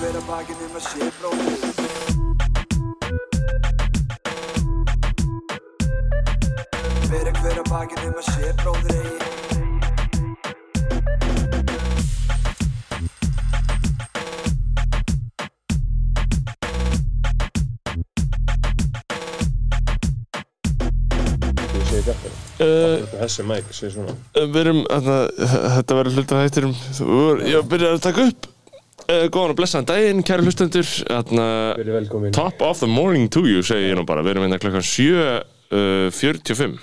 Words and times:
hver 0.00 0.16
að 0.16 0.28
bakinn 0.30 0.60
um 0.64 0.76
að 0.78 0.84
sé 0.86 1.06
bróðir 1.20 1.64
Bera 7.10 7.32
hver 7.36 7.58
að 7.60 7.66
bakinn 7.68 8.06
um 8.06 8.14
að 8.16 8.28
sé 8.30 8.52
bróðir 8.62 8.96
eigi. 8.96 9.18
Uh, 22.60 23.04
Þessi 23.18 23.44
mæk 23.48 23.68
segir 23.72 23.92
svona. 23.98 24.14
við 24.36 24.56
erum, 24.62 24.80
þarna, 24.88 25.18
þetta 25.76 25.98
verður 25.98 26.16
hluta 26.16 26.40
þættirum 26.46 26.74
Ég 27.48 27.68
byrjar 27.68 27.98
að 27.98 28.02
taka 28.08 28.26
upp 28.30 28.48
uh, 29.10 29.24
Góðan 29.32 29.54
og 29.54 29.58
blessaðan 29.58 29.88
daginn, 29.90 30.22
kæru 30.26 30.46
hlustendur. 30.46 30.86
Þarna, 31.10 31.46
Top 32.36 32.62
of 32.64 32.80
the 32.80 32.88
morning 32.90 33.28
to 33.32 33.42
you, 33.48 33.64
segi 33.66 33.90
ég 33.90 33.98
nú 33.98 34.06
bara. 34.08 34.22
Við 34.24 34.36
erum 34.36 34.46
hérna 34.46 34.60
klokkan 34.62 34.86
7.45 34.86 36.78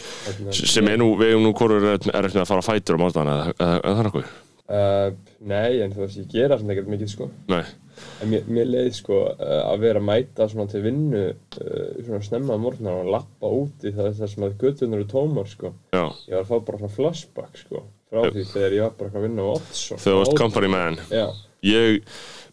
Hérna, 0.00 0.52
sem 0.54 0.86
er 0.86 1.00
nú, 1.00 1.10
við 1.18 1.32
erum 1.34 1.48
nú 1.48 1.50
hvorur 1.56 1.82
er 1.90 1.98
eftir 1.98 2.40
að 2.44 2.48
fara 2.48 2.62
á 2.62 2.68
fætur 2.68 2.96
á 2.96 3.02
mátana 3.02 3.34
eða, 3.50 3.70
það 3.82 3.90
er 3.90 4.06
nokkuð? 4.06 4.32
Uh, 4.70 5.08
Nei, 5.50 5.80
en 5.82 5.94
þú 5.96 6.04
veist, 6.04 6.18
ég 6.20 6.28
gera 6.30 6.58
svona 6.60 6.76
ekkert 6.76 6.92
mikið 6.92 7.10
sko. 7.10 7.26
Nei, 7.50 7.64
En 8.22 8.30
mér, 8.30 8.46
mér 8.48 8.68
leið 8.70 8.90
sko 8.96 9.16
uh, 9.32 9.56
að 9.66 9.82
vera 9.82 10.00
að 10.00 10.06
mæta 10.06 10.46
svona 10.48 10.70
til 10.70 10.80
vinnu 10.84 11.24
svona 12.06 12.20
snemma 12.24 12.54
að 12.54 12.62
morgnar 12.64 13.00
og 13.02 13.10
lappa 13.12 13.50
úti 13.52 13.90
það 13.96 14.14
þar 14.20 14.30
sem 14.32 14.46
að 14.46 14.54
göttunar 14.62 15.02
eru 15.02 15.08
tómar 15.10 15.50
sko. 15.50 15.74
Já, 15.92 16.04
Ég 16.30 16.36
var 16.36 16.44
að 16.44 16.52
fá 16.52 16.56
bara 16.70 16.80
svona 16.84 16.94
flashback 16.94 17.60
sko 17.64 17.82
frá 18.10 18.24
því 18.30 18.44
þegar 18.50 18.74
ég 18.78 18.86
var 18.86 18.94
bara 18.98 19.12
að 19.20 19.26
vinna 19.26 19.44
á 19.46 19.48
Oddsson 19.54 20.00
þegar 20.00 20.16
þú 20.16 20.22
varst 20.22 20.38
company 20.40 20.70
man. 20.72 20.98
Já, 21.12 21.26
Ég, 21.66 22.00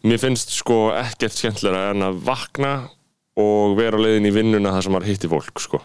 mér 0.04 0.20
finnst 0.20 0.52
sko 0.56 0.88
ekkert 0.96 1.36
skemmtilega 1.36 1.94
en 1.94 2.04
að 2.10 2.20
vakna 2.26 2.72
og 3.38 3.78
vera 3.78 3.96
á 3.96 4.02
leiðin 4.02 4.28
í 4.28 4.34
vinnuna 4.34 4.74
þar 4.74 4.84
sem 4.84 4.94
maður 4.96 5.10
hitti 5.12 5.30
fólk 5.30 5.62
sko. 5.62 5.80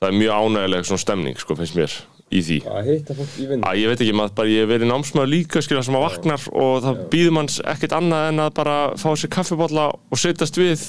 Það 0.00 0.08
er 0.08 0.18
mjög 0.18 0.40
ánægileg 0.40 0.88
svona 0.88 1.02
stemning 1.02 1.38
sko, 1.38 1.56
finnst 1.58 1.76
mér 1.78 1.94
í 2.32 2.40
því. 2.42 2.58
Að 2.72 2.88
hitta 2.88 3.16
fólk 3.18 3.36
í 3.36 3.46
vinnu 3.50 3.68
Æ, 3.68 3.70
ég 3.82 3.92
veit 3.92 4.00
ekki, 4.00 4.16
maður 4.16 4.36
bara, 4.40 4.52
ég 4.52 4.64
hef 4.64 4.72
verið 4.72 4.90
námsmaður 4.90 5.32
líka 5.34 5.62
skilja 5.62 5.84
sem 5.86 5.98
að 5.98 6.06
vaknar 6.06 6.46
og 6.64 6.74
það 6.86 7.02
býður 7.12 7.36
manns 7.38 7.58
ekkert 7.74 7.96
annað 7.98 8.28
en 8.30 8.44
að 8.46 8.52
bara 8.58 8.76
fá 8.98 9.08
sér 9.12 9.32
kaffibotla 9.36 9.88
og 9.92 10.22
setjast 10.22 10.58
við 10.58 10.86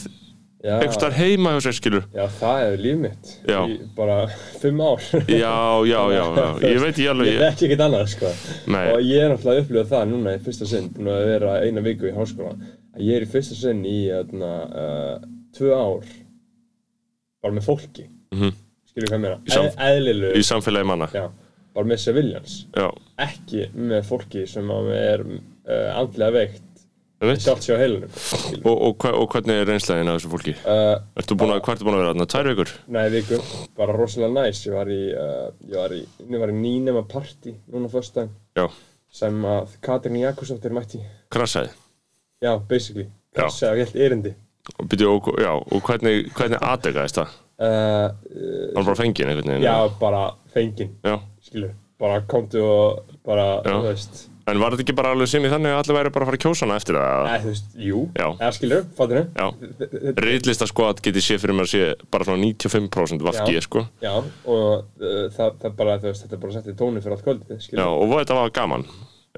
einhvers 0.63 0.95
staðar 0.95 1.15
heima 1.19 1.51
hjá 1.55 1.59
sér 1.65 1.75
skilur 1.75 2.05
já, 2.15 2.23
það 2.39 2.61
er 2.69 2.77
líf 2.85 2.99
mitt 3.03 3.31
Já. 3.49 3.57
í 3.67 3.73
bara 3.97 4.17
fimm 4.61 4.79
ár. 4.85 5.01
Já, 5.27 5.55
já, 5.89 5.99
já, 6.15 6.23
já, 6.37 6.45
ég 6.63 6.79
veit 6.79 6.93
ekki 6.93 7.07
alveg 7.11 7.27
Ég 7.27 7.35
ég, 7.35 7.43
þekki 7.43 7.67
ekkert 7.67 7.83
annað 7.87 8.05
sko. 8.13 8.31
Nei. 8.71 8.85
Og 8.93 9.01
ég 9.03 9.25
er 9.25 9.33
náttúrulega 9.33 9.57
að 9.59 9.63
upplifa 9.65 9.85
það 9.91 10.05
núna 10.13 10.35
í 10.37 10.41
fyrsta 10.45 10.69
sinn 10.71 10.87
Búin 10.95 11.11
að 11.11 11.25
vera 11.33 11.55
eina 11.67 11.83
viku 11.83 12.07
í 12.07 12.13
háskóla 12.15 12.53
Að 12.93 13.03
ég 13.09 13.17
er 13.19 13.25
í 13.25 13.29
fyrsta 13.33 13.57
sinn 13.59 13.83
í 13.89 13.97
öðna, 14.15 14.51
uh, 14.71 15.27
tvö 15.57 15.73
ár 15.75 16.07
Bara 17.43 17.57
með 17.59 17.67
fólki. 17.67 18.07
Mhm. 18.31 18.53
Skilur 18.93 19.09
hvað 19.09 19.17
ég 19.19 19.23
meina? 19.25 19.39
Í 19.43 19.51
sam- 19.51 19.65
Eð- 19.67 19.79
Eðlilegur 19.89 20.37
í 20.39 20.43
samfélagi 20.47 20.87
manna. 20.87 21.07
Já, 21.11 21.25
bara 21.75 21.89
með 21.91 22.03
civilians 22.07 22.55
Já, 22.77 22.87
Ekki 23.27 23.65
með 23.75 24.05
fólki 24.07 24.47
sem 24.47 24.69
að 24.71 24.91
er 24.95 25.25
uh, 25.27 25.89
andlega 25.99 26.31
veikt 26.39 26.69
ég 27.23 27.29
veit 27.31 27.43
Sjálft 27.43 27.65
sér 27.65 27.79
á 27.79 27.83
heilunum 27.83 28.09
og, 28.67 28.81
og, 28.89 29.05
og 29.17 29.27
hvernig 29.33 29.55
er 29.61 29.69
reynslegin 29.71 30.11
af 30.11 30.17
þessu 30.19 30.31
fólki? 30.33 30.53
uh, 30.67 30.95
Ertu 31.21 31.37
búin 31.39 31.53
að, 31.55 31.61
hvað 31.65 31.75
ertu 31.77 31.87
búin 31.87 31.97
að 31.97 32.01
vera 32.03 32.13
þarna? 32.13 32.27
Tvær 32.33 32.49
vikur? 32.51 32.73
Nei, 32.97 33.03
viku, 33.13 33.39
bara 33.79 33.95
rosalega 33.97 34.33
næs. 34.37 34.63
Ég 34.67 34.75
var 34.77 34.91
í, 34.91 35.01
uh, 35.15 35.45
ég 35.71 35.77
var 35.79 35.95
í, 35.95 36.01
ég 36.27 36.43
var 36.43 36.51
í 36.53 36.57
nýnema 36.57 37.05
partí 37.09 37.55
Núna 37.71 37.91
fyrst 37.91 38.17
dag 38.19 38.31
Já, 38.59 38.67
Sem 39.13 39.43
að 39.45 39.75
Katrin 39.85 40.17
Jakobsdóttir 40.23 40.73
mætti. 40.73 40.99
Krassaði? 41.33 41.69
Já, 42.43 42.57
basically. 42.69 43.07
Krassi 43.33 43.65
af 43.69 43.77
helt 43.77 43.95
erindi. 43.95 44.33
Og, 44.79 44.87
byrju, 44.89 45.09
og, 45.19 45.31
já, 45.41 45.51
og 45.53 45.81
hvernig, 45.87 46.27
hvernig 46.37 46.59
aðdegaðist 46.65 47.19
það? 47.21 47.39
uh, 47.63 48.09
uh, 48.09 48.67
Hann 48.75 48.87
bara 48.87 49.03
einhvern 49.05 49.53
veginn? 49.53 49.63
Já, 49.65 49.75
bara 49.99 50.21
fenginn 50.53 50.95
já. 51.05 51.17
Skilur, 51.45 51.73
bara 52.01 52.21
komdu 52.27 52.63
og 52.65 53.17
bara, 53.25 53.47
þú 53.65 53.81
veist 53.85 54.23
En 54.51 54.59
var 54.59 54.73
þetta 54.73 54.83
ekki 54.83 54.95
bara 54.97 55.11
alveg 55.15 55.29
sinni 55.31 55.47
þannig 55.51 55.71
að 55.71 55.77
allir 55.79 55.95
væri 55.97 56.09
bara 56.11 56.25
að 56.25 56.29
fara 56.29 56.37
að 56.39 56.43
kjósa 56.43 56.65
hana 56.65 56.75
eftir 56.81 56.97
það? 56.99 57.27
Nei, 57.29 57.37
þú 57.43 57.51
veist, 57.53 57.69
jú 57.79 57.99
Já. 58.19 58.25
Eða 58.33 58.49
skilur, 58.57 58.81
fattur 58.97 59.19
þau? 59.19 59.27
Já, 59.39 60.17
Reitlista 60.25 60.67
sko 60.67 60.87
að 60.89 60.99
geti 61.07 61.23
sé 61.23 61.37
fyrir 61.39 61.55
mér 61.55 61.69
að 61.69 61.71
sé 61.71 61.83
bara 62.11 62.27
svona 62.27 62.43
95% 62.49 63.23
vafki 63.29 63.55
Já. 63.55 63.63
sko 63.63 63.85
Já, 64.03 64.11
og 64.19 64.67
uh, 64.99 65.23
það, 65.37 65.55
það 65.63 65.77
bara, 65.79 65.95
veist, 66.03 66.25
þetta 66.25 66.35
er 66.35 66.43
bara 66.43 66.55
settið 66.57 66.77
tóni 66.83 67.03
fyrir 67.05 67.15
allt 67.15 67.25
kvöldið, 67.29 67.55
Já, 67.55 67.63
skilur 67.69 67.93
og 68.03 68.15
þetta 68.17 68.39
var 68.41 68.53
gaman 68.59 68.85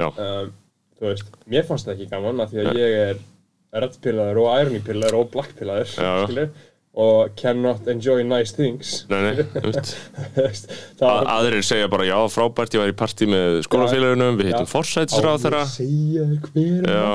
Já, 0.02 0.08
um, 0.10 0.54
Þú 0.96 1.10
veist, 1.12 1.32
mér 1.54 1.68
fannst 1.70 1.86
það 1.90 1.98
ekki 2.00 2.10
gaman 2.16 2.42
af 2.42 2.54
því 2.54 2.64
að 2.64 2.82
ég 2.82 2.98
er 3.06 3.24
reddpillaður 3.86 4.42
og 4.42 4.50
ironypillaður 4.64 5.18
og 5.20 5.30
blackpillaður, 5.34 5.94
Já. 6.00 6.12
skilur 6.26 6.50
og 6.96 7.36
cannot 7.36 7.88
enjoy 7.92 8.24
nice 8.24 8.56
things. 8.56 9.04
Nei, 9.12 9.20
nei, 9.36 9.44
Aðrir 11.36 11.64
segja 11.66 11.90
bara 11.92 12.06
já, 12.08 12.16
frábært, 12.32 12.76
ég 12.78 12.84
var 12.84 12.92
í 12.92 12.96
partí 12.96 13.28
með 13.28 13.60
skólafélagunum, 13.68 14.38
við 14.40 14.52
hittum 14.52 14.70
forsætisráð 14.70 15.44
þeirra 15.44 15.64
segja 15.68 16.24
hver 16.46 16.88
Já, 16.88 17.10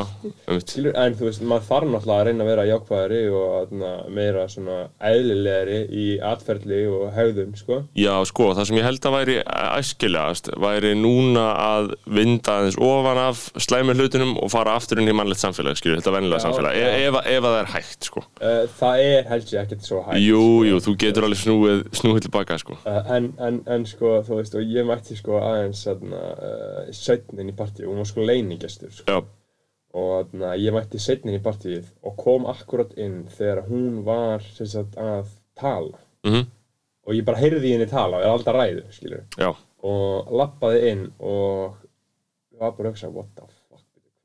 en 0.51 1.17
þú 1.17 1.29
veist, 1.29 1.45
maður 1.49 1.65
þarf 1.71 1.89
náttúrulega 1.95 2.19
að 2.19 2.29
reyna 2.29 2.45
að 2.45 2.51
vera 2.51 2.67
jákvæðari 2.69 3.23
og 3.41 3.73
na, 3.81 3.93
meira 4.13 4.45
svona 4.53 4.79
eðlilegri 5.11 5.81
í 5.89 6.07
atferðli 6.29 6.83
og 6.91 7.07
hegðum, 7.17 7.57
sko. 7.57 7.81
Já, 7.97 8.13
sko, 8.29 8.51
það 8.59 8.69
sem 8.69 8.81
ég 8.83 8.89
held 8.91 9.09
að 9.09 9.17
væri 9.17 9.39
æskilegast 9.49 10.53
væri 10.61 10.93
núna 10.99 11.47
að 11.57 11.95
vinda 12.05 12.59
aðeins 12.59 12.81
ofan 12.85 13.23
af 13.25 13.47
slæmi 13.57 13.97
hlutunum 13.97 14.37
og 14.45 14.53
fara 14.53 14.77
aftur 14.77 15.01
inn 15.01 15.09
í 15.09 15.17
mannlegt 15.17 15.41
samfélag, 15.41 15.81
skilju, 15.81 16.03
þetta 16.03 16.17
vennilega 16.19 16.45
samfélag 16.45 16.77
e 16.77 16.87
ef, 17.09 17.21
ef 17.25 17.41
að 17.41 17.49
það 17.49 17.61
er 17.63 17.73
hægt, 17.79 18.11
sko. 18.11 18.27
Uh, 18.43 18.63
það 18.77 19.05
er 19.09 19.29
held 19.31 19.55
ég 19.55 19.70
ekkert 19.71 19.87
svo 19.87 20.03
hægt. 20.05 20.21
Jú, 20.27 20.43
jú, 20.67 20.79
þú 20.85 20.95
getur 21.01 21.27
alveg 21.29 21.41
snúið, 21.41 21.83
snúið 21.97 22.25
tilbaka, 22.27 22.59
sko 22.61 22.77
Uh, 22.85 23.01
en, 23.17 23.31
en, 23.39 23.61
en 23.71 23.87
sko, 23.87 24.17
þú 24.27 24.41
veist, 24.43 24.55
og 24.59 24.67
ég 24.77 24.87
mætti 24.89 25.17
sko 25.19 25.39
aðeins 25.41 25.85
þarna 25.87 26.21
uh, 26.35 26.93
setnin 26.93 27.53
í 27.53 27.57
partíu, 27.57 27.89
hún 27.91 28.03
var 28.03 28.09
sko 28.11 28.27
leinigestur, 28.27 28.93
sko. 28.99 29.21
Og 29.95 30.11
þarna, 30.31 30.53
ég 30.61 30.75
mætti 30.77 31.01
setnin 31.03 31.39
í 31.39 31.43
partíið 31.43 31.89
og 32.07 32.17
kom 32.21 32.45
akkurat 32.51 32.93
inn 33.01 33.25
þegar 33.35 33.65
hún 33.71 34.03
var, 34.07 34.45
sagt, 34.61 34.95
að 35.01 35.31
tala. 35.59 35.99
mhm, 36.27 36.47
Og 37.09 37.15
ég 37.17 37.25
bara 37.27 37.41
heyrði 37.41 37.73
henni 37.73 37.87
tala 37.91 38.19
og 38.21 38.23
er 38.23 38.31
alltaf 38.31 38.55
ræðu, 38.55 38.83
skilur. 38.95 39.23
já, 39.41 39.49
og 39.83 40.29
lappaði 40.37 40.83
inn 40.93 41.07
og 41.19 41.79
ég 42.53 42.61
var 42.61 42.75
bara 42.77 42.91
að 42.91 42.93
hugsa 42.93 43.09
what 43.11 43.31
the 43.35 43.47
fuck 43.49 43.60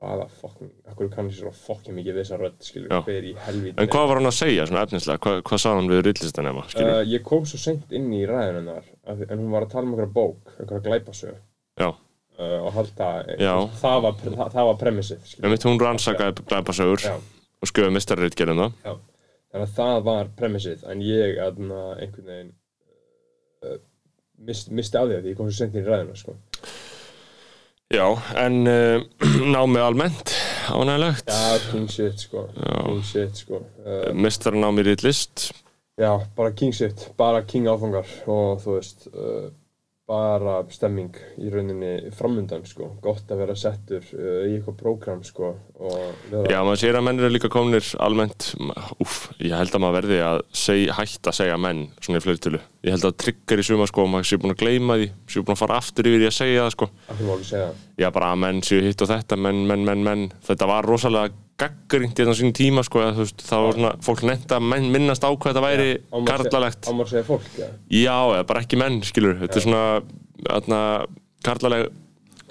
hvaða 0.02 0.26
fucking, 0.42 0.72
akkur 0.92 1.08
kann 1.14 1.30
ég 1.32 1.38
svo 1.38 1.52
fucking 1.56 1.96
mikið 1.96 2.18
við 2.18 2.22
þessa 2.26 2.38
rödd, 2.42 2.56
skilur, 2.68 2.90
Já. 2.92 3.00
hver 3.08 3.28
í 3.30 3.34
helvíti 3.46 3.80
En 3.82 3.88
hvað 3.94 4.08
var 4.10 4.20
hann 4.20 4.28
að 4.30 4.36
segja, 4.38 4.66
svona 4.68 4.82
efnislega? 4.86 5.22
Hvað, 5.24 5.38
hvað 5.48 5.62
sagði 5.64 5.80
hann 5.80 5.92
við 5.94 6.02
rillistanema, 6.10 6.64
skilju? 6.74 6.90
uh, 6.98 7.04
ég 7.14 7.24
kom 7.30 7.46
svo 7.48 7.60
seint 7.64 7.94
inn 7.96 8.10
í 8.14 8.20
ræðun 8.28 8.60
hennar 8.60 8.84
af 9.08 9.18
því- 9.22 9.30
en 9.32 9.40
hún 9.40 9.54
var 9.56 9.66
að 9.66 9.72
tala 9.72 9.88
um 9.88 9.94
einhverja 9.96 10.14
bók 10.18 10.52
einhverja 10.60 10.84
glæpasög 10.90 11.38
Já, 11.80 11.88
uh, 11.88 12.60
og 12.68 12.72
halda, 12.76 13.10
Já. 13.40 13.56
það 13.82 14.02
var, 14.08 14.14
það, 14.26 14.52
það 14.58 14.70
var 14.72 14.78
premissið, 14.84 15.24
skilur 15.32 15.50
mitt 15.56 15.68
hún 15.70 15.80
rannsakaði 15.86 16.46
glæpasögur 16.52 17.06
Já. 17.08 17.16
og 17.64 17.72
skjöði 17.72 17.96
mistarritgerðum 17.96 18.62
það 18.66 18.72
Já. 18.84 18.96
þannig 19.56 19.68
að 19.70 19.76
það 19.80 20.04
var 20.12 20.32
premissið 20.44 20.84
en 20.92 21.02
ég 21.08 21.40
aðna 21.48 21.82
einhvern 22.04 22.28
veginn 22.34 22.54
uh, 23.64 23.78
mist, 24.44 24.70
misti 24.76 25.00
á 25.00 25.08
því 25.08 25.22
að 25.22 25.32
ég 25.32 25.38
kom 25.40 25.48
svo 25.48 25.64
seint 25.64 25.76
inn 25.80 25.86
í 25.86 25.88
ræðuna 25.88 26.20
sko. 26.20 26.36
Já, 27.94 28.08
en 28.42 28.64
uh, 28.66 29.04
námið 29.54 29.84
almennt, 29.86 30.32
ánægilegt 30.74 31.28
já, 31.30 31.58
king 31.70 31.92
shit 31.94 32.24
sko. 32.24 32.48
King 32.58 33.04
shit 33.06 33.38
sko. 33.44 33.60
Uh, 33.86 34.08
Mistarnámið 34.18 34.88
rittlist 34.90 35.52
Já, 36.02 36.18
bara 36.36 36.50
king 36.58 36.74
shit, 36.74 37.04
bara 37.16 37.44
king 37.46 37.70
áfangar 37.70 38.10
og 38.26 38.58
þú 38.64 38.74
veist, 38.80 39.06
uh, 39.14 39.52
bara 40.06 40.60
stemming 40.70 41.16
í 41.42 41.50
rauninni 41.50 42.12
framundan 42.14 42.66
sko, 42.70 42.92
gott 43.02 43.32
að 43.34 43.40
vera 43.42 43.56
settur 43.58 44.06
uh, 44.14 44.44
í 44.46 44.56
eitthvað 44.56 44.78
prógram 44.78 45.24
sko 45.26 45.56
Já, 46.46 46.60
maður 46.62 46.82
sér 46.84 47.00
að 47.00 47.08
menn 47.08 47.22
eru 47.24 47.32
líka 47.34 47.50
komnir 47.52 47.88
almennt 48.04 48.52
Úf, 49.02 49.16
ég 49.42 49.56
held 49.58 49.74
að 49.74 49.82
maður 49.82 49.98
verði 50.00 50.20
að 50.24 50.44
seg, 50.56 50.84
hætta 50.94 51.34
að 51.34 51.40
segja 51.40 51.58
menn 51.60 51.88
svona 51.98 52.22
í 52.22 52.24
fleirtölu. 52.24 52.62
Ég 52.86 52.94
held 52.94 53.08
að 53.10 53.18
trigger 53.24 53.62
í 53.62 53.66
suma 53.66 53.88
sko, 53.90 54.06
maður 54.10 54.30
sé 54.30 54.40
búin 54.42 54.54
að 54.54 54.62
gleyma 54.62 55.00
því 55.02 55.10
sé 55.34 55.42
búin 55.42 55.56
að 55.56 55.62
fara 55.64 55.80
aftur 55.82 56.10
yfir 56.12 56.26
í 56.26 56.30
að 56.30 56.38
segja 56.38 56.64
það 56.64 56.74
sko. 56.76 56.90
Af 57.10 57.18
því 57.18 57.28
má 57.28 57.34
ekki 57.36 57.50
segja 57.50 57.66
það. 57.66 57.82
Já, 57.96 58.10
bara 58.12 58.34
að 58.34 58.42
menn 58.44 58.62
séu 58.66 58.82
hitt 58.84 59.02
og 59.06 59.08
þetta, 59.12 59.38
menn, 59.40 59.64
menn, 59.70 59.86
menn, 59.88 60.02
menn 60.04 60.24
Þetta 60.44 60.68
var 60.68 60.88
rosalega 60.88 61.32
gaggringt 61.56 62.20
í 62.20 62.26
sín 62.36 62.52
tíma 62.56 62.84
sko, 62.84 63.00
eða, 63.00 63.14
veist, 63.22 63.44
þá 63.48 63.56
var 63.64 63.78
svona, 63.78 63.92
fólk 64.04 64.24
nefnt 64.28 64.52
að 64.52 64.66
menn 64.68 64.90
minnast 64.92 65.24
á 65.24 65.32
hvað 65.32 65.54
þetta 65.54 65.64
væri 65.64 65.86
segja- 65.94 66.26
karlalegt. 66.28 66.82
Á 66.84 66.92
maður 66.92 67.06
að 67.06 67.14
segja 67.14 67.28
fólk, 67.30 67.46
já. 67.56 67.68
Já, 67.88 68.18
eða 68.36 68.48
bara 68.50 68.64
ekki 68.66 68.80
menn, 68.82 68.98
skilur. 69.08 69.38
Þetta 69.40 69.62
er 69.62 69.64
svona, 69.64 69.84
þarna, 70.50 70.82
karlaleg 71.48 71.94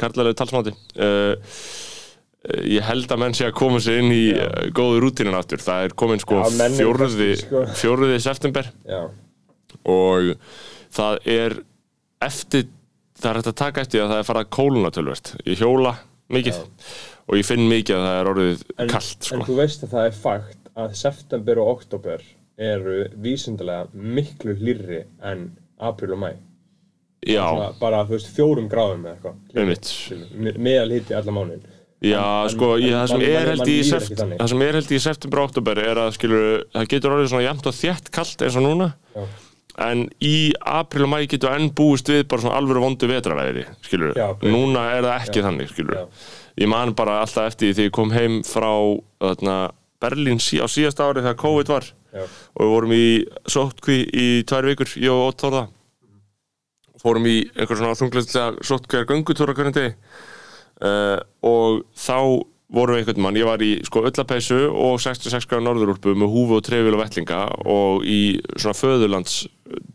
karlaleg 0.01 0.39
talsmáti. 0.39 0.73
Uh, 0.97 1.37
Ég 2.69 2.85
held 2.85 3.09
að 3.09 3.21
menn 3.23 3.33
sé 3.33 3.47
að 3.49 3.55
koma 3.57 3.79
sér 3.81 4.03
inn 4.03 4.11
í 4.13 4.25
uh, 4.37 4.67
góðu 4.77 4.99
rútinin 5.01 5.37
aftur. 5.37 5.63
Það 5.65 5.87
er 5.87 5.95
komin 5.97 6.21
sko 6.21 6.43
Já, 6.43 6.51
bestir, 6.59 7.39
sko. 7.41 7.63
fjórði 7.81 8.19
september. 8.21 8.69
Já, 8.85 9.07
og 9.89 10.35
það 10.93 11.31
er 11.33 11.57
eftir 12.25 12.67
það 13.21 13.31
er 13.31 13.39
hægt 13.41 13.51
að 13.53 13.59
taka 13.63 13.81
eftir 13.85 14.03
að 14.05 14.13
það 14.15 14.23
er 14.23 14.29
farað 14.31 14.49
kóluna 14.59 14.91
tölvert 14.95 15.35
Ég 15.47 15.59
hjóla 15.61 15.95
mikið 16.35 16.61
og 17.29 17.37
ég 17.39 17.47
finn 17.49 17.69
mikið 17.71 17.97
að 17.99 18.07
það 18.09 18.19
er 18.21 18.31
orðið 18.33 18.65
en, 18.79 18.89
kallt 18.95 19.29
sko. 19.29 19.37
en 19.39 19.45
þú 19.49 19.59
veist 19.61 19.85
að 19.87 19.93
það 19.95 20.09
er 20.11 20.17
fakt 20.23 20.73
að 20.85 20.97
september 20.99 21.61
og 21.63 21.71
oktober 21.77 22.25
eru 22.59 22.97
vísindalega 23.25 23.87
miklu 23.95 24.57
hlýrri 24.61 25.05
en 25.27 25.47
apríl 25.81 26.13
og 26.17 26.21
mæ 26.25 26.33
já, 27.27 27.45
bara 27.81 28.03
þú 28.05 28.17
veist 28.19 28.33
fjórum 28.37 28.67
gráðum 28.71 29.07
eða 29.09 29.15
eitthvað 29.17 30.59
meðal 30.61 30.91
hiti 30.93 31.15
allan 31.17 31.39
mánuðin 31.39 31.65
já, 32.05 32.21
en- 32.45 32.51
sko 32.53 32.75
en 32.77 32.83
ég, 32.85 32.93
það 32.93 33.07
sem 33.09 33.19
man- 33.19 33.33
man- 33.33 33.47
man 33.47 33.67
þannig. 34.05 34.39
það 34.43 34.49
sem 34.53 34.63
er 34.67 34.73
held 34.79 34.91
í 34.93 35.01
september 35.07 35.39
og 35.41 35.49
oktober 35.49 35.79
er 35.79 36.01
að 36.05 36.13
skilur, 36.19 36.45
það 36.75 36.89
getur 36.93 37.15
orðið 37.17 37.31
svona 37.33 37.47
jæmt 37.49 37.67
og 37.71 37.79
þétt 37.79 38.11
kallt 38.13 38.43
eins 38.45 38.57
og 38.61 38.63
núna. 38.67 38.91
Já. 39.15 39.25
En 39.83 40.05
í 40.23 40.53
apríl 40.61 41.07
og 41.07 41.13
mæ 41.13 41.19
getur 41.31 41.55
enn 41.55 41.73
búist 41.75 42.09
við 42.11 42.27
bara 42.31 42.45
svona 42.45 42.59
alvöru 42.61 42.85
vondu 42.85 43.09
vetravæðri 43.11 43.65
skilur, 43.83 44.15
Já, 44.17 44.29
ok. 44.35 44.45
núna 44.47 44.85
er 44.95 45.07
það 45.07 45.17
ekki 45.25 45.41
Já. 45.41 45.47
þannig 45.49 45.73
skilur, 45.73 45.99
Já. 45.99 46.05
ég 46.63 46.71
man 46.71 46.95
bara 46.95 47.21
alltaf 47.25 47.51
eftir 47.51 47.75
því 47.75 47.89
ég 47.89 47.95
kom 47.95 48.15
heim 48.15 48.43
frá 48.47 48.71
þarna, 49.25 49.59
Berlín 50.05 50.43
sí, 50.43 50.61
á 50.61 50.67
síðasta 50.69 51.09
ári 51.09 51.25
þegar 51.25 51.41
COVID 51.41 51.73
var 51.73 51.91
og 52.15 52.61
við 52.61 52.71
vorum 52.71 52.93
í 52.95 53.07
sótkví 53.51 53.97
í 54.07 54.27
tvær 54.47 54.69
vikur, 54.71 54.91
ég 55.03 55.11
og 55.11 55.33
Ótt 55.33 55.43
Þórða 55.43 55.65
fórum 57.05 57.27
í 57.29 57.37
einhver 57.53 57.79
svona 57.79 57.99
þunglega 57.99 58.47
sótkvíðar 58.65 59.09
göngutúra 59.11 59.55
hvernig 59.57 59.77
degi 59.77 59.95
uh, 60.85 61.19
og 61.45 61.83
þá 61.99 62.19
vorum 62.75 62.97
við 62.97 63.03
einhvern 63.03 63.25
mann, 63.27 63.39
ég 63.39 63.47
var 63.47 63.63
í 63.63 63.75
sko 63.87 64.03
öllapeysu 64.09 64.61
og 64.73 64.97
66 65.03 65.47
gráður 65.51 65.67
norðurúlpu 65.69 66.15
með 66.19 66.33
húfu 66.33 66.59
og 66.59 66.65
trefil 66.67 66.95
og 66.97 67.03
vettlinga 67.03 67.43
og 67.71 68.07
í 68.09 68.21
svona 68.57 68.79
föðurlands 68.79 69.37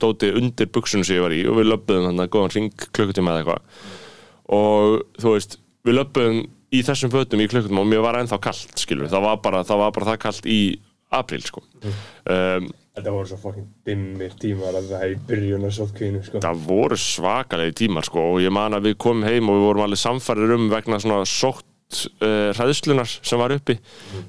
dóti 0.02 0.32
undir 0.36 0.70
buksunum 0.74 1.08
sem 1.08 1.18
ég 1.18 1.26
var 1.26 1.36
í 1.36 1.42
og 1.50 1.60
við 1.60 1.72
löbbuðum 1.72 2.10
þannig 2.10 2.26
að 2.26 2.34
góðan 2.36 2.56
ring 2.56 2.86
klukkutíma 2.98 3.34
eða 3.34 3.44
eitthvað. 3.44 3.88
Og 4.60 5.22
þú 5.22 5.36
veist, 5.36 5.58
við 5.88 6.00
löbbuðum 6.00 6.44
í 6.70 6.84
þessum 6.86 7.14
fötum 7.14 7.42
í 7.44 7.50
klukkutíma 7.52 7.84
og 7.84 7.90
mér 7.90 8.06
var 8.06 8.20
ennþá 8.20 8.42
kallt 8.50 8.84
skilur, 8.84 9.10
það 9.12 9.26
var 9.28 9.42
bara 9.46 9.64
það, 9.66 9.84
var 9.86 9.96
bara 9.98 10.12
það 10.12 10.22
kallt 10.26 10.50
í 10.50 10.62
apríl 11.10 11.42
sko. 11.46 11.64
Um, 12.30 12.70
Þetta 13.00 13.12
voru 13.16 13.30
svo 13.30 13.38
fokkin 13.40 13.68
dimmir 13.88 14.34
tímar 14.42 14.76
að 14.76 14.90
það 14.90 15.04
er 15.06 15.12
í 15.14 15.20
byrjunar 15.30 15.72
sótkvínu 15.72 16.22
sko. 16.26 16.42
það 16.44 16.64
voru 16.68 16.98
svakalegi 17.00 17.76
tímar 17.86 18.04
sko 18.04 18.26
og 18.34 18.42
ég 18.44 18.52
man 18.52 18.76
að 18.76 18.90
við 18.90 18.98
komum 19.00 19.24
heim 19.24 19.48
og 19.48 19.56
við 19.56 19.68
vorum 19.70 19.86
alveg 19.86 20.02
samfærir 20.02 20.56
um 20.58 20.66
vegna 20.74 21.00
svona 21.00 21.28
sótt 21.30 21.69
uh, 21.90 22.50
hræðslunar 22.58 23.10
sem 23.10 23.42
var 23.42 23.54
uppi 23.56 23.78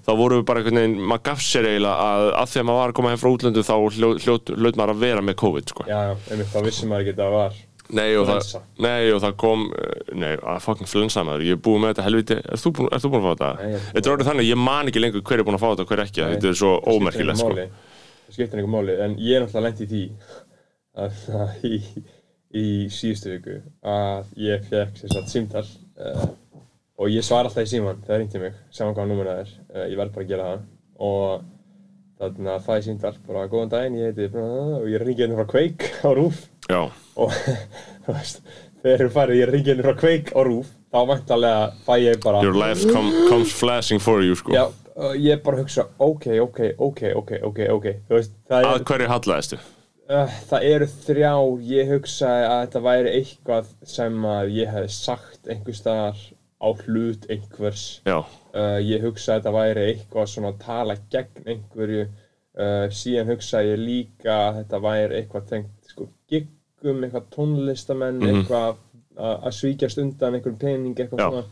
þá 0.06 0.12
vorum 0.16 0.40
við 0.40 0.46
bara 0.48 0.62
einhvern 0.62 0.80
veginn, 0.80 1.00
maður 1.10 1.24
gaf 1.30 1.42
sér 1.44 1.68
eiginlega 1.68 2.06
að 2.10 2.28
að 2.40 2.52
því 2.52 2.60
að 2.62 2.68
maður 2.68 2.80
var 2.80 2.92
að 2.92 2.98
koma 2.98 3.12
heim 3.12 3.20
frá 3.20 3.30
útlöndu 3.30 3.64
þá 3.66 3.74
hljóð 3.96 4.78
maður 4.80 4.94
að 4.94 5.02
vera 5.04 5.24
með 5.24 5.36
COVID 5.42 5.74
sko. 5.74 5.88
Já, 5.90 6.00
einmitt, 6.30 6.52
þá 6.52 6.60
vissi 6.66 6.88
maður 6.88 7.04
ekki 7.04 7.16
að 7.16 7.22
það 7.24 7.36
var 7.36 7.58
nei, 7.90 8.08
og 8.16 8.26
það, 8.28 8.56
nei 8.86 9.10
og 9.10 9.22
það 9.24 9.36
kom 9.42 9.64
uh, 9.68 9.94
nei, 10.14 10.32
að 10.38 10.60
fucking 10.66 10.90
flensa 10.90 11.24
maður, 11.26 11.46
ég 11.48 11.58
er 11.58 11.62
búið 11.66 11.82
með 11.82 11.92
þetta 11.92 12.06
helviti. 12.06 12.38
Er 12.40 12.62
þú 12.62 12.74
búin, 12.78 12.90
er 12.94 13.02
þú 13.02 13.12
búin 13.12 13.20
að 13.20 13.26
fá 13.26 13.32
þetta? 13.32 13.70
Þetta 13.90 14.04
er 14.04 14.14
orðið 14.14 14.30
þannig, 14.30 14.50
ég 14.50 14.60
man 14.68 14.90
ekki 14.90 15.02
lengur 15.02 15.24
hver 15.26 15.42
er 15.42 15.48
búin 15.48 15.58
að 15.58 15.64
fá 15.64 15.68
þetta 15.72 15.86
og 15.86 15.92
hver 15.92 16.04
ekki, 16.04 16.22
Nei, 16.22 16.34
þetta 16.36 16.50
er 16.52 16.60
svo 16.60 16.72
ómerkilegt 16.86 17.42
sko. 17.42 17.66
Það 18.30 18.36
skiptir 18.36 18.60
einhver 18.60 18.72
máli, 18.76 18.96
en 19.02 19.16
ég 19.18 19.36
er 19.36 19.44
náttúrulega 19.44 19.66
lent 19.66 19.82
í 19.82 19.88
því 19.90 20.04
að, 21.04 21.22
að 21.40 21.66
í, 21.66 21.80
í 22.60 22.66
síðustu 22.94 23.34
viku 23.34 23.58
að 23.86 24.30
ég 24.46 24.70
fekk 24.70 25.02
sem 25.02 25.14
sagt 25.16 25.32
símtal 25.34 25.66
uh, 25.66 26.28
og 27.00 27.08
ég 27.08 27.24
svar 27.24 27.48
alltaf 27.48 27.64
í 27.64 27.70
síman 27.70 28.02
þegar 28.04 28.20
ringti 28.22 28.42
mig, 28.42 28.60
saman 28.76 28.94
hvaða 28.96 29.10
númer 29.10 29.30
það 29.30 29.42
er. 29.42 29.56
Ég 29.88 29.96
verð 30.00 30.14
bara 30.16 30.26
að 30.26 30.30
gera 30.34 30.50
það. 30.50 30.68
Og 31.00 31.48
þannig 32.20 32.50
að 32.52 32.64
það 32.66 32.76
er 32.76 32.84
símtal, 32.84 33.14
bara 33.26 33.46
góðan 33.48 33.72
daginn 33.72 33.96
ég 33.96 34.10
heiti 34.10 34.42
og 34.42 34.88
ég 34.90 35.00
ringi 35.04 35.24
henni 35.24 35.38
frá 35.38 35.46
Quake 35.48 35.88
á 36.04 36.10
Rúf 36.16 36.42
já, 36.68 36.82
og 37.16 37.32
þegar 38.82 39.06
þú 39.06 39.10
farið 39.14 39.40
ég 39.40 39.52
ringi 39.54 39.72
henni 39.72 39.86
frá 39.86 39.96
Quake 40.02 40.34
á 40.36 40.40
Rúf 40.44 40.74
þá 40.92 41.00
væntalega 41.08 41.66
fæ 41.86 41.94
ég 42.02 42.20
bara 42.24 42.42
your 42.44 42.58
life 42.58 42.84
com, 42.92 43.08
comes 43.30 43.54
flashing 43.56 44.02
for 44.02 44.24
you 44.26 44.36
sko. 44.36 44.52
Já, 44.52 44.66
ég 45.16 45.40
bara 45.46 45.62
hugsa, 45.62 45.86
ok, 45.96 46.26
ok, 46.44 46.60
ok, 46.76 47.04
ok, 47.22 47.36
ok, 47.48 47.60
ok, 47.78 47.88
veist, 48.12 48.34
það 48.50 48.68
að 48.68 48.76
er, 48.76 48.84
hverju 48.90 49.12
hallaðistu? 49.14 49.60
uh, 50.10 50.36
það 50.50 50.68
eru 50.74 50.90
þrjár, 51.06 51.54
ég 51.70 51.94
hugsaði 51.94 52.50
að 52.50 52.60
þetta 52.66 52.84
væri 52.90 53.14
eitthvað 53.22 53.72
sem 53.96 54.28
að 54.34 54.52
ég 54.58 54.74
hefði 54.74 54.92
sagt 54.98 55.48
einhvers 55.48 55.80
staðar 55.80 56.20
á 56.60 56.68
hlut 56.84 57.26
einhvers, 57.32 57.84
uh, 58.54 58.78
ég 58.84 59.00
hugsaði 59.06 59.38
að 59.38 59.42
þetta 59.42 59.52
væri 59.56 59.84
eitthvað 59.94 60.26
svona 60.34 60.52
að 60.52 60.58
tala 60.64 60.96
gegn 61.10 61.46
einhverju, 61.54 62.02
uh, 62.58 62.86
síðan 62.92 63.30
hugsaði 63.32 63.70
ég 63.72 63.78
líka 63.84 64.34
að 64.50 64.58
þetta 64.60 64.80
væri 64.84 65.20
eitthvað 65.22 65.48
tengt, 65.48 65.70
sko, 65.94 66.08
giggum, 66.30 67.00
eitthvað 67.06 67.30
tónlistamenn, 67.36 68.20
Mhm. 68.20 68.42
eitthvað 68.44 68.76
að, 69.16 69.42
að 69.46 69.56
svíkjast 69.60 69.98
undan 70.04 70.34
einhverjum 70.34 70.58
pening, 70.60 70.94
eitthvað 70.96 71.18
Já. 71.18 71.30
svona, 71.30 71.44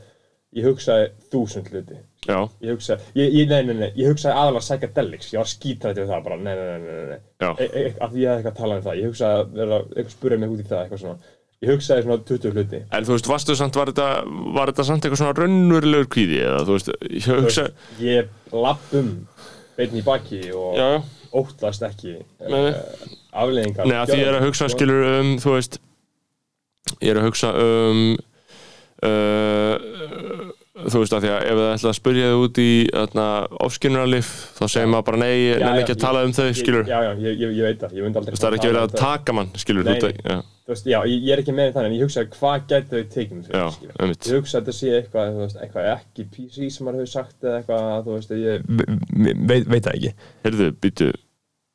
ég 0.57 0.65
hugsaði 0.65 1.09
þúsund 1.33 1.67
hluti. 1.73 1.99
já, 2.29 2.39
Ég 2.61 2.71
hugsaði, 2.77 3.01
nei, 3.49 3.63
nei, 3.65 3.75
nei, 3.75 3.93
ég 3.97 4.09
hugsaði 4.13 4.35
aðalega 4.37 4.61
psychedelics, 4.67 5.33
ég 5.33 5.39
var 5.41 5.49
skítrættið 5.49 6.03
við 6.05 6.09
það 6.13 6.25
bara, 6.25 6.37
nei, 6.37 6.55
nei, 6.55 6.67
nei, 6.67 6.93
nei, 6.93 7.07
nei, 7.09 7.49
e, 7.59 7.65
e, 7.65 7.93
því 7.93 8.21
ég 8.21 8.29
hefði 8.29 8.29
eitthvað 8.29 8.53
að 8.53 8.57
tala 8.61 8.77
um 8.77 8.83
það, 8.83 8.99
ég 9.01 9.09
hugsaði 9.09 9.39
að 9.41 9.53
vera, 9.57 9.79
eitthvað 9.97 10.11
spurði 10.17 10.39
mig 10.43 10.51
út 10.51 10.61
í 10.61 10.67
það, 10.69 10.83
eitthvað 10.85 11.01
svona, 11.05 11.19
ég 11.65 11.73
hugsaði 11.73 12.05
svona 12.07 12.19
20 12.29 12.53
hluti. 12.55 12.81
En 12.95 13.07
þú 13.07 13.17
veist, 13.17 13.29
varstu 13.31 13.57
samt, 13.59 13.75
var 13.79 13.91
þetta, 13.91 14.09
var 14.55 14.71
þetta 14.73 14.85
samt 14.87 15.05
eitthvað 15.07 15.21
svona 15.23 15.37
raunverulegur 15.41 16.11
kvíði 16.15 16.41
eða 16.45 16.61
þú 16.69 16.77
veist, 16.77 16.91
ég 17.11 17.25
Þú 17.27 17.39
hugsa, 17.43 17.65
veist, 17.69 18.03
Ég 18.05 18.55
lapp 18.55 18.93
um 19.01 19.09
beinni 19.79 20.03
í 20.03 20.07
baki 20.07 20.41
og 20.59 20.79
já, 20.79 20.87
óttast 21.39 21.85
ekki 21.87 22.15
Nei, 22.15 22.49
nei. 22.49 22.71
uh, 22.71 23.11
afleðingar. 23.43 23.87
Nei, 23.91 23.97
að 23.99 24.13
því 24.15 24.21
ég 24.23 24.31
er 24.33 24.39
að 24.39 24.47
hugsa, 24.49 24.71
skilur 24.73 25.05
um, 25.17 25.35
þú 25.43 25.55
veist, 25.57 25.81
ég 27.03 27.11
er 27.13 27.21
að 27.21 27.29
hugsa 27.29 27.51
um, 27.65 28.05
uh, 29.07 30.48
þú 30.87 31.01
veist, 31.03 31.15
að 31.17 31.25
því 31.25 31.31
að 31.33 31.47
ef 31.49 31.59
það 31.59 31.71
ætla 31.73 31.91
að 31.91 31.97
spyrja 31.99 32.29
þig 32.29 32.43
út 32.45 32.61
í 32.63 32.69
ofskinnarlif, 33.67 34.29
þá 34.59 34.63
segir 34.67 34.91
maður 34.93 35.07
bara 35.09 35.21
nei, 35.23 35.33
já, 35.49 35.71
ekki 35.73 35.97
að 35.97 36.05
tala 36.05 36.23
um 36.27 36.35
þau, 36.37 36.47
skilur, 36.59 36.87
Já, 36.89 36.99
já, 37.07 37.11
ég, 37.25 37.41
ég, 37.43 37.57
ég 37.59 37.67
veit 37.69 37.83
það, 37.83 37.97
ég 37.99 38.07
myndi 38.07 38.21
aldrei 38.21 38.31
þú 38.31 38.37
veist, 38.37 38.45
það 38.45 38.51
er 38.51 38.59
ekki 38.59 38.71
verið 38.71 38.85
að 38.85 38.97
taka 39.03 39.37
mann, 39.39 39.53
skilur, 39.59 39.89
Nei, 39.89 39.99
út 39.99 40.23
já, 40.23 40.39
Þú 40.69 40.75
veist, 40.75 40.89
já, 40.93 40.99
ég, 41.09 41.23
ég 41.25 41.33
er 41.35 41.43
ekki 41.43 41.55
með 41.57 41.71
þannig, 41.75 41.91
en 41.91 41.97
ég 41.97 42.05
hugsaði 42.05 42.33
hvað 42.35 42.67
gæti 42.69 42.91
þau 42.93 43.13
tekið 43.15 43.37
mig 43.39 43.47
fyrir, 43.47 43.61
já, 43.63 43.69
skilur. 43.77 43.95
einmitt, 43.99 44.29
Ég 44.29 44.43
hugsa 44.43 44.59
að 44.59 44.67
þetta 44.67 44.77
sé 44.79 44.91
eitthvað, 44.99 45.31
þú 45.33 45.45
veist, 45.47 45.63
eitthvað 45.65 45.89
ekki 45.95 46.27
PC 46.35 46.69
sem 46.75 46.89
maður 46.89 47.01
hefur 47.01 47.13
sagt 47.15 47.47
eða 47.49 47.63
eitthvað, 47.63 47.87
þú 48.05 48.19
veist, 48.19 48.35
ég... 48.43 48.69
veit, 49.49 49.71
veit 49.73 49.89
það 49.89 49.95
ekki. 49.95 50.13
Heyrðu, 50.45 50.69
býtu, 50.85 51.09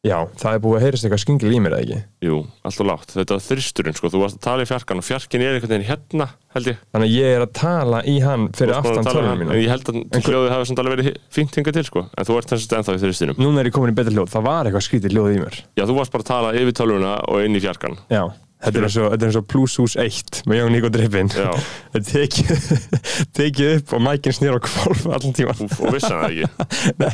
Já, 0.04 0.18
það 0.36 0.56
er 0.58 0.62
búið 0.66 0.74
að 0.76 0.82
heyrast 0.84 1.06
eitthvað 1.08 1.20
skingil 1.22 1.52
í 1.56 1.60
mér 1.64 1.74
eða 1.78 1.84
ekki? 1.86 1.98
Jú, 2.28 2.38
alltaf 2.68 2.88
lágt, 2.90 3.14
þetta 3.16 3.38
var 3.38 3.44
þristurinn, 3.46 3.96
sko, 3.96 4.10
þú 4.12 4.20
varst 4.20 4.36
að 4.36 4.42
tala 4.44 4.66
í 4.66 4.68
fjarkan 4.68 5.00
og 5.00 5.06
fjarkin 5.08 5.44
er 5.46 5.56
einhvern 5.56 5.72
veginn 5.72 5.86
hérna, 5.88 6.28
held 6.58 6.68
ég, 6.68 6.82
Þannig 6.92 7.08
að 7.08 7.16
ég 7.16 7.36
er 7.38 7.46
að 7.46 7.54
tala 7.56 8.02
í 8.04 8.18
hann 8.20 8.50
fyrir 8.60 8.76
aftan 8.76 9.00
um 9.00 9.30
hann, 9.30 9.40
mínu 9.40 9.56
en 9.56 9.62
ég 9.62 9.72
held 9.72 9.94
að 9.94 10.28
hljóðið 10.28 10.52
hafi 10.58 10.68
samt 10.68 10.84
alveg 10.84 10.98
verið 10.98 11.22
fínt 11.32 11.56
hingað 11.56 11.80
til, 11.80 11.86
sko, 11.88 12.04
en 12.12 12.28
þú 12.28 12.36
ert 12.42 12.52
þess 12.52 12.68
að 12.68 12.78
ennþá 12.82 12.98
í 12.98 13.02
þristinum. 13.06 13.40
Núna 13.40 13.64
er 13.64 13.72
ég 13.72 13.78
komin 13.80 13.96
í 13.96 13.98
betra 14.02 14.12
hljóð, 14.18 14.34
það 14.36 14.48
var 14.50 14.68
eitthvað 14.68 14.86
skrítið 14.90 15.16
hljóð 15.16 15.32
í 15.32 15.40
mér. 15.40 15.62
Já, 15.80 15.86
þú 15.88 15.96
varst 16.02 16.18
bara 16.18 16.28
að 16.28 16.32
tala 16.34 16.52
yfir 16.60 16.78
tölvuna 16.84 17.16
og 17.32 17.48
inn 17.48 17.56
í 17.56 17.64
fjarkan. 17.64 17.96
Já, 18.12 18.26
þetta 18.64 18.80
er 18.80 18.88
eins 18.88 18.98
og, 19.38 19.44
og 19.44 19.48
Bluetooth 19.52 19.96
1 20.00 20.42
með 20.50 20.60
Jón 20.62 20.74
Níko 20.76 20.90
Drippin. 20.94 21.32
Já, 21.36 21.52
Þetta 21.94 22.14
tekið, 22.14 22.64
tekið 23.40 23.72
upp 23.78 23.94
og 23.98 24.04
mækinn 24.08 24.36
snýr 24.38 24.58
á 24.58 24.60
kvolf 24.64 25.04
allan 25.10 25.36
tíma 25.38 25.54
og, 25.54 25.76
og 25.84 25.94
vissan 25.96 26.22
það 26.24 26.32
ekki. 26.32 26.70
Nei, 27.04 27.12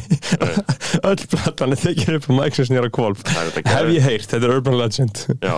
öll 1.10 1.26
platan 1.34 1.76
er 1.76 1.82
tekið 1.84 2.18
upp 2.20 2.30
og 2.32 2.40
mækinn 2.40 2.70
snýr 2.70 2.88
á 2.88 2.92
kvolf 2.96 3.26
Hef 3.30 3.92
ég 3.94 4.06
heyrt, 4.06 4.30
þetta 4.32 4.46
er 4.50 4.56
Urban 4.56 4.78
Legend. 4.80 5.24
Uh, 5.36 5.38
Já, 5.44 5.56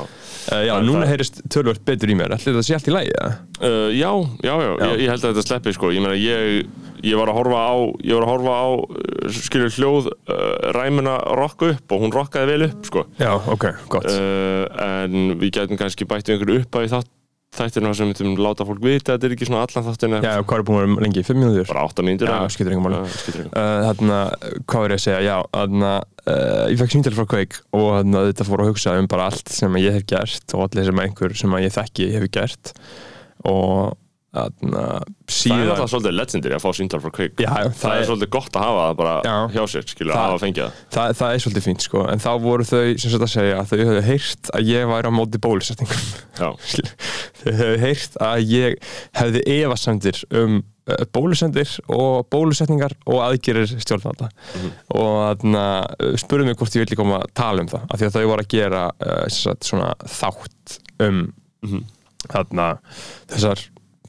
Já, 0.65 0.74
er 0.79 0.86
núna 0.88 1.03
það. 1.05 1.10
heyrist 1.13 1.41
tölvöld 1.53 1.83
betur 1.86 2.12
í 2.12 2.15
mér. 2.17 2.33
Þetta 2.41 2.63
sé 2.65 2.75
allt 2.77 2.88
í 2.89 2.95
lagi, 2.95 3.12
eða? 3.13 3.33
uh, 3.62 3.89
já, 3.93 4.12
já, 4.41 4.53
já, 4.55 4.71
Já. 4.81 4.88
Ég, 4.88 5.03
ég 5.05 5.12
held 5.13 5.25
að 5.27 5.36
þetta 5.36 5.45
sleppi, 5.48 5.74
sko. 5.77 5.91
Ég 5.93 6.01
meina, 6.05 6.17
ég, 6.17 6.63
ég 7.05 7.17
var 7.20 7.31
að 7.31 7.39
horfa 7.39 7.62
á, 7.62 7.74
ég 8.05 8.17
var 8.17 8.25
að 8.27 8.31
horfa 8.34 8.58
á, 8.58 8.70
skilur 9.38 9.74
hljóð 9.77 10.12
uh, 10.12 10.43
ræmuna 10.77 11.15
rokka 11.39 11.72
upp 11.75 11.96
og 11.96 12.05
hún 12.05 12.13
rokkaði 12.15 12.51
vel 12.53 12.67
upp, 12.70 12.86
sko. 12.89 13.08
Já, 13.22 13.34
ok, 13.38 13.72
gott 13.91 14.12
Uh, 14.12 14.67
en 14.84 15.39
við 15.39 15.55
gætum 15.55 15.79
kannski 15.79 16.05
bætt 16.10 16.27
við 16.29 16.36
einhverju 16.38 16.63
upp 16.65 16.77
að 16.77 17.10
þættina 17.51 17.91
sem 17.96 18.12
við 18.15 18.39
láta 18.39 18.65
fólk 18.67 18.79
vita 18.84 19.12
að 19.12 19.17
þetta 19.17 19.27
er 19.27 19.34
ekki 19.36 19.48
svona 19.50 19.63
allan 19.65 19.86
þáttina. 19.89 20.20
Já, 20.24 20.34
hvað 20.48 20.62
er 20.62 20.65
búin 20.67 20.77
að 20.79 20.86
vera 20.86 21.05
lengi? 21.05 21.24
5 21.27 21.39
minútur? 21.39 21.67
Bara 21.72 21.84
8 21.89 22.05
mínútur. 22.08 22.31
Já. 22.31 22.38
Já, 22.38 22.53
skiptir 22.55 22.75
engu. 22.77 22.91
Uh, 22.93 23.79
þarna, 23.88 24.20
hvað 24.72 24.86
er 24.86 24.93
ég 24.93 25.00
að 25.00 25.03
segja, 25.03 25.22
já, 25.25 25.36
þarna, 25.58 25.93
uh, 26.24 26.65
ég 26.72 26.79
fekk 26.79 26.96
síntal 26.96 27.15
frá 27.17 27.27
Quake 27.34 27.63
og 27.75 27.88
þarna, 27.98 28.24
þetta 28.29 28.48
fór 28.48 28.63
að 28.63 28.72
hugsa 28.72 28.96
um 29.01 29.10
bara 29.12 29.27
allt 29.31 29.51
sem 29.51 29.79
ég 29.81 29.98
hef 29.98 30.08
gert 30.13 30.55
og 30.55 30.63
allir 30.67 30.88
sem 30.88 31.03
einhver 31.03 31.36
sem 31.41 31.58
ég 31.65 31.75
þekki 31.75 32.08
hefur 32.15 32.31
gert 32.39 32.74
og 33.51 33.98
þarna, 34.32 34.82
Það 34.82 35.28
er 35.28 35.36
síðan 35.36 35.70
alltaf 35.74 35.90
svolítið 35.92 36.14
legendir 36.16 36.54
að 36.56 36.62
fá 36.64 36.70
síndal 36.78 37.00
frá. 37.04 37.12
Já, 37.42 37.50
það, 37.52 37.74
það 37.82 37.96
er 37.98 38.06
svolítið 38.08 38.30
gott 38.36 38.56
að 38.56 38.64
hafa 38.68 38.84
það 38.88 38.96
bara 39.02 39.16
Já. 39.28 39.36
hjá 39.56 39.64
sér, 39.74 39.86
skilur, 39.92 40.14
Það- 40.14 40.22
að 40.22 40.30
hafa 40.32 40.42
fengið 40.46 40.64
það. 40.64 40.82
það, 40.96 41.14
það 41.22 41.34
er 41.36 41.44
svolítið 41.46 41.66
fínt 41.68 41.86
sko, 41.88 42.04
en 42.14 42.24
þá 42.24 42.32
voru 42.46 42.68
þau 42.72 42.84
sem 42.96 43.12
sagt 43.12 43.26
að 43.28 43.34
segja 43.36 43.58
að 43.60 43.72
þau 43.72 43.78
hefðu 43.82 44.04
heyrt 44.08 44.52
að 44.56 44.70
ég 44.72 44.92
væri 44.92 45.12
á 45.12 45.18
móti 45.20 45.42
bólusetningum 45.44 46.04
þau 46.40 47.52
hefðu 47.52 47.80
heyrt 47.84 48.20
að 48.22 48.44
ég 48.52 48.78
hefði 49.20 49.42
efasendir 49.58 50.22
um 50.42 50.56
uh, 50.62 51.04
bólusendir 51.14 51.74
og 51.92 52.28
bólusetningar 52.32 52.96
og 53.06 53.20
aðgerir 53.28 53.68
stjórnvalda 53.84 54.30
og 54.96 55.12
þarna 55.28 55.66
uh, 56.00 56.16
spurðu 56.20 56.48
mig 56.48 56.58
hvort 56.60 56.76
ég 56.80 56.86
villi 56.86 56.98
koma 57.00 57.20
að 57.26 57.34
tala 57.38 57.66
um 57.66 57.70
það 57.72 57.84
af 57.92 58.00
því 58.02 58.08
að 58.10 58.16
þau 58.18 58.26
voru 58.32 58.46
að 58.48 58.52
gera 58.56 58.86
sem 59.28 59.44
sagt, 59.52 59.68
svona 59.68 59.92
þátt 60.08 60.80
um 61.04 61.22
Mhm. 61.62 61.84
þarna 62.32 62.66
þessar 63.30 63.60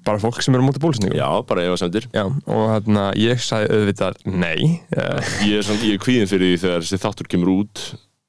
bara 0.07 0.21
fólk 0.23 0.41
sem 0.43 0.55
eru 0.57 0.65
á 0.65 0.67
móti 0.69 0.81
bólusetningum. 0.83 1.19
Já, 1.19 1.29
bara 1.49 1.65
efasemdir. 1.69 2.09
Já, 2.15 2.25
og 2.27 2.63
hérna 2.73 3.05
ég 3.19 3.43
sagði 3.43 3.77
auðvitað 3.77 4.23
nei. 4.29 4.81
Ég 5.49 5.59
er, 5.61 5.67
svona, 5.67 5.85
ég 5.87 5.99
er 5.99 6.03
kvíðin 6.03 6.31
fyrir 6.31 6.53
því 6.53 6.63
þegar 6.65 6.85
þessi 6.87 7.01
þáttur 7.05 7.31
kemur 7.33 7.53
út 7.57 7.85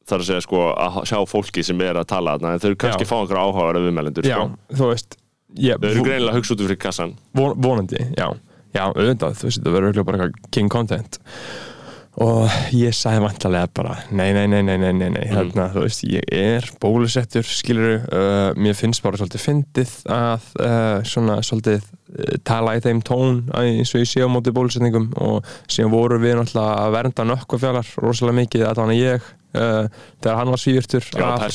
þar 0.09 0.19
að 0.23 0.27
segja 0.27 0.43
sko 0.43 0.61
að 0.75 0.97
sjá 1.07 1.19
fólki 1.31 1.63
sem 1.63 1.79
er 1.85 1.95
að 2.01 2.09
tala 2.11 2.33
þarna 2.35 2.53
en 2.55 2.59
þau 2.63 2.69
eru 2.73 2.79
kannski 2.83 3.05
Já. 3.05 3.09
fá 3.09 3.15
einhverja 3.21 3.43
áhugaður 3.47 3.77
af 3.79 3.85
viðmælendur 3.87 4.25
Já, 4.27 4.35
sko. 4.35 4.75
þú 4.79 4.89
veist 4.89 5.15
ég, 5.63 5.77
Þau 5.79 5.87
eru 5.93 6.03
greinilega 6.03 6.33
að 6.33 6.39
hugsa 6.41 6.55
út 6.57 6.63
fyrir 6.65 6.79
kassan. 6.83 7.13
Von, 7.39 7.53
vonandi, 7.63 8.01
já, 8.19 8.25
já, 8.75 8.83
auðvitað 8.89 9.37
þú 9.39 9.47
veist, 9.47 9.61
það 9.63 9.77
verður 9.77 9.87
auðvitað 9.93 10.07
bara 10.09 10.19
eitthvað 10.27 10.51
king 10.57 10.73
content 10.75 11.19
og 12.21 12.45
ég 12.77 12.93
sagði 12.93 13.23
vantarlega 13.23 13.69
bara, 13.73 13.95
nei, 14.13 14.29
nei, 14.35 14.45
nei, 14.49 14.61
nei, 14.65 14.77
nei, 14.77 14.91
nei, 14.93 15.09
nei 15.15 15.25
hérna, 15.31 15.69
þú 15.73 15.85
veist, 15.87 16.03
ég 16.05 16.27
er 16.29 16.67
bólusettur 16.81 17.45
skilur, 17.47 18.03
uh, 18.05 18.51
mér 18.59 18.77
finnst 18.77 19.01
bara 19.05 19.17
svolítið 19.17 19.45
fyndið 19.47 19.93
að 20.13 20.49
uh, 20.61 20.99
svona 21.09 21.39
svolítið 21.45 21.81
uh, 21.81 22.35
tala 22.45 22.75
í 22.77 22.83
þeim 22.85 23.01
tón 23.05 23.41
að 23.49 23.71
eins 23.71 23.95
og 23.95 24.03
ég 24.03 24.11
sé 24.11 24.21
á 24.21 24.29
móti 24.29 24.53
bólusetningum. 24.53 25.09
Og 25.25 25.47
síðan 25.65 25.93
voru 25.95 26.19
við 26.21 26.37
náttúrulega 26.37 26.83
að 26.83 26.97
vernda 26.99 27.25
nökkvafjallar 27.31 27.95
rosalega 28.05 28.39
mikið, 28.43 28.67
að 28.69 28.83
hann 28.83 28.95
ég 28.97 29.31
uh, 29.57 29.89
þegar 30.21 30.39
hann 30.39 30.53
var 30.53 30.63
af 31.31 31.49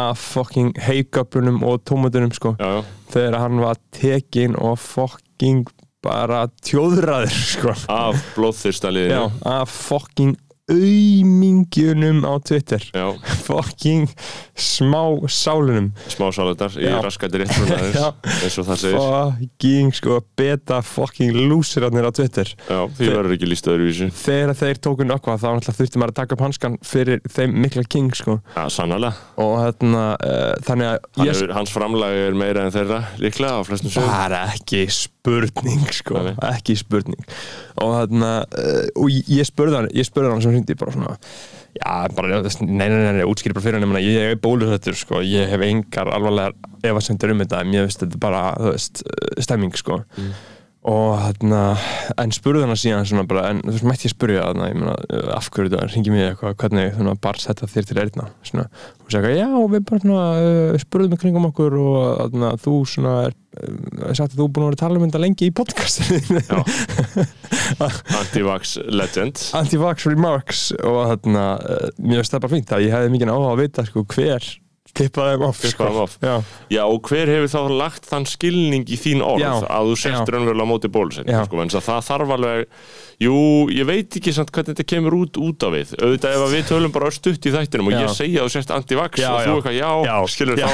af 0.00 0.26
fucking 0.32 0.80
heigöpunum 0.80 1.60
og 1.68 1.84
tómatunum 1.88 2.32
sko. 2.32 2.56
Já, 2.56 2.78
já, 2.78 2.82
þegar 3.12 3.40
hann 3.44 3.62
var 3.68 3.80
tekin 4.00 4.56
og 4.56 4.80
fucking 4.80 5.68
bara 6.02 6.46
tjóðraður 6.66 7.30
sko. 7.30 7.74
af 7.92 8.18
blóðþyrstaliðinu 8.34 9.28
af 9.46 9.70
fucking 9.70 10.34
aumingjunum 10.70 12.22
á 12.28 12.38
Twitter. 12.44 12.82
Fucking 13.46 14.06
smá 14.54 15.02
sálunum 15.32 15.90
smásáletar 16.12 16.74
í 16.78 16.84
Já. 16.86 16.98
raskætti 17.02 17.40
Já. 17.96 18.12
eins 18.22 18.58
og 18.60 18.66
það 18.68 18.78
segir. 18.82 18.98
Fucking 19.00 19.92
sko 19.96 20.18
beta 20.38 20.78
fucking 20.84 21.32
lúsirarnir 21.48 22.06
á 22.06 22.12
Twitter. 22.14 22.52
Já, 22.68 22.84
því 22.98 23.08
verður 23.10 23.34
ekki 23.36 23.48
líst 23.50 23.68
öðruvísi. 23.72 24.10
Þegar 24.22 24.54
þeir 24.60 24.80
tóku 24.84 25.06
nökkva 25.08 25.38
þá 25.40 25.48
þurfti 25.72 26.00
maður 26.02 26.12
að 26.14 26.18
taka 26.20 26.36
upp 26.36 26.44
hanskan 26.46 26.78
fyrir 26.86 27.22
þeim 27.32 27.56
mikla 27.64 27.84
king 27.90 28.12
sko. 28.16 28.38
Já, 28.54 28.66
sannlega 28.72 29.12
og 29.42 29.56
þarna 29.64 30.04
uh, 30.20 30.52
þannig 30.68 30.90
að 30.92 31.26
ég 31.26 31.32
hefur, 31.32 31.54
Hans 31.56 31.72
framlag 31.74 32.18
er 32.28 32.36
meira 32.38 32.66
en 32.68 32.74
þeirra 32.74 33.00
líklega 33.22 33.58
á 33.58 33.62
flestum 33.66 33.92
sögum 33.96 34.12
bara 34.12 34.44
ekki 34.52 34.84
spurning 34.92 35.88
sko, 35.94 36.20
nei. 36.28 36.34
ekki 36.52 36.76
spurning. 36.78 37.24
Og 37.82 37.96
þarna 37.96 38.32
uh, 38.44 38.84
og 39.00 39.10
ég- 39.12 39.32
ég 39.40 39.48
spurði 39.48 39.80
hann, 39.80 39.90
ég 39.96 40.06
spurði 40.08 40.32
hann 40.34 40.44
sem 40.44 40.51
hindi 40.58 40.76
bara 40.78 40.94
svona 40.94 41.16
já, 41.16 41.92
bara, 42.16 42.40
nei, 42.42 42.76
nei, 42.76 42.88
nei, 42.90 43.12
nei 43.18 43.28
útskýri 43.28 43.56
bara 43.56 43.64
fyrir 43.64 43.80
hann, 43.80 43.98
ég 44.00 44.18
ég 44.18 44.36
er 44.36 44.40
bólusettur 44.42 44.98
sko, 44.98 45.22
ég 45.24 45.50
hef 45.52 45.66
engar 45.66 46.12
alvarlegar 46.12 46.56
efasendur 46.82 47.34
um 47.34 47.44
þetta, 47.44 47.62
en 47.62 47.70
mér 47.72 47.86
veist 47.86 48.02
þetta 48.02 48.18
er 48.18 48.24
bara, 48.26 48.42
þú 48.58 48.72
veist, 48.74 49.04
stemming 49.46 49.78
sko 49.78 50.02
og 50.82 51.12
þarna, 51.14 51.58
en 52.18 52.32
spurði 52.34 52.64
hann 52.66 52.78
síðan 52.78 53.06
svona 53.06 53.22
bara, 53.30 53.44
en 53.52 53.60
þú 53.62 53.74
veist, 53.76 53.84
mætti 53.86 54.08
ég 54.08 54.14
spurja 54.16 54.46
þarna, 54.48 54.70
ég 54.72 54.78
meina, 54.80 54.94
uh, 54.98 55.28
af 55.36 55.46
hverju 55.54 55.70
þetta, 55.70 55.90
ringi 55.92 56.10
mig 56.14 56.24
eitthvað, 56.26 56.56
hvernig, 56.58 56.88
svona, 56.96 57.12
barst 57.22 57.46
þetta 57.46 57.68
þér 57.70 57.86
til 57.86 57.98
erðna, 58.02 58.24
svona, 58.48 58.64
og 59.04 59.14
segja, 59.14 59.30
já, 59.38 59.46
við 59.74 59.84
bara 59.90 60.02
svona, 60.02 60.24
uh, 60.42 60.80
spurðum 60.82 61.14
í 61.14 61.20
kringum 61.22 61.46
okkur 61.52 61.76
og 61.78 62.00
þarna, 62.24 62.50
þú 62.64 62.74
svona, 62.90 63.12
er, 63.28 63.36
uh, 63.62 64.08
sagt 64.10 64.34
að 64.34 64.40
þú 64.40 64.48
búin 64.48 64.66
að 64.66 64.72
vera 64.72 64.78
að 64.80 64.82
tala 64.82 65.04
þetta 65.04 65.22
lengi 65.22 65.50
í 65.52 65.54
podcastinu, 65.60 66.42
Já. 66.48 66.58
Antivax 68.22 68.74
legend. 68.90 69.44
Anti-vax 69.60 70.08
remarks 70.10 70.64
og 70.82 70.98
þarna, 71.12 71.46
uh, 71.62 71.86
mér 72.02 72.24
veist 72.24 72.34
það 72.34 72.42
bara 72.48 72.56
fínt 72.56 72.74
að 72.74 72.88
ég 72.88 72.96
hefði 72.98 73.14
mikið 73.14 73.32
áhuga 73.36 73.54
að 73.54 73.62
vita, 73.62 73.86
sko, 73.86 74.06
hver 74.16 74.50
tippaði 74.98 75.36
þeim 75.36 75.44
off, 75.48 75.62
þeim 75.62 76.00
off. 76.02 76.16
já, 76.22 76.34
Já, 76.72 76.82
og 76.84 77.08
hver 77.08 77.30
hefur 77.32 77.52
þá 77.52 77.76
lagt 77.80 78.08
þann 78.10 78.26
skilning 78.28 78.84
í 78.92 78.98
þín 79.00 79.24
orð 79.24 79.44
Já. 79.44 79.52
að 79.64 79.92
þú 79.92 79.94
Já. 80.02 80.34
raunverulega 80.36 80.68
á 80.68 80.72
móti 80.72 80.92
bólusetning 80.92 81.36
Já. 81.38 81.44
sko, 81.48 81.62
en 81.64 81.72
það 81.72 82.04
þarf 82.10 82.34
alveg 82.36 82.66
Jú, 83.22 83.68
ég 83.70 83.86
veit 83.86 84.16
ekki 84.18 84.32
samt 84.34 84.50
hvernig 84.50 84.72
þetta 84.72 84.84
kemur 84.88 85.14
út 85.14 85.36
út 85.38 85.62
af 85.66 85.74
við. 85.76 85.92
Auðvitað 86.02 86.32
ef 86.34 86.52
við 86.56 86.64
tölum 86.66 86.92
bara 86.94 87.10
stutt 87.14 87.46
í 87.46 87.52
þættinum 87.54 87.90
og 87.90 87.94
ég 87.94 88.08
segja 88.16 88.42
að 88.42 88.48
þú 88.48 88.54
sért 88.56 88.72
anti-vax 88.74 89.22
og 89.22 89.36
þú 89.46 89.52
eitthvað 89.60 89.76
já, 89.76 90.16
skilur 90.32 90.56
þá, 90.58 90.70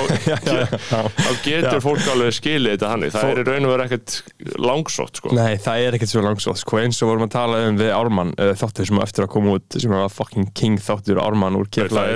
þá 1.19 1.33
getur 1.45 1.83
fólk 1.85 2.07
alveg 2.15 2.37
skilið 2.39 2.75
þetta 2.77 2.93
hannig 2.93 3.13
það 3.13 3.27
Fó- 3.27 3.33
er 3.35 3.41
í 3.43 3.47
raun 3.49 3.67
og 3.69 3.73
verið 3.75 3.85
ekkert 3.89 4.57
langsótt 4.65 5.21
sko. 5.21 5.33
Nei, 5.37 5.59
það 5.61 5.85
er 5.85 5.99
ekkert 5.99 6.13
svo 6.15 6.25
langsótt 6.25 6.63
sko, 6.63 6.81
eins 6.81 7.03
og 7.05 7.11
vorum 7.13 7.27
að 7.27 7.35
tala 7.37 7.61
um 7.69 7.81
við 7.83 7.93
Ármann 7.99 8.33
uh, 8.39 8.53
þáttur 8.57 8.89
sem 8.89 9.03
eftir 9.05 9.27
að 9.27 9.33
koma 9.35 9.59
út 9.59 9.79
sem 9.83 9.93
var 9.93 10.09
fucking 10.15 10.49
king 10.57 10.81
þáttur 10.81 11.21
Ármann 11.21 11.59
úr 11.59 11.69
það 11.69 12.15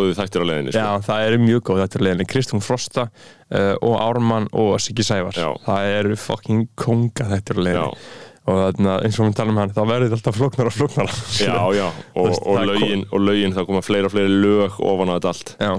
Það 0.00 0.06
góðið 0.06 0.18
þættir 0.22 0.40
á 0.42 0.48
leiðinni 0.50 0.72
sko. 0.74 0.80
Já, 0.80 1.04
það 1.10 1.26
eru 1.28 1.38
mjög 1.44 1.62
góð 1.68 1.80
þáttur 1.84 2.04
leiðinni 2.06 2.26
Kristún 2.30 2.64
Frosta 2.64 3.04
uh, 3.10 3.74
og 3.84 3.94
Ármann 4.00 4.48
og 4.56 4.72
Siggi 4.80 5.04
Sævar 5.06 5.36
Já. 5.36 5.48
það 5.66 5.92
eru 6.00 6.16
fucking 6.16 6.66
konga 6.80 7.28
þáttur 7.34 7.60
Já. 7.60 7.64
leiðinni 7.68 8.02
og 8.50 8.56
þarna, 8.64 8.94
eins 9.04 9.18
og 9.20 9.26
við 9.28 9.34
talum 9.36 9.52
um 9.52 9.60
hann 9.60 9.72
þá 9.76 9.82
verður 9.86 10.14
alltaf 10.16 10.38
flóknar 10.40 10.70
og 10.70 10.74
flóknar 10.74 11.10
Já, 11.36 11.58
já, 11.76 11.84
og, 12.16 12.24
veist, 12.30 12.40
og, 12.42 12.56
það 12.56 12.70
lögin, 12.72 13.02
og 13.12 13.20
lögin 13.28 13.52
það 13.54 13.66
koma 13.68 13.82
fleiri 13.84 14.08
og 14.08 14.14
fleiri 14.14 14.38
lög 14.42 14.78
ofan 14.80 15.12
á 15.12 15.14
þetta 15.18 15.32
allt 15.34 15.52
Já, 15.60 15.72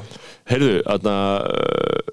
Heyrðu, 0.51 0.75
þarna 0.85 1.15
uh, 1.49 2.11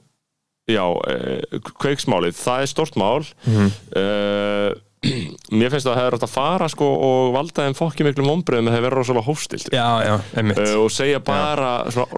Já, 0.69 0.83
uh, 0.89 1.61
kveiksmálið 1.81 2.37
Það 2.41 2.65
er 2.65 2.73
stort 2.73 2.99
mál 3.01 3.29
Mhm. 3.47 3.71
uh, 3.97 4.71
Mér 4.99 5.71
finnst 5.71 5.87
að 5.87 5.93
það 5.93 5.99
hefur 6.01 6.15
átt 6.17 6.25
að 6.27 6.33
fara 6.33 6.67
sko, 6.73 6.87
og 7.07 7.29
valda 7.37 7.67
þeim 7.69 7.77
fokki 7.79 8.07
miklu 8.07 8.25
mombriðum 8.27 8.71
að 8.71 8.75
það 8.75 8.85
verið 8.89 8.99
rosalega 8.99 9.27
hófstilt 9.29 9.69
uh, 9.71 10.73
og 10.83 10.89
segja 10.91 11.21
bara 11.23 11.69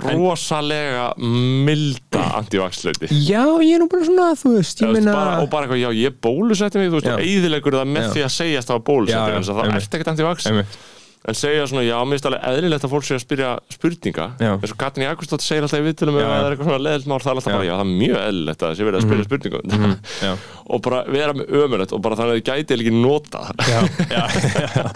rosalega 0.07 1.11
milda 1.21 2.23
antivaxleiti 2.41 3.11
Já, 3.13 3.43
ég 3.61 3.75
er 3.77 3.83
nú 3.85 3.89
bara 3.93 4.09
svona, 4.09 4.31
þú 4.41 4.55
veist, 4.57 4.81
ég 4.81 4.95
meina 4.97 5.13
bara, 5.13 5.35
og 5.45 5.51
bara 5.53 5.69
eitthvað, 5.69 5.83
já 5.85 5.91
ég 6.07 6.17
bólusetti 6.25 6.81
mig 6.81 6.89
þú 6.89 7.03
veist, 7.03 7.11
og 7.13 7.27
eyðilegur 7.27 7.79
það 7.83 7.93
með 7.93 8.07
Já. 8.09 8.13
því 8.15 8.25
að 8.25 8.33
segjast 8.39 8.73
var 8.73 8.83
bólusetti, 8.89 9.37
en 9.37 9.49
það 9.51 9.77
ert 9.77 9.99
ekkert 10.01 10.13
antivax? 10.15 10.49
Einmitt, 10.51 10.81
en 11.29 11.37
segja 11.37 11.67
svona, 11.69 11.83
já, 11.85 11.99
mér 12.01 12.17
finnst 12.17 12.29
alveg 12.31 12.45
eðlilegt 12.49 12.85
að 12.87 12.93
fólk 12.95 13.05
sé 13.05 13.17
að 13.19 13.25
spyrja 13.27 13.51
spurninga. 13.75 14.29
Eins 14.41 14.73
og 14.73 14.79
Katrin 14.81 15.05
Jakobsdóttir 15.05 15.45
segir 15.45 15.67
alltaf 15.67 15.83
í 15.83 15.85
viðtölum 15.85 16.17
ef 16.17 16.25
það 16.25 16.45
er 16.47 16.55
eitthvað 16.55 16.71
svona 16.71 16.85
leðilt 16.87 17.11
mál, 17.11 17.19
það 17.21 17.31
er 17.31 17.41
alltaf 17.41 17.51
Já. 17.51 17.57
bara, 17.59 17.67
já, 17.69 17.75
það 17.75 17.85
er 17.85 17.91
mjög 18.01 18.21
eðlilegt 18.25 18.65
að 18.65 18.71
það 18.71 18.79
sé 18.79 18.87
verið 18.89 18.99
að 19.01 19.05
spyrja 19.05 19.27
spurningum. 19.29 19.95
Já. 20.25 20.33
Og 20.71 20.83
bara 20.87 21.01
vera 21.11 21.35
með 21.35 21.49
ömulegt 21.61 21.93
og 21.97 22.03
bara 22.05 22.17
þannig 22.17 22.33
að 22.33 22.39
þið 22.39 22.49
gæti 22.49 22.77
ekki 22.77 22.93
nota. 22.95 23.41
Já, 23.69 23.81
já, 24.15 24.23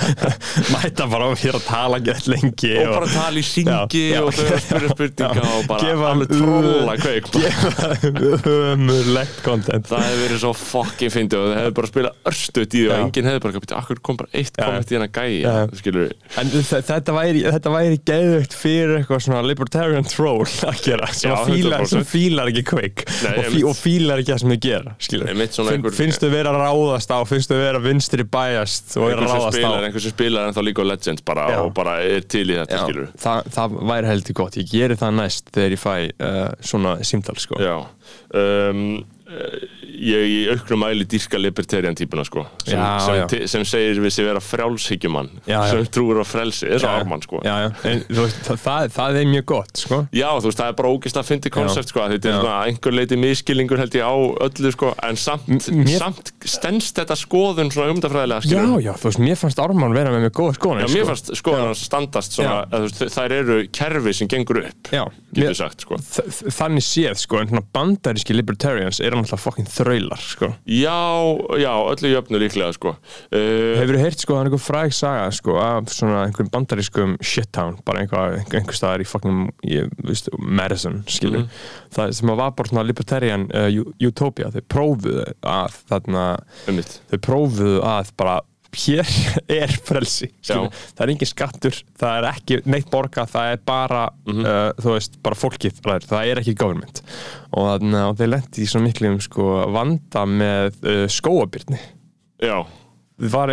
Mæta 0.73 1.09
bara 1.11 1.29
á 1.29 1.31
hér 1.35 1.59
að 1.59 1.65
tala 1.67 1.99
gett 2.09 2.29
lengi 2.31 2.73
og 2.79 2.93
bara 2.95 3.09
tala 3.11 3.43
í 3.43 3.45
syngi 3.45 4.05
og 4.21 4.31
þau 4.39 4.45
að 4.55 4.63
spyrja 4.65 4.93
spurninga 4.95 5.49
og 5.51 5.69
bara 5.69 5.97
alveg 6.13 6.33
tróla 6.33 6.97
kveik. 7.03 7.31
Gefa 7.35 7.91
ömurlegt 8.55 9.43
content. 9.45 9.91
Það 9.91 10.07
hefði 10.07 10.23
verið 10.23 10.43
svo 10.45 10.55
fucking 10.63 11.15
fyndið 11.15 11.43
og 11.43 11.51
þau 11.51 11.59
hefði 11.59 11.77
bara 11.81 11.91
spilað 11.91 12.31
örstuðt 12.31 12.79
í 12.79 12.85
því 12.85 12.87
og 12.87 12.97
enginn 13.01 13.31
hefði 13.33 13.45
bara 13.49 13.65
akkur 13.83 14.03
kom 14.05 14.21
bara 14.23 14.31
eitt 14.39 14.55
komment 14.61 14.95
í 14.95 14.99
hennar 14.99 15.11
Já. 15.35 15.55
skilur 15.79 16.14
En 16.41 16.49
þe- 16.51 16.81
þetta 16.89 17.13
væri, 17.15 17.43
þetta 17.47 17.71
væri 17.75 17.99
geðvögt 18.09 18.55
fyrir 18.59 18.93
eitthvað 18.99 19.21
svona 19.27 19.43
libertarian 19.47 20.07
troll 20.09 20.47
að 20.67 20.81
gera 20.83 21.07
sem, 21.13 21.31
Já, 21.31 21.37
að 21.37 21.51
fílar, 21.53 21.85
100%. 21.85 21.93
sem 21.93 22.05
fílar 22.11 22.51
ekki 22.51 22.65
quick 22.71 23.05
Nei, 23.23 23.33
og, 23.39 23.45
fí, 23.53 23.61
og 23.71 23.77
fílar 23.79 24.23
ekki 24.23 24.33
það 24.35 24.41
sem 24.45 24.55
þau 24.55 24.61
gera 24.67 24.95
einhver- 25.75 25.97
finnst 25.99 26.25
þau 26.25 26.31
vera 26.35 26.53
að 26.55 26.61
ráðast 26.65 27.15
á 27.15 27.19
finnst 27.31 27.53
þau 27.53 27.59
vera 27.61 27.83
vinstri 27.85 28.25
biased 28.27 28.97
og 28.99 29.09
vera 29.13 29.21
að 29.21 29.31
ráðast 29.35 29.47
á 29.47 29.53
spilar, 29.59 29.87
einhver 29.89 30.05
sem 30.07 30.15
spilar 30.17 30.49
ennþá 30.51 30.65
líka 30.69 30.87
Legends 30.89 31.23
bara 31.31 31.47
Já. 31.55 31.59
og 31.65 31.73
bara 31.75 31.97
er 32.03 32.21
til 32.35 32.45
í 32.51 32.59
þetta, 32.59 32.83
Já, 32.83 33.09
það, 33.27 33.51
það 33.59 33.79
væri 33.95 34.11
heldur 34.15 34.39
gott, 34.43 34.59
ég 34.59 34.71
geri 34.75 34.99
það 35.05 35.15
næst 35.23 35.51
þegar 35.55 35.77
ég 35.79 35.85
fæ 35.85 35.95
uh, 36.19 36.55
svona 36.61 36.97
símtal 37.07 37.39
sko. 37.39 37.61
Já 37.63 37.77
um, 38.35 39.05
Ég 39.95 40.25
í 40.27 40.39
auknum 40.51 40.81
mæli 40.83 41.05
dýrka 41.07 41.39
libertarian 41.39 41.95
típuna 41.95 42.25
sko 42.27 42.43
sem, 42.65 42.75
Já, 42.79 42.99
sem, 43.05 43.15
já. 43.21 43.27
ti- 43.31 43.47
sem 43.47 43.63
segir 43.65 44.01
við 44.03 44.11
sig 44.17 44.25
vera 44.27 44.41
frjálshyggjumann 44.43 45.29
Já, 45.47 45.61
já. 45.61 45.71
sem 45.71 45.85
trúur 45.95 46.19
á 46.19 46.27
frelsi, 46.27 46.67
Já, 46.67 46.89
Ármann 46.91 47.23
sko 47.23 47.39
já, 47.45 47.55
já. 47.63 47.69
En, 47.85 48.03
veist, 48.11 48.41
það, 48.49 48.59
það, 48.65 48.89
það 48.97 49.19
er 49.21 49.29
mjög 49.31 49.45
gott 49.53 49.77
sko. 49.85 49.99
Já, 50.13 50.29
þú 50.41 50.49
veist, 50.51 50.59
það 50.59 50.69
er 50.73 50.77
bara 50.81 50.91
ógist 50.95 51.17
að 51.21 51.29
fyndi 51.31 51.53
koncept 51.55 51.89
sko, 51.93 52.01
þetta 52.11 52.29
er 52.29 52.35
Já. 52.35 52.41
svona 52.41 52.57
einhver 52.67 52.97
leiti 52.99 53.17
miskilningur 53.21 53.79
held 53.85 53.95
ég 53.95 54.03
á 54.03 54.15
öllu 54.49 54.73
sko, 54.75 54.95
en 55.07 55.17
samt, 55.21 55.69
mér- 55.71 55.99
samt 56.03 56.33
stendst 56.45 56.97
þetta 56.99 57.17
skoðun 57.21 57.71
svona 57.75 57.95
umdafræðilega 57.95 58.43
Já, 58.43 58.49
skilur 58.51 58.83
já, 58.83 58.93
þú 58.99 59.09
veist, 59.11 59.23
mér 59.23 59.39
fannst 59.45 59.63
Ármann 59.63 59.95
vera 59.95 60.11
með 60.11 60.27
mjög 60.27 60.35
góða 60.41 60.57
skoðanir 60.59 60.89
Já, 60.89 60.95
mér 60.95 61.05
sko. 61.05 61.09
fannst 61.13 61.33
skoðun 61.39 61.75
standast 61.79 62.33
svona, 62.39 62.59
Já. 62.67 62.83
veist, 62.89 63.05
þær 63.15 63.37
eru 63.39 63.61
kerfi 63.71 64.15
sem 64.19 64.29
gengur 64.29 64.63
upp 64.65 64.91
Já, 64.93 65.05
getur 65.33 65.51
mér- 65.51 65.57
sagt 65.63 65.87
sko 65.87 66.01
Þannig 66.55 66.85
séð, 66.85 67.17
sko, 67.23 67.39
en 67.41 67.49
svona 67.53 67.65
bandaríski 67.75 68.35
libertarians 68.35 69.01
eru 69.01 69.17
náttúrulega 69.21 69.43
þraular, 69.85 70.23
sko. 70.25 70.49
Já, 70.67 70.97
já, 71.61 71.71
öllu 71.93 72.11
jöfnu 72.15 72.41
líklega 72.43 72.73
sko. 72.75 72.95
Uh, 73.29 73.77
Hefur 73.79 73.95
þú 73.99 74.03
heyrt, 74.03 74.25
sko, 74.25 74.35
það 74.35 74.41
er 74.43 74.51
einhver 74.51 74.63
fræg 74.65 74.95
saga, 74.97 75.27
sko, 75.37 75.59
af 75.61 75.93
svona 75.95 76.23
einhverjum 76.27 76.51
bandarískum 76.57 77.15
shittown, 77.23 77.77
bara 77.87 78.03
einhver, 78.05 78.39
einhver 78.49 78.79
staðar 78.81 79.05
í 79.05 79.09
fucking, 79.09 79.45
ég, 79.69 79.93
veist, 80.09 80.33
Madison, 80.41 81.03
skilur 81.07 81.45
Það 81.95 82.17
sem 82.19 82.33
var 82.35 82.51
bara 82.57 82.73
svona 82.73 82.83
libertarian 82.89 83.45
uh, 83.55 83.69
u- 83.71 83.93
utopia, 84.09 84.49
þau 84.51 84.65
prófuðu 84.75 85.29
að, 85.47 85.77
þarna, 85.93 86.25
þau 87.13 87.21
prófuðu 87.29 87.77
að 87.87 88.11
bara 88.19 88.41
hér 88.79 89.15
er 89.61 89.75
frelsi 89.87 90.31
það 90.45 91.03
er 91.07 91.13
engin 91.15 91.31
skattur, 91.31 91.81
það 92.01 92.19
er 92.21 92.29
ekki 92.33 92.61
neitt 92.71 92.91
borga, 92.93 93.27
það 93.31 93.55
er 93.55 93.65
bara 93.67 94.05
Mhm. 94.25 94.45
uh, 94.45 94.71
þú 94.81 94.95
veist, 94.95 95.19
bara 95.25 95.37
fólkið 95.39 95.83
það 96.09 96.31
er 96.31 96.41
ekki 96.41 96.55
government. 96.59 97.03
Og, 97.53 97.67
þarna, 97.69 98.07
og 98.11 98.17
þeir 98.19 98.33
lendi 98.35 98.65
í 98.65 98.71
svo 98.71 98.81
miklum 98.85 99.21
sko, 99.23 99.51
vanda 99.75 100.25
með 100.27 100.81
uh, 100.85 101.05
skóabyrni 101.13 101.79
Já, 102.43 102.65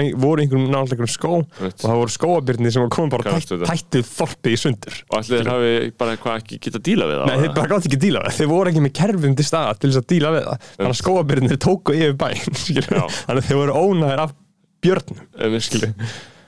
ein, 0.02 0.16
voru 0.18 0.42
einhverjum 0.42 0.72
náttúrulega 0.74 1.12
skó 1.12 1.34
Veit. 1.60 1.76
og 1.76 1.84
það 1.86 2.00
voru 2.00 2.14
skóabyrni 2.16 2.72
sem 2.74 2.82
var 2.82 2.90
komin 2.96 3.12
bara 3.14 3.36
tætt, 3.36 3.52
tættið 3.62 4.08
þorpið 4.10 4.56
í 4.56 4.58
sundur. 4.58 4.96
Og 5.12 5.20
allir 5.20 5.50
hafi 5.52 5.74
bara 6.02 6.16
eitthvað 6.16 6.40
ekki 6.42 6.60
getað 6.66 6.86
díla 6.88 7.10
við 7.12 7.20
það 7.22 7.30
Nei, 7.30 7.38
þeir 7.44 7.54
bara 7.60 7.72
gátt 7.76 7.86
ekki 7.86 8.00
að 8.00 8.06
díla 8.08 8.24
við 8.24 8.32
það, 8.32 8.38
þeir 8.40 8.52
voru 8.56 8.72
ekki 8.74 8.84
með 8.88 8.94
kerfum 9.02 9.36
til 9.38 9.46
staða 9.46 9.76
til 9.78 9.92
þess 9.92 10.02
að 10.02 10.08
díla 10.16 10.32
við 10.34 10.48
það. 10.50 10.66
Þannig 10.80 10.92
að 10.96 11.00
skóabyrnir 11.04 11.62
tóku 11.68 11.96
yfir 12.00 12.18
bæn 12.24 12.42
þannig 12.58 13.38
að 13.38 13.46
þeir 13.52 13.62
voru 13.62 13.78
ónæðir 13.86 14.24
af 14.26 14.34
björnum 14.82 15.20
Um, 15.42 15.58
Skilu. 15.62 15.92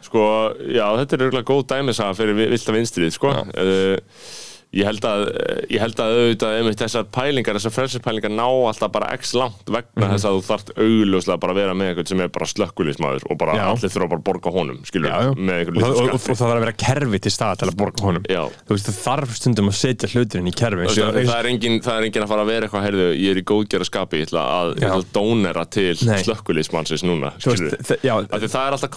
Sko, 0.04 0.22
já, 0.68 0.84
þetta 1.00 1.16
er 1.16 1.22
auðvitað 1.26 1.46
góð 1.48 1.62
dæmisaga 1.72 2.16
fyrir 2.18 2.36
vi- 2.38 2.50
vilda 2.52 2.74
vinstrið, 2.76 3.14
sko. 3.16 3.30
Uh, 3.54 3.96
ég 4.74 4.88
held 4.90 5.06
að, 5.06 5.22
ég 5.70 5.82
held 5.84 6.00
að 6.02 6.12
auðvitað 6.18 6.56
einmitt 6.58 6.80
þessar 6.82 7.04
pælingar, 7.14 7.58
þessar 7.60 7.74
frelsipælingar 7.76 8.32
ná 8.34 8.46
alltaf 8.50 8.90
bara 8.96 9.12
x 9.18 9.34
langt 9.38 9.70
vegna 9.70 10.08
þess 10.16 10.26
að 10.26 10.38
þú 10.40 10.42
þarft 10.48 10.72
augljóslega 10.82 11.38
bara 11.44 11.54
að 11.54 11.60
vera 11.62 11.76
með 11.78 11.92
einhvern 11.92 12.10
sem 12.10 12.24
er 12.26 12.32
bara 12.34 12.48
slökkulismæður 12.50 13.24
og 13.30 13.38
bara 13.44 13.54
Já. 13.60 13.66
allir 13.70 13.94
þurfa 13.94 14.10
bara 14.10 14.20
að 14.20 14.26
borga 14.30 14.50
honum, 14.56 14.80
skilur, 14.90 15.10
Já, 15.12 15.18
já. 15.28 15.32
með 15.38 15.54
og, 15.54 15.60
einhvern 15.60 15.78
það- 15.78 15.94
og, 15.94 15.94
og, 15.94 16.02
og 16.04 16.20
skatti. 16.24 16.34
það 16.34 16.42
þarf 16.44 16.56
að 16.58 16.64
vera 16.66 16.76
kerfi 16.84 17.20
til 17.28 17.34
staða 17.38 17.56
til 17.62 17.68
að 17.70 17.78
borga 17.84 18.02
honum 18.08 18.24
Já. 18.34 18.44
þú 18.66 18.72
veist 18.78 18.88
það 18.90 18.98
þarf 19.04 19.32
stundum 19.38 19.70
að 19.70 19.78
setja 19.84 20.10
hluturinn 20.14 20.50
í 20.50 20.56
kerfi 20.58 20.84
og- 20.90 20.96
það, 20.98 21.22
það, 21.22 21.38
er 21.38 21.48
engin, 21.54 21.78
það 21.86 21.96
er 22.00 22.04
engin 22.10 22.24
að 22.26 22.32
fara 22.34 22.42
að 22.42 22.50
vera 22.54 22.64
eitthvað, 22.68 22.86
heyrðu, 22.88 23.08
ég 23.22 23.30
er 23.30 23.38
í 23.38 23.46
góðgerra 23.54 23.86
skapi, 23.92 24.16
ég 24.24 24.28
ætla 24.32 24.44
að, 24.58 24.68
að 24.90 25.06
dónera 25.14 25.64
til 25.70 25.94
slökkulismannsins 26.02 27.04
núna, 27.06 27.30
skilur. 27.38 27.78
því 27.78 27.98
það 28.02 28.66
er 28.66 28.74
alltaf 28.74 28.92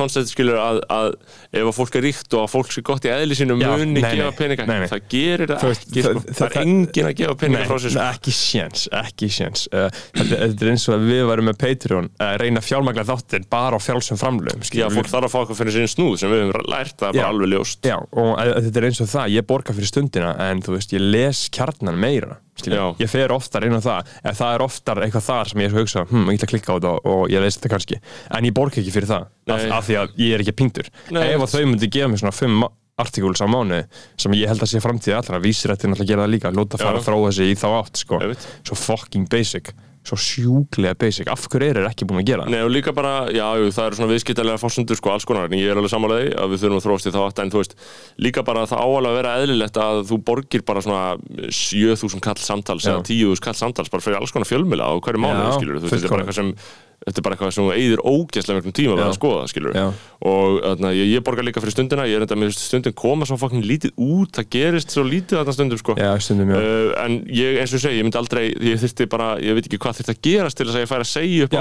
það 5.66 5.76
það 5.76 5.76
veist, 5.76 5.96
það- 5.96 6.20
það, 6.26 6.36
það- 6.38 6.56
er 6.56 6.62
engin 6.62 7.08
að 7.10 7.14
gefa 7.20 7.36
peninga 7.42 7.58
Nei, 7.60 7.68
frá 7.70 7.78
sér, 7.82 7.94
sko. 7.94 8.06
ekki 8.06 8.34
séns, 8.36 8.86
ekki 9.00 9.28
séns. 9.36 9.66
Uh, 9.72 9.88
þetta, 10.16 10.40
þetta 10.44 10.66
er 10.66 10.72
eins 10.72 10.86
og 10.88 10.96
að 10.96 11.06
við 11.10 11.22
varum 11.30 11.48
með 11.50 11.58
Patreon 11.64 12.08
að 12.26 12.34
reyna 12.42 12.62
að 12.62 12.68
fjármagla 12.70 13.06
þáttin 13.10 13.46
bara 13.50 13.76
á 13.76 13.80
fjálsum 13.82 14.20
framlöfum 14.20 14.64
Já, 14.76 14.86
fólk 14.94 15.10
þarf 15.12 15.28
að 15.28 15.34
fá 15.34 15.38
eitthvað 15.42 15.60
fyrir 15.62 15.76
sín 15.76 15.92
snúð 15.92 16.16
sem 16.22 16.32
við 16.32 16.44
höfum 16.46 16.66
lært, 16.72 16.96
það 17.00 17.20
bara 17.20 17.30
alveg 17.34 17.52
ljóst. 17.54 17.80
Já, 17.86 17.96
og 18.00 18.32
að, 18.38 18.54
að 18.56 18.66
þetta 18.68 18.82
er 18.82 18.88
eins 18.90 19.00
og 19.04 19.12
það, 19.12 19.30
ég 19.36 19.46
borga 19.46 19.76
fyrir 19.76 19.92
stundina 19.92 20.34
en 20.50 20.62
þú 20.64 20.76
veist, 20.78 20.96
ég 20.96 21.06
les 21.06 21.46
kjarnan 21.54 21.98
meira 22.00 22.40
ég 22.56 23.10
fer 23.10 23.32
oftar 23.34 23.66
inn 23.66 23.76
á 23.76 23.82
það 23.84 24.12
ef 24.24 24.38
það 24.38 24.54
er 24.54 24.62
oftar 24.64 25.00
eitthvað 25.04 25.26
þar 25.26 25.50
sem 25.50 25.60
ég 25.60 25.66
er 25.68 25.74
svo 25.74 25.82
hugsa 25.84 26.04
hm, 26.08 26.30
ég 26.30 26.38
ætla 26.38 26.46
að 26.46 26.52
klikka 26.54 26.72
á 26.72 26.76
þetta 26.78 26.92
og, 27.04 27.20
ég 27.28 27.44
veist 27.44 27.60
þetta 27.60 27.72
kannski. 27.74 27.98
En 28.32 28.48
ég 28.48 28.54
borga 28.56 28.80
ekki 28.80 28.94
fyrir 28.94 29.10
það, 29.10 29.26
af, 29.52 29.66
af 29.76 29.84
því 29.90 29.98
að 30.00 30.16
ég 30.22 30.32
er 30.36 30.44
ekki 30.44 30.56
pingdur, 30.56 30.88
Nei. 31.12 31.22
ef 31.34 31.44
þau 31.52 31.66
myndi 31.68 31.90
gefa 31.92 32.08
mér 32.08 32.22
svona 32.22 32.32
fimm 32.36 32.64
artíkuls 32.96 33.42
á 33.44 33.46
mánu 33.48 33.82
sem 34.16 34.36
ég 34.38 34.48
held 34.48 34.62
að 34.64 34.72
sé 34.72 34.80
framtíði 34.80 35.18
allra, 35.18 35.40
vísir 35.42 35.72
þetta 35.72 35.92
náttúrulega 35.92 36.06
að 36.06 36.12
gera 36.12 36.24
það 36.24 36.34
líka 36.36 36.54
lóta 36.56 36.80
fara 36.80 37.00
að 37.02 37.08
þróa 37.10 37.34
sig 37.36 37.52
í 37.52 37.58
þá 37.58 37.66
átt 37.76 38.00
sko. 38.00 38.20
Veit. 38.22 38.46
svo 38.64 38.78
fucking 38.80 39.28
basic 39.32 39.74
svo 40.06 40.16
sjúklega 40.20 40.94
basic, 40.98 41.28
af 41.30 41.46
hverju 41.50 41.66
er 41.66 41.80
þeir 41.80 41.88
ekki 41.88 42.06
búin 42.08 42.20
að 42.20 42.28
gera 42.30 42.44
það? 42.44 42.52
Nei, 42.54 42.60
og 42.62 42.70
líka 42.70 42.92
bara, 42.94 43.14
já, 43.34 43.46
það 43.74 43.88
eru 43.88 43.98
svona 43.98 44.10
viðskiptalega 44.12 44.60
fórsundur, 44.62 44.98
sko, 45.00 45.10
alls 45.10 45.26
konar, 45.26 45.48
en 45.50 45.58
ég 45.58 45.72
er 45.72 45.80
alveg 45.80 45.92
sammálaði 45.92 46.28
að 46.38 46.52
við 46.52 46.62
þurfum 46.62 46.78
að 46.78 46.86
þróast 46.86 47.08
í 47.08 47.12
þá 47.14 47.18
átt, 47.24 47.42
en 47.42 47.50
þú 47.50 47.62
veist, 47.62 47.74
líka 48.22 48.44
bara 48.46 48.66
það 48.70 48.84
áalega 48.86 49.10
að 49.10 49.18
vera 49.18 49.34
eðlilegt 49.40 49.80
að 49.82 50.02
þú 50.10 50.20
borgir 50.30 50.66
bara 50.70 50.84
svona 50.86 51.02
7000 51.50 52.22
kall 52.22 52.38
samtals 52.38 52.86
Já. 52.86 52.94
eða 52.94 53.06
10.000 53.10 53.46
kall 53.48 53.58
samtals 53.58 53.90
bara 53.90 54.06
fyrir 54.06 54.20
alls 54.20 54.34
konar 54.34 54.46
fjölmila 54.46 54.86
á 54.86 54.94
hverju 54.94 55.24
mánuði, 55.26 55.56
skilur, 55.58 55.80
þú 55.82 55.90
veist, 55.90 55.96
þetta 55.96 56.06
er 56.06 56.14
bara 56.14 56.26
eitthvað 56.26 56.38
sem 56.38 56.54
þetta 57.04 57.20
er 57.20 57.24
bara 57.26 57.36
eitthvað 57.36 57.52
sem 57.56 57.64
þú 57.66 57.72
eigðir 57.76 58.00
ógeðslega 58.06 58.62
mjög 58.64 58.74
tíma 58.76 58.94
við 58.96 59.02
Já. 59.02 59.06
að 59.06 59.16
skoða, 59.18 59.42
skilur 59.50 59.72
Já. 59.76 59.86
og 60.30 60.48
þarna, 60.64 60.88
ég, 60.96 61.06
ég 61.12 61.20
borgar 61.26 61.44
líka 61.46 61.60
fyrir 61.62 61.74
stundina 61.76 62.06
ég 62.08 62.16
er 62.16 62.22
enda 62.24 62.36
með 62.40 62.48
stundin 62.56 62.94
koma 62.96 63.24
svo 63.28 63.36
fucking 63.40 63.64
lítið 63.66 63.90
út 64.00 64.30
það 64.36 64.46
gerist 64.56 64.88
svo 64.94 65.02
lítið 65.06 65.34
þarna 65.40 65.52
stundum 65.56 65.78
sko. 65.80 65.92
Já, 66.00 66.10
stundum 66.24 66.48
já. 66.50 66.56
Uh, 66.56 66.90
en 67.04 67.12
ég, 67.30 67.50
eins 67.62 67.72
og 67.76 67.80
segi, 67.82 67.98
ég 68.00 68.04
myndi 68.06 68.18
aldrei 68.20 68.44
ég 68.54 68.76
þyrfti 68.82 69.04
bara, 69.12 69.28
ég 69.42 69.52
veit 69.58 69.66
ekki 69.68 69.80
hvað 69.82 69.94
þyrfti 70.00 70.12
að 70.14 70.20
gerast 70.26 70.56
til 70.58 70.66
þess 70.66 70.78
að 70.78 70.84
ég 70.84 70.90
færi 70.90 71.04
að 71.04 71.12
segja 71.12 71.42
upp 71.46 71.52
ég- 71.52 71.60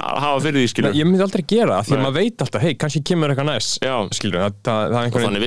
að 0.00 0.18
hafa 0.26 0.38
fyrir 0.46 0.58
því, 0.62 0.68
skilur 0.72 0.92
ég 0.96 1.06
myndi 1.08 1.24
aldrei 1.26 1.44
gera 1.52 1.74
það, 1.78 1.84
því 1.86 1.92
að 1.92 2.02
maður 2.06 2.18
veit 2.18 2.36
alltaf 2.46 2.62
hei, 2.62 2.74
kannski 2.80 3.00
kemur 3.12 3.28
eitthvað 3.32 3.50
næst 3.52 3.70
skilur, 4.16 4.38
það, 4.40 4.52
það, 4.62 4.80
það 4.82 4.98
er 4.98 5.02
einhvern 5.02 5.26
þannig 5.28 5.42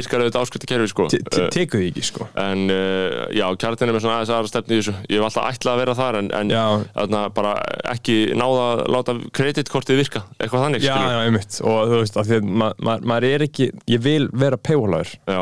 þar 9.15 9.31
kreditkortið 9.35 9.99
virka, 10.01 10.21
eitthvað 10.39 10.63
þannig 10.65 10.85
Já, 10.85 10.95
já, 11.11 11.17
einmitt. 11.25 11.57
Og 11.63 11.91
þú 11.91 11.99
veist, 12.01 12.17
af 12.21 12.27
því 12.29 12.37
að 12.39 12.49
ma 12.61 12.69
ma 12.87 12.95
maður 13.11 13.27
er 13.29 13.45
ekki 13.47 13.67
ég 13.91 14.01
vil 14.05 14.27
vera 14.33 14.59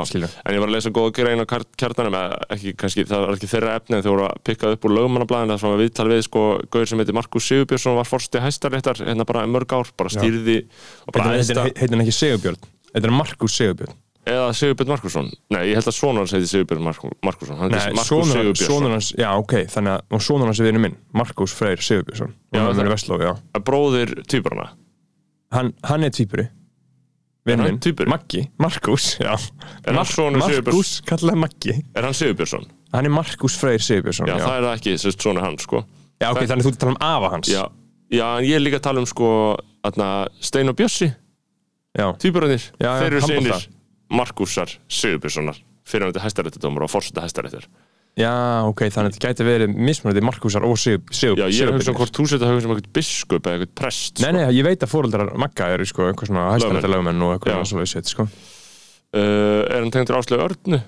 skilur 0.08 0.34
en 0.46 0.56
ég 0.58 0.64
var 0.64 0.72
að 0.72 0.76
lesa 0.78 0.94
góða 0.96 1.14
grein 1.18 1.44
á 1.44 1.46
kjar- 1.50 1.68
kjarnanum 1.80 2.18
eða 2.20 2.40
ekki, 2.58 2.76
kannski, 2.84 3.06
það 3.10 3.26
var 3.28 3.38
ekki 3.40 3.52
þeirra 3.54 3.76
efni 3.80 3.98
en 3.98 4.06
þau 4.06 4.12
voru 4.14 4.28
að 4.30 4.44
pikkað 4.50 4.78
upp 4.78 4.88
úr 4.90 4.96
lögmannablaðin 5.00 5.54
það 5.56 5.64
sem 5.64 5.74
var 5.74 5.82
viðtal 5.84 6.08
við 6.14 6.24
sko, 6.28 6.44
gauður 6.70 6.92
sem 6.94 7.04
heitir 7.04 7.18
Markus 7.20 7.50
Sigurbjörnsson 7.50 8.00
var 8.00 8.10
forsti 8.10 8.44
hæstaréttar 8.44 9.04
hérna 9.04 9.26
bara 9.30 9.46
í 9.48 9.52
mörg 9.54 9.74
ár, 9.78 9.92
bara 9.98 10.14
stýrði 10.14 10.60
heitir 11.40 11.62
heitir 11.74 11.96
hann 11.98 12.06
ekki 12.06 12.18
Sigurbjörn? 12.20 12.64
Þetta 12.94 13.10
er 13.10 13.16
Markus 13.18 13.58
Sigurbjörn 13.58 14.00
eða 14.30 14.54
Sigurbjörn 14.56 14.92
Markusson 14.94 15.30
nei, 15.52 15.62
ég 15.70 15.78
held 15.80 15.90
að 15.90 15.98
sonur 15.98 16.24
hans 16.24 16.34
heiti 16.36 16.50
Sigurbjörn 16.52 16.86
Mark, 16.86 17.04
Markusson 17.26 17.60
hann 17.60 17.74
Nei, 17.74 17.80
heitir 17.80 17.98
Markus 18.00 18.32
Sigurbjörnsson. 18.32 18.92
hans, 18.92 19.12
já 19.20 19.30
ok 19.36 19.56
þannig 19.74 19.96
að, 19.98 20.06
og 20.16 20.24
sonur 20.24 20.50
hans 20.50 20.62
er 20.64 20.70
vinur 20.70 20.84
minn 20.86 20.98
Markus 21.12 21.56
Freyr 21.58 21.82
Sigurbjörnsson. 21.84 22.34
Já 22.54 23.64
bróðir 23.64 24.14
týpurana 24.28 24.70
hann, 25.54 25.74
hann 25.84 26.04
er 26.08 26.14
vinur 27.46 27.68
hann 27.68 27.80
minn? 27.80 28.08
Maggi, 28.10 28.46
Markus, 28.58 29.18
Markus, 29.92 31.02
kallaði 31.06 31.40
Maggi. 31.44 31.76
Er 31.96 32.08
hann 32.08 32.16
Sigurbjörnsson? 32.16 32.70
hann 32.94 33.06
er 33.06 33.14
Markus 33.14 33.58
Freyr 33.60 33.82
Sigurbjörnsson 33.82 34.30
Já, 34.30 34.38
já, 34.38 34.46
það 34.46 34.58
er 34.58 34.70
ekki, 34.78 34.96
sérst 35.02 35.26
sonur 35.26 35.44
hans 35.46 35.66
sko. 35.68 35.84
Já 36.22 36.30
ok, 36.32 36.44
þannig 36.46 36.64
að 36.64 36.68
þú 36.70 36.74
að 36.74 36.82
tala 36.84 36.94
um 36.94 37.02
afa 37.04 37.32
hans. 37.34 37.50
Já, 37.52 37.64
já, 38.14 38.26
en 38.38 38.48
ég 38.48 38.56
er 38.56 38.64
líka 38.64 38.80
að 38.80 38.86
tala 38.88 39.04
um 39.04 39.08
sko 39.10 39.30
atna, 39.84 40.10
Stein 40.40 40.72
og 40.72 40.78
Bjössi, 40.80 41.10
já, 41.98 42.06
þeir 42.22 43.10
eru 43.10 43.22
sinir 43.26 43.66
Markusar 44.14 44.72
Sigurbjörnssonar 44.88 45.58
fyrir 45.88 46.06
hann 46.08 46.14
til 46.16 46.24
hæstaréttadómar 46.24 46.86
og 46.86 46.92
forseta 46.94 47.24
hæstaréttar. 47.26 47.66
Já, 48.14 48.30
ok, 48.70 48.84
þannig 48.94 49.10
að 49.10 49.16
þetta 49.16 49.30
gæti 49.32 49.46
verið 49.48 49.72
mismunandi 49.74 50.22
Markusar 50.22 50.66
og 50.68 50.76
Sigur, 50.78 51.02
Sigur, 51.18 51.40
Já, 51.42 51.48
ég 51.50 51.64
er 51.66 51.72
að 51.72 51.80
hugsa 51.80 51.96
hvort 51.98 52.14
þú 52.14 52.26
setja 52.30 52.50
hugsa 52.52 52.70
um 52.70 52.76
eitthvað 52.76 52.92
biskup 52.94 53.48
eða 53.50 53.56
eitthvað 53.58 53.72
prest 53.82 54.22
Nei, 54.22 54.30
nei, 54.38 54.44
ég 54.54 54.68
veit 54.68 54.86
að 54.86 54.92
fóreldrar 54.92 55.32
Magga 55.42 55.70
eru 55.74 55.88
sko 55.90 56.06
eitthvað 56.12 56.30
svona 56.30 56.44
hæstaréttar 56.54 56.94
lögmenn 56.94 57.24
og 57.26 57.34
eitthvað 57.40 57.64
svona 57.72 57.88
svolítið 57.90 58.14
sko. 58.14 58.28
Uh, 59.14 59.66
Er 59.66 59.80
hann 59.82 59.90
tengdur 59.94 60.20
áslögu 60.22 60.46
örnu? 60.46 60.80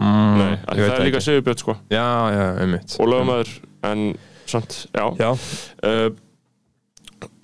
mm, 0.00 0.40
Nei, 0.40 0.56
það 0.64 0.82
er 0.88 1.04
líka. 1.10 1.20
Sigurbjörn 1.28 1.60
sko. 1.60 1.76
Já, 1.92 2.06
já, 2.32 2.44
einmitt. 2.64 2.96
Og 2.96 3.12
lögmaður 3.12 3.52
en 3.90 4.06
samt, 4.48 4.86
já, 4.96 5.04
Já, 5.20 5.30
Uh, 5.84 6.08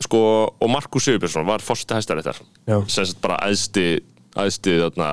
sko, 0.01 0.21
og 0.61 0.71
Markus 0.73 1.05
Sigurbjörnsson 1.05 1.45
var 1.49 1.61
forseta 1.65 2.01
hæstaréttar. 2.01 2.41
Já, 2.69 2.81
sem 2.89 3.13
bara 3.21 3.37
æðsti 3.51 3.87
æðsti 4.47 4.77
þarna 4.83 5.09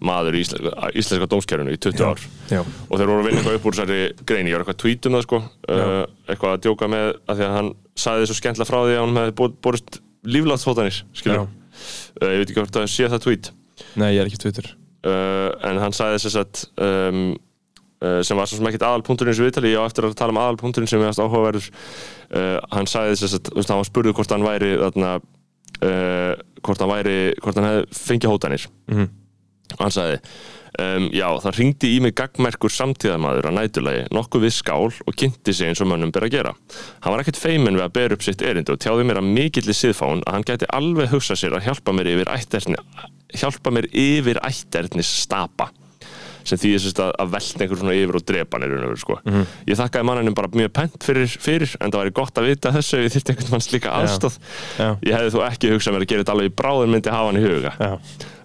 maður 0.00 0.36
í 0.38 0.40
íslenska, 0.40 0.90
íslenska 0.96 1.26
dómskerfinu 1.28 1.72
í 1.74 1.78
20 1.84 2.04
ár. 2.08 2.20
já, 2.48 2.60
og 2.64 2.94
þeir 2.96 3.10
voru 3.10 3.20
að 3.20 3.26
vinna 3.28 3.40
eitthvað 3.42 3.56
upp 3.58 3.66
úr 3.68 3.74
þessari 3.76 3.98
greini 4.30 4.48
ég 4.48 4.56
var 4.56 4.62
eitthvað 4.64 4.76
að 4.76 4.82
tweeta 4.84 5.10
um 5.10 5.16
það 5.18 5.24
sko. 5.26 5.40
Uh, 5.68 6.04
eitthvað 6.32 6.54
að 6.56 6.62
djóka 6.64 6.88
með 6.88 7.08
að 7.28 7.34
því 7.40 7.44
að 7.50 7.56
hann 7.58 7.68
sagði 8.00 8.28
svo 8.30 8.36
skemmtilega 8.38 8.70
frá 8.70 8.78
því 8.86 8.94
að 8.96 9.02
hann 9.04 9.20
hefði 9.20 9.34
bor- 9.42 9.56
borist 9.66 9.98
líflátsfótanir 10.24 11.02
skilur 11.20 11.36
Já. 11.36 11.42
uh, 11.44 12.30
ég 12.32 12.40
veit 12.40 12.46
ekki 12.48 12.56
hvort 12.62 12.78
að 12.80 12.88
sé 12.94 13.10
það 13.12 13.24
tweet. 13.26 13.50
Nei, 14.00 14.08
ég 14.14 14.22
er 14.24 14.30
ekki 14.30 14.40
tvittur 14.46 14.70
uh, 14.72 15.50
en 15.68 15.82
hann 15.84 15.96
sagði 15.96 16.22
þess 16.24 16.40
að 16.40 16.64
um, 16.88 17.20
sem 18.24 18.38
var 18.40 18.48
svo 18.48 18.56
sem 18.56 18.64
ekkert 18.70 18.86
aðalpunkturinn 18.88 19.36
sem 19.36 19.44
viðtali, 19.44 19.74
ég 19.74 19.80
á 19.80 19.84
eftir 19.84 20.06
að 20.08 20.14
tala 20.16 20.32
um 20.32 20.38
aðalpunkturinn 20.40 20.88
sem 20.88 21.02
er 21.04 21.12
áhugaverður. 21.12 21.66
Uh, 22.32 22.56
hann 22.72 22.88
sagði 22.88 23.18
þess 23.20 23.36
að, 23.36 23.50
hann 23.68 23.82
var 23.82 23.88
spurður 23.90 24.16
uh, 25.86 26.32
hvort 26.60 26.84
hann 26.84 26.92
væri, 26.92 27.18
hvort 27.40 27.58
hann 27.58 27.68
hefði 27.70 28.00
fengið 28.00 28.34
hótanir. 28.34 28.70
Mhm. 28.90 29.10
og 29.70 29.84
hann 29.84 29.94
sagði 29.94 30.16
um, 30.82 31.04
já, 31.14 31.26
það 31.44 31.58
ringdi 31.60 31.90
í 31.94 32.00
mig 32.02 32.14
gagmerkur 32.18 32.72
samtíðarmaður 32.74 33.48
að 33.50 33.56
nætulagi, 33.58 34.00
nokkuð 34.16 34.46
við 34.46 34.54
skál 34.56 34.88
og 34.90 35.14
kynnti 35.14 35.54
sig 35.54 35.70
eins 35.70 35.82
og 35.84 35.90
mönnum 35.92 36.10
ber 36.14 36.26
að 36.26 36.34
gera. 36.34 36.54
Hann 37.04 37.14
var 37.14 37.22
ekkert 37.22 37.38
feiminn 37.38 37.78
við 37.78 37.86
að 37.86 37.94
bera 38.00 38.18
upp 38.18 38.26
sitt 38.26 38.42
erindi 38.42 38.74
og 38.74 38.82
tjáði 38.82 39.06
mér 39.06 39.22
að 39.22 39.30
mikilli 39.30 39.76
siðfáun 39.76 40.24
að 40.26 40.36
hann 40.36 40.48
gæti 40.50 40.70
alveg 40.74 41.14
hugsað 41.14 41.42
sér 41.44 41.58
að 41.58 41.68
hjálpa 41.68 41.94
mér 41.94 42.12
yfir 42.16 42.34
ætterni 42.34 42.82
hjálpa 43.38 43.72
mér 43.74 43.86
yfir 43.94 44.40
ætternis 44.46 45.10
stapa 45.22 45.70
sem 46.50 46.60
því 46.60 46.72
að, 46.90 47.12
að 47.22 47.32
velta 47.36 47.64
einhver 47.64 47.80
svona 47.80 47.96
yfir 47.98 48.18
og 48.20 48.26
drepa 48.30 48.58
hann 48.58 48.66
í 48.66 48.70
raun 48.70 48.84
og 48.86 48.92
veru 48.92 49.02
sko. 49.04 49.18
Mhm. 49.24 49.46
ég 49.70 49.80
þakkaði 49.80 50.08
mannanum 50.10 50.36
bara 50.38 50.52
mjög 50.60 50.72
pent 50.80 51.06
fyrir, 51.06 51.36
fyrir 51.46 51.76
en 51.80 51.94
það 51.94 52.02
væri 52.04 52.16
gott 52.20 52.40
að 52.40 52.50
vita 52.50 52.74
þessu 52.74 52.98
ef 52.98 53.06
ég 53.06 53.14
þyrfti 53.16 53.34
einhvern 53.34 53.54
mann 53.54 53.64
slíka 53.66 53.94
aðstóð 54.00 54.38
ég 55.06 55.16
hefði 55.16 55.32
þó 55.36 55.40
ekki 55.46 55.72
hugsað 55.74 55.96
mér 55.96 56.06
að 56.06 56.10
gera 56.12 56.24
þetta 56.24 56.36
alveg 56.36 56.50
í 56.50 56.56
bráðin 56.60 56.94
myndi 56.94 57.14
hafa 57.14 57.30
hann 57.30 57.40
í 57.40 57.44
huga. 57.46 57.72
Já, 57.80 57.92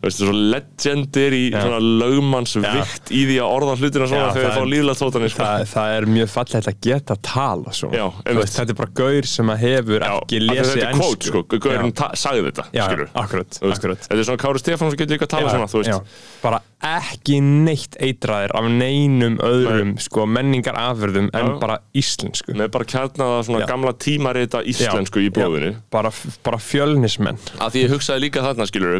veistu, 0.06 0.28
svo 0.28 0.36
legendir 0.36 1.36
í 1.36 1.44
svona 1.54 1.80
lögmannsvikt 1.82 3.12
í 3.12 3.24
því 3.30 3.40
að 3.42 3.56
orða 3.56 3.76
hlutina 3.80 4.10
svona 4.10 4.30
þegar 4.36 4.52
það 4.52 4.60
fá 4.60 4.70
líflega 4.74 4.98
tótanir 5.02 5.34
sko. 5.34 5.48
það, 5.48 5.66
það 5.72 5.96
er 5.96 6.08
mjög 6.16 6.32
fallegt 6.36 6.70
að 6.72 6.80
geta 6.86 7.18
tala 7.26 7.76
svona. 7.76 8.10
Veist, 8.40 8.60
þetta 8.60 8.76
er 8.76 8.80
bara 8.82 8.96
gaur 9.02 9.30
sem 9.32 9.52
að 9.54 9.66
hefur 9.66 10.06
Já, 10.06 10.12
ekki 10.14 10.42
lesið 10.44 10.72
þetta 10.72 10.88
er 10.88 11.02
quote, 11.02 11.32
sko, 11.32 11.44
Gaurinn 11.56 11.96
sagði 12.22 12.46
þetta, 12.50 12.68
Já, 12.76 12.86
akkurat, 12.86 13.60
veist, 13.60 13.80
akkurat. 13.80 14.08
Þetta 14.08 14.22
er 14.22 14.30
svona 14.30 14.44
Kári 14.46 14.64
Stefán 14.64 14.94
sem 14.94 15.02
getur 15.02 15.18
líka 15.18 15.30
að 15.30 15.36
tala 15.36 15.68
svona, 15.72 15.90
já. 15.90 16.00
bara 16.44 16.62
ekki 16.86 17.40
neitt 17.42 17.96
eitraðir 18.04 18.54
af 18.58 18.68
neinum 18.70 19.38
öðrum 19.44 19.96
sko, 20.02 20.26
menningar 20.30 20.78
afurðum 20.78 21.32
en 21.34 21.56
bara 21.62 21.80
íslensku. 21.98 22.54
Með 22.58 22.72
bara 22.76 22.90
kjarnaða 22.92 23.40
svona 23.48 23.70
gamla 23.70 23.96
tímarita 23.98 24.62
íslensku 24.68 25.24
í 25.24 25.32
blóðinu. 25.34 25.76
Bara, 25.94 26.12
bara 26.46 26.60
fjölnismenn. 26.62 27.40
Því 27.58 27.88
ég 27.88 27.96
hugsaði 27.96 28.28
líka 28.28 28.46
þarna 28.46 28.70
skilur 28.70 29.00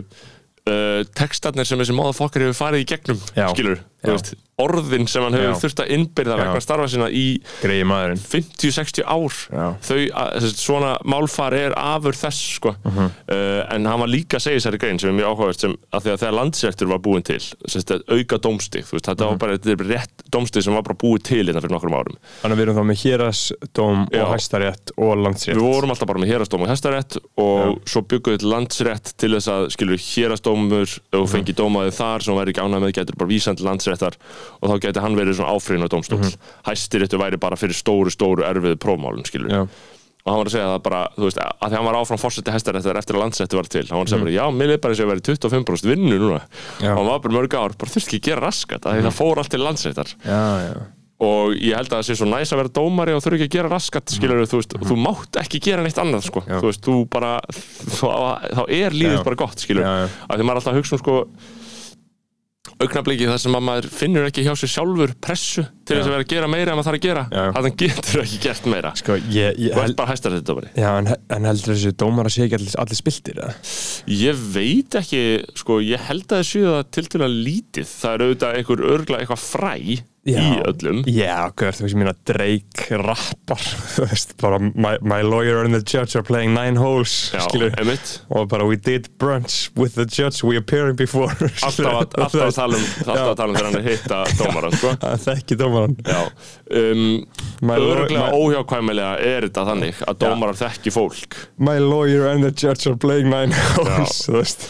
uh, 0.70 1.04
textarnir 1.18 1.68
sem 1.68 1.80
þessi 1.82 1.96
móðafokkar 1.98 2.48
hefur 2.48 2.58
farið 2.58 2.86
í 2.86 2.90
gegnum 2.94 3.22
Já. 3.36 3.48
skilur, 3.54 3.82
Já. 4.02 4.12
veist, 4.12 4.34
orðin 4.62 5.04
sem 5.12 5.24
hann 5.26 5.34
hefur 5.36 5.52
Já. 5.52 5.60
þurft 5.66 5.82
að 5.84 5.90
innbyrða 5.96 6.36
Já. 6.38 6.42
vegna 6.46 6.62
starfa 6.64 6.88
sinna 6.88 7.08
í 7.12 7.24
greiði 7.62 7.88
maðurinn 7.90 8.22
50-60 8.24 9.04
ár 9.04 9.36
Já. 9.52 9.66
þau, 9.84 9.98
að, 10.22 10.46
svona 10.56 10.92
málfar 11.04 11.56
er 11.58 11.76
afur 11.76 12.16
þess 12.16 12.40
sko. 12.56 12.72
Mhm. 12.86 13.10
uh, 13.28 13.62
en 13.76 13.86
hann 13.90 14.00
var 14.00 14.08
líka 14.12 14.38
að 14.40 14.46
segja 14.48 14.62
þessari 14.62 14.80
grein 14.80 15.00
sem 15.02 15.10
er 15.12 15.18
mjög 15.20 15.34
áhugavert 15.34 15.60
sem 15.66 15.76
að 15.92 16.06
því 16.06 16.14
að 16.14 16.22
þegar 16.24 16.38
landsréttur 16.40 16.88
var 16.94 17.02
búin 17.04 17.26
til 17.28 17.40
sérst, 17.68 17.92
auka 18.08 18.40
þú 18.40 18.54
veist, 18.56 18.76
Mhm. 18.76 19.02
þetta 19.12 19.28
var 19.28 19.38
bara 19.44 19.58
þetta 19.58 19.72
er 19.72 19.76
bara 19.76 19.90
rétt 20.00 20.24
dómstig 20.32 20.64
sem 20.64 20.74
var 20.74 20.84
bara 20.84 20.96
búið 21.04 21.24
til 21.24 21.44
hérna 21.46 21.62
fyrir 21.62 21.76
nokkrum 21.76 21.96
árum 22.00 22.18
þannig 22.42 22.56
að 22.56 22.60
við 22.60 22.66
erum 22.66 22.80
þá 22.80 22.86
með 22.86 23.02
hérasdóm 23.04 24.00
Já. 24.12 24.24
og 24.24 24.34
hæstarétt 24.36 24.92
og 24.98 25.18
landsrétt 25.20 25.56
Við 25.60 25.66
vorum 25.68 25.90
alltaf 25.92 26.08
bara 26.08 26.20
með 26.24 26.32
hérastóm 26.32 26.62
og 26.64 26.70
hestarétt 26.72 27.18
og 27.38 27.82
svo 27.86 28.02
byggum 28.08 28.38
við 28.38 28.48
landsrétt 28.48 29.14
til 29.18 29.32
þess 29.36 29.48
að 29.52 29.68
skilur 29.76 30.00
hérastómur 30.00 31.00
og 31.14 31.28
fengi 31.30 31.54
dómaði 31.56 31.92
þar 31.96 32.24
sem 32.24 32.36
væri 32.36 32.54
ekki 32.54 32.64
ánægð 32.66 32.84
með 32.86 32.94
getur 33.00 33.18
bara 33.20 33.30
vísað 33.32 33.58
til 33.60 33.66
landsréttar 33.70 34.16
og 34.62 34.72
þá 34.72 34.76
getur 34.88 35.06
hann 35.06 35.18
verið 35.20 35.40
svona 35.40 35.56
áfriðin 35.58 35.88
á 35.88 35.94
dómstól 35.94 36.22
mm 36.22 36.38
hæstiréttu 36.66 37.20
væri 37.22 37.38
bara 37.42 37.58
fyrir 37.60 37.78
stóru, 37.78 38.10
stóru 38.14 38.46
erfiðu 38.48 38.78
prófmálun 38.82 39.26
skilur 39.28 39.52
Já. 39.54 39.60
og 39.66 40.32
hann 40.32 40.40
var 40.42 40.50
að 40.50 40.56
segja 40.56 40.70
það 40.72 40.82
bara, 40.88 41.02
þú 41.16 41.28
veist, 41.28 41.38
að 41.46 41.70
því 41.70 41.78
hann 41.78 41.86
var 41.86 41.98
áfram 42.00 42.22
fórseti 42.22 42.54
hæstaréttar 42.56 42.98
eftir 43.02 43.18
að 43.20 43.22
landsréttu 43.22 43.60
var 43.60 43.70
til 43.70 43.84
hann 43.86 44.00
var 44.02 44.08
að 44.08 44.14
segja 44.16 44.24
bara, 44.26 44.34
já, 44.34 44.46
mér 44.58 44.74
er 44.76 44.82
bara 44.82 44.96
og 44.98 45.02
ég 45.04 45.10
væri 45.12 45.26
25% 45.30 45.90
vinnu 45.92 46.18
núna 46.24 46.42
Já. 46.82 46.92
og 46.96 47.00
hann 47.04 47.10
var 47.12 47.22
bara 47.26 47.38
mörg 47.38 47.54
ár, 47.60 47.76
bara 47.78 47.94
þurfti 47.94 48.18
ekki 48.18 48.22
að 48.24 48.30
gera 48.32 48.46
raskat 48.48 48.88
að 48.90 48.98
því 48.98 49.06
það 49.06 49.18
fór 49.22 49.42
allt 49.44 49.54
til 49.54 49.62
landsréttar 49.62 50.14
já, 50.26 50.42
já. 50.66 50.74
og 51.30 51.54
ég 51.62 51.78
held 51.78 51.92
að 51.94 52.00
það 52.00 52.08
sé 52.10 52.18
svo 52.20 52.30
næs 52.32 52.54
að 52.56 52.62
vera 52.64 52.74
dómari 52.80 53.14
og 53.16 53.22
þurfi 53.24 53.38
ekki 53.44 53.52
að 53.52 53.58
gera 53.60 53.74
raskat 53.76 54.16
skilur 54.18 54.42
þú 54.50 54.62
veist, 54.64 54.74
þú 54.90 54.98
mátt 55.06 55.40
ekki 55.46 55.62
gera 55.70 55.86
neitt 55.86 56.02
annað 56.02 56.26
sko. 56.28 56.42
Þú 56.50 56.66
veist, 56.66 56.82
þú 56.84 56.96
bara 57.14 57.36
þá, 57.54 58.10
þá 58.58 58.64
er 58.66 58.98
lífið 58.98 59.20
Já. 59.22 59.24
bara 59.30 59.40
gott 59.46 59.62
skilur 59.64 59.86
Já, 59.86 59.94
já. 60.04 60.10
að 60.28 60.42
því 60.42 60.50
maður 60.50 60.58
er 60.58 60.60
alltaf 60.64 60.74
að 60.74 60.82
hugsa 60.82 60.98
um 60.98 61.04
sko 61.06 61.16
augnabliki 62.82 63.28
þar 63.30 63.42
sem 63.42 63.56
að 63.58 63.64
maður 63.68 63.88
finnur 63.94 64.28
ekki 64.28 64.44
hjá 64.46 64.52
sér 64.60 64.72
sjálfur 64.74 65.14
pressu 65.24 65.64
til 65.86 65.98
þess 65.98 66.08
að 66.08 66.14
vera 66.16 66.26
að 66.26 66.32
gera 66.34 66.50
meira 66.52 66.74
en 66.74 66.80
maður 66.80 66.90
þarf 66.90 67.00
að 67.00 67.06
gera. 67.06 67.24
Já. 67.32 67.44
að 67.46 67.68
hann 67.68 67.78
getur 67.82 68.22
ekki 68.24 68.40
gert 68.46 68.70
meira. 68.74 68.94
Sko, 69.00 69.18
ég, 69.36 69.60
ég 69.62 69.76
þú 69.76 69.84
held 69.84 69.94
ert 69.94 70.00
bara 70.00 70.14
hæstar 70.16 70.36
þetta 70.36 70.50
dómari 70.50 70.72
Já, 70.76 70.90
en, 70.98 71.12
en 71.38 71.50
heldur 71.52 71.76
þessi 71.76 71.94
dómar 72.02 72.30
að 72.30 72.36
sé 72.36 72.48
ekki 72.48 72.60
allir, 72.60 72.76
allir 72.84 73.00
spiltir 73.00 73.44
eða? 73.44 73.54
ég 74.26 74.42
veit 74.56 75.00
ekki, 75.02 75.24
sko, 75.62 75.80
ég 75.86 76.10
held 76.10 76.26
að 76.30 76.44
þessu 76.44 76.66
það 76.66 76.84
til 76.98 77.06
til 77.14 77.24
að 77.26 77.40
lítið. 77.46 77.94
Það 78.02 78.18
er 78.18 78.26
auðvitað 78.26 78.60
einhver 78.60 78.86
örgla 78.96 79.22
eitthvað 79.22 79.46
fræ 79.46 79.76
í 80.26 80.36
öllum. 80.66 81.04
Já, 81.06 81.52
gör, 81.54 81.76
þú 81.78 81.84
veist, 81.86 81.94
ég 81.94 82.00
meina 82.02 82.14
Drake 82.26 82.98
rappar, 83.02 83.62
þú 83.96 84.06
veist, 84.10 84.32
bara 84.42 84.58
my, 84.64 84.96
my 85.06 85.20
lawyer 85.22 85.60
and 85.64 85.76
the 85.78 85.82
judge 85.86 86.16
are 86.18 86.24
playing 86.26 86.54
nine 86.56 86.76
holes, 86.82 87.14
Já, 87.36 87.44
skilur 87.46 87.76
einmitt. 87.78 88.16
Og 88.34 88.48
bara 88.50 88.66
we 88.66 88.76
did 88.76 89.10
brunch 89.22 89.70
with 89.78 89.94
the 89.96 90.06
judge 90.06 90.42
we 90.44 90.58
appearing 90.58 90.96
before 90.98 91.30
alltaf 91.66 91.78
að, 91.86 92.18
alltaf 92.18 92.42
að 92.48 92.56
tala 92.58 92.80
um 92.80 92.88
alltaf 93.06 93.30
að 93.30 93.36
tala 93.42 93.50
um 93.52 93.58
þegar 93.60 93.70
hann 93.70 93.80
er 93.82 93.88
hitta 93.92 94.22
dómaran 94.40 94.78
sko. 94.80 94.94
Það 95.06 95.26
þekki 95.28 95.60
dómaran 95.62 95.96
Já, 96.06 96.22
um, 96.82 97.04
My 97.62 97.78
law- 97.80 97.94
örglega 98.00 98.26
my- 98.32 98.40
óhjákvæmilega 98.42 99.14
er 99.30 99.46
þetta 99.50 99.68
þannig 99.70 100.02
að 100.10 100.20
dómarar 100.26 100.58
þekki 100.60 100.96
fólk. 100.96 101.38
My 101.62 101.78
lawyer 101.80 102.28
and 102.34 102.44
the 102.44 102.52
judge 102.52 102.88
are 102.90 102.98
playing 102.98 103.30
nine 103.30 103.54
holes, 103.76 104.24
þú 104.26 104.40
veist 104.40 104.66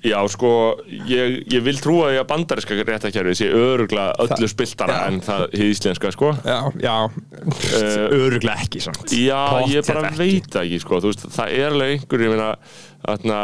Já, 0.00 0.16
sko, 0.32 0.50
ég, 0.88 1.42
ég 1.52 1.60
vil 1.66 1.76
trúa 1.76 2.06
því 2.08 2.18
að 2.22 2.28
bandariska 2.30 2.76
réttakerfi 2.88 3.34
sé 3.36 3.48
örglega 3.52 4.14
öllu 4.24 4.46
spiltara 4.48 4.94
Já. 4.96 5.00
en 5.10 5.18
það 5.26 5.42
hið 5.52 5.72
íslenska, 5.74 6.12
sko. 6.14 6.30
Já, 6.46 6.58
já, 6.80 6.94
Eh, 7.70 8.06
öruglega 8.16 8.62
ekki 8.64 8.80
samt. 8.80 9.04
Já, 9.12 9.40
ég 9.68 9.82
Pottþétt 9.84 9.90
bara 9.94 10.08
ekki. 10.08 10.18
veit 10.22 10.56
ekki, 10.62 10.78
sko, 10.80 11.00
þú 11.04 11.10
veist, 11.12 11.26
það 11.36 11.52
er 11.58 11.66
alveg 11.70 11.92
einhver, 11.98 12.24
ég 12.24 12.32
meina, 12.32 12.48
þarna, 13.06 13.40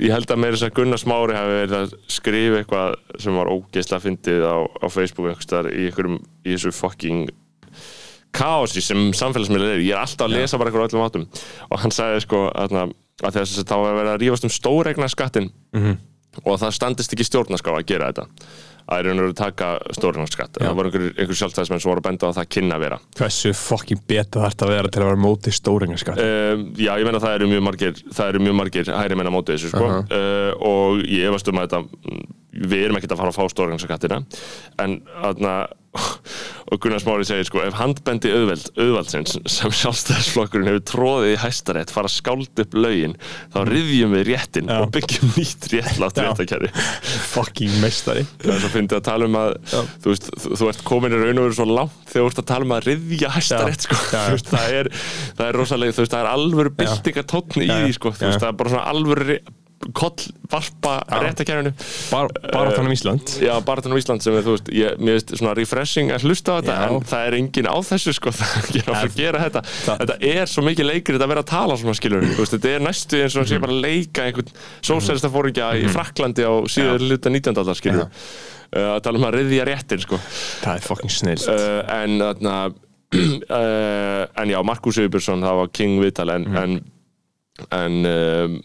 ég 0.00 0.12
held 0.16 0.32
að 0.32 0.40
meira 0.42 0.56
þess 0.56 0.68
að 0.70 0.74
Gunnar 0.78 0.98
Smári 1.02 1.36
hafi 1.36 1.54
verið 1.58 1.76
að 1.78 1.92
skrifa 2.16 2.62
eitthvað 2.62 2.96
sem 3.24 3.36
var 3.40 3.52
ógeðslega 3.52 4.04
fyndið 4.06 4.46
á, 4.48 4.56
á 4.64 4.86
Facebook 4.92 5.42
staðar 5.44 5.70
í 5.72 5.84
einhverjum, 5.88 6.18
í 6.44 6.56
þessu 6.56 6.72
fucking 6.76 7.28
kaosi 8.38 8.82
sem 8.84 9.10
samfélagsmiðlar 9.16 9.76
eru, 9.76 9.84
ég 9.86 9.94
er 9.96 10.02
alltaf 10.02 10.26
að 10.28 10.34
lesa 10.36 10.58
bara 10.60 10.70
eitthvað 10.70 10.84
á 10.84 10.88
öllum 10.92 11.04
áttum. 11.06 11.28
Og 11.72 11.80
hann 11.82 11.94
sagði 11.94 12.20
sko 12.24 12.42
þarna, 12.56 12.82
að 13.24 13.40
þess 13.40 13.58
að 13.64 13.68
þá 13.72 13.76
var 13.82 13.98
verið 13.98 14.12
að 14.14 14.20
rífast 14.24 14.46
um 14.48 14.54
stóregna 14.54 15.08
skattin 15.10 15.50
og 16.44 16.58
það 16.60 16.74
standist 16.76 17.12
ekki 17.16 17.26
stjórnarská 17.26 17.72
að 17.74 17.86
gera 17.88 18.12
þetta. 18.12 18.26
Að 18.88 19.02
er 19.02 19.06
einhverju 19.10 19.32
að 19.34 19.36
taka 19.36 19.66
stóregna 19.92 20.24
skatt 20.30 20.54
það 20.62 20.76
voru 20.78 20.88
einhverjur 20.88 21.18
einhver 21.20 21.36
sjálfstæðismenn 21.36 21.80
sem 21.82 21.90
voru 21.90 22.00
að 22.00 22.06
benda 22.06 22.24
á 22.24 22.28
að 22.30 22.38
það 22.38 22.46
kynna 22.54 22.76
að 22.78 22.84
vera. 22.86 22.98
Hversu 23.18 23.50
fokkin 23.58 24.00
beta 24.08 24.40
þarf 24.40 24.54
þetta 24.54 24.64
að 24.64 24.72
vera 24.72 24.92
til 24.94 25.02
að 25.02 25.08
vera 25.10 25.20
móti 25.26 25.52
stóringaskatt 25.52 26.22
Um, 26.24 26.62
já, 26.78 26.92
ég 26.96 27.04
meina 27.04 27.20
það 27.20 27.34
eru 27.36 27.48
mjög 27.50 27.64
margir 27.66 28.00
það 28.16 28.30
eru 28.32 28.40
mjög 28.46 28.56
margir 28.62 28.88
hæri 28.96 29.18
menn 29.20 29.28
á 29.28 29.34
móti 29.34 29.52
þessu 29.58 29.72
sko. 29.74 29.90
uh, 29.92 30.52
og 30.70 31.02
ég 31.04 31.28
efast 31.28 31.50
um 31.52 31.60
að 31.60 31.66
þetta 31.68 31.82
mm, 31.84 32.24
við 32.52 32.86
erum 32.86 32.98
ekkert 32.98 33.16
að 33.16 33.22
fara 33.22 33.34
að 33.34 33.38
fá 33.38 33.52
stórgangsakattina 33.52 34.22
en 34.84 35.00
aðna 35.26 35.58
og 36.70 36.80
Gunnar 36.82 37.00
Smári 37.00 37.24
segir 37.26 37.46
sko 37.48 37.62
ef 37.64 37.76
handbendi 37.78 38.30
auðveld, 38.32 38.66
auðvaldsins 38.76 39.36
sem 39.48 39.72
sjálfstæðisflokkurinn 39.78 40.68
hefur 40.68 40.84
tróðið 40.90 41.32
í 41.32 41.38
hæstarétt 41.42 41.92
fara 41.94 42.10
að 42.10 42.16
skálda 42.18 42.64
upp 42.64 42.76
lögin 42.76 43.16
þá 43.54 43.58
riðjum 43.68 44.16
við 44.16 44.24
réttin 44.28 44.68
Já. 44.68 44.76
og 44.82 44.92
byggjum 44.94 45.32
nýtt 45.36 45.68
réttlátt 45.72 46.20
Já. 46.20 46.26
réttakæri 46.28 46.70
Fokkin 47.34 47.78
meistari. 47.82 48.24
Það 48.42 48.54
er 48.54 48.62
svo 48.64 48.72
fyndið 48.74 49.00
að 49.00 49.06
tala 49.08 49.28
um 49.28 49.38
að 49.40 49.54
þú, 49.72 50.12
veist, 50.12 50.30
þú, 50.34 50.52
þú 50.60 50.70
ert 50.72 50.84
komin 50.88 51.16
í 51.16 51.22
raun 51.22 51.40
og 51.40 51.48
veru 51.48 51.58
svo 51.58 51.68
langt 51.70 52.02
þegar 52.12 52.18
þú 52.26 52.32
ert 52.32 52.42
að 52.42 52.50
tala 52.52 52.68
um 52.68 52.74
að 52.76 52.90
riðja 52.90 53.32
hæstarétt 53.36 53.86
sko. 53.88 54.00
Það, 54.12 54.74
er, 54.80 54.90
það 55.38 55.46
er 55.46 55.60
rosalega 55.62 55.96
það 56.04 56.20
er 56.20 56.30
alvöru 56.34 56.74
byltingatónn 56.78 57.64
í 57.64 57.70
því 57.72 57.96
sko. 57.96 58.12
Það 58.18 58.50
er 58.50 58.60
bara 58.60 58.74
svona 58.74 58.86
alvöru 58.92 59.40
koll 59.94 60.24
varpa 60.50 60.96
réttakærinu 61.22 61.70
Bar, 62.10 62.28
Bara 62.52 62.72
þannig 62.74 62.88
um 62.90 62.94
Ísland 62.96 63.34
Já, 63.44 63.52
bara 63.62 63.82
þannig 63.84 63.94
á 63.94 64.00
Ísland 64.02 64.24
sem 64.24 64.34
er, 64.34 64.42
þú 64.42 64.54
veist, 64.56 64.70
ég, 64.74 64.96
mér 64.98 65.14
veist 65.18 65.30
svona 65.38 65.52
refreshing 65.54 66.10
að 66.10 66.24
hlusta 66.26 66.50
á 66.50 66.58
þetta 66.58 66.74
Já. 66.74 66.88
en 66.96 67.06
það 67.12 67.26
er 67.28 67.36
engin 67.38 67.68
á 67.70 67.76
þessu 67.86 68.14
sko 68.16 68.32
það 68.38 68.78
er 68.80 68.90
að 68.96 69.14
gera 69.20 69.42
þetta 69.44 69.62
það- 69.68 70.00
þetta 70.02 70.16
er 70.32 70.50
svo 70.50 70.64
mikið 70.66 70.88
leikrið 70.90 71.22
að 71.22 71.30
vera 71.34 71.44
að 71.44 71.50
tala 71.52 71.76
svona 71.78 71.94
skilur 72.00 72.26
þú 72.26 72.40
veist, 72.42 72.56
þetta 72.56 72.72
er 72.74 72.84
næstu 72.88 73.20
eins 73.22 73.36
og 73.38 73.44
Mhm. 73.46 73.50
sé 73.52 73.60
bara 73.62 73.78
leika 73.86 74.26
einhvern 74.26 74.50
sósælista 74.82 75.30
fóringja 75.30 75.70
í 75.78 75.86
Fraklandi 75.94 76.42
á 76.42 76.52
síður 76.66 77.06
hluta 77.06 77.30
19. 77.30 77.54
aldar 77.62 77.78
skilur 77.78 78.08
uh, 78.08 78.96
að 78.96 79.02
tala 79.06 79.18
um 79.22 79.28
að 79.30 79.36
riðja 79.38 79.64
réttin 79.70 80.02
sko 80.02 80.18
Það 80.64 80.74
er 80.74 80.88
fokkin 80.90 81.14
snill 81.14 81.38
uh, 81.46 81.84
en 82.02 82.18
þarna 82.18 82.56
uh, 82.66 84.24
en 84.42 84.50
já, 84.50 84.58
Markus 84.66 84.98
Sigurbjörnsson 84.98 85.46
það 85.46 85.60
var 85.62 85.70
King 85.72 86.00
Vital 86.02 86.34
en, 86.34 86.48
Mhm. 86.50 86.56
en, 86.56 86.80
en 87.70 88.10
um, 88.10 88.58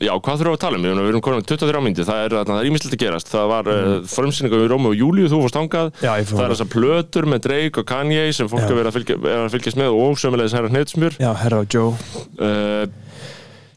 já, 0.00 0.12
hvað 0.16 0.40
þurfum 0.40 0.50
við 0.50 0.56
að 0.56 0.62
tala 0.64 0.78
um? 0.80 0.84
Við 0.86 1.10
erum- 1.10 1.24
með 1.36 1.46
23 1.50 1.82
myndi, 1.84 2.04
það 2.08 2.20
er, 2.24 2.34
er 2.40 2.68
ímislegt 2.70 2.96
að 2.96 3.02
gerast. 3.04 3.30
Það 3.30 3.48
var 3.52 3.70
uh, 3.70 3.90
frumsýningu 4.08 4.60
við 4.62 4.70
Rómi 4.72 4.90
og 4.90 4.96
Júliu, 4.96 5.26
þú 5.30 5.40
fórst 5.44 5.58
hangað 5.60 5.90
það 6.00 6.22
er 6.22 6.28
þangað. 6.30 6.54
þessar 6.54 6.70
plötur 6.74 7.28
með 7.30 7.42
Drake 7.46 7.82
og 7.82 7.88
Kanye 7.90 8.22
sem 8.36 8.48
fólk 8.50 8.70
er 8.72 8.88
að, 8.90 8.94
fylgja, 8.96 9.18
er 9.20 9.42
að 9.44 9.52
fylgjast 9.56 9.80
með 9.80 9.98
og 10.00 10.20
sömulegis 10.22 10.56
herra 10.56 10.72
hneidsmjör 10.72 11.18
Já, 11.20 11.30
herra 11.42 11.60
og 11.64 11.76
Joe. 11.76 11.92
Uh, 12.40 12.86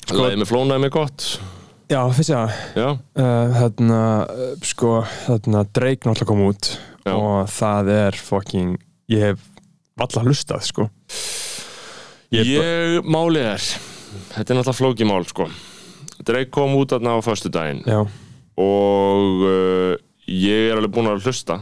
Sko- 0.04 0.24
Læði 0.26 0.40
með 0.42 0.50
flónaði 0.50 0.84
með 0.84 0.94
gott. 0.98 1.28
Já, 1.92 2.00
finnst 2.16 2.32
ég 2.32 2.40
það 2.40 2.80
Já, 2.80 2.88
uh, 3.20 3.54
Þarna, 3.60 4.00
uh, 4.24 4.54
sko, 4.66 4.94
þarna 5.28 5.66
Drake 5.76 6.08
náttúrulega 6.08 6.30
kom 6.32 6.46
út 6.48 6.70
Já. 7.04 7.14
og 7.20 7.52
það 7.52 7.92
er 7.98 8.18
fokkin 8.24 8.74
Ég 9.12 9.28
hef 9.28 9.44
valla 10.00 10.24
hlustað, 10.26 10.64
sko. 10.66 10.88
Ég, 12.34 12.48
Ég 12.56 13.04
málið 13.06 13.46
er 13.52 13.62
þetta 14.34 14.48
er 14.48 14.58
náttúrulega 14.58 14.80
flókið 14.80 15.10
mál 15.12 15.28
sko 15.30 15.50
Drake 16.28 16.52
kom 16.54 16.76
út 16.80 16.94
þarna 16.96 17.16
á 17.16 17.20
föstudaginn. 17.26 17.84
Já, 17.88 18.02
og 18.64 19.46
uh, 19.48 19.94
ég 20.30 20.72
er 20.72 20.78
alveg 20.80 20.94
búinn 20.96 21.12
að 21.14 21.24
hlusta. 21.28 21.62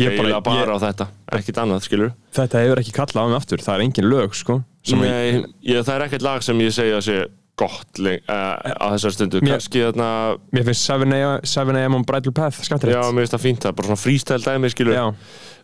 Ég 0.00 0.14
eiginlega 0.14 0.40
bara, 0.40 0.62
ég, 0.64 0.70
á 0.72 0.78
þetta, 0.80 1.06
ekkit 1.36 1.58
annað 1.60 1.82
skilur 1.84 2.12
Þetta 2.32 2.60
hefur 2.62 2.80
ekki 2.80 2.94
kallað 2.96 3.18
á 3.20 3.28
mig 3.28 3.36
aftur. 3.36 3.60
Það 3.60 3.74
er 3.76 3.82
engin 3.84 4.08
lög, 4.08 4.36
sko 4.38 4.54
sem 4.88 5.02
að- 5.02 5.10
Nei, 5.10 5.44
ég, 5.68 5.82
það 5.84 5.94
er 5.98 6.04
ekkert 6.06 6.24
lag 6.24 6.42
sem 6.46 6.62
ég 6.64 6.72
segja 6.72 6.96
að 6.96 7.04
sé 7.06 7.16
gott 7.60 8.00
uh, 8.00 8.56
á 8.72 8.86
þessar 8.96 9.12
stundu. 9.12 9.42
Mér- 9.44 9.58
kannski 9.58 9.82
þarna, 9.84 10.08
Mér 10.56 10.64
finnst 10.70 10.88
7am 10.88 11.44
7 11.44 11.94
on 11.98 12.06
Bridal 12.08 12.32
Path 12.32 12.62
já, 12.64 13.02
mér 13.12 13.20
finnst 13.26 13.36
það 13.36 13.44
fínt. 13.44 13.60
Það 13.60 13.68
er 13.68 13.76
bara 13.82 13.90
svona 13.90 14.02
freestyle 14.06 14.46
dæmi 14.46 14.72
skilur 14.72 14.96
Já, 14.96 15.04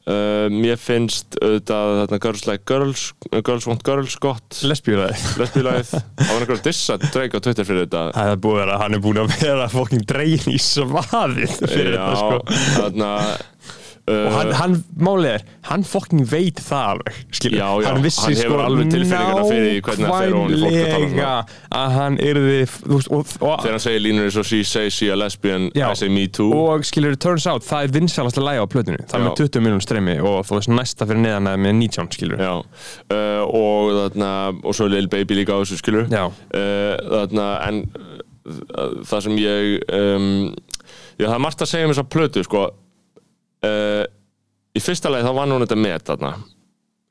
uh, 0.08 0.46
mér 0.52 0.80
finnst 0.80 1.36
auðvitað 1.40 1.94
þarna 2.00 2.20
Girls 2.24 2.46
Like 2.48 2.66
Girls 2.68 3.04
Girls 3.44 3.68
Want 3.68 3.84
Girls 3.86 4.16
gott. 4.22 4.60
Lesbílaði 4.64 5.18
lesbílæð 5.40 5.92
það 5.92 6.32
var 6.32 6.40
einhver 6.40 6.56
að 6.56 6.64
dissa 6.66 6.98
Drake 7.04 7.38
á 7.38 7.44
Twitter 7.44 7.68
fyrir 7.68 7.86
þetta. 7.86 8.06
Það 8.16 8.32
er 8.32 8.42
búið 8.46 8.56
að 8.56 8.64
vera, 8.64 8.80
hann 8.82 8.98
er 8.98 9.04
búin 9.04 9.22
að 9.22 9.36
vera 9.36 9.68
fokking 9.72 10.08
dregin 10.08 10.56
í 10.56 10.58
svaðið 10.62 11.54
fyrir 11.66 11.94
já, 11.98 12.02
þetta 12.02 12.18
sko. 12.22 12.58
þarna 12.78 13.12
og 14.08 14.34
hann, 14.34 14.52
hann 14.58 14.76
málið 15.04 15.34
er, 15.36 15.44
hann 15.68 15.84
fokking 15.86 16.24
veit 16.30 16.60
það 16.64 16.92
alveg, 16.94 17.18
skilur, 17.38 17.58
Já, 17.58 17.68
já, 17.82 17.88
hann 17.90 18.04
vissi 18.04 18.24
hann 18.24 18.38
sko 18.38 18.58
að 18.58 18.76
svona. 19.98 20.08
nákvæmlega 20.08 21.32
að 21.78 21.96
hann 21.96 22.18
þú 22.22 22.44
veist, 22.48 23.10
og, 23.12 23.34
og, 23.42 23.54
þegar 23.62 23.76
hann 23.76 23.84
segir 23.84 24.04
línur 24.04 24.28
eins 24.28 24.38
og 24.40 24.48
she 24.48 24.62
say 24.66 24.92
she 24.92 25.10
a 25.12 25.18
lesbian 25.18 25.68
Já. 25.76 25.88
I 25.90 25.98
say 25.98 26.12
me 26.12 26.26
too. 26.26 26.48
Og 26.54 26.86
skilur, 26.88 27.16
turns 27.20 27.46
out, 27.50 27.66
það 27.66 27.88
er 27.88 27.94
vinsalasta 27.98 28.44
lægi 28.44 28.64
á 28.64 28.66
plötinu, 28.70 29.00
það 29.04 29.18
er 29.18 29.26
með 29.26 29.38
20 29.42 29.64
miljonum 29.66 29.84
streymi 29.84 30.18
og 30.22 30.40
þú 30.48 30.58
veist, 30.58 30.72
næsta 30.72 31.08
fyrir 31.08 31.22
neðan 31.24 31.50
með 31.64 31.78
19 31.82 32.12
skilur, 32.16 32.44
uh, 32.44 33.42
og 33.44 33.94
þarna 33.98 34.32
og 34.62 34.76
svo 34.76 34.88
Lil 34.90 35.08
Baby 35.12 35.42
líka 35.42 35.56
á 35.56 35.60
þessu 35.62 35.80
skilur 35.80 36.08
uh, 36.08 36.30
þarna 37.12 37.48
en 37.68 37.84
uh, 37.92 39.00
það 39.08 39.24
sem 39.26 39.40
ég 39.42 39.88
um, 39.94 40.28
já 41.18 41.26
það 41.28 41.38
er 41.38 41.42
margt 41.44 41.64
að 41.64 41.72
segja 41.72 41.88
um 41.88 41.94
þessa 41.94 42.10
plötu 42.12 42.44
sko 42.46 42.68
uh, 43.66 44.04
í 44.76 44.82
fyrsta 44.82 45.12
leið 45.12 45.28
þá 45.28 45.32
vann 45.40 45.54
hún 45.54 45.64
þetta 45.64 45.78
met 45.80 46.10
þarna. 46.10 46.32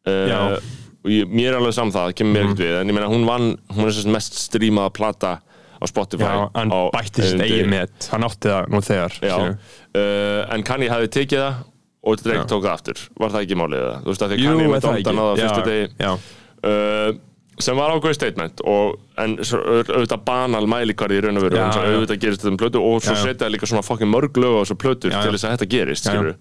Uh, 0.07 0.57
og 1.03 1.11
ég, 1.11 1.27
mér 1.31 1.51
er 1.53 1.59
alveg 1.59 1.75
saman 1.75 1.93
það, 1.95 2.09
það 2.09 2.17
kemur 2.21 2.35
mér 2.35 2.47
ekkert 2.47 2.63
við 2.63 2.77
en 2.79 2.91
ég 2.91 2.97
meina 2.97 3.11
hún 3.11 3.25
vann, 3.27 3.49
hún 3.75 3.87
er 3.87 3.95
þess 3.95 4.11
mest 4.17 4.39
strímaða 4.39 4.93
plata 4.95 5.33
á 5.77 5.85
Spotify 5.89 6.25
já, 6.25 6.43
hann 6.55 6.73
á 6.73 6.79
bætti 6.95 7.21
sitt 7.21 7.37
einum 7.37 7.45
eigin 7.45 7.71
met. 7.71 8.09
Hann 8.11 8.25
átti 8.25 8.49
það 8.49 8.69
nú 8.73 8.81
þegar 8.85 9.17
Já, 9.21 9.35
uh, 9.37 10.41
en 10.55 10.65
Kanye 10.67 10.89
hefði 10.91 11.11
tekið 11.19 11.43
það 11.43 11.59
og 12.07 12.21
Drake 12.23 12.43
Já. 12.43 12.47
tók 12.47 12.63
það 12.63 12.73
aftur. 12.73 13.03
Var 13.19 13.33
það 13.33 13.45
ekki 13.45 13.59
málið 13.59 13.83
það? 13.83 13.97
Þú 14.03 14.13
veist 14.13 14.23
að 14.23 14.33
því 14.33 14.37
Kanye 14.43 14.65
er 14.65 14.73
með 14.73 14.85
það 14.87 15.17
náða 15.17 15.27
á 15.27 15.35
Já, 15.37 15.43
fyrstu 15.43 15.65
degi 15.67 17.26
sem 17.61 17.77
var 17.77 17.93
ákveð 17.95 18.13
statement 18.13 18.61
og, 18.69 18.97
en 19.17 19.33
auðvitað 19.41 20.23
banal 20.27 20.67
mælikvarði 20.69 21.17
í 21.17 21.23
raun 21.25 21.39
og 21.39 21.45
veru 21.47 21.59
og 21.61 21.79
auðvitað 21.81 22.19
gerist 22.21 22.43
þetta 22.43 22.51
um 22.53 22.59
plötu 22.61 22.81
og 22.85 23.01
svo 23.05 23.15
setja 23.17 23.49
líka 23.49 23.69
svona 23.69 23.85
fokkin 23.85 24.11
mörg 24.11 24.37
lög 24.37 24.59
á 24.59 24.61
þessu 24.61 24.77
já. 25.09 25.21
til 25.23 25.33
þess 25.33 25.47
að 25.47 25.55
þetta 25.55 25.69
gerist 25.71 26.09
Já, 26.09 26.19
já. 26.21 26.35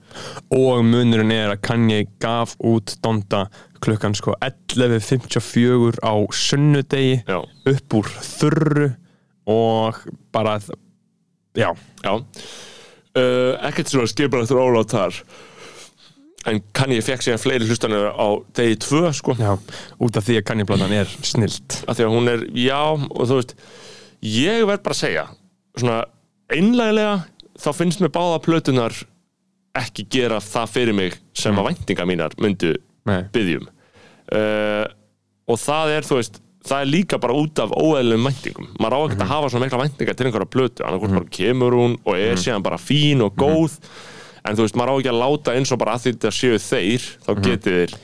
og 0.59 0.85
munurinn 0.85 1.33
er 1.33 1.55
að 1.55 1.63
Kanye 1.65 2.03
gaf 2.23 2.53
út 2.61 2.97
Donda 3.05 3.47
klukkan 3.81 4.17
sko 4.19 4.37
11.54 4.45 6.05
á 6.05 6.15
sunnudegi 6.37 7.19
Já, 7.25 7.41
upp 7.73 7.99
úr 8.01 8.13
þurru 8.29 8.93
og 9.47 10.01
bara 10.35 10.59
já. 11.57 11.71
Uh, 13.17 13.57
ekkert 13.65 13.89
svona 13.89 14.11
skipar 14.11 14.43
eftir 14.45 14.61
ólátt 14.61 14.93
þar 14.93 15.23
en 16.47 16.61
Kanye 16.77 17.03
fekk 17.05 17.25
síðan 17.27 17.43
fleiri 17.43 17.67
hlustanir 17.69 18.09
á 18.15 18.29
degi 18.57 18.79
tvö 18.85 19.11
sko. 19.17 19.35
Já 19.41 19.57
út 19.57 20.19
af 20.19 20.27
því 20.27 20.39
að 20.41 20.47
Kanye-platan 20.51 20.95
er 20.95 21.11
snilt. 21.27 21.81
Af 21.87 21.99
því 21.99 22.07
að 22.07 22.15
hún 22.15 22.31
er, 22.33 22.47
já, 22.55 22.81
og 22.95 23.23
þú 23.27 23.41
veist 23.41 23.57
ég 24.27 24.65
verð 24.69 24.85
bara 24.87 24.97
að 24.97 25.03
segja 25.03 25.27
svona 25.77 25.99
einlæglega 26.53 27.17
þá 27.61 27.71
finnst 27.77 28.03
mér 28.03 28.13
báða 28.15 28.41
plötunar 28.45 28.97
ekki 29.77 30.07
gera 30.13 30.41
það 30.41 30.73
fyrir 30.73 30.97
mig 30.97 31.17
sem 31.37 31.57
að 31.59 31.71
væntinga 31.71 32.07
mínar 32.09 32.37
myndu 32.41 32.73
Nei. 33.07 33.27
byggjum 33.35 33.67
uh, 33.69 34.87
og 35.47 35.61
það 35.61 35.93
er, 35.99 36.07
þú 36.07 36.19
veist 36.21 36.41
það 36.67 36.83
er 36.83 36.91
líka 36.91 37.19
bara 37.23 37.37
út 37.39 37.61
af 37.63 37.71
óeðlum 37.77 38.27
væntingum. 38.27 38.69
Maður 38.83 38.97
á 38.97 39.01
ekkert 39.07 39.23
að 39.23 39.31
hafa 39.31 39.51
svona 39.53 39.67
mikla 39.67 39.83
væntingar 39.85 40.17
til 40.19 40.27
einhverja 40.27 40.51
plötu. 40.51 40.83
Annarkvæmt 40.83 41.19
bara 41.21 41.35
kemur 41.37 41.77
hún 41.79 41.95
og 42.03 42.19
er 42.19 42.41
síðan 42.43 42.65
bara 42.67 42.81
fín 42.81 43.23
og 43.23 43.37
góð 43.39 43.77
en 44.49 44.59
þú 44.59 44.67
veist, 44.67 44.79
maður 44.79 44.93
á 44.93 44.97
ekki 44.97 45.13
að 45.13 45.23
láta 45.23 45.57
eins 45.57 45.73
og 45.75 45.81
bara 45.83 45.97
að 45.97 46.07
þetta 46.09 46.35
séu 46.35 46.61
þeir 46.63 47.09
þá 47.27 47.33
getið 47.47 47.81
þeir 47.81 47.97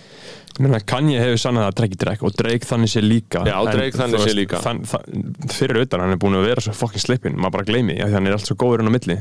Ég 0.53 0.67
meina, 0.67 0.83
Kanye 0.85 1.17
hefur 1.17 1.39
sannað 1.41 1.71
að 1.71 1.77
Drake 1.79 1.97
Drake 1.97 2.27
og 2.29 2.35
Drake 2.37 2.69
þannig 2.69 2.91
sé 2.93 3.01
líka. 3.01 3.41
Já, 3.49 3.55
Drake 3.71 3.97
þannig 3.97 4.21
sé 4.21 4.35
líka. 4.37 4.59
þann, 4.61 4.83
þann, 4.85 5.23
Fyrir 5.49 5.79
utan, 5.87 6.03
hann 6.05 6.13
er 6.13 6.21
búin 6.21 6.37
að 6.37 6.45
vera 6.51 6.61
svo 6.61 6.75
fokkin 6.77 7.01
slippin. 7.01 7.39
Maður 7.41 7.55
bara 7.55 7.69
gleymi, 7.71 7.97
já, 7.97 8.05
því 8.05 8.19
hann 8.19 8.29
er 8.29 8.37
allt 8.37 8.51
svo 8.51 8.59
góður 8.61 8.85
inn 8.85 8.93
á 8.93 8.97
milli 8.99 9.17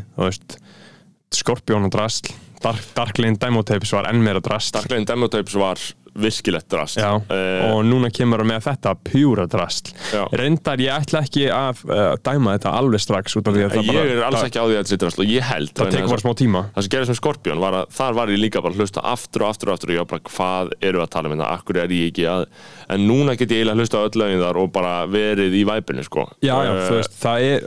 Skorpjón 1.31 1.88
og 1.88 1.93
Drastl 1.93 2.34
Dark, 2.62 2.84
Dark 2.93 3.19
Lane 3.21 3.39
Demo 3.39 3.63
Tapes 3.65 3.93
var 3.95 4.10
enn 4.12 4.21
meira 4.23 4.41
Drastl 4.43 4.81
Dark 4.81 4.91
Lane 4.91 5.07
Demotapes 5.07 5.55
var 5.57 5.79
virkilegt 6.15 6.67
drast. 6.71 6.97
Já, 7.00 7.21
Eh, 7.32 7.71
og 7.71 7.84
núna 7.86 8.10
kemur 8.12 8.41
hann 8.41 8.50
með 8.52 8.65
þetta 8.65 8.91
pjúra 9.08 9.45
drastl 9.47 9.93
Já. 10.12 10.26
reyndar 10.36 10.82
ég 10.82 10.91
ætla 10.91 11.21
ekki 11.24 11.45
að 11.54 11.84
uh, 11.88 12.15
dæma 12.26 12.56
þetta 12.58 12.74
alveg 12.80 13.00
strax 13.04 13.36
út 13.39 13.47
af 13.47 13.56
því 13.56 13.63
að 13.65 13.71
það 13.76 13.86
ég 13.86 13.93
bara 13.95 14.15
er 14.15 14.24
alls 14.28 14.43
ekki 14.47 14.60
á 14.60 14.65
því 14.65 14.76
að 14.76 14.80
þetta 14.82 14.91
sé 14.91 15.00
drast 15.04 15.21
og 15.24 15.32
ég 15.32 15.45
held 15.52 15.71
það 15.78 15.91
tekur 15.95 16.12
bara 16.12 16.24
smá 16.26 16.34
tíma. 16.41 16.63
Það 16.76 16.86
sem 16.88 16.91
gerðist 16.95 17.13
með 17.13 17.19
Skorpjón 17.21 17.62
var 17.63 17.78
að 17.82 17.86
þar 17.95 18.17
var 18.19 18.34
ég 18.34 18.41
líka 18.41 18.62
bara 18.65 18.74
að 18.76 18.82
hlusta 18.84 19.04
aftur 19.12 19.45
og 19.45 19.50
aftur 19.54 19.71
og 19.71 19.78
aftur 19.78 19.91
og 19.91 19.95
ég 19.95 20.04
var 20.04 20.10
bara 20.12 20.26
hvað 20.32 20.74
eru 20.91 21.02
að 21.06 21.10
tala 21.15 21.30
um 21.32 21.36
þetta, 21.38 21.50
akkur 21.56 21.80
er 21.86 21.95
ég 21.95 22.12
ekki 22.12 22.28
að 22.32 22.45
en 22.91 23.06
núna 23.08 23.38
get 23.39 23.52
ég 23.54 23.62
eiginlega 23.62 23.78
að 23.78 23.82
hlusta 23.86 24.02
á 24.02 24.06
öll 24.10 24.19
lögin 24.19 24.41
þar 24.43 24.60
og 24.62 24.71
bara 24.76 24.93
verið 25.08 25.56
í 25.56 25.63
væpinu 25.69 26.04
sko. 26.04 26.28
Já, 26.43 26.56
já, 26.60 26.71
Eh, 26.71 26.88
þú 26.89 26.95
veist, 27.00 27.15
það 27.21 27.45
er 27.47 27.62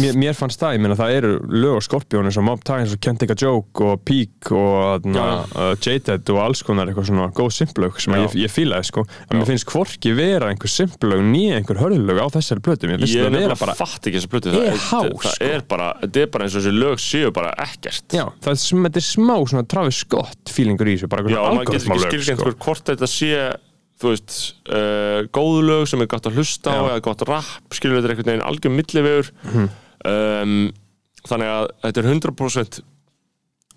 mér, 0.00 0.16
mér 0.22 0.34
fannst 0.38 0.60
það, 0.62 0.74
ég 0.78 0.80
meina 0.86 0.96
það 0.96 1.14
eru 1.18 1.32
lög 1.52 1.76
og 1.76 1.84
skorpjónu 1.84 2.32
sem 2.32 2.44
Mob 2.44 2.62
Time, 2.64 2.84
eins 2.86 2.94
og 2.96 3.00
Can't 3.04 3.20
Take 3.20 3.36
a 3.36 3.40
Joke 3.42 3.84
og 3.84 4.00
Peak 4.08 4.52
og 4.56 5.04
na, 5.12 5.26
uh, 5.56 5.74
Jaded 5.76 6.30
og 6.32 6.40
alls 6.46 6.62
konar 6.64 6.88
eitthvað 6.88 7.10
svona 7.10 7.28
góð 7.36 7.52
simplög 7.82 8.00
sem 8.00 8.14
Já. 8.14 8.22
ég, 8.22 8.34
ég 8.42 8.52
fílaði, 8.52 8.86
sko 8.88 9.04
en 9.30 9.38
mér 9.38 9.48
finnst 9.48 9.68
hvorki 9.70 10.12
vera 10.16 10.50
einhver 10.52 10.70
simplög 10.70 11.22
nýja 11.26 11.58
einhver 11.58 11.80
hörðlög 11.80 12.20
á 12.22 12.26
þessari 12.36 12.62
plötu, 12.64 12.88
mér 12.90 13.02
finnst 13.02 13.16
það 13.18 13.36
vera 13.38 13.56
bara 13.58 13.74
plötu 14.32 14.52
Er 14.52 14.76
það, 14.76 14.86
há, 14.86 15.00
það, 15.00 15.10
sko. 15.12 15.32
það 15.32 15.48
er 15.48 15.64
bara, 15.68 15.88
þetta 16.02 16.22
er 16.22 16.30
bara 16.32 16.46
eins 16.46 16.56
og 16.56 16.62
þessi 16.62 16.74
lög 16.76 17.02
séu 17.02 17.32
bara 17.34 17.52
ekkert 17.64 18.16
Já, 18.16 18.24
það 18.42 18.52
er, 18.54 18.60
sm- 18.62 18.90
er 18.92 19.06
smá 19.06 19.34
svona 19.42 19.66
Travis 19.68 20.00
Scott 20.04 20.52
feelingur 20.52 20.90
í 20.90 20.96
þessu, 20.96 21.10
bara 21.12 21.26
Já, 21.26 21.38
eitthvað 21.38 21.50
og 21.50 21.58
maður 21.58 21.72
getur 21.72 21.96
ekki 21.96 22.06
skilgjönd 22.06 22.42
sko. 22.42 22.54
hvort 22.66 22.92
þetta 22.92 23.10
sé 23.10 23.32
þú 24.02 24.10
veist, 24.10 24.38
uh, 24.66 25.18
góðu 25.30 25.60
lög 25.68 25.84
sem 25.90 26.02
er 26.02 26.10
gott 26.10 26.26
að 26.26 26.38
hlusta 26.40 26.72
á 26.74 26.80
Já. 26.80 26.84
eða 26.90 27.02
gott 27.06 27.26
rap, 27.28 27.74
skilur 27.76 28.00
þetta 28.00 28.08
er 28.08 28.14
einhvern 28.16 28.32
veginn 28.32 28.48
algjör 28.50 28.74
millivegur 28.74 29.28
um, 30.02 30.56
þannig 31.22 31.52
að 31.52 31.68
þetta 31.84 32.02
er 32.02 32.08
100% 32.10 32.80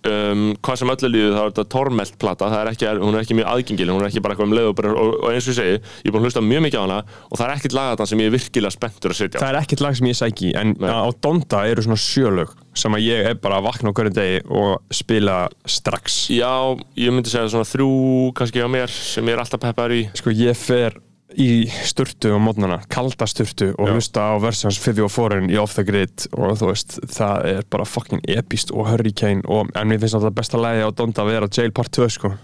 um, 0.09 0.43
hvað 0.65 0.79
sem 0.81 0.91
öllu 0.93 1.09
líður 1.11 1.35
þá 1.35 1.41
er 1.41 1.51
þetta 1.51 1.65
tormelt 1.75 2.17
plata, 2.21 2.49
það 2.51 2.61
er 2.61 2.71
ekki, 2.71 2.89
hún 3.01 3.15
er 3.17 3.25
ekki 3.25 3.37
mjög 3.39 3.49
aðgengileg, 3.53 3.95
hún 3.95 4.05
er 4.05 4.09
ekki 4.11 4.23
bara 4.25 4.35
eitthvað 4.35 4.49
um 4.49 4.55
leið 4.57 4.69
og, 4.69 4.75
bara, 4.79 4.93
og, 5.01 5.13
og 5.21 5.31
eins 5.31 5.47
og 5.47 5.53
ég 5.53 5.59
segi, 5.59 5.77
ég 5.79 6.09
er 6.09 6.15
búin 6.15 6.21
að 6.21 6.29
hlusta 6.29 6.43
mjög 6.45 6.65
mikið 6.65 6.79
á 6.79 6.85
hana 6.85 6.99
og 7.29 7.39
það 7.39 7.45
er 7.47 7.55
ekkit 7.55 7.77
lagatan 7.77 8.11
sem 8.11 8.23
ég 8.23 8.29
er 8.31 8.35
virkilega 8.35 8.75
spenntur 8.75 9.15
að 9.15 9.19
setja 9.21 9.39
á. 9.39 9.43
Það 9.43 9.51
er 9.51 9.59
ekkert 9.61 9.85
lag 9.85 9.97
sem 9.99 10.09
ég 10.11 10.19
sæki 10.19 10.51
en 10.59 10.75
Nei. 10.79 10.89
á 10.91 11.07
Donda 11.25 11.63
eru 11.69 11.85
svona 11.85 11.99
sjölög 12.01 12.53
sem 12.75 12.97
að 12.97 13.05
ég 13.05 13.31
er 13.31 13.39
bara 13.39 13.61
að 13.61 13.69
vakna 13.69 13.91
á 13.91 13.95
hverju 13.95 14.15
degi 14.15 14.39
og 14.51 14.93
spila 14.93 15.37
strax 15.63 16.25
Já, 16.35 16.75
ég 16.99 17.15
myndi 17.15 17.31
segja 17.31 17.47
svona 17.53 17.67
þrjú 17.69 17.89
kannski 18.35 18.63
á 18.63 18.69
mér 18.71 18.91
sem 18.91 19.25
ég 19.25 19.37
er 19.37 19.43
alltaf 19.45 19.63
peppar 19.63 19.95
í 19.95 20.05
Sko 20.19 20.33
ég 20.35 20.57
fer 20.59 20.97
í 21.33 21.65
sturtu 21.87 22.35
á 22.35 22.39
mótnana, 22.39 22.79
kalda 22.91 23.25
sturtu 23.27 23.71
og 23.73 23.89
hlusta 23.95 24.27
á 24.29 24.33
versjans 24.43 24.77
54 24.77 25.49
í 25.49 25.57
Off 25.59 25.73
the 25.75 25.83
Grid 25.87 26.27
og 26.37 26.53
þú 26.61 26.69
veist, 26.69 26.97
það 27.11 27.47
er 27.49 27.67
bara 27.73 27.87
fucking 27.89 28.21
epist 28.29 28.73
og 28.75 28.91
hurricane 28.91 29.41
og 29.49 29.71
en 29.73 29.89
mér 29.89 30.03
finnst 30.03 30.19
alltaf 30.19 30.35
besta 30.37 30.61
lagi 30.61 30.85
á 30.85 30.89
Donda 30.93 31.25
að 31.25 31.31
vera 31.33 31.49
Jail 31.49 31.73
Part 31.75 31.93
2 31.97 32.09
sko. 32.13 32.35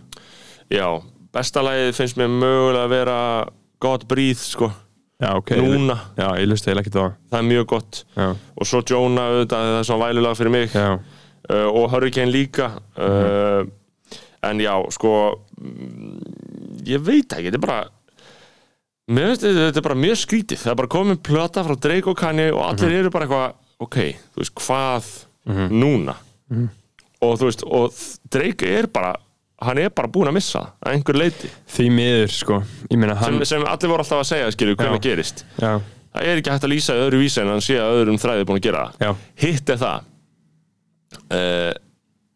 Já, 0.74 0.88
besta 1.36 1.64
lagið 1.66 1.94
finnst 2.00 2.18
mér 2.20 2.34
mögulega 2.34 2.88
að 2.88 2.96
vera 2.96 3.20
God 3.82 4.08
Breathe 4.10 4.42
sko, 4.42 4.72
Já, 5.22 5.36
ok 5.38 5.52
núna. 5.62 6.00
Já, 6.18 6.32
ég 6.42 6.48
lusti 6.50 6.72
eða 6.72 6.82
ekki 6.82 6.96
það. 6.96 7.12
Það 7.30 7.44
er 7.44 7.46
mjög 7.46 7.66
gott. 7.70 7.98
Já, 8.16 8.28
og 8.34 8.66
svo 8.66 8.80
Jonah 8.90 9.28
auðvitað, 9.30 9.68
það 9.68 9.78
er 9.78 9.86
svona 9.86 10.06
vælulag 10.08 10.38
fyrir 10.40 10.54
mig. 10.56 10.72
Já, 10.74 10.88
uh, 10.98 11.68
og 11.70 11.86
Hurricane 11.94 12.34
líka. 12.34 12.72
Uh, 12.98 13.70
en 14.50 14.64
já, 14.64 14.74
sko 14.98 15.12
mm, 15.62 16.16
ég 16.90 17.04
veit 17.06 17.30
ekki, 17.30 17.52
þetta 17.52 17.60
er 17.60 17.66
bara 17.68 17.84
mér 19.10 19.32
finnst 19.32 19.48
þetta, 19.48 19.80
er 19.82 19.88
bara 19.88 20.00
mjög 20.04 20.20
skrítið. 20.22 20.62
Það 20.62 20.74
er 20.74 20.80
bara 20.84 20.92
komin 20.98 21.22
plata 21.30 21.64
frá 21.66 21.76
Drake 21.88 22.12
og 22.12 22.20
Kanye 22.20 22.52
og 22.54 22.62
allir 22.68 23.00
eru 23.00 23.14
bara 23.14 23.28
eitthvað, 23.28 23.58
ok, 23.88 23.98
þú 24.36 24.44
veist, 24.44 24.56
hvað 24.62 25.10
núna? 25.74 26.18
Og 27.22 27.36
þú 27.40 27.50
veist, 27.50 27.66
og 27.66 28.04
Drake 28.34 28.70
er 28.80 28.90
bara 28.92 29.16
hann 29.62 29.78
er 29.78 29.92
bara 29.94 30.10
búinn 30.10 30.32
að 30.32 30.40
missa 30.40 30.62
að 30.82 30.96
einhver 30.96 31.18
leiti 31.22 31.50
því 31.70 31.90
miður 31.94 32.32
sko. 32.34 32.62
Meina 32.98 33.14
hann 33.20 33.38
sem, 33.38 33.50
sem 33.54 33.66
allir 33.70 33.92
voru 33.92 34.02
alltaf 34.02 34.24
að 34.24 34.30
segja, 34.32 34.54
skilju, 34.56 34.78
hvernig 34.80 35.04
gerist. 35.06 35.44
Já, 35.62 35.76
það 36.16 36.28
er 36.28 36.42
ekki 36.42 36.54
hægt 36.54 36.66
að 36.68 36.74
lýsa 36.74 36.96
í 36.98 37.04
öðru 37.06 37.22
vísi 37.22 37.42
en 37.44 37.52
hann 37.54 37.64
sé 37.64 37.78
að 37.80 38.00
öðrum 38.02 38.20
þræði 38.22 38.48
búin 38.50 38.60
að 38.60 38.66
gera 38.68 38.84
já, 39.00 39.12
hitt 39.44 39.72
er 39.72 39.80
það 39.82 40.10
uh, 41.38 41.72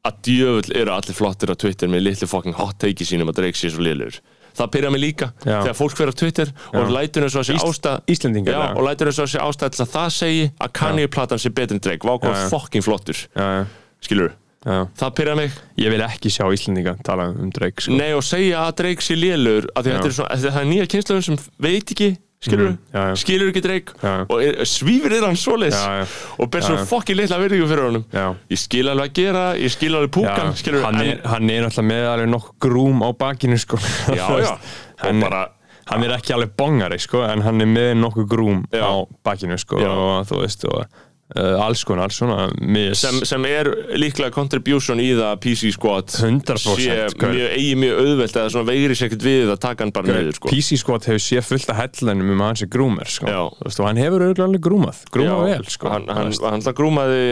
að 0.06 0.22
djöfull 0.30 0.76
eru 0.84 0.94
allir 0.96 1.18
flottir 1.18 1.52
á 1.52 1.56
Twitter 1.60 1.92
með 1.92 2.06
litlu 2.06 2.30
fucking 2.30 2.56
hot 2.60 2.78
take 2.82 3.08
sínum 3.08 3.32
að 3.34 3.42
Drake 3.42 3.60
sé 3.60 3.74
svo 3.74 3.84
liðlur 3.84 4.20
það 4.56 4.72
pyrra 4.76 4.92
mig 4.96 5.02
líka 5.04 5.28
Já. 5.44 5.60
þegar 5.66 5.78
fólk 5.80 5.98
fyrir 6.00 6.14
á 6.14 6.16
Twitter 6.22 6.52
og 6.74 6.94
lætur 6.96 7.26
eins 7.28 7.36
og 7.36 7.44
þessi 7.46 7.58
ástæð 7.60 8.14
Íslendingar, 8.16 8.56
Já, 8.56 8.62
já. 8.66 8.74
og 8.80 8.88
lætur 8.88 9.12
eins 9.12 9.20
og 9.20 9.28
þessi 9.30 9.44
ástæð 9.44 9.76
til 9.76 9.84
að 9.86 9.94
það 9.96 10.10
segi 10.20 10.46
að 10.66 10.74
Kanye 10.80 11.08
platan 11.12 11.42
sé 11.44 11.52
betur 11.52 11.76
en 11.78 11.84
Drake 11.86 12.08
vá 12.08 12.14
Já, 12.16 12.20
hvað 12.24 12.36
já. 12.40 12.50
fucking 12.56 12.86
flottur 12.86 13.20
já, 13.36 13.46
já, 13.60 13.66
skilur 14.08 14.32
já. 14.66 14.80
það 15.02 15.16
pyrra 15.20 15.36
mig 15.40 15.52
Ég 15.78 15.92
vil 15.94 16.04
ekki 16.08 16.32
sjá 16.34 16.46
Íslendinga 16.56 16.96
tala 17.06 17.30
um 17.36 17.52
Drake 17.54 17.84
sko 17.86 17.96
Nei 18.00 18.12
og 18.16 18.24
segja 18.26 18.64
að 18.70 18.78
Drake 18.82 19.04
sé 19.06 19.18
lélur 19.20 19.68
að 19.76 19.90
því 19.90 19.96
Já. 19.96 20.02
þetta 20.32 20.54
er, 20.62 20.70
nýja 20.72 20.88
kynsluðum 20.96 21.28
sem 21.32 21.42
veit 21.60 21.92
ekki 21.96 22.14
skilur 22.42 22.70
Mhm, 22.70 22.78
já, 22.94 23.00
já. 23.10 23.16
skilur 23.16 23.48
ekki 23.50 23.62
já. 24.04 24.26
og 24.30 24.42
er, 24.44 24.54
svífir 24.66 25.12
er 25.18 25.24
hann 25.26 25.36
Já, 25.74 26.04
já. 26.04 26.08
og 26.40 26.50
ber 26.52 26.62
svo 26.62 26.76
fokkin 26.86 27.18
litla 27.18 27.38
virðingu 27.40 27.68
fyrir 27.68 27.86
honum 27.88 28.04
Já. 28.14 28.36
ég 28.52 28.58
skil 28.60 28.90
alveg 28.92 29.10
að 29.10 29.14
gera, 29.14 29.46
ég 29.58 29.72
skil 29.72 29.96
alveg 29.96 30.12
púkan 30.12 30.54
hann, 30.84 31.02
er, 31.02 31.22
hann 31.26 31.50
er 31.50 31.62
náttúrulega 31.66 31.88
með 31.90 32.08
alveg 32.14 32.30
nokkuð 32.30 32.60
grúm 32.60 33.02
á 33.02 33.10
bakinu 33.18 33.58
sko. 33.58 33.78
Já, 34.20 34.28
Þú 34.28 34.40
já. 34.44 34.58
hann, 34.98 35.20
bara- 35.22 35.50
hann 35.88 36.04
er 36.04 36.10
ekki 36.18 36.34
alveg 36.34 36.54
bongari 36.58 37.00
sko, 37.00 37.24
en 37.24 37.42
hann 37.42 37.62
er 37.62 37.66
með 37.68 37.92
nokkuð 38.04 38.28
grúm 38.30 38.64
á 38.74 38.94
bakinu 39.24 39.58
sko, 39.58 39.78
og 39.82 40.28
þú 40.30 40.42
veist 40.44 40.66
og, 40.66 40.86
uh, 41.34 41.64
alls 41.66 41.82
konar 41.88 42.14
svona 42.14 42.50
sem, 42.98 43.18
sem 43.26 43.48
er 43.50 43.70
líklega 43.98 44.34
contribution 44.36 45.02
í 45.02 45.10
það 45.18 45.40
PC 45.44 45.72
squad 45.76 46.14
100% 46.14 46.82
sé 46.84 46.98
mjög, 47.18 47.48
eigi 47.56 47.74
mjög 47.82 48.02
auðvelt 48.04 48.40
eða 48.42 48.54
svona 48.54 48.70
veigri 48.70 48.98
sér 48.98 49.10
ekkert 49.10 49.26
við 49.26 49.54
að 49.54 49.62
taka 49.66 49.86
hann 49.86 49.94
bara 49.96 50.12
niður 50.12 50.38
sko. 50.38 50.52
PC 50.52 50.80
Squad 50.82 51.08
hefur 51.10 51.24
séð 51.24 51.48
fullt 51.50 51.72
af 51.74 51.82
hellanum 51.82 52.34
um 52.36 52.44
að 52.44 52.52
hann 52.52 52.60
sé 52.62 52.70
grúmer 52.72 53.12
sko. 53.12 53.32
Og 53.32 53.88
hann 53.88 54.02
hefur 54.02 54.26
auðvitað 54.26 54.46
alveg 54.50 54.66
grúmað 54.66 55.02
grúmað 55.14 55.44
vel 55.50 55.70
sko. 55.74 55.92
hann, 55.94 56.08
hann, 56.12 56.34
hann, 56.46 56.66
hann 56.66 56.78
grúmaði 56.78 57.26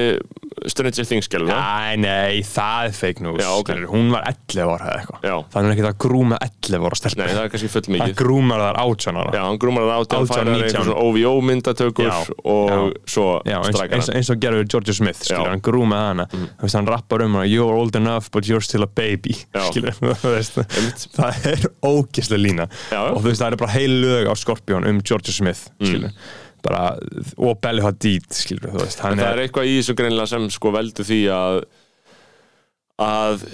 Stranger 0.70 1.08
Things 1.08 1.28
skilur 1.28 1.50
það. 1.50 1.98
Nei, 2.04 2.42
það 2.48 2.88
er 2.88 2.96
fake 2.96 3.24
news 3.26 3.42
Já, 3.42 3.50
ok. 3.58 3.72
skilur, 3.72 3.90
hún 3.92 4.12
var 4.14 4.28
11 4.30 4.72
ára 4.74 4.90
eða 4.90 5.00
eitthvað. 5.02 5.48
Það 5.54 5.68
er 5.68 5.74
ekki 5.74 5.86
að 5.90 5.98
grúma 6.04 6.40
11 6.46 6.88
ára 6.88 7.00
stelpur. 7.00 7.24
Nei, 7.24 7.34
það 7.34 7.44
er 7.44 7.54
kannski 7.54 7.72
full 7.74 7.84
hann 7.84 7.96
mikið 7.98 8.16
grúmar 8.22 8.64
þar 8.64 8.80
18 8.84 9.20
ára. 9.20 9.34
Já, 9.34 9.42
hann 9.48 9.60
grúmar 9.64 9.88
það 9.90 10.04
átján, 10.04 10.28
18, 10.28 10.32
færar 10.34 10.52
19. 10.52 10.64
einhver 10.64 10.88
svona 10.88 11.00
OVO 11.04 11.34
myndatökur 11.50 12.12
og 12.54 12.96
svo 13.10 13.28
Já, 13.44 13.58
eins, 13.91 14.10
eins, 14.13 14.30
og 14.34 14.39
gerður 14.43 14.67
Georgia 14.72 14.96
Smith 14.96 15.19
skilur, 15.26 15.50
hann 15.52 15.63
grúmaði 15.63 16.10
hana. 16.12 16.26
Þú 16.32 16.67
veist, 16.67 16.78
hann 16.80 16.89
rappar 16.89 17.26
um 17.26 17.38
hana 17.39 17.50
you're 17.50 17.76
old 17.76 17.98
enough 18.00 18.32
but 18.34 18.48
you're 18.50 18.63
still 18.63 18.86
a 18.86 18.89
baby. 18.89 19.36
Skilur, 19.69 19.98
veist, 20.24 20.62
það 21.17 21.50
er 21.52 21.67
ógislega 21.89 22.41
lína. 22.41 22.69
Já, 22.93 23.02
og 23.10 23.19
þú 23.22 23.28
veist, 23.32 23.43
það 23.43 23.50
er 23.52 23.62
bara 23.65 23.76
heil 23.76 24.00
lög 24.06 24.32
á 24.32 24.34
Scorpion 24.39 24.88
um 24.89 25.04
Georgia 25.04 25.36
Smith 25.36 25.67
skilur, 25.82 26.13
bara, 26.63 26.84
og 27.36 27.60
Belly 27.63 27.84
Hadid 27.84 28.30
skilur, 28.34 28.72
veist, 28.80 29.02
það 29.02 29.19
er, 29.19 29.26
er 29.34 29.43
eitthvað 29.46 29.72
í 29.72 29.78
þessu 29.82 29.98
greinilega 30.00 30.32
sem 30.36 30.50
sko 30.54 30.74
veldur 30.76 31.10
því 31.10 31.22
að 31.36 31.63
að 33.04 33.48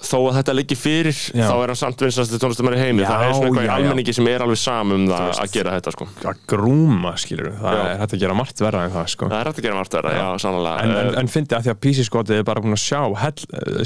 þó 0.00 0.16
að 0.30 0.36
þetta 0.38 0.54
liggi 0.56 0.76
fyrir 0.78 1.16
Já. 1.36 1.44
þá 1.50 1.54
er 1.60 1.70
hann 1.72 1.78
samt 1.80 2.02
vinsast 2.04 2.34
tónlistamæri 2.40 2.78
heimi 2.80 3.02
Já, 3.04 3.08
það 3.10 3.24
er 3.24 3.34
svona 3.36 3.48
eitthvað 3.50 3.66
í 3.66 3.72
almenningi 3.74 4.14
sem 4.16 4.28
er 4.30 4.44
alveg 4.44 4.60
sam 4.60 4.94
um 4.96 5.04
það 5.10 5.24
veist. 5.26 5.42
að 5.44 5.52
gera 5.56 5.74
þetta 5.76 5.90
sko 5.94 6.04
að 6.30 6.34
grúma 6.52 7.12
skilur, 7.20 7.50
það 7.60 7.74
Já. 7.76 7.82
er 7.90 8.00
hægt 8.00 8.14
að 8.16 8.22
gera 8.24 8.34
margt 8.40 8.58
verra 8.64 8.80
en 8.86 8.94
það 8.94 9.06
sko. 9.14 9.24
það 9.30 9.38
er 9.40 9.46
hægt 9.50 9.60
að 9.60 9.66
gera 9.66 9.78
margt 9.80 9.94
verða, 9.98 10.10
já, 10.16 10.26
sannlega 10.44 10.74
en, 10.84 10.90
en, 11.02 11.10
en 11.20 11.28
fyndi 11.34 11.52
að 11.58 11.62
því 11.66 11.70
að 11.74 11.80
PC 11.84 11.98
skotið 12.08 12.36
er 12.40 12.44
bara 12.48 12.64
búin 12.64 12.76
að 12.76 12.84
sjá 12.84 13.02
hell, 13.24 13.40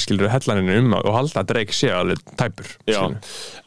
skilur 0.05 0.29
hellaninu 0.33 0.72
um 0.85 0.88
og 1.00 1.12
halda 1.18 1.38
að 1.42 1.50
Drake 1.50 1.74
sé 1.74 1.88
alveg 1.94 2.18
tæpur 2.38 2.66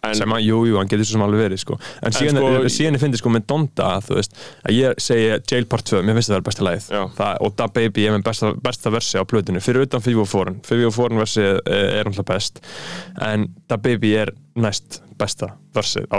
en 0.08 0.16
sem 0.16 0.32
að, 0.38 0.42
jú, 0.46 0.58
jú, 0.70 0.76
hann 0.80 0.88
getur 0.88 1.06
svo 1.08 1.18
sem 1.18 1.26
alveg 1.26 1.40
verið 1.44 1.60
sko. 1.66 1.76
en 2.06 2.12
síðan, 2.16 2.38
sko- 2.40 2.54
sko, 2.54 2.72
síðan 2.78 2.96
ég 2.96 3.02
fyndi 3.04 3.20
sko 3.20 3.30
með 3.34 3.44
Donda 3.52 3.90
þú 4.06 4.14
veist, 4.22 4.32
að 4.64 4.72
ég 4.78 4.90
segi 5.04 5.28
Jail 5.52 5.66
Part 5.68 5.86
2 5.90 6.00
mér 6.06 6.16
finnst 6.16 6.32
það 6.32 6.38
Já. 6.88 7.02
það, 7.18 7.34
er 12.37 12.37
best 12.38 12.62
en 13.26 13.50
Da 13.68 13.78
Baby 13.82 14.14
er 14.24 14.32
næst 14.58 15.02
besta 15.18 15.52
versið 15.76 16.08
á 16.14 16.18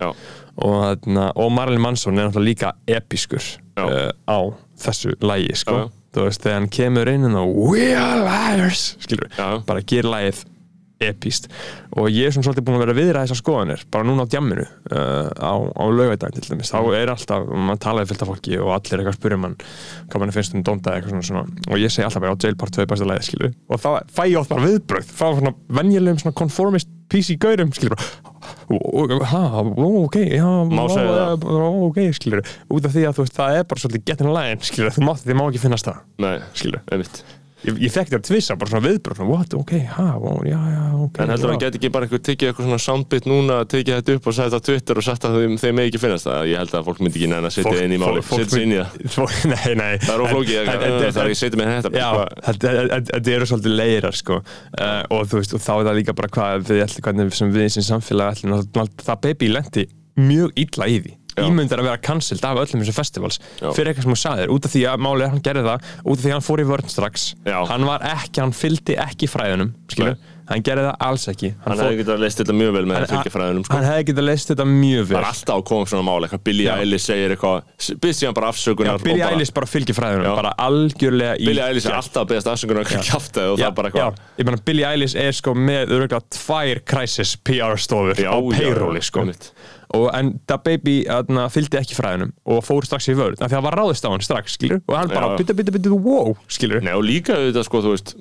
Já. 0.00 0.10
og, 0.56 1.08
og 1.36 1.52
Marilyn 1.52 1.84
Manson 1.84 2.18
er 2.18 2.28
náttúrulega 2.28 2.48
líka 2.48 2.72
episkur 2.88 3.44
uh, 3.78 4.10
á 4.28 4.38
þessu 4.80 5.14
lagi 5.20 5.54
sko. 5.54 5.88
Þú 6.16 6.24
veist, 6.24 6.40
þegar 6.42 6.56
hann 6.56 6.70
kemur 6.72 7.08
inn 7.12 7.36
og 7.36 7.50
we 7.68 7.90
are 7.92 8.22
liars 8.24 8.94
skilur, 9.04 9.28
Já. 9.36 9.60
bara 9.68 9.84
ger 9.84 10.08
lagið 10.08 10.44
epíst 11.04 11.48
og 11.94 12.08
ég 12.10 12.28
er 12.28 12.34
svona 12.34 12.48
svolítið 12.48 12.66
búin 12.66 12.78
að 12.78 12.84
vera 12.84 12.94
að 12.94 13.00
viðra 13.00 13.22
þessar 13.24 13.40
skoðanir 13.40 13.84
bara 13.94 14.06
núna 14.08 14.26
á 14.26 14.30
djamminu 14.32 14.66
uh, 14.66 15.30
á, 15.38 15.54
á 15.54 15.84
laugardaginn 15.86 16.38
til 16.38 16.54
dæmis, 16.54 16.72
þá 16.74 16.80
er 16.98 17.12
alltaf 17.14 17.46
maður 17.54 17.82
talaði 17.84 18.10
fylgta 18.12 18.28
fólki 18.28 18.58
og 18.58 18.72
allir 18.74 18.98
eitthvað 18.98 19.14
að 19.14 19.18
spyrja 19.20 19.40
mann 19.44 19.56
hvað 20.08 20.24
mann 20.24 20.34
finnst 20.34 20.58
um 20.58 20.66
Donda 20.66 20.96
eitthvað 20.96 21.14
svona, 21.14 21.28
svona. 21.30 21.66
Og 21.70 21.82
ég 21.82 21.94
segi 21.94 22.06
alltaf 22.08 22.24
bara 22.24 22.34
á 22.34 22.42
Jail 22.42 22.58
Part 22.58 22.78
2 22.78 22.88
besta 22.90 23.08
lagið 23.08 23.28
skilu 23.30 23.52
og 23.54 23.82
þá 23.82 23.90
fæ 24.10 24.22
ég 24.26 24.40
oft 24.42 24.52
bara 24.52 24.66
viðbröð 24.66 25.12
þá 25.12 25.26
svona 25.26 25.54
venjulegum 25.78 26.22
svona 26.24 26.38
conformist 26.42 26.90
PC 27.08 27.38
gaurum 27.40 27.72
skilur 27.72 27.96
bara 27.96 29.18
ha, 29.30 29.42
ok, 29.64 30.16
já 30.36 30.44
ok, 31.88 32.00
skilur 32.16 32.44
út 32.68 32.84
af 32.84 32.94
því 32.94 33.06
að 33.08 33.16
þú 33.16 33.24
veist, 33.24 33.36
það 33.38 33.56
er 33.56 33.66
bara 33.70 33.82
svolítið 33.82 34.04
getting 34.10 34.32
line 34.34 34.68
skilur, 34.68 34.92
þú 34.94 35.06
mátt, 35.08 35.24
þið 35.24 35.38
má 35.40 35.44
ekki 35.48 35.62
finnast 35.62 35.88
það 35.88 36.02
nei, 36.24 36.34
skilur, 36.52 36.84
einmitt 36.92 37.22
ég, 37.66 37.78
ég 37.82 37.90
fekk 37.94 38.10
þetta 38.12 38.28
tvissa 38.28 38.54
bara 38.58 38.70
svona 38.70 38.84
viðbröð, 38.86 39.20
what, 39.28 39.54
ok, 39.58 39.72
ha, 39.96 40.06
ó, 40.14 40.32
já, 40.46 40.58
já, 40.72 40.82
ok 41.04 41.20
En 41.24 41.32
heldur 41.32 41.50
já. 41.50 41.54
að 41.56 41.62
geti 41.64 41.80
ekki 41.80 41.90
bara 41.94 42.06
eitthvað 42.06 42.22
tekið 42.28 42.50
eitthvað 42.52 42.68
svona 42.68 42.78
soundbit 42.84 43.28
núna, 43.30 43.56
tekið 43.72 43.96
þetta 43.98 44.16
upp 44.18 44.28
og 44.30 44.36
þetta 44.38 44.60
á 44.60 44.66
Twitter 44.68 45.00
og 45.02 45.06
setja 45.08 45.32
þeim, 45.34 45.56
þeim 45.62 45.78
með 45.80 45.88
ekki 45.90 46.02
finnast 46.04 46.28
það 46.28 46.48
ég 46.52 46.62
held 46.62 46.76
að 46.78 46.86
fólk 46.88 47.02
myndi 47.02 47.18
ekki 47.18 47.30
næna 47.32 47.50
að 47.50 47.56
setja 47.58 47.84
inn 47.88 47.96
í 47.96 48.00
máli 48.02 48.22
setja 48.28 48.48
sig 48.54 48.66
inn 48.68 48.76
í 48.76 48.78
það, 48.78 49.36
nei, 49.54 49.68
nei 49.82 49.92
það 50.06 50.14
er 50.14 50.24
óflókið 50.28 50.60
En- 50.62 50.72
það 51.08 51.20
er 51.24 51.30
ekki 51.32 51.40
setja 51.42 51.60
með 51.62 51.72
þetta 51.74 51.94
Já, 51.98 52.10
þetta 53.10 53.34
eru 53.34 53.50
svolítið 53.52 53.76
leirar 53.82 54.18
sko. 54.22 54.40
uh, 54.78 55.02
og 55.14 55.26
þú 55.30 55.42
veist, 55.42 55.54
og 55.58 55.64
þá 55.66 55.72
er 55.78 55.86
það 55.90 55.98
líka 56.02 56.16
bara 56.18 56.32
hvað 56.38 56.66
við 56.70 56.84
ætlum, 56.86 57.06
hvernig 57.08 57.38
sem 57.38 57.52
við 57.54 57.70
sem 57.74 57.86
samfélag 57.90 58.36
ætlum, 58.38 58.58
það, 58.74 58.92
það 59.02 59.22
baby 59.26 59.50
lendi 59.52 59.86
mjög 60.18 60.54
illa 60.64 60.88
í 60.90 61.00
því. 61.04 61.17
Ímyndar 61.46 61.82
að 61.82 61.88
vera 61.90 62.02
cancelled 62.08 62.44
af 62.48 62.62
öllum 62.64 62.82
þessum 62.82 62.98
festivals 62.98 63.38
Já. 63.60 63.70
fyrir 63.76 63.92
eitthvað 63.92 64.08
sem 64.08 64.16
þú 64.16 64.20
sagðir, 64.24 64.54
út 64.56 64.64
af 64.66 64.74
því 64.74 64.82
að 64.92 65.04
málið 65.06 65.30
hann 65.34 65.44
gerði 65.46 65.66
það, 65.68 65.92
út 66.04 66.16
af 66.18 66.24
því 66.24 66.32
að 66.32 66.36
hann 66.38 66.48
fór 66.48 66.64
í 66.64 66.66
vörn 66.72 66.88
strax 66.96 67.28
Já. 67.46 67.58
hann 67.70 67.86
var 67.88 68.08
ekki, 68.14 68.40
hann 68.42 68.56
fylgdi 68.56 68.98
ekki 68.98 69.28
fræðunum 69.30 69.72
skilur, 69.88 70.16
hann 70.48 70.62
gerði 70.64 70.84
það 70.88 70.96
alls 71.08 71.24
ekki 71.28 71.50
hann 71.64 71.78
hefði 71.82 71.96
getað 72.02 72.20
leist 72.24 72.38
þetta 72.40 72.54
mjög 72.56 72.72
vel 72.78 72.84
með 72.88 72.96
hann- 72.98 73.10
fylgjafræðinum 73.12 73.64
sko. 73.66 73.74
hann 73.76 73.84
hefði 73.88 74.04
getað 74.10 74.26
leist 74.28 74.48
þetta 74.52 74.66
mjög 74.68 75.02
vel 75.08 75.16
það 75.16 75.20
er 75.20 75.28
alltaf 75.28 75.54
að 75.58 75.64
koma 75.68 75.84
upp 75.84 75.90
svona 75.92 76.06
mál 76.08 76.24
eitthvað 76.24 76.42
Billie 76.48 76.68
Já. 76.68 76.72
Eilish 76.80 77.04
segir 77.08 77.34
eitthvað 77.34 77.98
byrst 78.04 78.22
síðan 78.22 78.36
bara 78.38 78.48
Já, 78.48 78.52
afsökunar 78.54 79.02
Billie 79.04 79.24
og 79.28 79.32
Eilish 79.36 79.52
bara 79.58 79.68
fylgir 79.68 79.98
fræðunum, 79.98 80.24
Já. 80.28 80.34
bara 80.40 80.52
algjörlega 80.64 81.36
í 81.36 81.48
Billie 81.50 81.66
Eilish 81.68 81.88
er 81.90 81.98
alltaf 81.98 82.22
að 82.24 82.30
beðast 82.32 82.52
afsökunar 82.54 82.84
og 82.86 82.92
kjáftaði 83.08 83.52
og 83.52 83.58
það 83.60 83.66
er 83.68 83.76
bara 83.76 83.92
já, 83.92 84.06
eitthvað 84.08 84.40
ég 84.40 84.48
meina 84.48 84.62
Billie 84.70 84.88
Eilish 84.88 85.16
er 85.20 85.36
sko 85.36 85.54
með 85.68 85.92
öruglega 85.98 86.22
tvær 86.38 86.80
crisis 86.94 87.36
PR 87.44 87.76
stofur 87.76 88.16
Já, 88.24 88.32
á 88.32 88.38
já, 88.40 88.56
payróli 88.56 89.02
já, 89.04 89.08
sko 89.10 89.20
einmitt. 89.26 89.50
Og 89.96 90.08
en 90.16 90.34
Da 90.48 90.58
Baby 90.60 91.00
aðna, 91.08 91.46
fylgdi 91.52 91.78
ekki 91.80 91.96
fræðunum 91.96 92.32
og 92.48 92.60
fór 92.66 92.86
strax 92.86 93.08
í 93.08 93.16
vörð 93.16 93.38
því 93.38 93.46
að 93.46 93.54
það 93.54 93.64
var 93.68 93.76
ráðist 93.80 94.04
á 94.04 94.10
hann 94.12 94.24
strax 94.24 94.56
skilur 94.58 94.82
og 94.84 94.94
hann 94.98 95.12
bara 95.12 95.30
já. 95.32 95.36
byttu 95.40 95.56
byttu 95.58 95.74
byttu 95.76 95.98
wow 96.04 96.34
skilur 96.50 96.84
Nei 96.84 96.92
og 96.92 97.04
líka 97.06 97.38
auðvitað 97.38 97.68
sko 97.68 97.82
þú 97.86 97.94
veist 97.94 98.14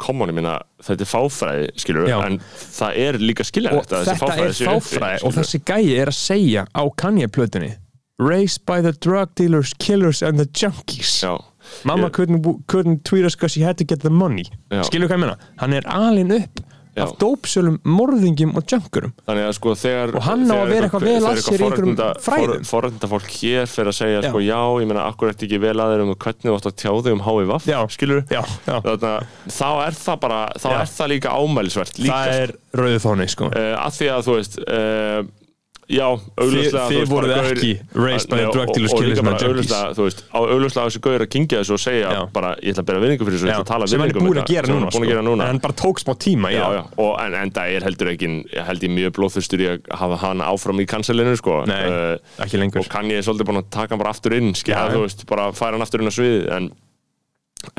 komoni 0.00 0.34
minna 0.36 0.56
þetta 0.84 1.06
er 1.06 1.10
fáfræði 1.10 1.70
skilur 1.84 2.10
Já. 2.10 2.18
en 2.24 2.40
það 2.78 3.00
er 3.04 3.20
líka 3.22 3.44
og 3.44 3.50
skiljanlegt 3.50 3.94
að 3.94 4.04
þessi 4.08 4.20
þetta 4.24 4.48
er 4.48 4.58
fáfræði 4.70 5.24
og 5.28 5.36
þessi 5.38 5.62
gæi 5.68 5.96
er 6.00 6.12
að 6.12 6.20
segja 6.20 6.66
á 6.72 6.82
Kanye 6.96 7.30
plötunni 7.32 7.74
Raised 8.14 8.62
by 8.64 8.78
the 8.80 8.92
drug 8.92 9.34
dealers, 9.34 9.72
killers 9.78 10.22
and 10.22 10.38
the 10.38 10.46
junkies 10.46 11.20
Já. 11.24 11.34
Mamma 11.84 12.10
couldn't, 12.10 12.44
couldn't 12.68 13.04
tweet 13.04 13.24
us 13.24 13.34
because 13.34 13.52
she 13.52 13.62
had 13.62 13.76
to 13.78 13.84
get 13.84 14.00
the 14.00 14.10
money 14.10 14.44
Já. 14.70 14.84
skilur 14.86 15.08
hvað 15.10 15.18
ég 15.18 15.24
meina? 15.26 15.36
Hann 15.58 15.74
er 15.74 15.88
alin 15.90 16.32
upp. 16.38 16.62
Af 17.02 17.12
dópsölum, 17.18 17.78
morðingjum 17.82 18.54
og 18.58 18.66
junkurum 18.70 19.12
Þannig 19.26 19.48
að 19.48 19.54
sko 19.58 19.74
þegar 19.78 20.12
Og 20.14 20.26
hann 20.28 20.44
á 20.46 20.56
að 20.56 20.72
vera 20.72 20.88
eitthvað 20.88 21.06
vel 21.08 21.14
að 21.18 21.40
sér 21.42 21.64
í 21.64 21.66
einhverjum 21.68 21.96
fræðum. 22.24 22.66
Forrættinda 22.68 23.10
fólk 23.10 23.30
hér 23.34 23.70
fyrir 23.70 23.90
að 23.90 23.98
segja 23.98 24.20
Já. 24.20 24.28
sko 24.28 24.42
já, 24.44 24.60
ég 24.84 24.90
meina 24.90 25.06
akkur 25.10 25.32
eftir 25.32 25.48
ekki 25.48 25.62
vel 25.64 25.74
að 25.74 25.94
þeir 25.94 26.04
um 26.04 26.12
hvernig 26.14 26.48
þú 26.48 26.56
átt 26.58 26.68
að 26.70 26.76
tjá 26.84 26.92
þig 26.94 27.16
um 27.16 27.54
Já. 27.64 27.78
skilur 27.96 28.24
Já, 28.30 28.42
já. 28.68 28.76
Þá 29.50 29.70
er 29.86 29.98
það 29.98 30.20
bara 30.24 30.42
þá 30.60 30.68
er 30.74 30.92
það 30.94 31.12
líka 31.14 31.34
ámælisvert 31.34 31.98
líka 31.98 32.20
það 32.20 32.42
er 32.44 32.54
rauðu 32.78 33.00
þóni 33.04 33.30
sko 33.32 33.50
uh, 33.50 33.72
að 33.80 33.98
því 33.98 34.12
að 34.14 34.28
þú 34.28 34.36
veist 34.38 34.60
uh, 34.64 35.24
já, 35.88 36.06
augljóslega 36.40 36.84
þið 36.88 37.10
voruð 37.10 37.32
ekki 37.38 37.70
raised 37.94 38.30
by 38.30 38.38
the 38.40 38.50
drug 38.54 38.70
dealers, 38.74 38.92
og, 38.92 38.98
og 38.98 39.02
killers 39.04 39.18
líka 39.18 39.24
bara 39.26 39.48
augljóslega, 39.48 39.90
þú 39.98 40.06
veist, 40.06 40.22
á 40.32 40.38
augljóslega 40.40 40.86
þessi 40.88 41.02
gauður 41.04 41.24
að 41.26 41.30
kingja 41.34 41.60
þessu 41.60 41.74
og 41.76 41.82
segja 41.84 42.12
Já. 42.14 42.20
bara, 42.32 42.52
ég 42.64 42.72
ætla 42.74 42.84
að 42.84 42.88
bera 42.90 43.02
vinningu 43.04 43.26
fyrir 43.28 43.36
þessu, 43.38 43.48
ég 43.48 43.54
ætla 43.54 43.64
að 43.66 43.70
tala 43.74 43.88
sem 43.92 44.00
hann 44.04 44.10
er 44.14 44.18
búin 44.24 44.40
að 44.40 44.48
gera 44.54 44.70
núna, 44.72 44.88
búin 44.94 45.04
að 45.04 45.10
gera 45.12 45.22
sko. 45.22 45.28
núna. 45.30 45.48
En 45.54 45.60
bara 45.66 45.76
tók 45.82 46.00
smá 46.04 46.12
tíma 46.24 46.52
já, 46.54 46.62
já, 46.78 46.82
og 47.04 47.12
en, 47.24 47.36
en 47.42 47.52
það 47.58 47.74
er 47.76 47.88
heldur 47.88 48.12
ekki 48.14 48.30
held 48.70 48.86
ég 48.88 48.94
mjög 48.96 49.14
blóðþurstur 49.18 49.64
í 49.64 49.68
að 49.74 49.90
hafa 50.00 50.20
hann 50.24 50.44
áfram 50.48 50.80
í 50.80 50.86
kanselinu 50.88 51.36
sko. 51.40 51.60
Nei, 51.68 51.82
Eh, 51.84 52.16
ekki 52.44 52.58
lengur. 52.58 52.80
og 52.80 52.88
kann 52.88 53.10
ég 53.12 53.20
svolítið 53.26 53.50
búin 53.50 53.60
að 53.60 53.68
taka 53.70 53.92
hann 53.94 54.00
bara 54.00 54.10
aftur 54.14 54.32
inn 54.38 54.54
skilja, 54.56 54.88
þú 54.94 55.04
veist, 55.04 55.26
bara 55.28 55.50
færa 55.52 55.76
hann 55.76 55.84
aftur 55.84 56.00
inn 56.00 56.08
á 56.08 56.14
svið 56.16 56.48
en 56.56 56.70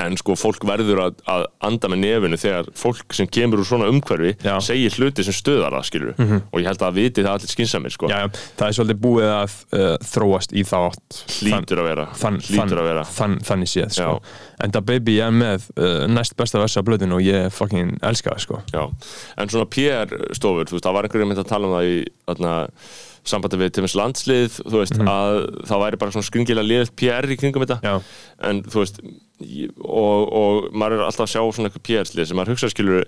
en 0.06 0.17
sko 0.19 0.36
fólk 0.39 0.65
verður 0.67 1.02
að, 1.06 1.19
að 1.32 1.45
anda 1.69 1.89
með 1.91 2.02
nefinu 2.06 2.39
þegar 2.41 2.69
fólk 2.78 3.15
sem 3.17 3.28
kemur 3.28 3.62
úr 3.63 3.67
svona 3.69 3.89
umhverfi 3.91 4.34
Já. 4.45 4.56
segir 4.63 4.95
hluti 5.00 5.26
sem 5.28 5.36
stöðar 5.36 5.76
það 5.78 5.88
skilur 5.89 6.15
og 6.52 6.60
ég 6.62 6.67
held 6.69 6.86
að 6.88 6.98
viti 7.00 7.24
það 7.26 7.32
allir 7.38 7.54
skinsamir 7.56 7.95
sko 7.95 8.10
já, 8.12 8.19
já, 8.26 8.30
það 8.60 8.67
er 8.71 8.78
svolítið 8.80 9.02
búið 9.06 9.30
að 9.36 9.56
uh, 9.80 9.88
þróast 10.13 10.56
í 10.56 10.65
þá 10.67 10.76
átt 10.89 11.21
hlýtur 11.39 11.84
að 11.84 11.89
vera 11.91 12.08
þann, 12.15 12.41
þann, 12.45 12.76
að 12.80 12.89
vera 12.91 13.06
þann, 13.15 13.38
þannig 13.45 13.71
séð 13.71 13.95
sko. 13.95 14.13
En 14.65 14.71
það 14.71 14.86
baby 14.88 15.17
er 15.26 15.34
með 15.36 15.65
uh, 15.76 16.06
næst 16.08 16.36
besta 16.39 16.62
versa 16.62 16.80
af 16.82 16.88
blöðinu 16.88 17.17
og 17.17 17.26
ég 17.26 17.50
fucking 17.54 17.98
elska 18.08 18.32
það 18.36 18.43
sko. 18.45 18.60
Já, 18.71 18.84
en 19.41 19.52
svona 19.52 19.67
PR 19.76 20.13
stofur, 20.38 20.69
þú 20.69 20.78
veist, 20.78 20.86
það 20.88 20.95
var 20.95 21.08
einhverjum 21.10 21.32
mynd 21.34 21.41
að 21.43 21.50
tala 21.52 21.67
um 21.69 21.76
það 21.76 21.89
í 21.91 21.98
þarna, 22.30 22.54
sambandi 23.26 23.60
við 23.60 23.71
til 23.74 23.84
dæmis 23.84 23.95
landslið, 24.00 24.58
þú 24.69 24.80
veist, 24.84 25.00
að 25.02 25.39
það 25.67 25.84
væri 25.86 26.00
bara 26.04 26.15
svona 26.15 26.30
skringilega 26.30 26.69
liðið 26.69 26.91
PR 27.02 27.28
í 27.36 27.38
kringum 27.41 27.65
þetta. 27.65 27.80
Já. 27.84 27.95
en 28.50 28.63
þú 28.69 28.84
veist 28.84 29.02
ég- 29.04 29.15
og, 29.41 30.36
og 30.39 30.69
maður 30.76 31.00
er 31.00 31.08
alltaf 31.08 31.26
að 31.26 31.34
sjá 31.34 31.41
svona 31.41 31.69
eitthvað 31.69 31.86
PR-slið 31.89 32.30
sem 32.30 32.39
maður 32.39 32.56
hugsa 32.56 32.69
skilur 32.71 33.08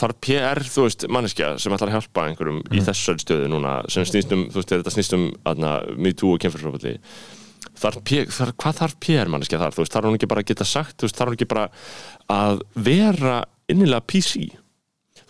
þarf 0.00 0.20
PR, 0.22 0.62
þú 0.70 0.86
veist, 0.86 1.04
manneskja 1.10 1.50
sem 1.62 1.74
ætlar 1.74 1.90
að 1.90 1.98
hjálpa 1.98 2.28
einhverjum 2.30 2.60
í 2.70 2.82
þessari 2.86 3.24
stöðu 3.24 3.50
núna 3.50 3.74
sem 3.90 4.06
snýst 4.06 4.34
um, 4.36 4.46
þú 4.52 4.60
veist, 4.62 4.74
þetta 4.76 4.94
snýst 4.94 5.16
um 5.18 5.28
aðna, 5.50 5.74
me 5.98 6.14
too 6.14 6.36
og 6.36 6.42
kemfyrsfröfalli 6.44 6.96
þarf 7.80 8.02
PR, 8.06 8.30
þarf, 8.30 8.56
hvað 8.60 8.80
þarf 8.82 8.96
PR 9.02 9.32
manneskja 9.32 9.60
þar, 9.62 9.74
þú 9.74 9.82
veist, 9.84 9.94
þarf 9.96 10.10
hún 10.10 10.18
ekki 10.18 10.30
bara 10.30 10.44
að 10.44 10.50
geta 10.52 10.68
sagt 10.68 10.96
þú 11.00 11.08
veist, 11.08 11.18
þarf 11.18 11.32
hún 11.32 11.38
ekki 11.38 11.50
bara 11.50 11.66
að 12.30 12.62
vera 12.86 13.36
innilega 13.70 14.06
PC 14.06 14.50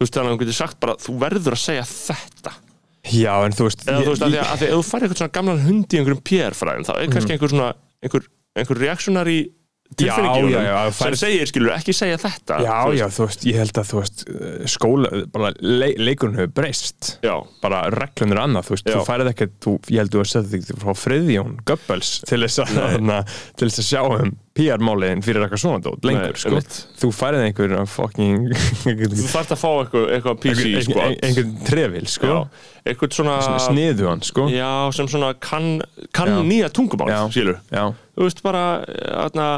þú 0.00 0.06
veist, 0.06 0.16
þannig 0.16 0.30
að 0.30 0.34
hún 0.34 0.40
getur 0.40 0.56
sagt 0.56 0.80
bara, 0.80 0.96
þú 1.00 1.14
verður 1.20 1.56
að 1.56 1.60
segja 1.60 1.84
þetta. 1.84 2.52
Já, 3.12 3.32
en 3.44 3.56
þú 3.56 3.66
veist, 3.66 3.82
eða 3.84 4.04
þú 4.04 4.12
veist, 4.14 4.22
að 4.24 4.32
því 4.32 4.38
að, 4.40 4.52
því 4.60 4.68
að 4.68 4.72
þú 4.72 4.84
fær 4.88 5.04
eitthvað 5.04 5.20
svona 5.20 5.34
gamlan 5.34 5.62
hund 5.66 5.84
í 5.92 6.00
einhverjum 6.00 6.22
PR-fræðin, 6.30 6.86
þá 6.88 6.92
er 6.94 7.12
kannski 7.12 7.34
einhver 7.36 7.52
svona 7.52 7.68
einhver, 8.00 8.28
einhver 8.60 8.80
tilfinningi 9.98 10.92
sem 10.96 11.16
segir, 11.18 11.48
skilur, 11.50 11.72
ekki 11.74 11.94
segja 11.96 12.18
þetta 12.22 12.60
já, 12.62 12.74
þú 12.86 12.94
já, 12.98 13.06
þú 13.16 13.26
veist, 13.26 13.46
ég 13.48 13.58
held 13.60 13.80
að 13.82 13.92
veist 13.98 14.24
skóla, 14.70 15.10
bara 15.34 15.52
le 15.60 15.90
leikurinn 16.00 16.38
hefur 16.38 16.52
breyst. 16.60 17.14
Já, 17.26 17.34
bara 17.64 17.82
reglunir 17.94 18.42
annað, 18.44 18.68
þú 18.68 18.76
veist, 18.76 18.86
Já. 18.90 18.96
þú 18.96 19.06
færið 19.08 19.32
ekki 19.32 19.48
þú, 19.66 19.74
ég 19.90 20.02
held 20.04 20.12
að 20.12 20.16
þú 20.18 20.22
að 20.22 20.30
setja 20.34 20.52
þig 20.54 20.84
frá 20.84 20.94
Friðjón 21.04 21.56
Göbbels 21.68 22.12
til 22.28 22.40
þess 22.44 22.62
að, 22.64 22.78
hana, 22.94 23.18
til 23.58 23.70
þess 23.70 23.82
að 23.82 23.90
sjá 23.90 24.02
um 24.06 24.32
PR-máliðin 24.60 25.22
fyrir 25.24 25.44
eitthvað 25.46 25.62
svona 25.64 25.82
dót, 25.84 26.04
lengur, 26.06 26.36
Nei, 26.36 26.40
sko. 26.42 26.80
þú 27.00 27.12
færið 27.16 27.44
einhvern 27.48 27.90
fucking 27.90 28.50
þú 28.84 29.28
þarft 29.32 29.54
að 29.56 29.62
fá 29.62 29.70
eitthvað, 29.72 30.08
eitthvað 30.16 30.42
PC 30.44 30.64
einhvern 30.66 30.86
sko 30.88 31.04
ein, 31.04 31.16
einhvern 31.28 31.54
trefil, 31.68 32.10
sko. 32.14 32.32
Já, 32.32 32.66
eitthvað 32.92 33.16
svona, 33.20 33.38
sniðu 33.66 34.10
hann, 34.10 34.26
sko. 34.26 34.48
Já, 34.52 34.72
sem 34.96 35.08
svona 35.10 35.32
kann, 35.40 35.70
kann 36.16 36.34
nýja 36.48 36.68
tungumál, 36.76 37.14
skilur. 37.32 37.62
Já, 37.72 37.88
þú 38.16 38.28
veist 38.28 38.44
bara, 38.44 38.66
aðna 39.24 39.48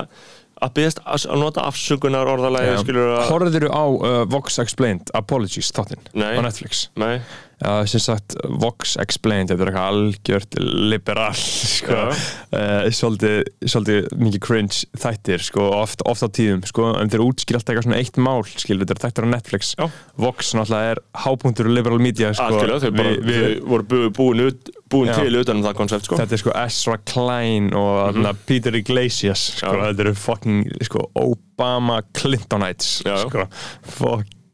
að 0.62 0.74
byggðast 0.76 1.00
að 1.03 1.40
nota 1.42 1.64
afsökunar 1.66 2.28
orðalagi, 2.30 2.70
já. 2.70 2.80
skilur 2.84 3.14
að 3.16 3.24
horfður 3.30 3.66
á 3.66 3.82
uh, 3.82 4.18
Vox 4.30 4.61
Explained 4.62 5.11
Apologies 5.18 5.72
þáttinn 5.74 6.05
Nei. 6.14 6.36
á 6.38 6.40
Netflix? 6.44 6.84
Nei, 7.00 7.16
Já, 7.62 7.86
sem 7.86 8.00
sagt, 8.02 8.34
Vox 8.58 8.96
Explained, 8.98 9.52
þetta 9.52 9.62
er 9.62 9.68
eitthvað 9.70 9.92
algjört 9.92 10.56
liberal, 10.58 11.34
sko, 11.38 11.98
uh, 12.10 12.88
svolítið, 12.90 13.36
svolítið 13.70 14.08
mikið 14.18 14.42
cringe 14.42 14.80
þættir, 14.98 15.44
sko, 15.46 15.68
oft, 15.78 16.02
oft 16.10 16.24
á 16.26 16.28
tíðum, 16.34 16.64
sko, 16.66 16.88
en 16.98 17.12
þeir 17.12 17.22
útskýra 17.22 17.60
alltaf 17.60 17.70
eitthvað 17.76 17.86
svona 17.86 18.00
eitt 18.02 18.18
mál, 18.18 18.42
skilur, 18.50 18.82
þetta 18.82 18.96
er 18.98 19.02
þættir 19.06 19.28
á 19.30 19.34
Netflix, 19.36 19.70
Já. 19.78 19.86
Vox 20.26 20.50
náttúrulega 20.58 20.96
er 20.96 21.02
hápunktur 21.22 21.70
liberal 21.70 22.02
media, 22.02 22.32
sko, 22.34 22.48
algjörlega, 22.50 22.82
þau 22.82 22.98
bara, 22.98 23.14
við, 23.30 23.40
þau 23.46 23.70
voru 23.76 23.88
bú- 23.94 24.12
búin, 24.18 24.44
ut, 24.50 24.74
búin 24.92 25.14
til 25.14 25.40
utan 25.44 25.62
um 25.62 25.66
það 25.68 25.78
koncept, 25.84 26.10
sko. 26.10 26.18
Þetta 26.18 26.38
er 26.38 26.42
sko 26.42 26.56
Ezra 26.66 26.98
Klein 27.14 27.70
og 27.78 28.18
mm 28.18 28.44
Peter 28.48 28.74
Iglesias, 28.74 29.52
sko, 29.62 29.76
þetta 29.86 30.08
eru 30.08 30.16
fucking, 30.18 30.66
sko, 30.90 31.06
Obama 31.22 32.02
Clintonites, 32.16 32.98
sko, 33.06 33.46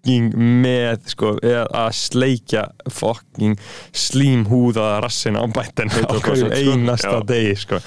fucking 0.09 0.32
með, 0.64 1.02
sko, 1.12 1.32
að 1.42 1.90
sleikja 1.96 2.64
fucking 2.92 3.59
slímhúða 3.92 5.00
rassina 5.04 5.42
á 5.44 5.46
bætin 5.52 5.92
á 5.92 6.00
100%, 6.00 6.22
hverju 6.24 6.48
sko. 6.48 6.72
einasta 6.72 7.20
degi, 7.28 7.54
sko. 7.61 7.80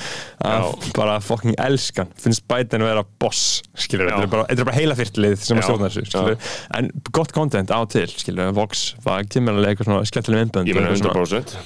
Að 0.45 0.87
bara 0.97 1.17
fucking 1.23 1.57
elskan. 1.61 2.11
Finnst 2.21 2.45
bætin 2.49 2.85
að 2.85 2.91
vera 2.91 3.05
boss, 3.21 3.61
þetta 3.73 4.05
er 4.05 4.31
bara, 4.31 4.47
þetta 4.49 4.61
er 4.61 4.69
bara 4.69 4.77
heila 4.77 4.97
fyrtlið 4.99 5.37
sem 5.41 5.59
að 5.59 5.67
stjórna 5.67 5.89
þessu, 5.91 6.07
skilur 6.11 6.49
en 6.77 6.89
gott 7.11 7.35
content 7.35 7.73
á 7.73 7.79
til, 7.89 8.07
skilur, 8.11 8.53
Vox 8.55 8.91
kemur 9.31 9.57
alveg 9.57 9.77
eitthvað 9.81 10.09
skemmtileg 10.09 10.45
myndbönd 10.45 10.69
ég 10.69 10.77
svona- 10.77 11.15
100% 11.21 11.61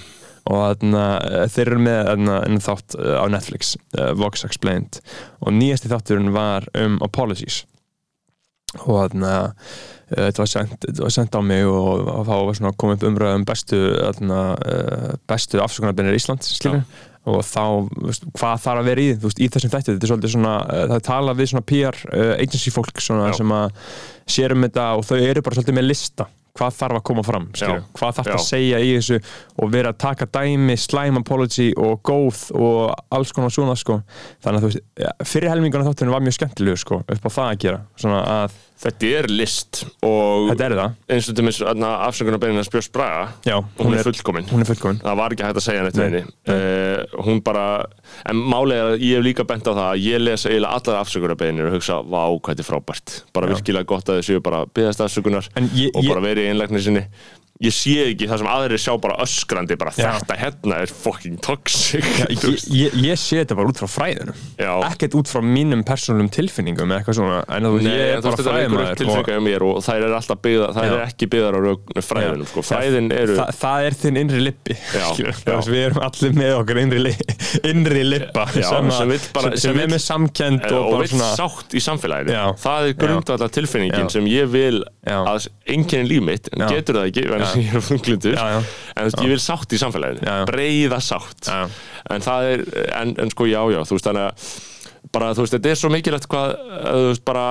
og 0.45 0.83
eh, 0.85 1.45
þeir 1.49 1.71
eru 1.71 1.79
með 1.81 2.09
enn 2.13 2.59
þátt 2.61 2.93
eh, 2.99 3.15
á 3.17 3.25
Netflix 3.33 3.71
uh, 3.97 4.11
Vox 4.13 4.45
Explained. 4.45 4.99
Og 5.41 5.55
nýjasti 5.57 5.89
þátturinn 5.89 6.29
var 6.35 6.67
um 6.77 6.99
Apologies. 7.01 7.63
Og 8.83 8.99
þarna 8.99 9.31
uh, 9.47 9.73
þetta 10.11 10.43
var 10.43 10.51
sendt, 10.51 10.77
þetta 10.85 11.05
var 11.05 11.15
sendt 11.15 11.35
á 11.35 11.41
mig 11.41 11.65
og, 11.65 12.05
og 12.11 12.23
þá 12.27 12.33
var 12.35 12.59
svona 12.59 12.75
komið 12.77 12.99
upp 12.99 13.09
umræð 13.09 13.35
um 13.39 13.49
bestu 13.49 13.81
uh, 13.97 15.11
bestu 15.25 15.61
afsökunarbeinir 15.63 16.17
Íslands 16.17 16.53
skilur 16.59 16.85
og 17.25 17.41
þá, 17.41 17.63
veist, 18.05 18.25
hvað 18.37 18.59
þarf 18.61 18.81
að 18.83 18.87
vera 18.91 19.01
í 19.01 19.13
veist, 19.23 19.39
í 19.41 19.49
þessum 19.49 19.71
þætti, 19.73 19.95
þetta 19.95 20.05
er 20.05 20.11
svolítið 20.11 20.33
svona 20.35 20.55
uh, 20.61 20.87
það 20.93 21.05
talað 21.07 21.39
við 21.41 21.51
svona 21.51 21.67
PR 21.71 22.01
agency 22.37 22.73
fólk 22.73 23.01
svona, 23.01 23.31
sem 23.33 23.53
að 23.55 23.93
sér 24.35 24.53
um 24.53 24.65
þetta 24.67 24.89
og 24.99 25.07
þau 25.07 25.15
eru 25.17 25.45
bara 25.45 25.57
svolítið 25.57 25.79
með 25.79 25.87
lista. 25.89 26.27
Hvað 26.55 26.75
þarf 26.77 26.95
að 26.95 27.01
koma 27.09 27.23
fram, 27.27 27.49
hvað 27.51 28.13
þarf 28.15 28.29
Já. 28.29 28.33
að 28.37 28.45
segja 28.45 28.77
í 28.79 28.91
þessu 28.93 29.17
og 29.59 29.73
vera 29.73 29.89
að 29.91 29.97
taka 30.05 30.27
dæmi, 30.37 30.77
slime 30.79 31.19
apology 31.19 31.65
og 31.75 31.97
góð 32.07 32.45
og 32.55 32.93
alls 33.17 33.33
konar 33.35 33.51
svona 33.51 33.75
sko, 33.75 33.97
þannig 34.45 34.61
að 34.61 34.63
þú 34.63 34.69
veist 34.69 35.25
fyrir 35.33 35.51
helminguna 35.51 35.89
þáttunum 35.89 36.15
var 36.15 36.23
mjög 36.23 36.37
skemmtilegu 36.37 36.79
sko 36.79 37.01
upp 37.03 37.27
á 37.27 37.29
það 37.35 37.49
að 37.49 37.59
gera, 37.65 37.81
svona 37.99 38.21
að 38.37 38.55
þetta 38.83 39.09
er 39.19 39.27
list 39.31 39.83
og 40.05 40.49
þetta 40.51 40.65
er 40.67 40.75
það, 40.79 40.95
eins 41.15 41.29
og 41.31 41.37
til 41.37 41.45
mis 41.47 41.59
afsökunarbeinina 41.63 42.63
Spjós 42.67 42.89
Braga 42.93 43.29
já, 43.47 43.55
hún 43.79 43.95
er 43.95 44.03
fullkomin. 44.05 44.49
hún 44.51 44.65
er 44.65 44.69
fullkomin. 44.69 44.99
Það 45.05 45.19
var 45.21 45.35
ekki 45.35 45.45
hægt 45.47 45.61
að 45.61 45.65
segja 45.65 45.85
neitt 45.85 45.99
Nei. 45.99 46.05
henni. 46.05 46.23
uh, 46.51 47.23
hún 47.25 47.41
bara, 47.45 47.65
en 48.29 48.43
málið 48.53 48.83
að 48.83 48.93
ég 49.05 49.15
hef 49.19 49.25
líka 49.29 49.47
bent 49.47 49.69
á 49.69 49.73
það 49.73 49.87
að 49.87 50.03
ég 50.05 50.21
lesa 50.25 50.51
eiginlega 50.51 50.81
allar 50.81 51.01
afsökunarbeinir 51.05 51.69
og 51.69 51.77
hugsa, 51.77 52.01
vá, 52.03 52.21
hvað 52.35 52.51
þetta 52.51 52.65
er 52.65 52.69
frábært. 52.71 53.15
Bara 53.33 53.49
Já. 53.49 53.55
virkilega 53.55 53.89
gott 53.93 54.11
að 54.11 54.21
þessu 54.21 54.43
bara 54.45 54.65
byggðast 54.67 55.05
afsökunar 55.07 55.49
og 55.55 56.01
bara 56.11 56.25
verið 56.27 56.45
í 56.45 56.51
einlægni 56.51 56.83
sinni 56.83 57.05
ég 57.63 57.71
sé 57.71 57.93
ekki 58.09 58.27
það 58.27 58.41
sem 58.41 58.49
aðrir 58.51 58.81
sjá 58.83 58.91
bara 58.99 59.15
öskrandi 59.23 59.77
bara 59.79 59.93
Já. 59.95 60.09
þetta 60.17 60.35
hérna 60.41 60.79
er 60.83 60.91
fucking 60.91 61.37
toxic 61.43 62.03
Já, 62.03 62.25
ég, 62.33 62.65
ég, 62.75 62.97
ég 63.05 63.21
sé 63.21 63.39
þetta 63.39 63.55
bara 63.55 63.71
út 63.71 63.79
frá 63.79 63.87
fræðinu 63.87 64.35
ekkert 64.89 65.15
út 65.21 65.31
frá 65.31 65.39
mínum 65.45 65.85
persónum 65.87 66.27
tilfinningum 66.35 66.91
eða 66.91 66.99
eitthvað 66.99 67.19
svona, 67.21 67.37
en 67.55 67.69
þú 67.69 67.71
veist, 67.77 67.87
ég 67.87 68.11
er 68.11 68.25
bara 68.25 68.59
einhverjum 68.65 69.13
fræðimæður 69.21 69.67
og 69.69 69.79
þær 69.85 70.07
er 70.09 70.17
alltaf 70.19 70.41
byggðar, 70.43 70.75
þær 70.75 70.89
Já. 70.89 70.95
er 70.97 71.05
ekki 71.05 71.29
byggðar 71.31 71.55
á 71.55 71.59
rögnu 71.65 72.05
fræðinum, 72.09 72.49
sko, 72.51 72.65
fræðin 72.65 73.09
eru 73.15 73.39
Þa, 73.39 73.47
það 73.61 73.87
er 73.87 73.97
þinn 74.03 74.21
innri 74.25 74.43
lippi 74.43 74.77
við 75.75 75.81
erum 75.85 76.01
allir 76.05 76.35
með 76.35 76.53
okkur 76.59 76.81
innri, 76.81 77.01
li, 77.07 77.13
innri 77.71 78.03
lippa 78.07 78.45
sem, 78.51 78.91
sem 78.91 79.15
bara- 79.35 79.53
sem, 79.55 79.61
sem 79.69 79.81
er 79.83 79.91
með 79.91 80.03
samkend 80.05 80.67
og, 80.69 80.91
og, 80.99 81.05
svona 81.11 81.31
sátt 81.37 81.75
í 81.75 81.81
samfélaginu. 81.83 82.35
Það 82.61 82.89
er 82.89 82.97
grundvallar 82.99 83.53
tilfinningin 83.53 84.11
sem 84.13 84.27
ég 84.29 84.49
vil 84.51 84.83
að 85.05 85.49
enginn 85.75 86.07
líf 86.09 86.23
mitt. 86.25 86.49
Getur 86.55 86.99
það 86.99 87.09
ekki, 87.11 87.25
en 87.49 87.61
ég 87.65 87.73
er 87.73 88.31
já. 88.35 88.45
en 88.59 89.01
þú 89.01 89.09
veist, 89.09 89.23
ég 89.23 89.33
vil 89.33 89.41
sátt 89.43 89.75
í 89.75 89.81
samfélaginu 89.81 90.37
breiða 90.49 91.01
sátt 91.03 91.51
Já. 91.51 91.65
en 92.11 92.25
það 92.25 92.53
er, 92.53 92.65
en, 93.01 93.17
en 93.21 93.33
sko 93.33 93.49
já, 93.49 93.61
já 93.73 93.81
þú 93.85 93.99
veist, 93.99 94.09
þannig 94.09 94.29
að 94.29 94.47
bara, 95.13 95.33
þú 95.35 95.45
veist, 95.45 95.57
þetta 95.57 95.73
er 95.73 95.81
svo 95.81 95.91
mikilvægt 95.93 96.31
hvað, 96.31 96.55
að, 96.55 96.95
þú 97.01 97.11
veist, 97.11 97.23
bara 97.27 97.45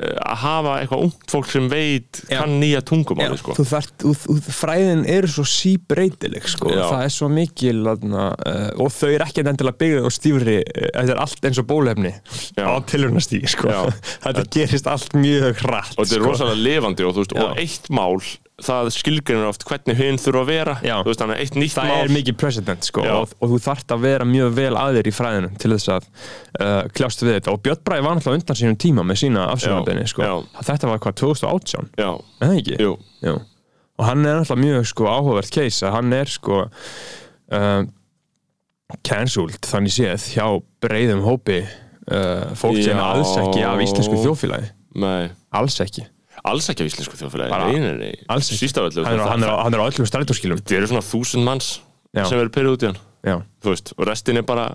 eh, 0.00 0.16
að 0.24 0.40
hafa 0.42 0.74
eitthvað 0.80 1.04
ungt 1.06 1.32
fólk 1.32 1.48
sem 1.52 1.68
veit 1.70 2.20
Já. 2.22 2.40
kann 2.40 2.56
nýja 2.62 2.82
tungumáli, 2.86 3.38
sko 3.40 3.56
þú 3.58 3.66
þarft, 3.70 3.94
þú, 4.02 4.14
þú, 4.24 4.36
fræðin 4.56 5.04
eru 5.12 5.30
svo 5.30 5.44
síbreytileg 5.48 6.48
sko. 6.50 6.72
Já. 6.72 6.82
það 6.86 7.06
er 7.06 7.14
svo 7.16 7.30
mikil 7.32 7.78
aðna, 7.92 8.26
uh, 8.34 8.68
og 8.80 8.92
þau 8.96 9.08
eru 9.10 9.26
ekki 9.26 9.44
endilega 9.44 9.80
byggðið 9.84 10.10
og 10.10 10.16
stífri 10.16 10.58
uh, 10.64 10.86
þetta 10.88 11.16
er 11.16 11.24
allt 11.26 11.50
eins 11.50 11.62
og 11.62 11.70
bólefni 11.70 12.14
Já. 12.58 12.64
á 12.66 12.74
tilhörnastígi 12.90 13.54
sko. 13.56 13.74
Þetta 14.24 14.46
gerist 14.56 14.90
allt 14.90 15.18
mjög 15.18 15.64
hratt 15.64 15.96
og 15.96 16.04
þetta 16.04 16.18
er 16.18 16.24
sko. 16.24 16.30
rosalega 16.30 16.62
lifandi 16.68 17.06
og, 17.06 17.16
þú 17.16 17.26
veist, 17.26 17.36
Já. 17.36 17.44
og 17.46 17.60
eitt 17.64 17.92
mál 17.92 18.18
það 18.64 18.88
skilgrinir 18.94 19.48
oft 19.48 19.64
hvernig 19.68 19.98
hinn 19.98 20.18
þurfa 20.20 20.40
að 20.44 20.50
vera 20.50 20.74
Já. 20.84 20.94
þú 21.02 21.10
veist, 21.10 21.20
þannig 21.22 21.36
að 21.36 21.42
eitt 21.44 21.58
nýtt 21.60 21.74
það 21.76 21.90
mál 21.90 22.00
er 22.04 22.14
mikið 22.16 22.36
president 22.42 22.88
sko, 22.88 23.04
Já. 23.06 23.12
og, 23.18 23.34
og 23.40 23.52
þú 23.52 23.60
þarft 23.66 23.94
að 23.96 24.02
vera 24.06 24.26
mjög 24.28 24.50
vel 24.58 24.72
að 24.80 24.98
þér 24.98 25.10
í 25.10 25.14
fræðinu 25.16 25.50
til 25.62 25.70
þess 25.74 25.92
að 25.96 26.08
uh, 26.10 26.80
kljást 26.96 27.24
við 27.24 27.32
þetta 27.36 27.54
og 27.54 27.62
Björn 27.66 27.82
Bræði 27.88 28.06
var 28.06 28.18
náttúrulega 28.18 28.40
undan 28.42 28.60
sínum 28.60 28.78
tíma 28.84 29.06
með 29.06 29.20
sína 29.22 29.46
afsökunarbeini 29.54 30.06
sko. 30.10 30.26
Já. 30.26 30.34
þetta 30.70 30.90
var 30.92 31.02
hvað 31.06 31.16
2018 31.22 31.90
já, 32.00 32.10
eða 32.44 32.58
ekki? 32.60 32.76
jú, 32.84 32.92
Jú. 33.26 33.36
og 34.00 34.08
hann 34.10 34.24
er 34.26 34.40
náttúrulega 34.40 34.66
mjög 34.66 34.90
sko, 34.92 35.08
áhugavert 35.14 35.54
case 35.56 35.86
að 35.88 35.96
hann 35.98 36.16
er 36.20 36.32
sko 36.36 36.60
uh, 36.66 37.82
cancelled 39.06 39.60
þannig 39.70 39.94
séð 39.94 40.28
hjá 40.34 40.46
breiðum 40.82 41.22
hópi 41.26 41.60
uh, 42.10 42.50
fólk 42.58 42.80
sem 42.82 42.96
Já. 42.96 43.04
alls 43.12 43.34
ekki 43.38 43.62
af 43.66 43.82
íslensku 43.84 44.18
þjóðfélagi 44.24 44.72
nei 45.00 45.30
alls 45.54 45.76
ekki 45.84 46.06
alls 46.44 46.68
ekki 46.72 46.84
á 46.84 46.88
íslensku 46.90 47.16
þjóðfélagi 47.20 47.50
Bara 47.52 47.66
nei, 47.70 47.80
nei, 47.80 47.94
nei, 48.00 48.14
alls 48.28 48.48
ekki. 48.50 48.58
síst 48.64 48.78
af 48.80 48.88
öllu 48.90 49.04
hann 49.04 49.14
er, 49.14 49.20
það- 49.24 49.30
hann 49.34 49.42
er, 49.44 49.54
hann 49.64 49.74
er 49.74 49.80
á 49.82 49.88
öllum 49.90 50.06
strætóskilum 50.08 50.60
það 50.62 50.76
eru 50.78 50.86
svona 50.92 51.04
þúsund 51.04 51.44
manns 51.44 51.80
Já. 52.16 52.24
sem 52.26 52.38
eru 52.40 52.48
pyrrið 52.54 52.76
út 52.76 52.82
í 52.82 52.86
hann 52.90 52.98
já, 53.24 53.36
þú 53.62 53.74
veist, 53.74 53.92
og 53.98 54.06
restin 54.08 54.36
er 54.40 54.42
bara 54.48 54.70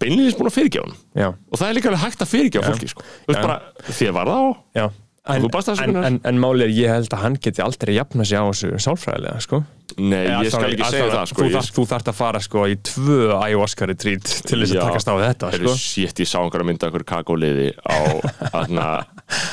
beinlinis 0.00 0.34
búin 0.36 0.50
að 0.50 0.56
fyrirgjá 0.58 0.82
hann 0.84 0.96
já, 1.16 1.28
og 1.30 1.56
það 1.60 1.68
er 1.70 1.76
líka 1.78 1.88
alveg 1.90 2.02
hægt 2.04 2.24
að 2.24 2.30
fyrirgjá 2.34 2.60
Já. 2.60 2.66
fólki 2.68 2.88
sko. 2.92 3.04
þú 3.24 3.30
veist 3.32 3.40
Já. 3.40 3.46
bara, 3.46 3.86
þér 4.00 4.12
var 4.18 4.30
það 4.30 4.40
á 4.40 4.48
já. 4.80 4.86
En, 5.30 5.44
en, 5.44 5.96
en, 6.08 6.14
en 6.26 6.38
máli 6.40 6.64
er 6.64 6.70
ég 6.74 6.88
held 6.90 7.12
að 7.14 7.20
hann 7.22 7.34
geti 7.44 7.60
aldrei 7.62 7.92
jafna 7.94 8.24
sig 8.26 8.40
á 8.40 8.44
þessu 8.48 8.70
sálfræðilega 8.82 9.42
sko. 9.44 9.60
Nei, 9.98 10.26
Eða, 10.26 10.42
ég 10.44 10.50
skal 10.50 10.60
sorry, 10.60 10.72
ekki 10.76 10.84
að- 10.84 10.90
segja 10.94 11.04
sorry, 11.06 11.16
það 11.16 11.26
sko 11.32 11.42
þú, 11.42 11.50
ég- 11.50 11.72
þú 11.76 11.84
þarft 11.90 12.08
að 12.12 12.16
fara 12.20 12.40
sko 12.44 12.64
í 12.70 12.76
tvö 12.90 13.18
ayahuasca 13.40 13.86
retreat 13.90 14.22
til 14.46 14.58
þess 14.60 14.74
að 14.76 14.84
takast 14.86 15.08
á 15.10 15.14
þetta 15.20 15.50
sko. 15.56 15.74
shit, 15.76 16.14
ég 16.22 16.28
sá 16.30 16.38
einhverja 16.40 16.66
mynda 16.70 16.86
einhverju 16.90 17.08
kakóliði 17.10 17.68
á, 17.90 17.98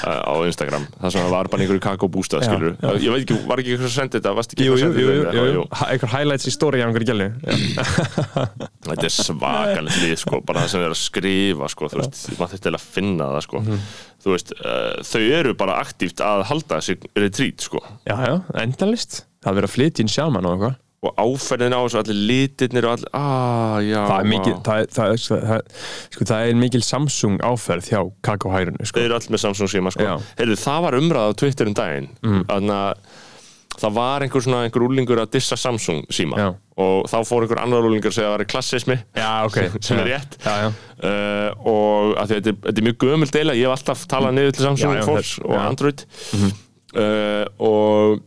á 0.03 0.33
Instagram. 0.47 0.85
Það 1.01 1.11
sem 1.15 1.29
var 1.31 1.47
bara 1.51 1.63
einhverju 1.63 1.83
kakóbústað 1.83 2.45
ég 2.47 3.11
veit 3.13 3.23
ekki, 3.25 3.37
var 3.47 3.61
ekki 3.61 3.73
eitthvað 3.75 3.89
sem 3.91 3.95
sendið 4.03 4.25
þetta? 4.27 4.63
Jú, 4.63 4.73
jú, 4.73 4.77
jú, 4.77 4.77
jú, 4.77 4.81
sendið 4.83 5.27
þetta? 5.27 5.53
jú, 5.57 5.63
Ha- 5.81 5.89
einhver 5.93 6.11
highlights 6.13 6.47
í 6.49 6.53
story 6.55 6.81
af 6.81 6.89
einhverju 6.91 7.09
gælu 7.11 7.27
þetta 8.87 9.07
er 9.07 9.13
svakalegt 9.13 10.01
lið 10.03 10.15
sko, 10.23 10.41
bara 10.47 10.63
það 10.65 10.73
sem 10.73 10.85
er 10.87 10.93
að 10.95 10.99
skrifa 11.01 11.69
sko, 11.73 11.89
þú 11.91 12.01
veist, 12.01 12.21
maður 12.39 12.53
þurfti 12.55 12.73
að 12.73 12.85
finna 12.97 13.29
það 13.35 13.41
sko. 13.47 13.61
Mhm. 13.63 13.81
þú 14.27 14.33
veist, 14.33 14.53
uh, 14.59 14.97
þau 15.07 15.21
eru 15.39 15.53
bara 15.59 15.77
aktíft 15.83 16.23
að 16.25 16.43
halda 16.49 16.79
þessi 16.81 16.97
retreat 17.15 17.61
sko. 17.67 17.79
Já, 18.09 18.15
já, 18.27 18.33
endalist 18.63 19.21
Það 19.43 19.51
er 19.51 19.57
verið 19.61 19.69
að 19.69 19.75
flytja 19.77 20.03
inn 20.05 20.13
sjaman 20.17 20.45
og 20.45 20.57
eitthvað 20.57 20.75
og 21.07 21.13
áferðin 21.21 21.75
á 21.77 21.79
þessu, 21.85 21.99
allir 22.01 22.17
litirnir 22.27 22.85
og 22.89 22.93
allir, 22.95 23.09
aaa, 23.13 23.75
já 23.85 23.99
Það 24.09 24.19
er 24.23 24.29
mikil, 24.31 24.53
það, 24.65 24.79
er- 24.81 24.87
það, 24.95 25.11
er- 25.13 25.43
það, 25.45 25.61
sko, 26.15 26.25
það 26.31 26.47
er 26.49 26.55
mikil 26.57 26.81
Samsung 26.81 27.35
áferð 27.45 27.89
hjá 27.91 27.99
kakóhærunu 28.25 28.81
sko. 28.89 28.97
þau 28.97 29.05
eru 29.05 29.15
allir 29.19 29.35
með 29.35 29.43
Samsung 29.43 29.69
síma 29.71 29.91
sko. 29.93 30.07
Heyrðu, 30.39 30.57
það 30.57 30.81
var 30.87 30.97
umræða 30.97 31.29
á 31.29 31.37
Twitter 31.37 31.67
um 31.69 31.75
daginn 31.77 32.09
Mm. 32.25 32.41
þannig 32.49 32.73
að 32.81 32.93
það 33.77 33.93
var 33.93 34.25
einhver 34.25 34.41
svona 34.41 34.63
einhver 34.65 34.85
úlingur 34.87 35.21
að 35.21 35.29
dissa 35.37 35.55
Samsung 35.55 36.01
síma 36.09 36.35
Já. 36.41 36.47
og 36.81 37.05
þá 37.13 37.17
fór 37.29 37.45
einhver 37.45 37.61
annar 37.61 37.85
úlingur 37.85 38.09
að 38.09 38.17
segja 38.17 38.27
að 38.27 38.33
það 38.33 38.37
var 38.41 38.51
klassismi 38.55 38.97
Já, 39.15 39.45
ok 39.45 39.57
sem 39.85 39.99
er 40.01 40.09
rétt 40.15 40.37
Já, 40.41 40.55
uh, 40.65 41.51
og 41.61 42.17
þetta, 42.25 42.41
er- 42.41 42.57
þetta 42.65 42.77
er 42.81 42.87
mjög 42.89 42.97
gömul 43.05 43.29
deila 43.37 43.53
ég 43.53 43.69
hef 43.69 43.77
alltaf 43.77 44.07
talað 44.09 44.33
niður 44.33 44.57
til 44.57 44.65
Samsung 44.65 44.97
þetta- 44.97 45.45
og 45.45 45.53
já. 45.53 45.61
Mhm. 45.61 45.67
Android 45.69 46.03
uh, 46.97 47.45
og 47.61 48.19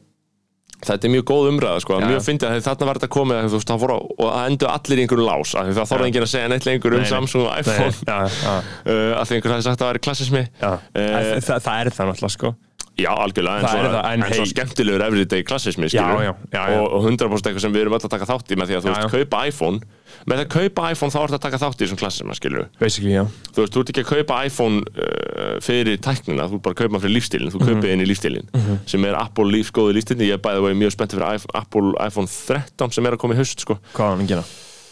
þetta 0.86 1.06
er 1.08 1.12
mjög 1.14 1.26
góð 1.28 1.48
umræða 1.50 1.82
sko. 1.84 1.98
Já, 2.00 2.06
mjög 2.08 2.24
fyndið 2.26 2.48
að 2.48 2.64
þarna 2.66 2.88
var 2.88 3.00
þetta 3.00 3.10
komið 3.16 3.38
að, 3.40 3.50
þú 3.50 3.60
veist, 3.60 3.70
það 3.70 3.84
og 3.96 4.30
það 4.30 4.48
endur 4.50 4.72
allir 4.72 5.00
í 5.00 5.04
einhverju 5.04 5.26
lás 5.26 5.52
af 5.54 5.68
því 5.68 5.76
það 5.76 5.90
þorði 5.92 6.08
enginn 6.10 6.26
að 6.26 6.32
segja 6.32 6.50
neitt 6.52 6.68
lengur 6.68 6.96
um 6.96 7.04
Nei. 7.04 7.10
Samsung 7.10 7.44
og 7.44 7.60
iPhone. 7.60 7.92
Nei, 8.08 8.14
já, 8.14 8.40
já, 8.40 8.56
uh, 8.90 9.12
að 9.20 9.30
því 9.30 9.38
einhver 9.38 9.54
hafði 9.54 9.68
sagt 9.68 9.76
að 9.76 9.84
það 9.84 9.92
væri 9.92 10.04
klassismi. 10.08 10.42
Eh, 10.64 11.30
það, 11.44 11.64
það 11.68 11.84
er 11.84 11.92
það 11.98 12.12
náttúrulega 12.12 12.36
sko. 12.38 12.54
Já, 13.00 13.10
algjörlega, 13.14 13.60
en, 13.60 13.64
Það 13.64 13.76
svo, 13.76 14.00
en 14.10 14.24
en 14.26 14.34
svo 14.36 14.46
skemmtilegur 14.50 15.04
everyday 15.06 15.44
klassismi, 15.46 15.88
skilur 15.88 16.24
Já, 16.24 16.32
já, 16.32 16.32
já. 16.52 16.62
Og, 16.80 16.86
og 16.98 17.06
100% 17.08 17.48
eitthvað 17.48 17.64
sem 17.64 17.74
við 17.74 17.84
erum 17.86 17.96
öll 17.96 18.02
að 18.02 18.12
taka 18.12 18.28
þátt 18.28 18.52
í 18.52 18.58
með 18.60 18.70
því 18.70 18.76
að 18.76 18.84
þú 18.84 18.92
veist, 18.92 19.14
kaupa 19.14 19.42
iPhone 19.48 19.99
með 20.28 20.42
að 20.42 20.48
kaupa 20.52 20.90
iPhone 20.92 21.14
þá 21.14 21.18
ertu 21.22 21.36
að 21.38 21.44
taka 21.46 21.60
þátt 21.62 21.80
í 21.80 21.84
þessum 21.86 22.00
klassisma, 22.00 22.36
skilur 22.36 22.66
Basically, 22.80 23.14
já 23.14 23.24
Þú 23.54 23.62
veist, 23.64 23.74
þú 23.74 23.82
ert 23.84 23.92
ekki 23.92 24.04
að 24.04 24.10
kaupa 24.10 24.40
iPhone 24.48 24.82
uh, 24.90 25.52
fyrir 25.64 26.00
tæknina, 26.04 26.48
þú 26.50 26.58
ert 26.58 26.64
bara 26.66 26.76
að 26.76 26.80
kaupa 26.82 27.02
fyrir 27.04 27.16
lífstílinn 27.16 27.54
þú 27.54 27.62
kaupið 27.64 27.94
inn 27.94 28.04
í 28.04 28.08
lífstílinn 28.10 28.50
sem 28.90 29.06
er 29.08 29.20
Apple 29.20 29.48
lífsgóði 29.54 29.96
lífstílinn, 29.98 30.28
ég 30.28 30.36
er 30.36 30.42
bæðið 30.44 30.66
veginn 30.68 30.82
mjög 30.84 30.96
spenntið 30.96 31.22
fyrir 31.22 31.46
Apple 31.62 31.94
iPhone 32.04 32.28
13 32.34 32.96
sem 32.98 33.08
er 33.08 33.16
að 33.16 33.22
koma 33.24 33.36
í 33.36 33.40
haust, 33.40 33.64
sko 33.64 33.78
Hvað 33.94 34.04
var 34.04 34.18
hann 34.18 34.26
að 34.26 34.34
gera? 34.34 34.48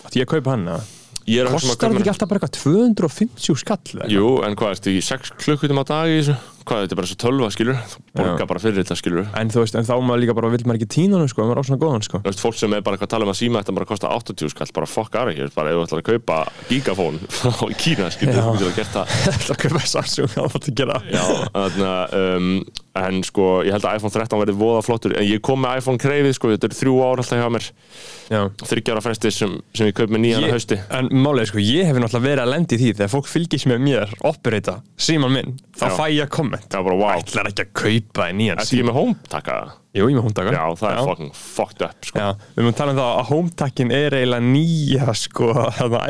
Ætti 0.09 0.23
ég 0.23 0.29
að 0.29 0.33
kaupa 0.37 0.57
hann? 0.57 0.69
eða? 0.73 0.87
Er 1.29 1.45
að 1.45 1.51
um 1.53 1.59
að 1.59 1.65
Kostar 1.67 1.93
þetta 1.93 2.01
ekki 2.01 2.13
alltaf 2.15 2.31
bara 2.31 2.41
eitthvað 2.41 2.61
250 2.63 3.59
skall? 3.61 4.05
Jú, 4.09 4.29
en 4.47 4.55
hvað, 4.57 4.79
ertu 4.79 4.93
ekki 4.95 5.05
6 5.11 5.33
klukkutum 5.43 5.81
á 5.81 5.85
dag 5.91 6.09
í 6.09 6.15
þessu? 6.23 6.37
Hvað, 6.69 6.83
þetta 6.85 6.95
er 6.95 6.99
bara 7.01 7.09
svo 7.09 7.17
tölva, 7.23 7.49
skilur. 7.55 7.79
Þú 7.89 8.01
borga 8.19 8.43
Já. 8.43 8.49
bara 8.51 8.61
fyrir 8.61 8.83
þetta, 8.83 8.97
skilur. 9.01 9.29
En 9.41 9.53
þú 9.53 9.63
veist, 9.63 9.77
en 9.79 9.87
þá 9.89 9.93
maður 10.05 10.21
líka 10.21 10.35
bara, 10.37 10.51
vil 10.53 10.61
maður 10.69 10.81
ekki 10.83 10.89
tína 10.95 11.21
hann 11.23 11.31
sko, 11.33 11.41
ef 11.45 11.49
maður 11.49 11.61
er 11.61 11.65
á 11.65 11.69
svona 11.69 11.81
góðan 11.85 12.05
sko. 12.05 12.21
Þú 12.25 12.29
veist, 12.29 12.43
fólk 12.45 12.59
sem 12.61 12.75
er 12.77 12.83
bara 12.85 12.99
eitthvað 12.99 13.09
að 13.09 13.15
tala 13.15 13.29
um 13.29 13.33
að 13.33 13.39
síma 13.41 13.63
þetta 13.63 13.77
bara 13.79 13.87
að 13.89 13.93
kosta 13.95 14.11
80 14.13 14.53
skall, 14.53 14.69
bara 14.77 14.91
fuck 14.91 15.17
aðra 15.17 15.33
ekki, 15.33 15.49
bara 15.57 15.73
ef 15.73 15.79
þú 15.79 15.87
ætlar 15.87 16.03
að 16.03 16.09
kaupa 16.11 16.41
gigafón 16.69 17.21
frá 17.39 17.73
Kína, 17.79 18.11
skilur, 18.13 18.43
þú 18.43 18.53
getur 18.59 18.69
að 18.69 18.77
gert 18.83 18.93
það. 18.99 19.17
Það 19.29 19.39
er 19.39 19.55
að 19.55 19.63
kaupa 19.65 19.85
Samsung, 19.89 20.31
það 20.35 20.49
var 20.53 20.69
að 20.69 20.77
gera 20.83 21.01
Já, 21.09 21.25
þannig 21.57 21.89
að 21.89 22.19
um, 22.19 22.53
en 22.99 23.21
sko, 23.27 23.47
ég 23.67 23.75
held 23.75 23.87
að 23.87 23.99
iPhone 23.99 24.15
13 24.15 24.41
verði 24.43 24.55
voða 24.59 24.85
flottur, 24.85 25.15
en 25.19 25.27
ég 25.27 25.43
kom 25.45 25.61
með 25.63 25.81
iPhone 25.81 26.01
kreifið, 26.03 26.35
sko, 26.37 26.51
þetta 26.55 26.69
er 26.71 26.77
þrjú 26.79 26.97
ár 27.05 27.23
alltaf 27.23 27.41
hjá 27.43 27.51
mér. 27.55 27.69
Já. 28.29 28.41
Þryggjára 28.69 29.03
fresti 29.05 29.33
sem, 29.35 29.55
sem 29.77 29.91
ég 29.91 29.97
kaup 29.97 30.13
með 30.13 30.25
nýjan 30.25 30.49
að 30.49 30.57
hausti. 30.57 30.81
En 30.99 31.11
er 31.31 31.51
sko, 31.51 31.63
ég 31.63 31.89
hef 31.89 32.01
náttúrulega 32.01 32.27
verið 32.27 32.45
að 32.45 32.53
lendi 32.55 32.81
því 32.81 32.91
þegar 32.99 33.13
fólk 33.15 33.31
fylgist 33.31 33.71
með 33.71 33.85
mér, 33.87 34.17
operata, 34.29 34.79
síman 34.99 35.35
minn 35.37 35.57
þá 35.79 35.87
Já. 35.87 35.95
fæ 35.97 36.05
ég 36.13 36.35
komment 36.59 36.75
Já, 36.75 36.83
bara 36.83 36.97
wow, 36.97 37.21
Ætlar 37.23 37.51
ekki 37.51 37.65
að 37.67 37.73
kaupa 37.75 38.29
í 38.31 38.37
nýjan 38.39 38.59
Ertu 38.59 38.77
ekki 38.77 38.89
með 38.89 38.99
home 38.99 39.17
taka? 39.31 39.59
Jú, 39.97 40.05
ég 40.13 40.19
með 40.19 40.27
hómtakar 40.27 40.53
Já, 40.53 40.65
það 40.77 40.91
er 40.93 40.99
fucking 41.09 41.31
fucked 41.33 41.83
up, 41.87 42.05
sko. 42.05 42.25
Við 42.55 42.61
mögum 42.67 42.75
tala 42.77 42.93
um 42.93 42.99
það 42.99 43.13
að 43.23 43.31
hómtakkin 43.31 43.93
er 43.97 44.17
eiginlega 44.19 44.45
nýja 44.45 45.15
sko, 45.17 45.47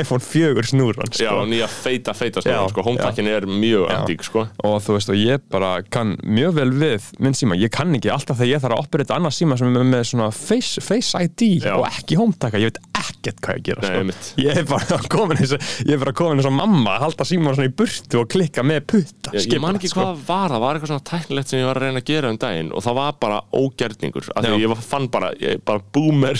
iPhone 0.03 0.24
4 0.24 0.64
snúran 0.72 1.12
sko. 1.12 1.22
Já, 1.22 1.31
nýja 1.47 1.68
feita, 1.70 2.14
feita 2.18 2.43
Já, 2.43 2.49
snúðan, 2.49 2.72
sko, 2.74 2.85
hometakkin 2.89 3.31
er 3.31 3.47
mjög 3.47 3.85
Já. 3.87 3.95
antík, 4.01 4.24
sko. 4.26 4.45
Og 4.66 4.76
þú 4.83 4.97
veist, 4.97 5.12
og 5.14 5.20
ég 5.22 5.47
bara 5.55 5.70
kann 5.95 6.16
mjög 6.26 6.57
vel 6.59 6.68
við 6.74 7.07
minn 7.22 7.39
síma, 7.39 7.55
ég 7.61 7.70
kann 7.79 7.95
ekki 7.95 8.11
alltaf 8.12 8.41
þegar 8.43 8.51
ég 8.57 8.64
þarf 8.66 8.76
að 8.81 8.83
operata 8.83 9.16
annað 9.20 9.37
síma 9.39 9.61
sem 9.62 9.79
er 9.79 9.87
með 9.95 10.05
svona 10.11 10.29
face, 10.35 10.83
face 10.85 11.22
ID 11.29 11.47
Já. 11.62 11.76
og 11.79 11.87
ekki 11.93 12.18
hómtaka, 12.18 12.59
ég 12.59 12.72
veit 12.72 12.83
ekkert 12.99 13.39
hvað 13.47 13.61
ég 13.61 13.64
gera 13.70 13.87
Nei, 14.03 14.12
sko. 14.18 14.43
ég 14.43 14.59
er 14.59 14.66
bara 14.68 14.99
komin 15.14 15.39
eins 15.39 15.55
og 15.55 15.62
ég 15.87 15.95
er 15.95 16.03
bara 16.03 16.16
komin 16.18 16.43
eins 16.43 16.51
og 16.51 16.57
mamma 16.59 16.97
að 16.99 17.05
halda 17.07 17.26
síma 17.31 17.55
svona 17.55 17.70
í 17.70 17.74
burtu 17.79 18.20
og 18.24 18.29
klikka 18.35 18.64
með 18.66 18.83
putta. 18.91 19.33
Ég, 19.39 19.47
ég 19.55 19.62
man 19.62 19.79
ekki 19.79 19.93
hvað 19.95 20.18
var, 20.26 20.51
það 20.51 20.64
var 20.66 20.79
eitthvað 20.81 20.93
svona 20.93 21.07
tæknilegt 21.12 21.53
sem 21.53 21.62
ég 21.62 21.68
var 21.70 21.79
að 21.79 21.87
reyna 21.87 22.03
að 22.03 22.09
gera 22.11 22.33
um 22.35 22.41
daginn 22.43 22.72
og 22.74 22.85
það 22.85 22.99
var 22.99 23.18
bara 23.22 23.39
ógerningur 23.79 24.29
af 24.35 24.45
því 24.45 24.53
að 24.55 24.62
ég 24.64 24.83
fann 24.89 25.09
bara, 25.12 25.31
ég 25.41 25.62
bara 25.66 25.83
boomer 25.95 26.39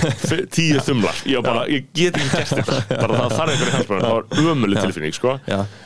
tíu 0.54 0.80
þumlar. 0.84 1.16
Ég 1.28 1.44
bara, 1.44 1.64
ég 1.70 1.88
get 1.94 2.18
ekki 2.18 2.30
gert 2.34 2.54
þetta. 2.58 2.78
Bara 3.00 3.18
það 3.20 3.34
þarf 3.36 3.52
einhverju 3.52 3.74
hjálpar, 3.74 4.02
það 4.02 4.14
var 4.14 4.50
ömuleg 4.50 4.84
tilfinning 4.84 5.14
sko. 5.16 5.34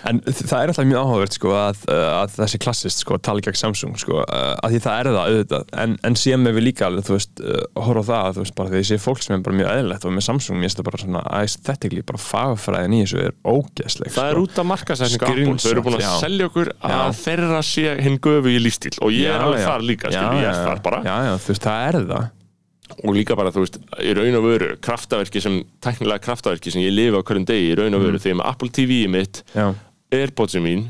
En 0.09 0.21
það 0.25 0.55
er 0.59 0.73
alltaf 0.73 0.89
mjög 0.89 1.05
áhugavert 1.05 1.37
sko, 1.37 1.53
að, 1.59 1.83
uh, 1.93 2.07
að 2.23 2.37
þessi 2.39 2.61
klassist 2.65 3.03
sko, 3.05 3.19
tala 3.23 3.45
gegn 3.45 3.59
Samsung 3.59 3.99
sko, 4.01 4.23
uh, 4.25 4.55
að 4.65 4.75
því 4.75 4.81
það 4.85 4.99
er 5.01 5.11
það 5.11 5.21
auðvitað, 5.25 5.67
en, 5.85 5.97
en 6.09 6.19
síðan 6.19 6.45
með 6.45 6.59
við 6.59 6.67
líka 6.69 6.89
alveg, 6.89 7.07
þú 7.09 7.17
veist, 7.17 7.43
uh, 7.45 7.61
horfa 7.87 8.05
það 8.11 8.29
að 8.29 8.39
þú 8.39 8.45
veist, 8.45 8.57
bara 8.59 8.73
þegar 8.73 8.85
ég 8.85 8.91
sé 8.91 9.01
fólk 9.05 9.25
sem 9.25 9.37
er 9.37 9.45
bara 9.47 9.59
mjög 9.61 9.71
eðlilegt 9.75 10.09
og 10.09 10.17
með 10.17 10.27
Samsung, 10.29 10.59
mér 10.59 10.69
finnst 10.69 10.81
það 10.81 10.89
bara 10.91 11.03
svona 11.05 11.25
aesthetically 11.41 12.05
bara 12.09 12.23
fagfræðin 12.25 12.97
í 12.97 13.03
þessu 13.05 13.23
er 13.25 13.37
ógeðsleg 13.45 14.15
það 14.15 14.31
er 14.31 14.39
sko. 14.39 14.45
út 14.45 14.61
af 14.63 14.69
markasetningu 14.73 15.31
Apple. 15.31 15.57
Þau 15.65 15.71
eru 15.71 15.85
búin 15.87 15.99
að 15.99 16.19
selja 16.23 16.49
okkur 16.51 16.73
að 16.91 17.17
þeirra 17.21 17.63
sé 17.67 17.95
hinn 18.05 18.19
göfu 18.25 18.53
í 18.53 18.61
lífstíl 18.63 18.95
og 19.05 19.15
ég 19.15 19.31
er 19.31 19.45
alveg 19.45 19.65
þar 19.65 19.87
líka, 19.89 20.13
skilur, 20.13 20.39
ég 20.41 20.47
já, 20.47 20.53
er 20.53 20.69
þar 20.69 20.84
bara 20.85 21.03
Já, 21.05 21.15
já, 21.29 21.35
þú 21.43 21.55
veist, 21.55 21.69
það 21.69 21.87
er 21.89 22.01
það 22.13 22.33
og 22.95 23.15
líka 23.17 23.37
bara, 23.39 23.51
þú 23.51 23.63
veist, 23.65 23.79
í 24.05 24.13
raun 24.17 24.37
og 24.39 24.45
veru 24.45 24.67
kraftaverki 24.85 25.41
sem, 25.43 25.57
tæknilega 25.83 26.23
kraftaverki 26.27 26.73
sem 26.75 26.85
ég 26.85 26.93
lifi 26.93 27.17
á 27.17 27.23
hverjum 27.25 27.47
degi 27.49 27.71
í 27.73 27.79
raun 27.81 27.97
og 27.97 28.05
veru, 28.05 28.21
þegar 28.21 28.35
ég 28.35 28.41
með 28.43 28.51
Apple 28.51 28.75
TV-ið 28.77 29.09
mitt, 29.15 29.41
Já, 29.57 29.67
Airpodsið 30.15 30.65
mín 30.67 30.85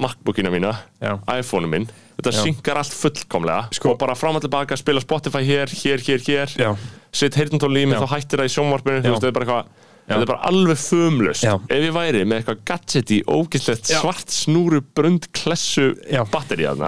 Macbookina 0.00 0.50
mína 0.50 0.72
Já. 0.98 1.12
iPhone-u 1.30 1.68
minn, 1.70 1.84
þetta 2.16 2.32
Já. 2.32 2.40
synkar 2.42 2.80
allt 2.80 2.96
fullkomlega 2.96 3.68
Sko- 3.76 3.92
og 3.92 4.00
bara 4.00 4.16
fram 4.18 4.34
og 4.40 4.42
tilbaka, 4.42 4.76
spila 4.80 5.02
Spotify 5.04 5.44
hér, 5.46 5.70
hér, 5.70 6.02
hér, 6.02 6.24
hér 6.26 6.56
já, 6.58 6.70
sitt 7.12 7.36
í 7.36 7.44
Já. 7.44 8.00
þá 8.00 8.08
hættir 8.16 8.40
það 8.40 8.48
í 8.48 8.54
sjónvarpinu 8.56 9.04
þú 9.04 9.12
veist, 9.12 9.22
þetta 9.22 9.30
er 9.30 9.36
bara 9.38 9.46
eitthvað 9.46 9.66
Já. 10.04 10.18
Þetta 10.18 10.20
er 10.20 10.28
bara 10.28 10.48
alveg 10.50 10.76
fömlust. 10.76 11.44
Ef 11.48 11.80
ég 11.80 11.92
væri 11.96 12.24
með 12.28 12.42
eitthvað 12.42 12.58
gadgeti, 12.68 13.22
ógæslegt 13.24 13.88
Já. 13.88 14.00
svart 14.02 14.28
snúru, 14.28 14.82
brund, 14.94 15.30
klessu 15.32 15.94
batteri 16.28 16.66
að 16.68 16.82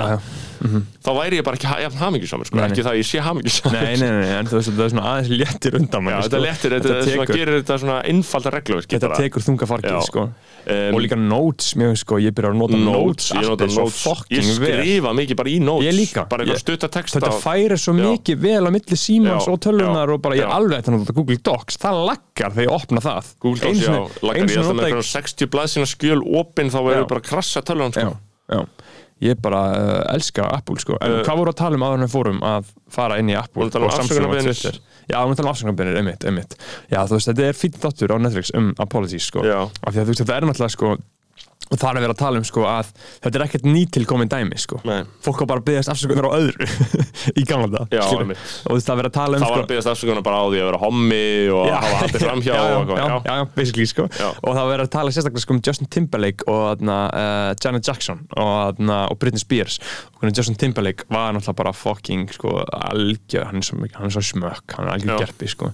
já, 0.56 0.80
þá 1.06 1.10
væri 1.20 1.38
ég 1.40 1.44
bara 1.46 1.56
ekki 1.60 1.68
jafn 1.86 2.00
hamingjusamur 2.00 2.48
sko. 2.48 2.58
Ekki 2.66 2.82
það 2.86 2.92
að 2.92 2.98
ég 3.00 3.06
sé 3.10 3.22
hamingjusamur 3.26 3.76
Nei, 3.76 3.96
nei, 4.00 4.10
nei, 4.16 4.32
en 4.40 4.46
þú 4.50 4.56
veist, 4.58 4.70
það 4.72 4.84
er 4.86 4.92
svona 4.94 5.06
aðeins 5.12 5.30
léttir 5.36 5.76
undan 5.78 6.00
Já, 6.00 6.04
manni, 6.06 6.22
þetta 6.26 6.36
sko. 6.36 6.44
letir, 6.46 6.76
þetta, 6.76 6.88
þetta 6.88 7.06
svona, 7.06 7.26
tekur, 7.26 7.40
gerir 7.40 7.58
þetta 7.60 7.78
svona 7.82 7.98
einfalda 8.10 8.52
regluverk 8.56 8.90
þetta 8.96 9.10
tekur 9.20 9.46
þunga 9.46 9.68
fargið, 9.70 9.98
sko. 10.10 10.26
Um, 10.66 10.96
og 10.96 11.02
líka 11.04 11.14
notes, 11.14 11.68
mjög 11.78 11.92
sko, 12.00 12.16
ég 12.18 12.32
byrjar 12.34 12.50
að 12.50 12.58
nota 12.58 12.78
Notes, 12.80 13.28
notes, 13.30 13.30
ég 13.38 13.44
nota 13.46 13.66
er 13.68 13.74
notes. 13.76 14.24
Ég 14.34 14.48
skrifa 14.56 15.12
mikið 15.14 15.38
bara 15.38 15.52
í 15.52 15.60
notes 15.62 15.86
Ég 15.86 15.94
líka. 15.94 16.24
Bara 16.26 16.42
eitthvað 16.42 16.58
stutta 16.64 16.88
texta 16.90 17.20
þetta 17.22 17.38
færir 17.44 17.76
svo 17.78 17.94
mikið 17.94 18.40
vel 18.42 18.66
á 18.66 18.70
milli 18.74 18.98
símans 18.98 19.46
og 19.46 19.60
tölunar 19.62 20.10
og 20.10 20.18
bara 20.24 20.34
ég 20.40 20.42
er 20.42 20.50
alveg 20.56 20.80
þetta 20.82 20.96
nota 20.96 21.14
Google 21.14 21.38
Docs. 21.46 21.78
Það 21.84 22.00
laggar 22.10 22.56
þegar 22.56 22.66
ég 22.66 22.74
opna 22.80 23.04
það. 23.06 23.30
Google 23.46 23.62
Docs, 23.62 23.84
já, 23.86 23.94
laggar. 24.26 24.34
ég 24.34 24.42
alltaf 24.42 24.56
með 24.56 24.66
nota 24.66 24.82
ég- 24.82 24.90
eitthvað 24.90 25.10
60 25.12 25.52
blaðsina 25.54 25.86
skjöl 25.92 26.18
opinn 26.42 26.74
þá 26.74 26.78
verður 26.82 27.04
Já. 27.06 27.10
bara 27.14 27.22
að 27.22 27.28
krassa 27.30 27.62
tölvan 27.62 27.94
já, 27.94 28.10
sko. 28.10 28.66
Ég 29.24 29.38
bara 29.40 29.62
uh, 29.72 30.14
elska 30.14 30.44
Apple 30.58 30.80
sko. 30.82 30.98
En 31.00 31.16
Uh, 31.16 31.22
hvað 31.24 31.40
voru 31.40 31.52
að 31.54 31.58
tala 31.62 31.78
um 31.78 31.86
en 31.88 32.04
við 32.04 32.12
fórum 32.12 32.42
að 32.44 32.70
fara 32.92 33.18
inn 33.22 33.30
í 33.32 33.36
Apple 33.38 33.68
um 33.70 33.86
og 33.88 33.94
Samsung 33.96 34.26
og. 34.28 34.56
Twitter? 34.60 34.80
Já, 35.06 35.18
við 35.22 35.38
tala 35.38 35.48
um 35.48 35.52
afsökunarbeinir, 35.54 35.98
einmitt, 36.00 36.24
einmitt. 36.26 36.56
Já, 36.90 37.00
þú 37.06 37.16
veist, 37.16 37.30
þetta 37.30 37.46
er 37.46 37.58
fýtt 37.60 37.78
þáttur 37.80 38.12
á 38.12 38.16
Netflix 38.20 38.52
um 38.58 38.72
apologies 38.82 39.28
sko. 39.30 39.44
Af 39.46 39.94
því 39.94 40.02
að 40.02 40.08
þú 40.08 40.12
veist, 40.12 40.24
þetta 40.24 40.36
er 40.36 40.48
náttúrulega 40.50 40.74
sko 40.74 40.96
og 41.66 41.78
það 41.80 41.88
er 41.90 41.98
að 41.98 42.04
vera 42.06 42.14
að 42.14 42.20
tala 42.20 42.38
um 42.40 42.44
sko 42.46 42.62
að 42.70 42.90
þetta 43.24 43.38
er 43.40 43.44
ekkert 43.46 43.64
nýtilkomin 43.66 44.28
dæmi 44.30 44.58
sko 44.62 44.78
Nei. 44.86 45.00
fólk 45.24 45.40
var 45.42 45.48
bara 45.50 45.62
að 45.62 45.66
byggðast 45.66 45.90
afsökunar 45.90 46.28
á 46.28 46.38
öðru 46.38 46.68
í 47.40 47.44
gamla 47.48 47.66
þetta 47.72 47.96
Já, 47.98 48.02
skilur. 48.06 48.22
einmitt. 48.22 48.44
og 48.70 48.78
það 48.78 48.92
er 48.94 49.00
verið 49.00 49.10
að 49.10 49.16
tala 49.16 49.32
um 49.34 49.42
Það 49.42 49.50
var 49.50 49.56
sko 49.56 49.64
að 49.66 49.70
byggast 49.72 49.90
afsökunar 49.92 50.24
bara 50.28 50.38
á 50.38 50.44
því 50.46 50.60
að 50.62 50.68
vera 50.70 50.80
hommi 50.84 51.22
og 51.56 51.66
hafa 51.74 51.98
haldið 52.02 52.24
framhjá 52.26 52.52
já, 52.56 52.62
og 52.62 52.78
eitthvað 52.78 53.02
já, 53.02 53.08
já, 53.26 53.34
já, 53.40 53.48
basically 53.58 53.88
sko 53.90 54.06
Já. 54.14 54.28
og 54.30 54.50
það 54.50 54.62
var 54.62 54.72
verið 54.76 54.86
að 54.86 54.94
tala 54.96 55.14
sérstaklega 55.16 55.44
sko 55.46 55.56
um 55.56 55.62
Justin 55.66 55.90
Timberlake 55.96 56.46
og 56.54 56.62
þarna, 56.70 56.98
uh, 57.10 57.52
Janet 57.66 57.90
Jackson 57.90 58.22
og, 58.36 58.52
þarna, 58.70 58.98
og 59.10 59.18
Britney 59.22 59.42
Spears 59.42 59.80
og 60.14 60.20
hvernig 60.22 60.38
Justin 60.38 60.60
Timberlake 60.62 61.08
var 61.10 61.34
náttúrulega 61.34 61.60
bara 61.64 61.74
fucking 61.76 62.28
sko 62.36 62.60
algjör, 62.70 63.48
hann 63.50 63.58
er 63.62 63.66
svo, 63.66 63.80
mikið- 63.82 63.98
hann 64.00 64.12
er 64.12 64.16
svo 64.20 64.22
smökk 64.30 64.78
hann 64.78 64.86
er 64.86 64.94
algjör 65.00 65.16
Já. 65.18 65.24
gerpi 65.26 65.50
sko 65.50 65.72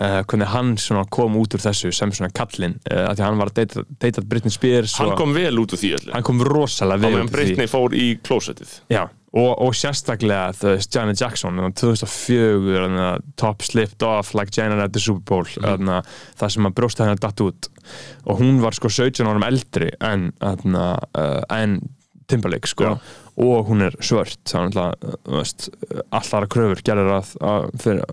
uh, 0.00 0.20
hvernig 0.26 0.50
hann 0.52 0.74
kom 1.12 1.38
út 1.40 1.56
úr 1.56 1.62
þessu 1.62 1.92
sem 1.94 2.12
svona 2.14 2.32
kallinn 2.34 2.78
uh, 2.90 3.08
að 3.08 3.16
því 3.16 3.22
að 3.22 3.26
hann 3.26 3.40
var 3.40 3.52
að 3.52 3.58
deyta, 3.60 3.86
deyta 4.04 4.26
Britney 4.28 4.54
Spears 4.54 4.98
hann 5.00 5.16
kom 5.18 5.34
vel 5.36 5.54
út 5.62 5.74
úr 5.74 5.82
því 5.82 5.96
öllu. 5.98 6.14
Hann 6.14 6.28
kom 6.28 6.44
rosalega 6.46 7.04
vel 7.04 7.16
út 7.16 7.24
úr 7.24 7.28
því. 7.28 7.34
Britney 7.36 7.70
fór 7.70 7.96
í 7.96 8.06
klósettið. 8.24 8.76
Já, 8.92 9.04
og, 9.32 9.52
og 9.64 9.76
sérstaklega 9.76 10.52
veist, 10.60 10.92
Janet 10.92 11.20
Jackson 11.20 11.56
þarna 11.56 11.72
2004 11.80 12.74
þarna, 12.74 13.08
top 13.40 13.64
slipped 13.64 14.04
off 14.04 14.34
like 14.36 14.52
Janet 14.56 14.82
at 14.84 14.92
the 14.92 15.00
Super 15.00 15.24
Bowl 15.30 15.48
þarna, 15.48 16.02
það 16.40 16.54
sem 16.56 16.68
að 16.68 16.76
brjósta 16.80 17.06
hennar 17.06 17.22
datt 17.22 17.44
út. 17.44 17.70
Og 18.28 18.42
hún 18.42 18.60
var 18.62 18.76
sko 18.76 18.92
17 18.92 19.24
árum 19.28 19.46
eldri 19.46 19.88
en, 20.04 20.30
uh, 20.42 21.42
en 21.48 21.80
Timberlake 22.28 22.68
sko. 22.70 22.92
Já. 22.92 23.20
Og 23.40 23.70
hún 23.70 23.86
er 23.86 23.96
svört 24.04 24.52
veist, 24.52 25.70
allara 26.12 26.48
kröfur 26.52 26.82
gerir 26.84 27.08
að, 27.16 27.32
að 27.40 27.70
fyrir, 27.80 28.04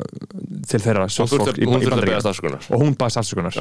til 0.69 0.81
þeirra 0.85 1.09
hún 1.09 1.13
svört 1.17 1.35
fólk 1.35 1.59
í, 1.59 1.67
í 1.67 2.15
afsökunar 2.21 2.69
og 2.69 2.83
hún 2.85 2.95
baðist 2.99 3.23
afsökunar 3.23 3.59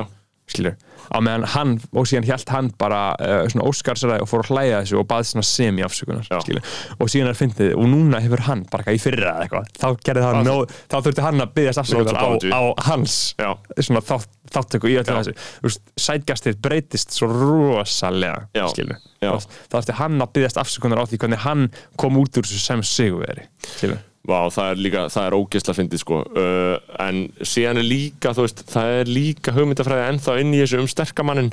á 1.08 1.18
meðan 1.24 1.46
hann 1.54 1.74
og 1.96 2.06
síðan 2.08 2.26
hjælt 2.28 2.50
hann 2.52 2.70
bara 2.80 3.00
uh, 3.16 3.42
svona 3.50 3.66
óskarsræði 3.68 4.24
og 4.24 4.30
fór 4.30 4.44
að 4.44 4.50
hlæja 4.52 4.80
þessu 4.82 4.98
og 5.00 5.06
baðist 5.08 5.34
svona 5.34 5.48
semi 5.48 5.84
afsökunar 5.84 6.28
Já. 6.28 6.38
skilur 6.44 6.72
og 6.98 7.12
síðan 7.12 7.30
er 7.32 7.38
fyndið 7.38 7.74
og 7.76 7.88
núna 7.92 8.20
hefur 8.24 8.44
hann 8.48 8.64
bara 8.68 8.84
eitthvað 8.84 8.98
í 8.98 9.02
fyrra 9.02 9.34
eitthvað. 9.44 9.70
Þá 9.78 9.88
gerði 10.08 10.24
það 10.26 10.40
nóg 10.48 10.74
þá 10.78 10.96
þurfti 10.98 11.26
hann 11.26 11.44
að 11.44 11.54
byggast 11.58 11.82
afsökunar 11.84 12.20
á, 12.20 12.28
á 12.52 12.60
hans 12.88 13.18
Já. 13.40 13.50
svona 13.80 14.04
þátt, 14.04 14.30
þáttöku 14.54 14.90
í 14.90 14.96
öllu 15.00 15.16
Já. 15.16 15.22
þessu 15.28 15.78
sætgastið 16.08 16.60
breytist 16.64 17.14
svo 17.16 17.30
rosalega 17.32 18.48
Já. 18.56 18.66
skilur 18.72 19.00
þá 19.20 19.74
þurfti 19.74 19.98
hann 20.00 20.20
að 20.24 20.34
byggjast 20.38 20.60
afsökunar 20.62 21.02
á 21.02 21.08
því 21.08 21.22
hvernig 21.24 21.44
hann 21.46 21.70
kom 22.00 22.20
út 22.20 22.38
úr 22.38 22.46
þessu 22.48 22.62
sem 22.62 22.84
sigurveri 22.86 23.48
skilur 23.76 24.04
Vá, 24.28 24.42
það 24.52 24.66
er 24.74 24.80
líka, 24.84 25.02
það 25.08 25.26
er 25.30 25.34
ógeðslega 25.38 25.76
fyndið 25.78 26.00
sko 26.02 26.16
uh, 26.20 26.74
en 27.00 27.20
síðan 27.48 27.78
er 27.80 27.86
líka, 27.88 28.34
þú 28.36 28.42
veist 28.44 28.58
það 28.68 28.90
er 28.98 29.08
líka 29.08 29.54
hugmyndafræði 29.56 30.02
ennþá 30.12 30.34
inn 30.42 30.50
í 30.52 30.58
þessu 30.60 30.80
um 30.82 30.88
sterkamannin 30.92 31.48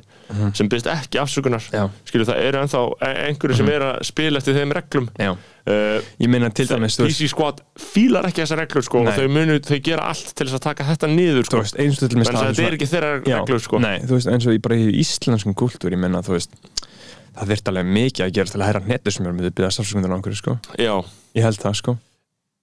sem 0.57 0.67
byrst 0.67 0.89
ekki 0.91 1.19
afsökunar 1.21 1.63
Mhm. 1.63 1.75
Já. 1.77 1.83
Mhm. 1.85 1.93
skilur 2.09 2.27
það 2.27 2.41
eru 2.49 2.59
ennþá 2.65 2.81
e- 3.07 3.13
einhverju 3.29 3.55
sem 3.61 3.69
er 3.71 3.85
að 3.87 3.99
spila 4.09 4.37
eftir 4.41 4.57
þeim 4.57 4.73
reglum 4.75 5.07
Já. 5.21 5.31
uh, 5.31 5.99
ég 6.19 6.27
meina 6.33 6.49
til 6.51 6.65
dæmis 6.67 6.97
þú 6.99 7.05
veist, 7.07 7.21
PC 7.21 7.29
Squad 7.31 7.61
fílar 7.79 8.27
ekki 8.27 8.41
þessar 8.43 8.59
reglur 8.65 8.83
sko 8.89 9.03
Nei. 9.05 9.07
og 9.07 9.19
þau 9.21 9.27
munu, 9.37 9.59
þau 9.59 9.79
gera 9.87 10.09
allt 10.11 10.33
til 10.35 10.47
þess 10.49 10.57
að 10.59 10.65
taka 10.67 10.83
þetta 10.89 11.07
niður 11.15 11.45
sko 11.47 11.61
veist 11.63 11.79
eins 11.79 11.95
og 11.95 12.01
til 12.03 12.09
dæmis 12.17 12.27
það 12.33 12.59
er 12.65 12.75
ekki 12.79 12.89
þeirra 12.91 13.11
Já, 13.23 13.37
reglur 13.39 13.63
sko 13.63 13.79
Nei, 13.79 13.99
þú 14.03 14.17
veist, 14.19 14.27
eins 14.35 14.47
og 14.49 14.57
í 14.57 14.59
bara 14.67 14.75
í 14.75 14.89
íslenskum 14.99 15.55
kultúr 15.55 15.95
ég 15.95 16.01
menna, 16.03 16.19
þú 16.25 16.35
veist 16.35 16.51
það 17.35 17.49
þyrfti 17.53 17.71
alveg 17.71 17.87
mikið 18.01 18.25
að 18.27 18.33
gera 18.35 18.51
til 18.51 18.59
að 18.61 18.67
hæra 18.67 18.83
netu 18.87 19.11
sem 19.15 19.25
er 19.27 19.31
með 19.39 19.47
að 19.51 19.55
byrja 19.61 19.71
stafsökundur 19.77 20.11
á 20.11 20.15
einhverju, 20.19 20.41
sko 20.43 20.57
Já. 20.79 20.95
ég 21.35 21.43
held 21.47 21.59
það, 21.63 21.75
sko 21.81 21.97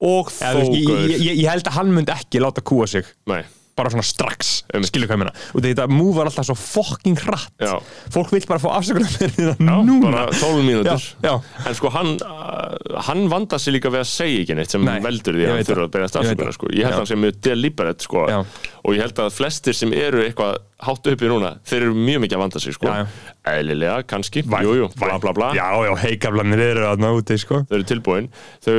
og 0.02 0.30
þú 0.34 0.52
veist, 0.60 0.76
ég, 0.76 1.18
ég, 1.22 1.34
ég, 1.44 1.48
held 1.50 1.68
að 1.70 1.76
hann 1.80 1.92
myndi 1.94 2.14
ekki 2.14 2.40
láta 2.42 2.64
kúa 2.66 2.88
sig 2.90 3.06
Nei, 3.30 3.42
bara 3.78 3.88
svona 3.88 4.04
strax, 4.04 4.48
Einmitt. 4.68 4.90
skilur 4.90 5.08
hvað 5.08 5.16
ég 5.16 5.20
menna 5.22 5.32
og 5.56 5.62
þetta 5.64 5.86
move 5.88 6.16
var 6.18 6.28
alltaf 6.28 6.44
svo 6.50 6.56
fucking 6.58 7.16
hratt 7.24 7.62
Já. 7.62 7.78
fólk 8.12 8.34
vil 8.34 8.42
bara 8.50 8.60
fá 8.60 8.68
afsökunar 8.76 9.14
það 9.14 9.38
já, 9.40 9.52
núna 9.86 10.00
bara 10.10 10.24
12 10.34 10.66
mínútur 10.66 10.90
já, 11.00 11.14
já, 11.24 11.34
En 11.70 11.78
sko 11.78 11.92
hann, 11.94 12.12
uh, 12.20 12.98
hann 13.08 13.24
vandar 13.32 13.62
sig 13.62 13.72
líka 13.78 13.92
við 13.94 14.02
að 14.02 14.10
segja 14.12 14.42
ekki 14.44 14.58
neitt 14.58 14.74
sem 14.74 14.84
Nei, 14.84 14.98
veldur 15.06 15.38
því 15.38 15.46
ég 15.46 15.48
að 15.48 15.54
hann 15.54 15.62
veit 15.62 15.70
þurfa 15.70 15.86
að 15.86 15.94
byrja 15.96 16.02
Ég 16.02 16.10
veit 16.10 16.16
stafsökunar 16.16 16.50
það. 16.52 16.58
sko. 16.58 16.72
Ég 16.72 16.82
held 16.82 16.92
Já. 16.92 16.98
að 16.98 17.00
hann 17.00 17.10
sé 17.14 17.20
mjög 17.22 17.40
deliberate 17.48 18.08
sko. 18.08 18.26
Já. 18.28 18.38
og 18.82 18.96
ég 18.98 19.04
held 19.06 19.22
að 19.24 19.32
flestir 19.38 19.78
sem 19.78 19.92
eru 19.96 20.20
eitthvað 20.26 20.58
hátt 20.82 21.08
uppi 21.12 21.28
núna, 21.30 21.54
þeir 21.64 21.84
eru 21.86 21.94
mjög 21.94 22.24
mikið 22.26 22.36
að 22.36 22.42
vanda 22.42 22.60
sig 22.66 22.74
sko. 22.76 22.90
Já, 22.90 23.04
já. 23.06 23.31
Eðlilega, 23.42 24.04
kannski, 24.06 24.44
jú, 24.46 24.74
jú, 24.78 24.88
bla 25.00 25.16
bla 25.18 25.32
bla. 25.34 25.48
Já, 25.58 25.66
já, 25.82 25.92
heikaflanir 26.04 26.60
eru 26.62 26.84
þarna 26.86 27.08
úti, 27.18 27.38
sko. 27.42 27.64
Þau 27.66 27.78
eru 27.80 27.86
tilbúin. 27.90 28.28
Þau, 28.62 28.74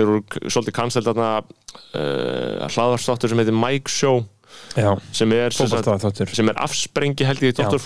eru 0.00 0.20
svolítið 0.48 0.76
cancelled 0.78 1.10
þarna 1.10 1.32
uh, 1.42 2.70
hlaðarstáttur 2.72 3.32
sem 3.32 3.42
heitir 3.42 3.56
Mike 3.56 3.92
Show 3.92 4.22
já, 4.76 4.88
sem 5.12 5.32
er, 5.36 5.52
er 6.48 6.60
afsprengi 6.64 7.28
held 7.28 7.44
ég 7.44 7.52
í 7.52 7.56
og 7.68 7.84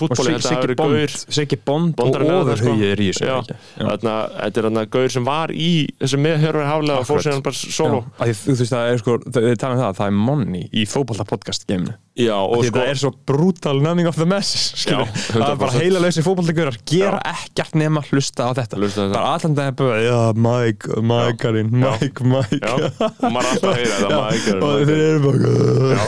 Siggi 1.35 1.59
Bond, 1.67 1.99
og 1.99 2.15
þetta, 2.15 2.57
sko. 2.61 2.75
Er 2.87 3.03
í 3.03 3.11
þessu 3.11 3.27
þetta 3.75 4.47
er 4.47 4.67
þarna 4.69 4.87
gaur 4.95 5.15
sem 5.17 5.27
var 5.27 5.51
í 5.51 5.71
þessu 5.99 6.23
meðhörver 6.23 6.67
hálega 6.71 7.03
og 7.03 7.07
fór 7.07 7.19
Akkurat. 7.19 7.27
síðan 7.27 7.45
bara 7.47 7.61
solo. 7.61 8.03
Þú 8.23 8.59
veist 8.63 8.75
það 8.75 8.91
er 8.93 9.03
sko, 9.03 9.21
þau 9.27 9.41
tala 9.59 9.75
um 9.75 9.81
það 9.83 9.87
að 9.89 10.01
það 10.01 10.11
er 10.11 10.19
money 10.31 10.67
í 10.71 10.87
fótbolta 10.89 11.27
podcast 11.27 11.67
geiminu 11.67 11.97
Já, 12.17 12.33
og 12.41 12.63
sko 12.65 12.79
það 12.79 12.91
er 12.91 12.99
svo 13.01 13.11
brutal 13.29 13.81
numbing 13.83 14.09
of 14.09 14.17
the 14.17 14.25
Já, 14.25 15.03
það 15.05 15.43
er 15.51 15.59
bara 15.61 15.71
100%. 15.71 15.81
heila 15.83 16.01
lausi 16.01 16.23
fótboltagurar 16.25 16.77
gera 16.89 17.19
ekkert 17.29 17.75
nema 17.77 18.01
hlusta 18.09 18.49
á 18.49 18.51
þetta. 18.57 18.79
Hlusta 18.79 19.05
þetta. 19.05 19.13
bara 19.13 19.33
allan 19.35 19.57
dag 19.57 19.75
bara, 19.77 19.99
já, 20.01 20.17
Mike, 20.47 21.01
Mike-arinn 21.11 21.69
Mike, 21.73 22.25
Mike. 22.25 22.57
Já, 22.57 22.73
og 22.73 23.27
maður 23.33 23.45
er 23.45 23.51
alltaf 23.51 23.69
að 23.69 23.77
heyra 23.77 23.99
þetta 24.01 24.21
ekki 24.33 24.55
og 24.57 24.81
þeir 24.89 25.03
eru 25.07 25.21
bara 25.27 25.51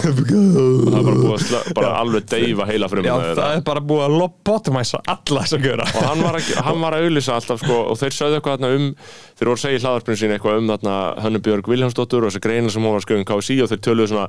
það 0.09 0.87
er 0.89 1.05
bara 1.05 1.17
búið 1.19 1.53
að 1.53 1.73
bara 1.77 1.91
alveg 1.99 2.27
deyfa 2.33 2.67
heila 2.69 2.89
frum 2.91 3.07
já, 3.07 3.13
það 3.37 3.53
er 3.53 3.63
bara 3.69 3.83
búið 3.91 4.05
að 4.05 4.15
lobotomæsa 4.23 5.01
alla 5.13 5.43
þess 5.45 5.57
að 5.57 5.67
gera 5.67 5.87
og 5.89 6.07
hann 6.07 6.23
var, 6.25 6.39
að, 6.39 6.49
hann 6.69 6.81
var 6.83 6.97
að 6.97 7.05
auðlýsa 7.07 7.37
alltaf 7.37 7.61
sko, 7.63 7.77
og 7.91 7.99
þeir 8.01 8.17
sögðu 8.17 8.39
eitthvað 8.39 8.57
þarna 8.57 8.71
um 8.79 8.89
þeir 9.03 9.51
voru 9.51 9.57
að 9.57 9.63
segja 9.65 9.79
í 9.79 9.83
hlaðarpinu 9.85 10.21
sín 10.23 10.35
eitthvað 10.35 10.59
um 10.63 10.73
þarna 10.73 10.97
Hönnu 11.25 11.43
Björg 11.45 11.71
Viljámsdóttur 11.73 12.25
og 12.25 12.33
þessi 12.33 12.43
greina 12.43 12.73
sem 12.73 12.83
hún 12.83 12.95
var 12.95 13.01
að 13.01 13.07
skrifa 13.07 13.23
um 13.23 13.29
KSI 13.29 13.59
og 13.63 13.71
þeir 13.71 13.83
töluðu 13.89 14.11
svona 14.13 14.27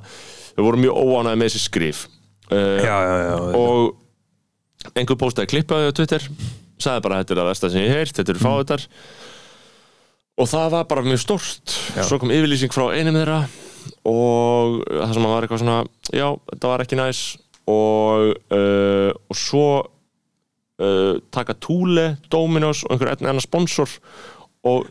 þau 0.54 0.64
voru 0.66 0.82
mjög 0.84 1.00
óánæði 1.00 1.40
með 1.40 1.50
þessi 1.50 1.62
skrif. 1.64 2.04
Uh, 2.50 2.78
já, 2.82 2.96
já, 3.06 3.16
já, 3.24 3.34
og 3.60 4.94
einhver 4.96 5.18
postaði 5.20 5.52
klippaði 5.52 5.90
á 5.92 5.96
Twitter 5.96 6.24
sagði 6.80 7.04
bara 7.04 7.20
þetta 7.20 7.34
er 7.34 7.40
það 7.40 7.50
versta 7.50 7.70
sem 7.70 7.84
ég 7.84 7.92
heyrt 7.94 8.16
þetta 8.16 8.32
eru 8.32 8.42
fáðutar 8.42 8.86
og 10.40 10.48
það 10.48 10.74
var 10.74 10.88
bara 10.90 11.04
mjög 11.04 11.20
stórt. 11.20 11.76
Já. 11.94 12.02
svo 12.08 12.18
kom 12.22 12.32
yfirlýsing 12.32 12.72
frá 12.72 12.88
einum 12.96 13.18
þeirra 13.18 13.40
og 14.08 14.80
það 14.88 15.14
sem 15.14 15.28
var 15.28 15.46
eitthvað 15.46 15.62
svona 15.62 15.78
já, 16.16 16.26
þetta 16.52 16.72
var 16.72 16.84
ekki 16.84 17.00
næs. 17.00 17.22
Og, 17.70 18.30
uh, 18.56 19.10
og 19.30 19.36
svo 19.38 19.66
uh, 20.80 21.20
taka 21.30 21.54
Thule, 21.60 22.16
Dominos 22.32 22.82
og 22.86 22.96
einhver 22.96 23.12
enn 23.12 23.28
annar 23.30 23.44
sponsor 23.44 23.92
og 24.66 24.88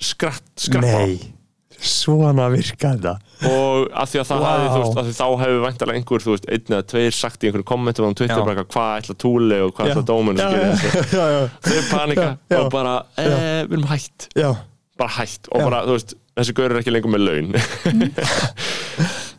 skratt, 0.00 0.46
skrappa 0.60 1.02
nei 1.02 1.34
svona 1.76 2.48
virka 2.52 2.94
þetta 2.94 3.16
og 3.44 3.90
að 3.92 4.08
því 4.12 4.20
að 4.22 4.28
það 4.30 4.40
Vá. 4.40 4.46
hefði, 4.50 4.68
þú 4.72 4.80
veist, 4.82 4.96
að 4.96 5.08
því 5.10 5.14
þá 5.16 5.26
hefur 5.42 5.58
væntalega 5.66 6.00
einhver, 6.00 6.24
þú 6.24 6.32
veist, 6.32 6.46
einn 6.56 6.72
eða 6.76 6.86
tveir 6.92 7.16
sagt 7.16 7.42
í 7.44 7.50
einhverjum 7.50 7.68
kommentum 7.68 8.08
á 8.08 8.10
Twitter 8.16 8.44
bara 8.48 8.64
hvað 8.64 8.92
ætla 9.02 9.16
Thule 9.20 9.58
og 9.66 9.74
hvað 9.76 9.90
ætla 9.92 10.04
Dominos 10.08 10.46
að 10.46 10.56
gera 10.56 10.70
þessu 10.80 11.42
þeir 11.68 11.90
panika 11.90 12.28
Já. 12.48 12.58
og 12.62 12.70
bara, 12.72 12.94
e, 13.20 13.28
við 13.68 13.76
erum 13.76 13.90
hætt 13.92 14.28
já, 14.40 14.48
bara 14.96 15.16
hætt 15.20 15.50
og 15.52 15.60
Já. 15.60 15.66
bara, 15.68 15.82
þú 15.84 15.98
veist, 15.98 16.16
þessi 16.36 16.56
gaur 16.56 16.72
er 16.72 16.80
ekki 16.80 16.96
lengur 16.96 17.12
með 17.12 17.26
laun 17.28 17.52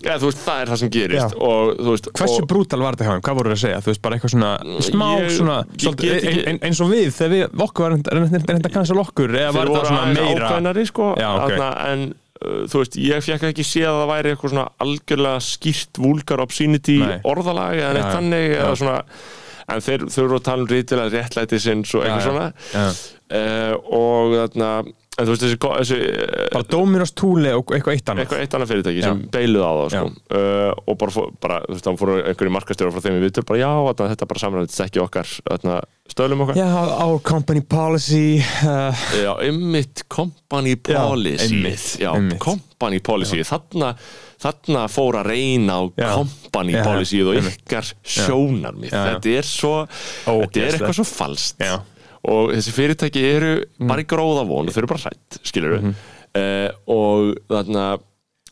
Já, 0.08 0.14
þú 0.22 0.28
veist, 0.30 0.42
það 0.46 0.60
er 0.62 0.70
það 0.70 0.80
sem 0.80 0.90
gerist 0.94 1.34
og 1.42 1.72
veist, 1.88 2.08
Hversu 2.16 2.44
og, 2.44 2.48
brútal 2.48 2.80
var 2.84 2.96
þetta 2.96 3.08
hjá 3.08 3.14
þeim? 3.16 3.24
Hvað 3.26 3.38
voru 3.40 3.50
að 3.56 3.62
segja? 3.64 3.80
Þú 3.82 3.90
veist, 3.92 4.02
bara 4.06 4.18
eitthvað 4.18 4.34
svona 4.36 4.52
smá 4.86 5.08
Ég- 5.18 5.32
svona, 5.34 5.56
ég 5.74 5.82
svolítið, 5.84 6.12
ekki- 6.14 6.34
ein, 6.38 6.48
ein, 6.52 6.60
eins 6.70 6.82
og 6.86 6.92
við 6.94 7.08
þegar 7.18 7.32
við, 7.34 7.44
okkur 7.66 7.82
var 7.88 7.96
reynda, 7.96 8.54
að 8.54 8.74
cancel 8.78 9.00
okkur 9.02 9.34
eða 9.34 9.50
var 9.50 9.58
þeir 9.58 9.58
þetta 9.58 9.74
voru 9.74 9.90
svona 9.90 10.04
aðeins 10.06 10.22
meira 10.22 10.52
ákveðnari 10.52 10.84
sko, 10.92 11.08
Já, 11.18 11.30
ok. 11.34 11.42
þarna, 11.42 11.70
en 11.90 12.06
uh, 12.14 12.14
þú 12.42 12.84
veist, 12.84 13.00
ég 13.02 13.26
fekk 13.26 13.50
ekki 13.52 13.66
séð 13.66 13.90
að 13.90 14.00
það 14.02 14.12
væri 14.12 14.32
eitthvað 14.34 14.54
svona 14.54 14.68
algjörlega 14.86 15.44
skýrt 15.48 16.02
vulgar 16.04 16.44
obscenity 16.44 16.98
Nei. 17.02 17.18
orðalag 17.28 17.82
eða 17.82 17.94
neitt 17.98 18.14
þannig 18.14 18.56
eða 18.58 18.76
svona 18.82 18.98
en 19.68 19.84
þeir, 19.84 20.06
þeir 20.14 20.24
eru 20.24 20.38
að 20.38 20.46
tala 20.48 20.64
um 20.64 20.70
rítilega 20.72 21.14
réttlæti 21.18 21.60
sinns 21.60 21.94
og 21.98 22.06
eitthvað 22.06 22.22
já. 22.22 22.28
svona 22.30 22.46
Já. 22.72 22.86
uh, 23.40 23.74
og 23.98 24.38
þarna 24.38 24.72
en 25.18 25.26
þú 25.26 25.34
veist 25.34 25.44
þessi, 25.44 25.58
þessi 25.58 25.98
uh, 26.06 26.48
bara 26.54 26.68
Dominos 26.70 27.14
Thule 27.18 27.54
og 27.58 27.72
eitthvað 27.74 27.96
eitt 27.98 28.12
annað. 28.12 28.24
eitthvað 28.26 28.44
eitt 28.44 28.58
annað 28.58 28.72
fyrirtæki 28.72 29.04
sem 29.06 29.24
beiluð 29.34 29.66
á 29.66 29.72
það 29.78 29.88
sko. 29.96 30.12
uh, 30.38 30.72
og 30.86 31.00
bara, 31.02 31.24
bara 31.46 31.58
þú 31.66 31.74
veist, 31.74 31.88
þá 31.88 32.02
fóru 32.02 32.18
einhverju 32.22 32.54
markastjóra 32.54 32.94
frá 32.94 33.06
þeim 33.08 33.18
í 33.18 33.24
vitur 33.26 33.48
bara 33.50 33.62
já, 33.64 33.70
þarna, 33.88 34.10
þetta 34.14 34.30
bara 34.30 34.44
samræðið 34.44 34.78
ekki 34.86 35.02
okkar 35.02 35.34
þarna, 35.48 35.80
stöðlum 36.14 36.46
okkar. 36.46 36.62
Já, 36.62 36.70
our 37.08 37.18
company 37.32 37.66
policy 37.66 38.24
uh, 38.68 39.04
Já, 39.18 39.32
einmitt 39.48 40.06
company 40.14 40.78
policy 40.78 41.66
Já, 42.04 42.12
company 42.44 43.02
policy 43.02 43.42
þarna, 43.48 43.96
þarna 44.46 44.86
fór 44.94 45.18
að 45.24 45.32
reyna 45.34 45.82
á 45.82 45.84
Já. 45.98 46.10
company 46.22 46.78
Já, 46.78 46.84
policy 46.86 47.26
og 47.26 47.42
ykkar 47.42 47.90
sjónarmið. 48.06 48.94
Þetta 48.94 49.38
er 49.42 49.48
svo 49.50 49.76
þetta 49.90 50.62
er 50.62 50.78
eitthvað 50.78 51.00
svo 51.02 51.08
falskt. 51.10 51.64
Já. 51.66 51.80
Og 52.28 52.52
þessi 52.56 52.76
fyrirtæki 52.76 53.24
eru 53.36 53.54
Mm. 53.80 53.88
bara 53.88 54.04
í 54.04 54.10
gróðavón 54.10 54.68
og 54.68 54.74
þau 54.76 54.82
eru 54.84 54.92
bara 54.94 55.04
hrætt, 55.08 55.40
skilur 55.48 55.78
við 55.78 55.96
og 56.88 57.34
þarna 57.50 57.86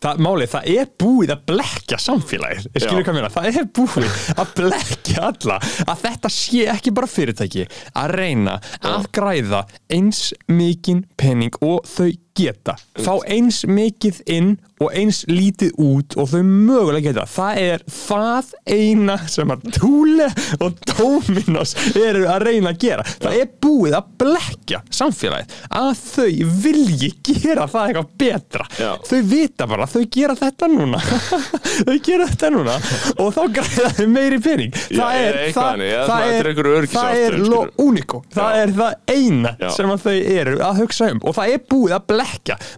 það, 0.05 0.19
Málið, 0.25 0.49
það 0.51 0.67
er 0.75 0.89
búið 1.01 1.31
að 1.33 1.43
blekja 1.49 1.97
samfélagið. 2.01 2.65
Skilur 2.75 2.99
Já. 3.01 3.05
hvað 3.07 3.15
mér 3.17 3.27
það 3.33 3.47
er 3.61 3.67
búið 3.77 4.19
að 4.35 4.51
blekja 4.59 5.23
alla. 5.29 5.57
Að 5.87 6.03
þetta 6.03 6.31
sé 6.35 6.65
ekki 6.75 6.93
bara 6.93 7.09
fyrirtæki 7.09 7.65
að 7.95 8.13
reyna 8.19 8.57
að 8.85 9.07
græða 9.15 9.63
eins 9.89 10.33
mikinn 10.51 11.05
pening 11.17 11.55
og 11.61 11.87
þau 11.89 12.11
geta. 12.35 12.75
Fá 13.01 13.13
eins 13.31 13.63
mikið 13.67 14.21
inn 14.31 14.55
og 14.83 14.91
eins 14.91 15.21
lítið 15.29 15.77
út 15.79 16.17
og 16.19 16.27
þau 16.33 16.41
mögulega 16.43 17.09
geta. 17.13 17.23
Það 17.31 17.59
er 17.63 17.83
það 17.95 18.49
eina 18.75 19.15
sem 19.31 19.53
að 19.53 19.69
Thule 19.77 20.27
og 20.63 20.81
Dominos 20.89 21.75
eru 21.95 22.25
að 22.27 22.47
reyna 22.49 22.73
að 22.73 22.81
gera. 22.83 23.05
Það 23.23 23.37
er 23.39 23.53
búið 23.63 23.95
að 23.99 24.09
blekja 24.25 24.81
samfélagið 24.99 25.55
að 25.79 25.91
þau 26.01 26.51
vilji 26.65 27.11
gera 27.29 27.69
það 27.71 27.89
eitthvað 27.89 28.11
betra. 28.25 28.67
Já. 28.75 28.91
þau 29.07 29.21
vita 29.31 29.69
bara, 29.71 29.87
þau 29.87 30.03
gera 30.11 30.37
þetta 30.39 30.71
núna. 30.71 31.01
Þau 31.85 31.97
gera 32.03 32.25
þetta 32.29 32.49
núna. 32.53 32.75
Og 33.21 33.31
þá 33.35 33.41
græða 33.55 33.89
þau 33.97 34.05
meiri 34.11 34.37
pening. 34.43 34.75
Já, 34.89 34.99
það 35.01 35.15
er, 35.15 35.25
eða 35.25 35.41
eitthvað 35.45 35.65
það, 35.65 35.83
eða 35.85 36.05
það 36.09 36.27
er 36.35 36.49
er, 36.49 36.87
það 36.91 37.19
er 37.25 37.37
lo 37.43 37.61
único, 37.83 38.21
það 38.33 38.55
Já. 38.55 38.61
er 38.61 38.73
það 38.79 39.15
eina 39.15 39.51
Já. 39.59 39.67
sem 39.75 39.91
að 39.91 40.05
þau 40.05 40.15
eru 40.35 40.55
að 40.65 40.79
hugsa 40.81 41.09
um. 41.11 41.21
Og 41.25 41.35
það 41.37 41.53
er 41.55 41.65
búið 41.71 41.95
að 41.97 42.07
blekja 42.11 42.24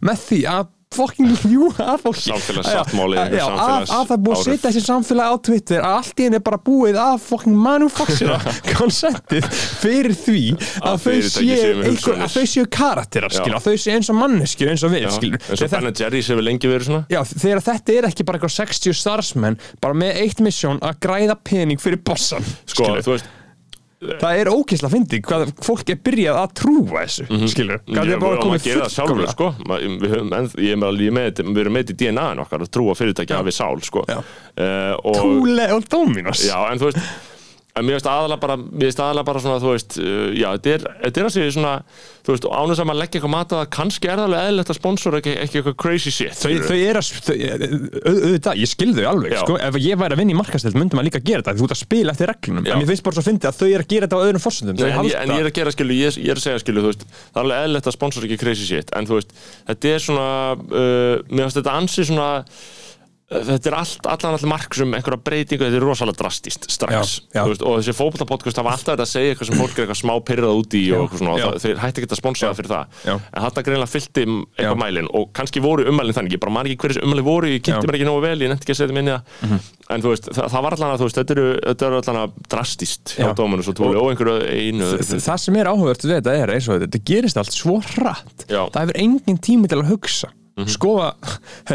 með 0.01 0.25
því 0.29 0.41
að 0.55 0.73
fucking 0.97 1.33
ljúga 1.51 1.83
að 1.91 1.97
fólki. 2.05 2.21
Samfélagssáttmáli, 2.31 3.17
að, 3.19 3.33
samfélags- 3.43 3.89
að 3.91 4.03
það 4.07 4.21
búið 4.23 4.37
að 4.37 4.43
setja 4.45 4.69
þessi 4.69 4.83
samfélag 4.85 5.27
á 5.27 5.35
Twitter 5.43 5.81
að 5.83 5.95
allt 5.97 6.21
í 6.23 6.23
henni 6.23 6.37
er 6.39 6.43
bara 6.45 6.59
búið 6.63 6.99
að 7.03 7.17
fucking 7.25 7.57
manufactura 7.65 8.37
konsentið 8.79 9.49
fyrir 9.81 10.15
því 10.15 10.43
að, 10.79 11.03
þau 11.03 11.17
séu 12.31 12.45
séu 12.47 12.65
karakterar 12.71 13.35
að 13.35 13.59
þau 13.67 13.75
séu 13.75 13.97
eins 13.97 14.09
og 14.13 14.19
manneskjur 14.21 14.71
eins 14.71 14.85
og 14.87 14.95
við 14.95 15.03
Já, 15.05 15.11
skilur. 15.17 15.43
eins 15.51 15.65
og 15.67 15.75
Ben 15.75 15.91
Jerry's 15.99 16.31
hefur 16.31 16.47
lengi 16.47 16.71
verið 16.71 16.87
svona. 16.87 17.03
Já, 17.11 17.19
þegar 17.35 17.63
þetta 17.67 17.97
er 17.99 18.09
ekki 18.11 18.25
bara 18.31 18.39
eitthvað 18.39 18.55
60 18.55 18.97
starfsmenn 19.03 19.59
bara 19.83 19.99
með 20.05 20.21
eitt 20.23 20.39
misjón 20.47 20.79
að 20.79 21.01
græða 21.03 21.35
pening 21.43 21.83
fyrir 21.83 21.99
bossan 21.99 22.47
Sko, 22.63 22.87
skilur. 22.87 23.03
þú 23.03 23.17
veist 23.17 23.33
það 23.97 24.39
er 24.41 24.49
ógeðslega 24.51 24.93
fyndið 24.93 25.21
hvað 25.25 25.51
fólk 25.65 25.89
er 25.89 25.99
byrjað 26.05 26.39
að 26.43 26.51
trúa 26.59 27.05
þessu 27.07 27.47
skilur, 27.49 27.79
hvað 27.87 28.11
er 28.13 28.19
bara 28.21 28.41
komið 28.43 28.67
fullkomlega. 28.67 29.31
sko. 29.33 29.47
Við, 29.71 30.05
höfum, 30.11 30.33
en, 30.37 30.49
ég 30.61 30.75
er 30.75 30.81
með, 30.83 30.89
alveg- 30.91 31.15
með, 31.17 31.41
við 31.47 31.61
erum 31.63 31.77
með 31.79 31.93
í 31.93 31.97
DNA-in 32.03 32.43
okkar 32.43 32.65
að 32.67 32.71
trúa 32.77 32.93
fyrirtæki 32.99 33.33
Já. 33.33 33.39
hafi 33.41 33.55
sál 33.57 33.81
sko. 33.87 34.03
Uh, 34.05 34.93
og, 35.01 35.17
Thule 35.17 35.65
og 35.73 35.89
Dominos 35.89 36.45
Já, 36.45 36.59
en 36.71 36.77
þú 36.81 36.91
veist 36.91 37.01
en 37.78 37.86
mér 37.88 37.97
veist 37.97 38.09
aðalega 38.11 38.41
bara, 38.43 38.55
veist 38.84 39.01
aðalega 39.03 39.28
bara 39.30 39.41
svona, 39.43 39.59
þú 39.63 39.71
veist, 39.73 39.97
uh, 40.01 40.28
já, 40.38 40.47
þetta 40.57 40.73
er, 40.73 40.86
er 41.11 41.28
að 41.28 41.34
segja 41.36 41.53
svona, 41.55 41.73
þú 42.28 42.34
veist, 42.36 42.47
ánum 42.57 42.78
sem 42.80 42.91
að 42.93 42.99
leggja 43.01 43.19
eitthvað 43.19 43.34
mat 43.34 43.55
að 43.57 43.63
kannski 43.78 44.09
er 44.11 44.17
það 44.19 44.25
alveg 44.28 44.47
eðlilegt 44.47 44.71
að 44.73 44.80
sponsora 44.80 45.21
ekki, 45.21 45.34
ekki 45.45 45.61
eitthvað 45.61 45.78
crazy 45.84 46.13
shit 46.13 46.36
Þau, 46.38 46.51
þau 46.67 46.78
er 46.78 46.99
að, 46.99 47.11
þau, 47.28 47.36
au- 47.38 48.17
auðvitað, 48.17 48.61
ég 48.63 48.71
skil 48.73 48.91
þau 48.97 49.05
alveg, 49.13 49.36
Já. 49.38 49.41
sko, 49.43 49.53
ef 49.69 49.80
ég 49.84 50.01
væri 50.01 50.17
að 50.17 50.21
vinna 50.23 50.36
í 50.36 50.39
markastild 50.41 50.78
myndum 50.80 50.97
maður 50.99 51.09
líka 51.11 51.21
að 51.21 51.28
gera 51.32 51.45
þetta, 51.45 51.57
þú 51.61 51.67
ert 51.69 51.75
að 51.78 51.82
spila 51.84 52.15
eftir 52.15 52.32
reglunum. 52.34 52.65
Já. 52.67 52.73
en 52.73 52.82
mér 52.82 52.89
finnst 52.91 53.05
bara 53.07 53.15
svo 53.17 53.23
að 53.23 53.30
fyndi 53.32 53.47
að 53.51 53.59
þau 53.61 53.69
er 53.71 53.84
að 53.86 53.91
gera 53.93 54.07
þetta 54.07 54.17
á 54.17 54.25
öðrum 54.28 54.43
fórsöndum, 54.43 54.75
en, 54.78 54.82
ég, 54.84 54.97
halda 54.97 55.21
en 55.21 55.34
ég 55.38 55.41
er 55.45 55.49
að 55.51 55.55
gera 55.57 55.73
skilu, 55.75 55.93
ég, 55.97 56.17
ég 56.23 56.34
er 56.34 56.41
að 56.41 56.45
segja 56.47 56.63
skilu, 56.63 56.84
þú 56.84 56.91
veist 56.91 57.05
það 57.07 57.38
er 57.38 57.43
alveg 57.45 57.57
eðlilegt 57.67 57.88
að 57.91 57.95
sponsora 57.97 58.28
ekki 58.28 58.39
crazy 58.41 58.65
shit. 58.67 58.91
En 58.97 59.07
þú 59.07 59.19
veist, 59.19 59.32
þetta 59.69 59.93
er 59.93 59.99
svona 60.07 60.28
uh, 60.57 62.47
þetta 63.28 63.57
þetta 63.57 63.67
er 63.71 63.75
allt, 63.75 64.05
allan 64.07 64.36
allir 64.38 64.47
mark 64.51 64.75
sem 64.78 64.93
einhverja 64.95 65.19
breytingu, 65.28 65.65
þetta 65.67 65.78
er 65.82 65.84
rosalega 65.84 66.19
drastist 66.21 66.67
strax, 66.71 67.09
Já, 67.34 67.41
já. 67.41 67.43
Veist, 67.49 67.63
og 67.67 67.82
þessi 67.82 67.95
fótboltapodcast 67.97 68.59
hafa 68.61 68.71
alltaf 68.71 68.93
þetta 68.95 69.03
að 69.03 69.11
segja 69.11 69.34
eitthvað 69.34 69.49
sem 69.49 69.59
fólk 69.59 69.73
er 69.75 69.84
eitthvað 69.84 69.99
smá 69.99 70.13
pyrrað 70.30 70.59
út 70.61 70.78
í 70.80 70.84
og 70.95 71.01
eitthvað 71.03 71.21
svona, 71.23 71.34
Já. 71.41 71.47
það, 71.47 71.57
þeir 71.65 71.82
hætti 71.84 72.01
ekki 72.03 72.09
að 72.15 72.21
sponsora 72.21 72.51
það 72.53 72.59
fyrir 72.61 72.71
það 72.71 72.86
Já. 73.09 73.15
en 73.17 73.43
þetta 73.47 73.63
greinlega 73.67 73.91
fyllti 73.91 74.23
eitthvað 74.28 74.71
Já. 74.71 74.80
mælin 74.84 75.09
og 75.19 75.25
kannski 75.36 75.63
voru 75.67 75.88
ummælin 75.91 76.15
þannig, 76.17 76.38
ég 76.38 76.43
bara 76.45 76.55
man 76.55 76.69
ekki 76.71 76.80
hverjus 76.86 77.01
ummælin 77.03 77.28
voru 77.28 77.51
ég 77.51 77.59
Já. 77.59 77.65
kynnti 77.67 77.89
mér 77.91 77.97
ekki 77.99 78.07
nógu 78.07 78.23
vel, 78.23 78.38
ég 78.45 78.53
nefndi 78.53 78.63
ekki 78.67 78.75
að 78.78 78.80
setja 78.84 78.95
minni 78.95 79.11
það 79.11 79.36
Mhm. 79.47 79.59
en 79.89 80.01
þú 80.03 80.09
veist, 80.13 80.25
það, 80.36 80.47
það 80.51 80.63
var 80.67 80.73
allan 80.78 80.93
að 80.95 81.03
veist, 81.07 81.17
þetta 81.19 81.36
eru, 81.38 81.47
þetta 81.67 81.86
eru 81.88 81.99
allan 82.01 82.21
að 82.23 82.32
drastist 82.51 83.13
hjá 83.17 83.28
Já. 83.28 83.34
Dóminus 83.38 83.67
og 83.71 83.75
Túli 83.75 83.99
og 83.99 84.09
einhverju 84.11 84.47
einu 84.47 84.88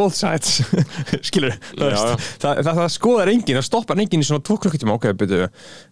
Það 0.00 0.32
er 0.32 0.40
er 0.40 0.46
það 0.46 0.60
both 0.60 0.60
sides, 0.60 0.62
skilur 1.28 1.52
Já, 1.52 1.88
já. 1.90 2.16
það, 2.40 2.60
það, 2.64 2.78
það 2.80 2.88
skoðar 2.94 3.30
engin 3.32 3.58
það 3.58 3.66
stoppar 3.66 4.00
engin 4.02 4.22
í 4.22 4.26
svona 4.26 4.44
tvo 4.46 4.56
klukkutíma. 4.60 4.96
Ok, 4.96 5.06
byrju, 5.20 5.48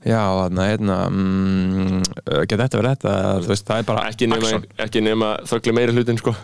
já, 0.08 0.20
þarna, 0.40 0.66
hérna 0.70 0.96
mm, 1.08 2.00
uh, 2.22 2.42
get 2.48 2.56
þetta 2.62 2.80
verið 2.80 2.94
þetta? 2.94 3.14
Þú 3.44 3.52
veist, 3.52 3.66
það 3.68 3.82
er 3.82 3.88
bara 3.88 4.06
ekki 4.08 4.30
nema, 4.30 4.52
ekki 4.86 5.04
nema 5.04 5.32
þöggli 5.48 5.76
meiri 5.76 5.96
hlutin 5.96 6.20
sko. 6.20 6.34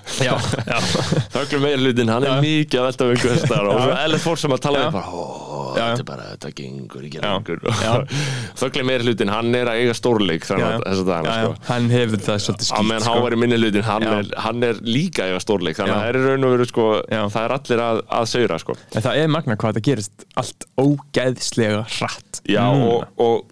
Þöggli 1.34 1.62
meiri 1.62 1.80
hlutin, 1.82 2.12
hann 2.12 2.28
er 2.28 2.44
mikið 2.44 2.82
að 2.82 2.88
velta 2.90 3.08
um 3.08 3.14
einhver 3.14 3.34
þess 3.34 3.48
staðar 3.48 3.70
og 3.70 3.74
Já. 3.74 3.84
svo 3.84 3.98
eðlert 4.04 4.26
fólk 4.28 4.42
sem 4.44 4.56
að 4.56 4.64
tala 4.68 4.84
við 4.84 4.98
bara, 4.98 5.08
ó, 5.08 5.43
Já. 5.74 5.84
þetta 5.84 6.04
er 6.04 6.08
bara, 6.08 6.26
þetta 6.34 6.50
gengur 6.58 7.06
ekki 7.08 7.20
Já. 7.20 7.92
þöggli 8.60 8.84
meiri 8.88 9.08
hlutin, 9.08 9.32
hann 9.34 9.58
er 9.58 9.70
að 9.70 9.80
eiga 9.82 9.96
stórleik 9.98 10.46
þannig 10.48 10.66
að 10.68 10.84
þess 10.84 11.02
að 11.04 11.28
já, 11.28 11.34
sko. 11.34 11.54
Hann 11.70 11.88
hefur 11.94 12.24
það 12.28 12.42
svolítið 12.46 12.66
á 12.66 12.70
skýt 12.70 12.88
meðan 12.90 13.08
háværi 13.10 13.40
minni 13.42 13.60
hlutin, 13.60 13.86
hann, 13.88 14.06
er, 14.10 14.30
hann 14.46 14.68
er 14.70 14.82
líka 14.86 15.24
að 15.24 15.34
eiga 15.34 15.42
stórleik 15.44 15.80
þannig 15.80 15.94
að 15.96 16.02
það 16.04 16.10
er 16.12 16.20
í 16.20 16.24
raun 16.28 16.48
og 16.48 16.54
veru 16.54 16.68
sko, 16.70 16.86
Já. 17.08 17.22
það 17.36 17.40
er 17.48 17.56
allir 17.58 17.84
að, 17.88 18.02
að 18.20 18.30
segra 18.34 18.60
sko. 18.62 18.78
En 18.94 19.06
það 19.08 19.22
er 19.24 19.34
magna 19.34 19.58
hvað 19.60 19.74
þetta 19.74 19.88
gerist 19.90 20.28
allt 20.40 20.68
ógeðslega 20.80 21.82
hratt. 21.98 22.40
Já, 22.44 22.64
Núna. 22.70 22.86
og, 22.94 23.24
og, 23.24 23.50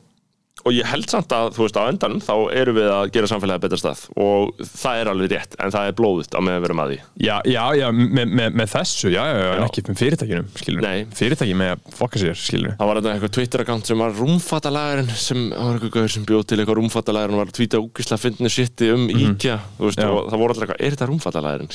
og 0.63 0.71
ég 0.77 0.87
held 0.89 1.09
samt 1.11 1.33
að, 1.35 1.47
þú 1.57 1.61
veist, 1.67 1.77
á 1.79 1.85
endanum 1.91 2.21
þá 2.23 2.35
erum 2.59 2.77
við 2.79 2.89
að 2.93 3.05
gera 3.15 3.29
samfélagið 3.31 3.63
betra 3.67 3.79
stað. 3.81 4.01
Og 4.23 4.41
það 4.69 4.95
er 5.01 5.07
alveg 5.13 5.29
rétt, 5.33 5.53
en 5.63 5.71
það 5.75 5.85
er 5.89 5.95
blóðut 5.99 6.33
á 6.35 6.41
meðan 6.43 6.63
við 6.63 6.69
erum 6.71 6.83
að 6.83 6.89
því. 6.93 6.99
Já, 7.23 7.37
já, 7.49 7.65
já, 7.79 7.87
með, 7.99 8.27
með, 8.41 8.49
með 8.61 8.67
þessu, 8.73 9.09
já, 9.13 9.23
já, 9.27 9.37
já, 9.43 9.53
en 9.57 9.65
ekki 9.67 9.81
með 9.89 9.97
fyrirtækinum, 10.03 10.47
skilur 10.61 10.81
Nei. 10.87 10.99
Fyrirtæki 11.19 11.55
með 11.59 11.71
að 11.75 11.79
fokka 11.99 12.17
sér, 12.23 12.37
skilur 12.39 12.73
Það 12.79 12.87
var 12.91 12.97
þetta 13.01 13.11
eitthvað 13.13 13.35
Twitter-account 13.37 13.85
sem 13.91 13.99
var 14.03 14.11
rúmfattalæðurinn 14.19 15.13
sem 15.13 15.41
það 15.53 15.65
var 15.69 15.77
eitthvað 15.79 16.13
sem 16.17 16.25
bjóð 16.29 16.45
til 16.47 16.59
eitthvað 16.59 16.79
rúmfattalæðurinn 16.81 17.37
og 17.37 17.41
var 17.43 17.49
að 17.51 17.57
tvíta 17.59 17.83
úkislega 17.83 18.23
fyndinu 18.23 18.51
shiti 18.53 18.87
um 18.93 19.03
IKEA 19.13 19.59
þú 19.79 19.85
veist, 19.89 20.01
og 20.03 20.07
það 20.33 20.39
voru 20.43 20.51
allir 20.57 20.65
eitthvað, 20.67 20.81
er 20.83 20.91
þetta 20.97 21.11
rúmfattalæðurinn 21.11 21.71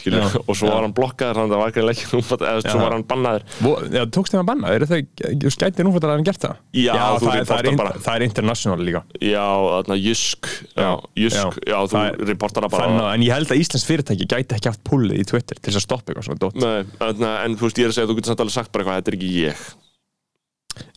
international 8.77 8.85
líka 8.85 9.01
Já, 9.19 9.47
þarna 9.73 9.97
Jysk 10.01 10.51
Já. 10.77 10.91
Jysk, 11.17 11.57
já, 11.67 11.77
þú 11.81 11.95
Það 11.95 12.07
er- 12.11 12.27
reportar 12.31 12.63
það 12.67 12.71
bara 12.75 12.85
Þannig, 12.87 13.01
að- 13.07 13.13
En 13.17 13.25
ég 13.27 13.33
held 13.33 13.47
að 13.55 13.61
Íslands 13.63 13.87
fyrirtæki 13.89 14.27
gæti 14.27 14.55
ekki 14.59 14.71
haft 14.71 14.83
pullið 14.87 15.19
í 15.23 15.27
Twitter 15.27 15.55
til 15.59 15.71
þess 15.73 15.81
að 15.81 15.87
stoppa 15.87 16.13
eitthvað 16.13 16.29
svona 16.29 16.43
dótt 16.45 16.61
Nei, 16.61 16.83
þarna, 17.01 17.33
en 17.45 17.57
þú 17.57 17.67
veist, 17.67 17.77
ég 17.81 17.85
er 17.85 17.89
að 17.91 17.97
segja 17.97 18.07
þú 18.11 18.15
getur 18.21 18.31
samt 18.33 18.45
alveg 18.45 18.57
sagt 18.59 18.71
bara 18.71 18.83
eitthvað, 18.83 19.01
þetta 19.01 19.13
er 19.13 19.19
ekki 19.19 19.33
ég 19.47 19.67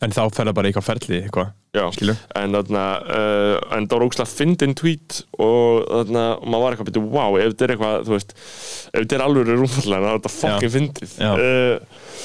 En 0.05 0.13
þá 0.13 0.27
fer 0.29 0.45
það 0.45 0.55
bara 0.59 0.69
í 0.69 0.73
eitthvað 0.75 0.85
ferli, 0.91 1.19
eitthvað 1.25 1.53
Já, 1.73 1.85
Skilur. 1.95 2.17
en 2.37 2.53
þarna 2.53 2.83
uh, 3.01 3.77
en 3.77 3.87
það 3.89 3.95
var 3.95 4.05
ógslag 4.09 4.29
fyndin 4.29 4.75
tweet 4.77 5.21
og 5.41 5.87
þarna, 5.89 6.25
og 6.37 6.49
maður 6.51 6.65
var 6.67 6.75
eitthvað 6.77 6.89
byrju, 6.91 7.11
wow, 7.15 7.37
ef 7.41 7.53
þetta 7.55 7.65
er 7.65 7.73
eitthvað, 7.77 8.05
þú 8.09 8.13
veist 8.17 8.35
ef 8.37 8.99
þetta 8.99 9.17
er 9.17 9.25
alveg 9.25 9.53
rúmfallega, 9.55 10.03
þá 10.03 10.11
er 10.11 10.19
þetta 10.19 10.33
fucking 10.35 10.75
fyndið 10.75 11.15
Já. 11.17 11.31
uh, 11.33 11.79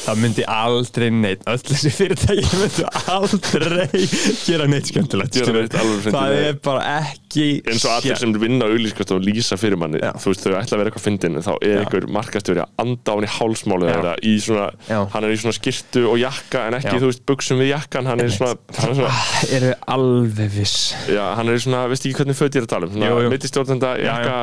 Það 0.05 0.19
myndi 0.21 0.43
aldrei 0.51 1.07
neitt. 1.13 1.43
Öll 1.49 1.61
þessi 1.65 1.91
fyrirtæki 1.95 2.59
myndi 2.59 2.85
aldrei 3.09 4.07
gera 4.45 4.67
neitt 4.69 4.91
skemmtilegt 4.91 5.37
Gera 5.39 5.55
neitt 5.55 5.77
alveg 5.79 6.13
Það 6.13 6.35
er 6.41 6.59
bara 6.65 6.83
ekki 6.99 7.45
eins 7.65 7.85
og 7.87 7.95
allir 7.97 8.19
sem 8.19 8.35
vinna 8.39 8.67
auðlýskast 8.69 9.13
og 9.15 9.23
lýsa 9.25 9.57
fyrir 9.59 9.79
manni, 9.81 9.99
Já. 10.03 10.11
þú 10.21 10.31
veist, 10.31 10.45
þau 10.45 10.55
ætla 10.59 10.77
að 10.77 10.81
vera 10.81 10.91
eitthvað 10.91 11.05
fyndin 11.07 11.39
en 11.39 11.45
þá 11.45 11.51
er 11.57 11.81
einhver 11.81 12.07
markastjóri 12.15 12.63
að 12.63 12.83
anda 12.85 13.15
á 13.15 13.17
hálsmálið 13.35 13.89
Já. 13.89 13.95
þeirra 13.95 14.13
í 14.21 14.33
svona, 14.45 14.67
Já. 14.87 14.99
hann 15.15 15.27
er 15.27 15.33
í 15.35 15.39
svona 15.41 15.57
skirtu 15.57 16.05
og 16.11 16.19
jakka 16.21 16.63
en 16.69 16.77
ekki, 16.79 16.95
þú 17.01 17.09
veist, 17.11 17.25
buksum 17.27 17.61
við 17.61 17.71
jakkan 17.73 18.09
hann 18.11 18.23
er 18.23 18.31
svona, 18.35 18.55
hann 18.79 18.93
er 18.93 18.99
svona 19.01 19.13
Eru 19.55 19.73
alveg 19.95 20.53
viss. 20.55 20.77
Já, 21.11 21.23
hann 21.39 21.51
er 21.51 21.57
í 21.59 21.63
svona, 21.65 21.83
veist 21.91 22.05
ekki 22.07 22.21
hvernig 22.21 22.39
föt 22.39 22.55
ég 22.55 22.63
er 22.63 22.69
að 22.69 22.73
tala 22.75 22.89
um? 22.89 23.29
Mittistjórnenda, 23.33 23.95
jakka 24.05 24.37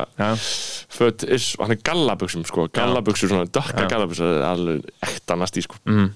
is, 1.33 1.47
hann 1.61 1.73
er 1.75 1.81
gallabuxum 1.87 2.45
sko, 2.49 2.67
gallabuxur, 2.75 3.33
svona 3.33 3.49
dökka 3.49 3.87
Já. 3.87 3.89
gallabuxur 3.95 4.37
það 4.43 5.32
ekta 5.33 5.41
næst 5.41 5.59
í 5.59 5.65
sko. 5.67 5.81
Mm. 5.89 6.13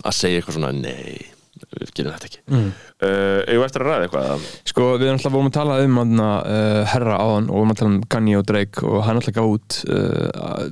að 0.00 0.16
segja 0.16 0.40
eitthvað 0.40 0.56
svona, 0.56 0.72
nei 0.72 1.30
við 1.76 1.90
gerum 1.94 2.14
þetta 2.14 2.28
ekki. 2.28 2.42
Mm. 2.48 2.68
uh, 3.04 3.40
við 3.50 3.64
eftir 3.66 3.82
að 3.82 3.90
ræða 3.90 4.04
eitthvað 4.06 4.28
eða? 4.28 4.52
Sko 4.70 4.84
við 4.94 5.08
erum 5.08 5.18
alltaf 5.18 5.34
vorum 5.34 5.50
að 5.50 5.56
tala 5.56 5.80
um 5.84 5.98
aðna, 6.04 6.28
uh, 6.46 6.78
herra 6.92 7.18
áðan 7.20 7.50
og 7.50 7.58
vorum 7.58 7.74
að 7.74 7.80
tala 7.80 7.92
um 7.92 7.98
Kanye 8.14 8.38
og 8.38 8.46
Drake 8.48 8.86
og 8.86 9.02
hann 9.06 9.20
alltaf 9.20 9.36
gaf 9.36 9.50
út 9.50 9.80
uh, 9.90 10.70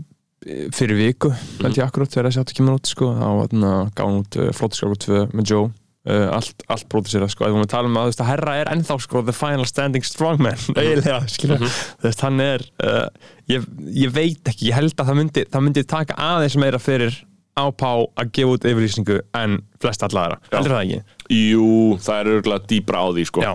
fyrir 0.73 0.97
viku 0.97 1.33
held 1.35 1.77
ég 1.77 1.85
akkurat 1.85 2.09
þegar 2.15 2.31
þessi 2.31 2.41
áttu 2.45 2.57
kemur 2.57 2.79
út 2.79 2.89
sko. 2.89 3.11
Á 3.11 3.31
aðna 3.43 3.75
gaf 3.91 4.07
hann 4.07 4.23
út 4.23 4.41
uh, 4.41 4.49
Flóttiskáku 4.57 5.03
2 5.05 5.23
með 5.35 5.53
Joe. 5.53 5.69
Uh, 6.09 6.25
allt, 6.33 6.63
allt 6.73 6.87
pródusera 6.89 7.27
sko, 7.29 7.45
við 7.45 7.59
vorum 7.59 7.67
að 7.67 7.73
tala 7.75 7.89
um 7.91 7.97
að 7.99 8.07
þú 8.07 8.13
veist, 8.15 8.21
að 8.23 8.29
herra 8.31 8.53
er 8.63 8.69
ennþá 8.73 8.95
sko 9.05 9.21
the 9.27 9.35
final 9.35 9.67
standing 9.69 10.07
strongman 10.07 10.63
eiginlega, 10.79 11.19
skilja, 11.29 11.59
þú 11.59 12.07
veist, 12.07 12.23
hann 12.25 12.41
er 12.41 12.65
uh, 12.87 13.35
ég, 13.51 13.67
ég 13.93 14.15
veit 14.15 14.49
ekki, 14.49 14.71
ég 14.71 14.79
held 14.79 14.95
að 14.95 15.11
það 15.11 15.19
myndi, 15.19 15.45
það 15.53 15.67
myndi 15.67 15.85
taka 15.91 16.17
aðeins 16.31 16.57
meira 16.63 16.81
fyrir 16.81 17.19
ápá 17.59 17.93
að 18.19 18.33
gefa 18.39 18.57
út 18.57 18.67
yfirlýsingu 18.71 19.21
en 19.39 19.59
flest 19.83 20.05
allara, 20.07 20.39
heldur 20.53 20.75
það 20.75 20.85
ekki? 20.85 21.17
Jú, 21.35 21.71
það 22.05 22.21
er 22.21 22.31
örgulega 22.37 22.71
dýbra 22.73 23.03
á 23.03 23.07
því 23.15 23.25
sko. 23.29 23.45
Já, 23.45 23.55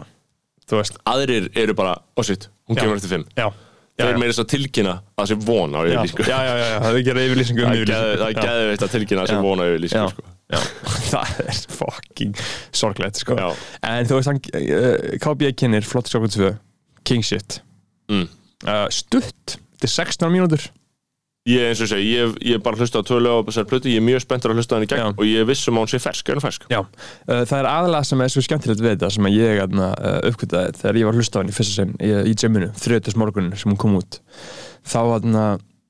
aðrir 1.13 1.49
eru 1.59 1.75
bara, 1.77 1.95
shit, 2.21 2.49
hún 2.67 2.77
Já. 2.77 2.83
kemur 2.83 2.99
eftir 2.99 3.13
fimm. 3.15 3.25
Já. 3.37 3.47
Þeir 3.93 4.09
eru 4.09 4.21
meira 4.23 4.33
þess 4.33 4.41
að 4.41 4.49
tilkynna 4.49 4.93
að 4.97 5.19
það 5.21 5.27
sé 5.29 5.35
von 5.45 5.75
á 5.77 5.79
yfirlýsingu. 5.85 6.23
Já, 6.25 6.33
já, 6.33 6.53
já, 6.57 6.65
já, 6.65 6.77
það 6.81 6.87
er 6.89 6.99
ekki 6.99 7.13
yfirlýsingu 7.23 7.63
um 7.63 7.73
yfirlýsingu. 7.75 8.13
það 8.17 8.23
er 8.23 8.33
Já. 8.33 8.45
geðveitt 8.47 8.85
að 8.85 8.93
tilkynna 8.95 9.21
að 9.23 9.27
það 9.27 9.33
sé 9.35 9.43
von 9.45 9.61
á 9.61 9.65
yfirlýsingu 9.69 10.13
sko. 10.13 10.23
já, 10.53 10.59
það 11.13 11.33
er 11.43 11.59
fucking 11.77 12.41
sorglegt 12.81 13.19
sko. 13.21 13.37
Já. 13.37 13.49
en 13.91 14.09
þú 14.09 14.17
veist 14.17 14.31
hann, 14.31 14.41
uh, 14.57 14.95
KB 15.21 15.51
kynir 15.61 15.85
flott 15.85 16.09
2 16.09 16.49
King 17.05 17.21
shit. 17.27 17.59
Mm. 18.09 18.25
uh, 18.65 18.87
stutt, 18.89 19.57
þetta 19.75 19.89
er 19.91 19.93
16 19.93 20.33
mínútur 20.33 20.65
Ég, 21.43 21.59
eins 21.67 21.81
og 21.83 21.89
segi, 21.91 22.05
ég, 22.07 22.35
ég 22.53 22.61
bara 22.63 22.79
hlusta 22.79 23.01
á 23.01 23.03
tvö 23.03 23.17
lög 23.19 23.41
á 23.43 23.45
þessari 23.49 23.67
plötu, 23.67 23.89
ég 23.91 23.99
er 23.99 24.05
mjög 24.07 24.21
spenntur 24.23 24.53
að 24.53 24.61
hlusta 24.61 24.75
á 24.75 24.75
henni 24.77 24.87
gegn 24.87 25.01
Já. 25.01 25.07
og 25.11 25.25
ég 25.27 25.41
er 25.43 25.47
viss 25.49 25.67
um 25.67 25.75
að 25.75 25.83
hún 25.83 25.91
sé 25.91 25.99
fersk, 25.99 26.29
er 26.31 26.39
hún 26.39 26.45
fersk? 26.45 26.67
Já, 26.71 26.79
uh, 26.79 27.41
það 27.43 27.55
er 27.57 27.67
aðalega 27.67 28.07
sem 28.07 28.23
er 28.23 28.31
svo 28.31 28.43
skemmtilegt 28.45 28.83
við 28.83 28.93
þetta 28.93 29.09
sem 29.11 29.27
að 29.27 29.35
ég 29.35 29.59
uh, 29.65 29.89
uppkvitaði 30.29 30.77
þegar 30.79 30.99
ég 31.01 31.09
var 31.09 31.17
að 31.17 31.19
hlusta 31.19 31.35
á 31.35 31.41
henni 31.43 31.55
fyrsta 31.57 31.75
sinn 31.81 31.91
í, 31.99 32.13
í 32.31 32.35
gyminu, 32.39 32.69
þriðutis 32.79 33.19
morgunin 33.19 33.59
sem 33.59 33.73
hún 33.73 33.81
kom 33.83 33.99
út 33.99 34.21
þá 34.87 34.99
aðna 35.03 35.43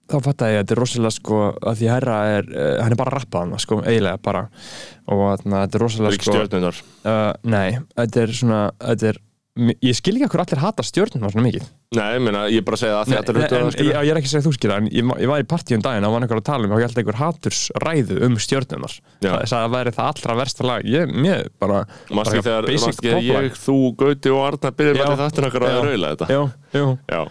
þá 0.09 0.17
fattaði 0.25 0.55
ég 0.55 0.57
að 0.57 0.63
þetta 0.63 0.75
er 0.75 0.81
rosalega 0.81 1.15
sko 1.19 1.43
að 1.53 1.77
því 1.83 1.91
herra 1.93 2.17
er, 2.31 2.49
uh, 2.49 2.71
hann 2.81 2.95
er 2.95 3.01
bara 3.03 3.13
að 3.13 3.19
rappa 3.19 3.43
hann 3.43 3.61
sko, 3.61 3.79
eiginlega 3.85 4.23
bara 4.25 4.43
og 5.05 5.23
aðna 5.35 5.61
þetta 5.67 5.79
er 5.79 5.85
rosalega 5.85 6.17
sko 6.17 6.73
uh, 6.73 7.21
Nei, 7.45 7.77
þetta 7.93 8.25
er 8.25 8.35
svona 8.41 8.63
þetta 8.81 9.13
er, 9.13 9.21
ég 9.53 9.93
skil 9.93 10.15
ekki 10.17 10.25
að 10.25 10.31
hver 10.33 10.41
allir 10.47 10.61
hata 10.63 10.83
stjórnum 10.85 11.29
svona 11.29 11.43
mikið. 11.45 11.65
Nei, 11.93 12.05
ég 12.15 12.21
meina, 12.25 12.39
ég 12.49 12.63
er 12.63 12.65
bara 12.65 12.73
að 12.73 12.81
segja 12.81 12.93
það 12.93 13.01
að 13.03 13.35
Nei, 13.37 13.43
er 13.43 13.53
en, 13.53 13.67
hlutu 13.67 13.83
ég, 13.85 13.89
ég 13.93 14.09
er 14.09 14.17
ekki 14.17 14.25
að 14.25 14.31
segja 14.31 14.41
að 14.41 14.47
þú 14.47 14.53
skilja 14.55 14.77
en 14.81 14.87
ég, 14.89 15.09
ég 15.21 15.29
var 15.29 15.43
í 15.43 15.45
partíum 15.51 15.83
daginn 15.85 16.07
og 16.07 16.13
var 16.15 16.23
einhver 16.25 16.39
að 16.41 16.45
tala 16.47 16.65
um 16.65 16.71
og 16.73 16.79
ég 16.81 16.87
held 16.87 17.01
einhver 17.03 17.19
hatursræðu 17.19 18.17
um 18.25 18.37
stjórnunar 18.41 18.95
Já. 19.21 19.29
það 19.43 19.57
að 19.59 19.75
væri 19.75 19.93
það 19.93 20.09
allra 20.09 20.37
versta 20.39 20.65
lag. 20.65 20.87
Ég, 20.89 21.13
mér 21.13 21.43
bara 21.61 21.83
bara 22.09 22.33
þegar, 22.33 22.69
basic 22.71 22.97
poplag. 22.97 23.27
ég, 23.29 23.59
þú, 23.61 23.75
Gauti 24.01 24.33
og 24.33 24.41
Arna 24.47 24.71
byrjum 24.81 25.03
Já. 25.03 25.05
að 25.11 25.21
þetta 25.21 25.45
nokkar 25.45 25.67
að 25.67 25.75
Já. 25.77 25.83
raula 25.85 26.11
þetta? 26.15 26.29
Jú, 26.33 26.41
jú 26.73 26.87
Já, 27.13 27.21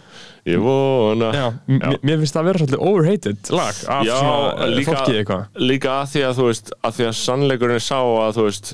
ég 0.53 0.63
vona 0.63 1.33
Já, 1.35 1.45
m- 1.67 1.99
mér 2.07 2.23
finnst 2.23 2.37
það 2.37 2.39
að 2.45 2.47
vera 2.53 2.63
svolítið 2.63 2.87
overhated 2.87 3.51
lag 3.51 3.83
af 3.97 4.07
Já, 4.07 4.15
svona 4.23 4.63
eh, 4.63 4.73
líka, 4.77 4.95
fólki 4.95 5.19
eitthvað. 5.19 5.43
líka 5.59 5.99
að 5.99 6.09
því 6.15 6.23
að 6.29 6.39
þú 6.39 6.47
veist 6.53 6.73
að 6.79 6.97
því 7.01 7.09
að 7.11 7.15
sannleikurinn 7.19 7.83
sá 7.83 7.99
að 7.99 8.39
þú 8.39 8.47
veist 8.47 8.73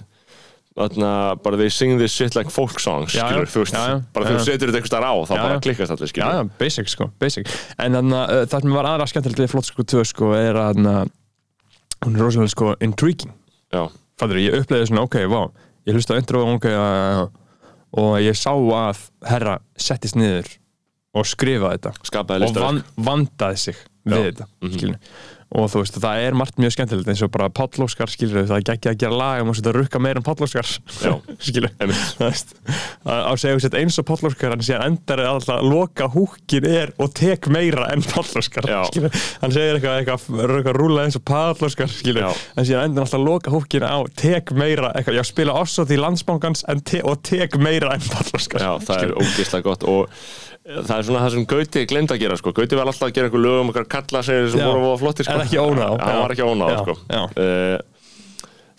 bara 0.79 1.59
they 1.59 1.69
sing 1.73 1.99
this 1.99 2.15
shit 2.15 2.35
like 2.37 2.51
folk 2.53 2.79
songs 2.79 3.13
Já, 3.13 3.25
skilur, 3.27 3.49
þú 3.51 3.63
veist, 3.65 3.79
bara 4.15 4.33
þú 4.33 4.43
setur 4.47 4.73
þetta 4.73 4.91
staðar 4.91 5.07
á 5.11 5.15
þá 5.27 5.33
Já, 5.35 5.41
bara 5.43 5.61
klikkast 5.65 5.95
allir 5.95 6.11
skilur 6.11 6.37
já, 6.37 6.51
basic 6.59 6.91
sko, 6.91 7.09
basic. 7.19 7.55
En 7.77 7.97
þannig 7.99 8.19
að 8.19 8.35
uh, 8.35 8.43
það 8.51 8.67
sem 8.67 8.77
var 8.77 8.91
aðra 8.93 9.09
skemmtilegt 9.11 9.43
við 9.43 9.51
flott 9.53 9.69
sko 9.69 9.87
2 9.93 10.05
sko 10.13 10.31
er 10.37 10.59
að 10.59 10.69
þarna, 10.71 10.93
hún 12.05 12.15
er 12.15 12.23
rosalega 12.23 12.53
sko 12.55 12.75
intriguing. 12.85 13.33
Fattur, 14.19 14.39
ég 14.39 14.55
uppleiði 14.61 14.91
svona, 14.91 15.05
ok, 15.07 15.19
vá 15.31 15.41
ég 15.89 15.97
hlusta 15.97 16.15
á 16.15 16.19
intro, 16.19 16.45
ok, 16.55 16.69
já. 16.69 17.27
og 17.99 18.15
ég 18.21 18.37
sá 18.37 18.51
að 18.53 19.03
herra 19.29 19.59
settist 19.79 20.17
niður 20.19 20.51
og 21.17 21.25
skrifaði 21.25 21.79
þetta. 21.79 22.39
Og 22.45 22.59
van, 22.59 22.83
vandaði 22.95 23.61
sig 23.67 23.83
við 24.05 24.31
þetta 24.31 24.49
mm 24.63 24.95
og 25.49 25.65
þú 25.71 25.81
veist, 25.81 25.95
það 25.97 26.23
er 26.27 26.35
margt 26.37 26.59
mjög 26.61 26.75
skemmtilegt 26.75 27.07
eins 27.09 27.21
og 27.25 27.31
bara 27.33 27.47
Páll 27.49 27.81
Óskar, 27.81 28.11
skilur 28.11 28.45
það 28.45 28.59
er 28.59 28.73
ekki 28.75 28.91
að 28.91 28.97
gera 29.01 29.17
lag 29.17 29.41
um 29.41 29.49
að 29.49 29.57
setja 29.57 29.71
að 29.71 29.77
rukka 29.79 30.01
meira 30.05 30.21
en 30.21 30.25
Páll 30.27 30.43
Óskar 30.45 30.67
Já. 30.69 31.13
skilur. 31.47 31.71
Það 31.79 31.93
veist, 32.21 32.53
á 33.09 33.33
sett 33.41 33.77
eins 33.79 33.97
og 33.97 34.05
Páll 34.05 34.29
Óskar 34.29 34.53
hann 34.53 34.61
segir 34.65 34.83
endar 34.85 35.23
er 35.23 35.31
alltaf 35.31 35.63
loka 35.65 36.09
húkin 36.13 36.67
er 36.69 36.93
og 37.01 37.15
tek 37.17 37.49
meira 37.49 37.87
en 37.95 38.05
Páll 38.05 38.29
Óskar 38.37 38.69
Já. 38.69 38.83
skilur, 38.91 39.17
hann 39.41 39.55
segir 39.55 39.79
eitthvað, 39.79 40.03
eitthvað, 40.03 40.27
eitthvað 40.59 40.77
rúla 40.77 41.07
eins 41.07 41.17
og 41.17 41.25
Páll 41.31 41.65
Óskar 41.65 41.89
skilur, 41.95 42.29
en 42.29 42.69
síðan 42.69 42.91
endar 42.91 43.07
alltaf 43.07 43.25
loka 43.25 43.53
húkin 43.55 43.87
á 43.89 43.97
tek 44.21 44.53
meira, 44.53 44.93
eitthvað, 44.93 45.17
já 45.17 45.25
spila 45.31 45.57
ossot 45.63 45.89
í 45.89 45.97
landsbankans 45.97 46.61
en 46.69 46.85
te 46.85 47.01
og 47.01 47.23
tek 47.25 47.57
meira 47.57 47.95
en 47.97 48.05
Páll 48.05 48.37
Óskar 48.37 48.61
Já, 48.61 48.71
það 48.85 49.07
er 49.07 49.17
ógeðslega 49.17 49.65
gott 49.65 49.89
og 49.89 50.13
það 50.69 50.95
er 50.97 51.05
svona 51.07 51.21
það 51.25 51.35
sem 51.35 51.45
Gauti 51.49 51.85
glemd 51.89 52.15
að 52.15 52.23
gera 52.25 52.39
sko. 52.39 52.53
Gauti 52.55 52.77
var 52.79 52.91
alltaf 52.91 53.07
að 53.09 53.15
gera 53.17 53.29
einhver 53.29 53.45
lög 53.45 53.61
um 53.63 53.71
okkar 53.73 53.87
kalla 53.97 54.23
sem 54.25 54.49
voru 54.53 54.83
voða 54.85 54.99
flottir 55.01 55.27
sko. 55.27 55.37
En 55.37 55.45
ekki 55.45 55.61
ónáð. 55.61 55.95
Já. 55.97 56.19
var 56.23 56.35
ekki 56.35 56.49
ónáð 56.49 56.75
sko. 56.83 56.99
Eh, 57.39 57.79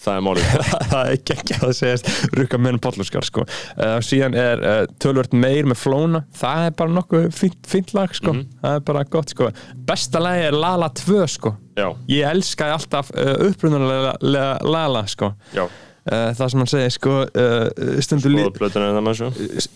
Það 0.00 0.16
er 0.16 0.22
málið 0.24 0.46
það 0.90 1.00
er 1.00 1.10
ekki 1.12 1.34
ekki 1.34 1.56
að 1.58 1.72
segjast 1.76 2.06
rukka 2.38 2.60
meira 2.60 2.78
en 2.78 2.82
Páll 2.86 3.02
Óskar 3.04 3.26
sko. 3.26 3.42
uh, 3.44 3.98
síðan 4.04 4.36
er 4.38 4.62
uh, 4.64 4.78
tölvört 5.02 5.34
meir 5.36 5.68
með 5.68 5.76
flóna 5.82 6.22
það 6.40 6.68
er 6.70 6.76
bara 6.78 6.94
nokkuð 6.96 7.26
fínt 7.68 7.92
lag 7.96 8.14
sko. 8.16 8.32
það 8.62 8.78
er 8.78 8.86
bara 8.88 9.04
gott 9.12 9.34
sko. 9.34 9.50
besta 9.90 10.22
lagi 10.24 10.46
er 10.48 10.56
Lala 10.56 10.88
2 10.96 11.20
sko. 11.34 11.52
Já, 11.76 11.90
ég 12.08 12.32
elskaði 12.32 12.76
alltaf 12.78 13.12
uh, 13.12 13.34
upprunalega 13.50 14.16
Lala 14.64 15.04
sko. 15.10 15.34
já, 15.52 15.66
uh, 16.06 16.30
það 16.38 16.46
sem 16.52 16.62
hann 16.62 16.70
segir 16.72 16.94
sko, 16.94 17.16
uh, 17.26 17.98
stundum, 18.04 18.36
lí, 18.36 18.46
en 18.46 19.02
með 19.04 19.24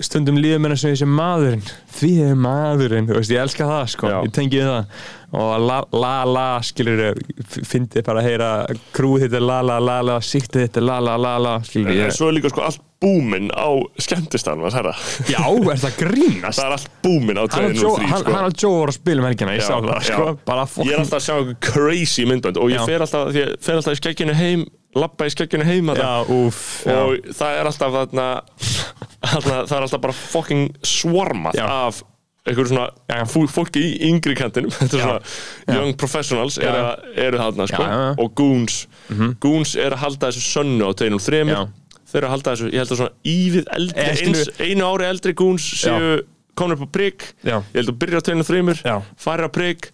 stundum 0.04 0.40
líður 0.40 0.62
mér 0.64 0.76
eins 0.76 0.86
og 0.86 0.94
þessi 0.94 1.10
maðurinn 1.10 1.66
því 1.98 2.14
er 2.30 2.40
maðurinn, 2.46 3.10
þú 3.10 3.18
veist, 3.20 3.34
ég 3.34 3.44
elska 3.44 3.68
það 3.68 3.84
sko. 3.96 4.14
Já. 4.14 4.18
ég 4.24 4.34
tengi 4.34 4.62
við 4.62 4.72
það 4.72 5.04
og 5.34 5.54
la 5.66 5.78
la 5.90 6.14
la 6.28 6.46
skilur 6.62 7.18
fyndið 7.50 8.04
bara 8.06 8.22
að 8.22 8.28
heyra 8.28 8.50
krúið 8.94 9.26
þetta 9.26 9.40
la 9.42 9.60
la 9.66 9.78
la 9.82 10.00
la 10.06 10.18
síktið 10.22 10.68
þetta 10.68 10.82
la 10.84 10.98
la 11.02 11.16
la 11.18 11.36
la 11.42 11.54
skilur 11.66 11.90
En 11.90 12.04
ég 12.04 12.14
svo 12.14 12.28
er 12.30 12.36
líka 12.36 12.52
sko 12.52 12.62
allt 12.68 12.82
búminn 13.02 13.50
á 13.50 13.68
skemmtistan 14.00 14.62
var 14.62 14.76
herra 14.78 14.94
Já, 15.28 15.42
er 15.42 15.80
það 15.82 15.98
grínast? 15.98 16.60
Það 16.60 16.68
er 16.68 16.76
allt 16.76 16.94
búminn 17.04 17.40
á 17.40 17.44
Hann 17.50 17.66
og 17.66 17.74
203 17.74 17.82
Joe, 17.82 17.96
hann, 18.12 18.22
sko. 18.22 18.62
Joe 18.62 18.78
voru 18.78 18.94
að 18.94 18.98
spila 19.00 19.24
um 19.24 19.28
helgina, 19.28 19.56
ég 19.58 19.66
sá 19.66 19.74
það, 19.74 20.06
sko, 20.08 20.30
Ég 20.84 20.94
er 20.94 21.02
alltaf 21.02 21.18
að 21.18 21.26
sjá 21.26 21.34
einhver 21.40 21.58
crazy 21.66 22.28
myndbönd 22.30 22.60
og 22.62 22.72
ég 22.72 22.86
fer 22.88 23.04
alltaf, 23.04 23.32
því 23.34 23.42
ég 23.42 23.54
fer 23.64 23.80
alltaf 23.80 23.98
í 23.98 24.00
skegginu 24.00 24.38
heim 24.38 24.64
lappa 24.94 25.26
í 25.28 25.32
skegginu 25.34 25.64
heim 25.66 25.90
þarna. 25.92 26.08
Já, 26.08 26.34
úf, 26.38 26.58
já, 26.86 26.96
og 27.02 27.30
það 27.38 27.60
er 27.60 27.70
alltaf 27.70 27.94
þarna, 27.98 28.26
þarna 29.24 29.60
það 29.68 29.76
er 29.78 29.86
alltaf 29.86 30.02
bara 30.04 30.16
fucking 30.18 30.66
swarmað 30.86 31.58
Já. 31.58 31.64
af 31.86 32.02
einhverju 32.44 32.68
svona 32.74 32.86
Já, 33.08 33.22
já. 33.22 33.46
fólki 33.54 33.80
í 33.80 33.92
yngri 34.10 34.34
kantinum 34.36 34.72
þetta 34.76 34.98
er 34.98 35.00
Já. 35.00 35.06
svona 35.06 35.78
young 35.78 35.94
professionals 36.00 36.58
Já. 36.60 36.68
eru, 36.68 37.14
eru 37.28 37.40
þarna 37.40 37.68
sko 37.70 37.80
Já, 37.82 37.88
já, 37.88 38.02
já. 38.04 38.12
og 38.20 38.34
goons 38.40 38.76
goons 39.40 39.72
er 39.80 39.96
að 39.96 40.02
halda 40.04 40.28
þessu 40.30 40.44
sönnu 40.52 40.84
á 40.84 40.92
203 40.92 41.40
Já. 41.54 41.62
þeir 42.04 42.20
eru 42.20 42.28
að 42.28 42.34
halda 42.36 42.52
þessu, 42.54 42.68
ég 42.74 42.82
held 42.84 42.92
að 42.94 43.00
svona 43.00 43.34
ívið 43.34 43.72
eldri, 43.78 44.06
eins, 44.12 44.44
einu 44.60 44.88
ári 44.92 45.08
eldri 45.08 45.34
goons 45.40 45.70
séu 45.80 46.14
komin 46.54 46.76
upp 46.76 46.84
á 46.86 46.88
prigg 46.94 47.24
Já. 47.42 47.56
ég 47.72 47.80
held 47.80 47.94
að 47.94 48.00
byrja 48.04 48.20
á 48.20 48.26
203 48.28 48.76
Já. 48.84 48.96
farir 49.24 49.48
á 49.48 49.50
prigg 49.56 49.88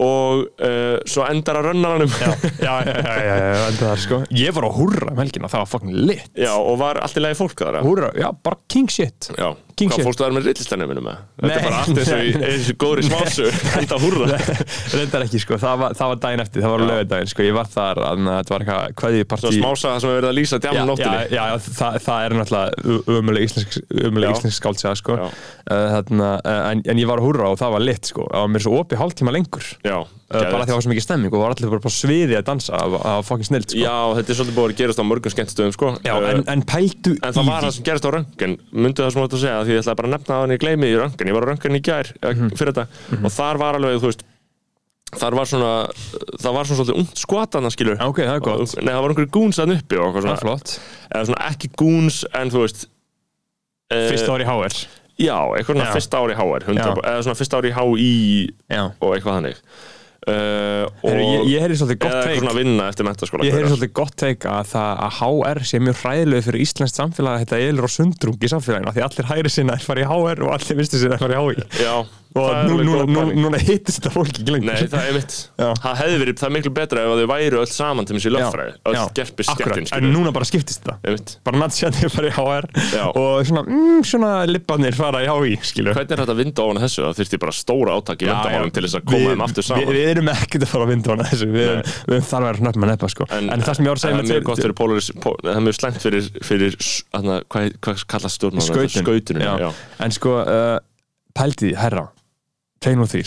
og 0.00 0.44
uh, 0.64 0.96
svo 1.08 1.26
endar 1.28 1.60
að 1.60 1.70
rönna 1.70 1.92
hann 1.94 2.06
já, 2.08 2.30
já, 2.64 2.74
já, 2.86 2.94
já, 2.96 3.16
já, 3.20 3.34
já, 3.36 3.64
enda 3.68 3.80
það, 3.82 3.96
sko. 4.04 4.20
Ég 4.40 4.54
var 4.56 4.68
á 4.68 4.70
húrra 4.74 5.10
um 5.12 5.20
helgina, 5.20 5.50
það 5.52 5.64
var 5.64 5.70
fokkin 5.74 5.98
lit. 6.08 6.30
Já, 6.38 6.52
og 6.56 6.78
var 6.80 7.02
allt 7.04 7.20
í 7.20 7.24
lagi 7.24 7.38
fólk 7.40 7.64
þar 7.64 7.80
Húrra, 7.84 8.12
já, 8.16 8.30
bara 8.44 8.60
king 8.70 8.88
shit. 8.92 9.30
Já, 9.36 9.52
hvað 9.88 10.04
fórstu 10.04 10.24
þar 10.24 10.34
með 10.36 10.46
með? 11.06 11.22
Þetta 11.40 11.56
er 11.56 11.64
bara 11.64 11.80
allt 11.80 12.00
eins 12.00 12.10
og 12.12 12.20
og 12.50 12.76
góðri 12.82 13.04
smásu 13.06 13.46
enda 13.80 13.98
húrra. 14.02 14.38
Reyndar 14.94 15.24
ekki, 15.26 15.40
sko, 15.44 15.58
það 15.62 15.82
var, 15.84 15.96
það 16.00 16.12
var 16.12 16.20
daginn 16.24 16.44
eftir, 16.44 16.64
það 16.64 16.74
var 16.74 16.84
laugardaginn, 16.90 17.32
sko, 17.32 17.46
ég 17.46 17.56
var 17.56 17.70
þar, 17.70 18.02
þannig 18.06 18.32
að 18.34 18.38
þetta 18.40 18.54
var 18.54 18.64
eitthvað 18.66 18.96
kveðjupartí. 19.00 19.46
Svo 19.46 19.54
smása 19.56 19.88
það 19.94 20.04
sem 20.04 20.10
hefur 20.10 20.20
verið 20.20 20.30
að 20.30 20.38
lýsa 20.40 20.60
já, 20.60 20.84
nóttinni 20.90 21.24
já, 21.24 21.40
já, 21.40 21.58
það, 21.80 21.98
það 22.06 22.26
er 22.26 22.36
náttúrulega 22.40 23.18
umulig 23.20 23.48
íslensk, 23.48 23.80
íslensk 24.30 24.58
skáldsega 24.60 24.94
sko. 25.00 25.18
Uh, 25.20 25.86
þarna, 25.96 26.30
uh, 26.44 26.62
en, 26.70 26.84
en 26.90 27.02
ég 27.02 27.10
var 27.10 27.22
húrra 27.24 27.52
og 27.52 27.60
það 27.60 27.76
var 27.76 27.86
lit 27.86 28.10
sko. 28.12 28.26
það 28.30 28.46
var 28.46 28.54
mér 28.54 28.66
svo 28.66 28.80
opið 28.82 29.02
hálftíma 29.04 29.34
lengur. 29.34 29.70
Uh, 29.80 29.90
Já, 29.90 29.98
bara 30.30 30.48
því 30.50 30.60
að 30.60 30.68
það 30.70 30.76
var 30.76 30.84
svo 30.84 30.90
mikið 30.92 31.04
stemming 31.04 31.34
og 31.34 31.40
var 31.42 31.54
allir 31.54 31.72
bara 31.72 31.82
på 31.82 31.90
sviði 31.90 32.36
að 32.38 32.44
dansa 32.46 32.80
var 32.92 33.24
fokkin 33.26 33.48
snilt 33.48 33.72
sko. 33.72 33.80
Já, 33.82 33.96
þetta 34.14 34.30
er 34.30 34.38
svolítið 34.38 34.58
búið 34.58 34.70
að 34.70 34.80
gerast 34.80 35.00
á 35.02 35.04
mörgum 35.10 35.34
skemmtistöðum 35.34 35.74
sko. 35.74 35.88
Já, 36.06 36.12
en, 36.30 36.44
en 36.54 36.62
pældu 36.70 37.14
En 37.18 37.34
það 37.34 37.48
var 37.50 37.66
það 37.66 37.74
sem 37.76 37.86
gerist 37.88 38.06
á 38.06 38.10
röngan 38.14 38.54
Mundu 38.70 39.02
það 39.02 39.10
sem 39.10 39.20
þú 39.20 39.26
ætti 39.26 39.38
að 39.38 39.42
segja 39.44 39.64
Því 39.66 39.74
ég 39.74 39.82
ætlaði 39.82 40.00
bara 40.00 40.10
að 40.10 40.14
nefna 40.14 40.30
það 40.36 40.44
en 40.46 40.54
ég 40.54 40.62
gleymi 40.62 40.90
í 40.90 40.98
röngan 41.00 41.30
Ég 41.30 41.36
var 41.36 41.46
á 41.46 41.50
röngan 41.50 41.78
í 41.78 41.82
gær 41.90 42.12
mm 42.20 42.52
fyrir 42.60 42.76
þetta 42.76 43.18
Og 43.24 43.34
þar 43.34 43.60
var 43.64 43.80
alveg, 43.80 43.98
þú 43.98 44.12
veist 44.12 44.24
Þar 45.10 45.36
var 45.40 45.50
svona 45.50 45.72
Það 46.38 46.54
var 46.54 46.70
svona 46.70 46.78
svolítið 46.78 47.00
ungt 47.02 47.24
skvatana 47.24 47.74
skilur 47.74 47.98
ok, 48.06 48.22
það 48.22 48.36
er 48.36 48.44
gott. 48.46 48.76
Nei, 48.78 48.92
það 48.94 49.02
var 49.02 49.14
einhverju 49.14 49.32
gúns 49.34 49.58
að 49.58 49.74
uppi 49.74 49.98
og 49.98 50.06
eitthvað 50.06 50.28
svona 50.28 50.36
eh, 53.90 54.06
Já, 55.20 55.36
eitthvað 55.56 55.74
svona 55.74 55.88
Já. 55.88 55.94
fyrsta 55.96 56.20
ári 56.22 56.32
í 56.32 56.38
HR 56.38 56.66
100, 56.70 56.78
Já. 56.80 56.92
Eða 57.10 57.24
svona 57.26 57.38
fyrsta 57.40 57.58
ári 57.58 57.72
í 57.72 57.74
HÍ 57.76 58.12
Já. 58.70 58.84
Og 59.02 59.16
eitthvað 59.16 59.36
þannig 59.40 59.64
uh, 60.28 60.84
og, 61.00 61.08
Heru, 61.08 61.24
ég, 61.24 61.44
ég 61.54 61.64
heyri 61.64 61.76
svolítið 61.80 62.00
gott 62.04 62.16
teik 62.26 62.40
Ég 63.46 63.56
heyri 63.56 63.70
svolítið 63.70 63.92
gott 63.96 64.16
teik 64.20 64.46
að 64.50 64.72
það 64.74 64.90
að 65.06 65.18
HR 65.20 65.62
sé 65.70 65.80
mjög 65.80 66.00
hræðilegu 66.02 66.46
fyrir 66.48 66.64
íslenskt 66.66 67.00
samfélag 67.00 67.32
að 67.36 67.44
þetta 67.44 67.60
elur 67.70 67.88
og 67.88 67.94
sundrung 67.94 68.36
í 68.40 68.52
samfélaginu 68.52 68.94
því 68.96 69.06
allir 69.06 69.30
hægri 69.30 69.50
sinna 69.54 69.76
er 69.76 69.86
farið 69.86 70.04
í 70.04 70.10
HR 70.10 70.44
og 70.46 70.54
allir 70.56 70.80
vistu 70.80 71.00
sinna 71.00 71.16
er 71.16 71.24
farið 71.24 71.36
í 71.36 71.40
HÍ 71.40 71.84
Já, 71.84 71.94
er 72.04 72.29
nú, 72.30 72.76
núna, 72.78 73.02
góð 73.02 73.10
nú, 73.10 73.20
pæling. 73.20 73.40
núna 73.42 73.58
hittist 73.58 73.98
þetta 73.98 74.12
fólk 74.14 74.30
ekki 74.30 74.52
lengur 74.54 74.70
Nei, 74.70 74.86
það 74.90 75.08
er 75.08 75.16
mitt. 75.16 75.36
Það 75.58 75.96
hefði 76.00 76.18
verið, 76.22 76.36
það 76.38 76.48
er 76.48 76.54
miklu 76.54 76.72
betra 76.76 77.02
ef 77.02 77.14
þau 77.20 77.30
væru 77.32 77.60
öll 77.60 77.70
saman 77.74 78.06
til 78.06 78.16
þessi 78.16 78.30
lögfræði. 78.34 78.74
Öll 78.90 78.98
gerpis 79.18 79.50
akkurat, 79.50 79.74
skemmtun, 79.80 79.96
en 79.98 80.14
núna 80.14 80.32
bara 80.34 80.46
skiptist 80.46 80.84
þetta. 80.86 81.38
Bara 81.48 81.62
natsjandi 81.64 82.10
fara 82.14 82.30
í 82.30 82.34
HR 82.36 82.68
Já. 82.94 83.04
og 83.08 83.48
svona, 83.48 83.64
mm, 83.66 84.04
svona 84.06 84.30
lippanir 84.46 84.94
fara 84.94 85.24
í 85.26 85.56
skilur 85.66 85.96
Hvernig 85.96 86.14
er 86.14 86.22
þetta 86.22 86.34
að 86.36 86.42
vinda 86.44 86.64
ofan 86.66 86.82
þessu? 86.84 87.02
Það 87.08 87.18
þyrfti 87.20 87.40
bara 87.42 87.54
stóra 87.56 87.96
átak 87.98 88.22
í 88.22 88.28
vendamálum 88.30 88.72
til 88.74 88.84
þess 88.86 88.98
að 89.00 89.04
koma 89.10 89.32
þeim 89.34 89.44
aftur 89.46 89.66
saman. 89.66 89.82
við, 89.82 89.98
við 89.98 90.10
erum 90.14 90.30
ekkert 90.34 90.66
að 90.66 90.72
fara 90.74 90.86
að 90.86 90.92
vinda 90.94 91.14
hana 91.14 91.26
þessu. 91.30 91.50
Við, 91.50 91.72
erum 92.10 92.28
þar 92.30 92.40
að 92.40 92.48
vera 92.50 92.62
snöpp 92.62 92.80
með 92.80 92.92
neppa 92.92 93.10
sko. 93.10 93.26
en, 93.30 93.50
það 93.66 93.74
sem 93.80 93.84
ég 93.84 93.90
var 93.90 94.00
að 94.00 94.04
segja 94.04 94.16
það 94.16 94.22
er 94.22 94.30
mjög 94.30 94.46
gott 94.50 94.62
fyrir 94.64 94.76
polaris, 94.80 95.10
pó, 95.24 95.30
það 95.42 95.60
mjög 95.66 95.78
slæmt 95.80 96.00
fyrir, 96.04 96.30
fyrir 96.46 96.78
s- 96.78 97.02
þarna, 97.10 97.40
hvað, 97.50 97.74
hvað 97.80 98.06
kallast 98.14 98.40
stjórnum 98.40 98.64
skautun. 98.64 99.04
Skautunum 99.04 99.44
já. 99.44 99.52
já. 99.66 99.70
en 100.06 100.16
sko 100.16 100.36
uh, 100.44 100.78
pældi, 101.36 101.74
herra 101.78 102.08
2 102.80 102.96
og 103.04 103.10
3 103.12 103.22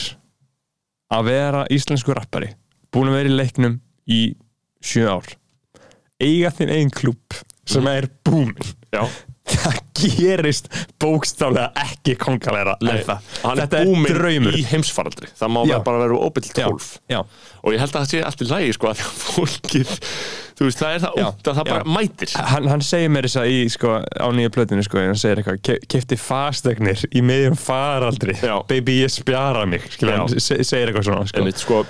að 1.13 1.27
vera 1.29 1.65
íslensku 1.73 2.13
rappari 2.17 2.53
búin 2.93 3.11
að 3.11 3.19
vera 3.19 3.29
í 3.29 3.35
leiknum 3.37 3.75
í 4.09 4.21
7 4.83 5.05
ár. 5.09 5.27
Eiga 6.23 6.49
þinn 6.55 6.71
einn 6.73 6.91
klúb 6.93 7.37
sem 7.69 7.85
er 7.91 8.07
búmin 8.25 8.57
Já. 8.93 9.05
það 9.53 9.77
gerist 9.97 10.67
bókstaflega 11.01 11.69
ekki 11.83 12.15
er 13.53 13.61
þetta 13.61 13.79
er 13.79 13.89
búminn 13.89 14.17
draumur. 14.17 14.57
í 14.57 14.63
heimsfaraldri. 14.71 15.29
Það 15.37 15.53
má 15.55 15.61
Já. 15.69 15.77
bara 15.85 16.01
vera 16.03 16.17
12 16.57 16.89
já. 17.13 17.19
og 17.63 17.75
ég 17.75 17.83
held 17.83 17.93
að 17.93 17.99
það 18.01 18.09
sé 18.11 18.23
allt 18.27 18.43
í 18.43 18.49
lagi 18.49 18.73
sko 18.77 18.91
að 18.91 19.03
fólkið 19.33 19.93
þú 20.57 20.67
veist 20.67 20.81
það 20.83 20.95
er 20.95 21.03
það 21.03 21.19
ótt 21.23 21.49
að 21.49 21.59
það 21.59 21.69
bara 21.71 21.81
já. 21.83 21.89
mætir 21.97 22.35
hann, 22.51 22.69
hann 22.71 22.85
segir 22.85 23.11
mér 23.13 23.27
þess 23.27 23.41
að 23.41 23.51
í 23.53 23.59
sko, 23.73 23.95
á 24.03 24.27
nýja 24.37 24.53
plötinu 24.53 24.85
sko, 24.85 25.01
hann 25.01 25.19
segir 25.19 25.41
eitthvað, 25.41 25.59
ke 25.65 25.77
kefti 25.93 26.19
fastegnir 26.21 27.03
í 27.09 27.25
miðjum 27.25 27.59
faraldri 27.59 28.37
Já. 28.39 28.55
baby 28.69 28.99
ég 29.01 29.13
spjara 29.13 29.65
mig 29.69 29.85
skilur, 29.89 30.15
Já. 30.15 30.23
hann 30.23 30.33
se 30.47 30.61
segir 30.63 30.91
eitthvað 30.91 31.09
svona 31.09 31.27
sko. 31.29 31.41
Einmitt, 31.41 31.61
sko, 31.63 31.83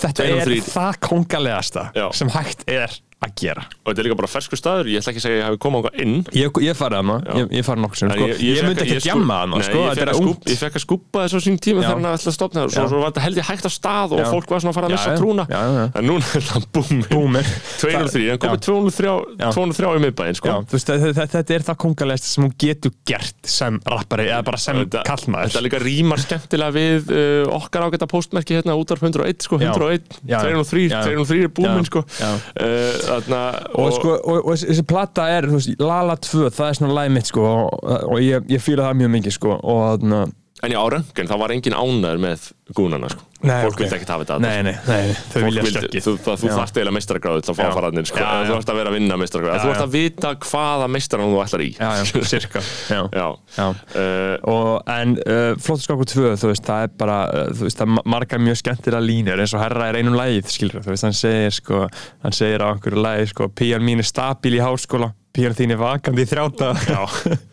þetta 0.00 0.28
er 0.28 0.52
það 0.68 1.00
kongalegasta 1.08 1.88
sem 2.16 2.32
hægt 2.32 2.66
er 2.70 3.00
að 3.26 3.34
gera 3.42 3.62
og 3.64 3.88
þetta 3.90 4.02
er 4.02 4.06
líka 4.08 4.18
bara 4.20 4.30
fersku 4.32 4.58
staður 4.58 4.90
ég 4.92 5.02
ætla 5.02 5.12
ekki 5.12 5.20
að 5.22 5.26
segja 5.26 5.36
að 5.36 5.42
ég 5.42 5.46
hafi 5.48 5.60
komið 5.62 5.78
ánga 5.82 5.92
inn 6.02 6.14
ég, 6.36 6.60
ég 6.66 6.78
farið 6.78 6.98
að 6.98 7.06
maður, 7.08 7.38
ég, 7.40 7.50
ég 7.58 7.66
farið 7.66 7.82
nokkur 7.84 8.00
sem 8.02 8.12
sko. 8.12 8.26
ég, 8.26 8.36
fékk- 8.42 8.68
myndi 8.68 8.82
ekki 8.82 8.96
ég 8.96 9.02
að 9.02 9.08
gjamma 9.08 9.36
að 9.42 9.50
maður 9.52 9.66
sko, 9.68 9.82
ég 9.82 9.98
fekk 10.02 10.12
að 10.12 10.52
ég 10.52 10.76
að 10.78 10.84
skúpa 10.86 11.24
þessu 11.26 11.40
sín 11.46 11.58
tíma 11.62 11.82
þegar 11.82 11.98
hann 11.98 12.08
ætla 12.12 12.32
að 12.32 12.36
stopna 12.36 12.64
svo, 12.66 12.82
Já. 12.82 12.88
svo 12.92 13.02
var 13.02 13.12
þetta 13.12 13.24
held 13.26 13.40
ég 13.42 13.48
hægt 13.50 13.66
á 13.68 13.70
stað 13.72 14.14
og 14.16 14.22
Já. 14.22 14.26
fólk 14.32 14.52
var 14.52 14.62
svona 14.62 14.72
að 14.72 14.78
fara 14.78 14.88
að 14.88 14.94
missa 14.96 15.14
trúna 15.18 15.44
Já, 15.52 15.60
já. 15.62 15.84
en 16.00 16.08
núna 16.10 16.30
er 16.32 16.46
það 16.48 16.66
Búminn. 16.72 17.48
203, 17.82 18.28
hann 18.32 18.40
komið 18.42 18.58
Já. 18.58 18.64
203 18.66 19.12
Já. 19.38 19.48
203 19.52 19.92
í 19.92 20.02
miðbæinn 20.06 20.38
sko 20.38 20.54
þetta, 20.72 21.42
er 21.56 21.66
það 21.66 21.78
kongalegast 21.84 22.28
sem 22.28 22.46
hún 22.46 22.54
getur 22.58 22.94
gert 23.08 23.50
sem 23.52 23.78
rappari 23.86 24.28
eða 24.30 24.44
bara 24.46 24.60
sem 24.62 24.82
kallmaður 24.92 25.52
Þetta 25.52 25.64
líka 25.66 25.80
rýmar 25.82 26.22
skemmtilega 26.22 26.74
við 26.76 27.12
uh, 27.12 27.54
okkar 27.58 27.86
ágæta 27.88 28.08
postmerki 28.10 28.56
hérna 28.56 28.76
útvarp 28.78 29.02
101 29.04 29.46
sko, 29.46 29.58
Já. 29.60 29.72
101, 29.74 30.18
Já. 30.28 30.38
203, 30.46 30.86
Já. 30.88 31.02
203 31.12 31.42
er 31.46 31.52
búminn 31.52 31.86
Þarna, 33.12 33.40
og, 33.78 33.88
sko, 33.96 34.14
og, 34.24 34.38
og 34.46 34.54
þessi- 34.56 34.86
plata 34.88 35.28
er, 35.36 35.46
veist, 35.52 35.74
Lala 35.82 36.16
2 36.16 36.48
það 36.50 36.68
er 36.68 36.78
svona 36.78 36.96
lagið 36.98 37.14
mitt 37.18 37.28
sko 37.32 37.44
og, 37.48 37.82
og 38.08 38.18
ég, 38.24 38.46
ég 38.52 38.62
fýla 38.64 38.88
það 38.88 38.98
mjög 39.02 39.12
mikið 39.18 39.36
sko 39.38 39.56
og 39.60 39.82
þarna 39.90 40.22
En 40.62 40.70
já, 40.70 40.78
á 40.78 40.86
röngin, 40.94 41.26
það 41.26 41.40
var 41.42 41.50
engin 41.56 41.74
ánæður 41.74 42.20
með 42.22 42.42
gúnana 42.78 43.08
sko. 43.10 43.24
Nei, 43.42 43.64
Fólk 43.64 43.72
ok. 43.74 43.80
vildi 43.82 43.96
ekki 43.96 44.06
hafa 44.06 44.22
þetta 44.22 44.36
Nei, 44.38 44.62
nei, 44.62 44.74
nei, 44.86 45.14
þau 45.32 45.40
vilja 45.42 45.62
stökkið 45.66 46.04
þú, 46.04 46.12
þú 46.22 46.46
Já. 46.46 46.52
þarft 46.54 46.76
eiginlega 46.78 46.94
meistaragráðu 46.94 47.40
til 47.42 47.50
að 47.50 47.56
fá 47.58 47.62
að 47.66 47.72
fara 47.74 47.88
hann 47.90 48.06
sko. 48.06 48.18
Já, 48.22 48.28
þú 48.46 48.52
þarft 48.54 48.70
að 48.70 48.78
vera 48.78 48.92
að 48.92 48.94
vinna 48.94 49.16
meistaragráðu 49.18 49.56
Já, 49.56 49.58
þú 49.58 49.66
já. 49.66 49.72
þarft 49.72 49.82
að 49.82 49.96
vita 49.96 50.30
hvaða 50.46 50.86
meistaran 50.94 51.32
þú 51.32 51.40
ætlar 51.42 51.64
í 51.64 51.70
Já, 51.74 51.88
já, 51.98 52.04
cirka 52.30 52.62
Já, 52.94 53.00
já. 53.10 53.26
já. 53.58 53.66
Uh, 53.98 54.36
Og, 54.52 54.70
en 54.94 55.16
uh, 55.26 55.58
Flóttaskáku 55.58 56.06
2, 56.14 56.36
þú 56.38 56.46
veist, 56.52 56.62
það 56.70 56.86
er 56.86 56.94
bara 57.02 57.18
uh, 57.26 57.50
þú 57.50 57.66
veist, 57.66 57.78
það 57.82 57.90
ma- 57.98 58.06
margar 58.14 58.38
mjög 58.46 58.60
skemmtilega 58.62 59.02
línur 59.02 59.42
eins 59.42 59.56
og 59.58 59.64
herra 59.66 59.90
er 59.90 59.98
einum 59.98 60.14
lagið, 60.14 60.46
skilur 60.46 60.86
þú 60.86 60.94
veist, 60.94 61.02
hann 61.08 61.18
segir 61.18 61.50
sko, 61.58 61.82
hann 62.22 62.38
segir 62.38 62.62
sko, 65.32 65.38
píjan 65.38 65.54
þín 65.56 65.72
er 65.72 65.80
vakandi 65.80 66.22
í 66.22 66.28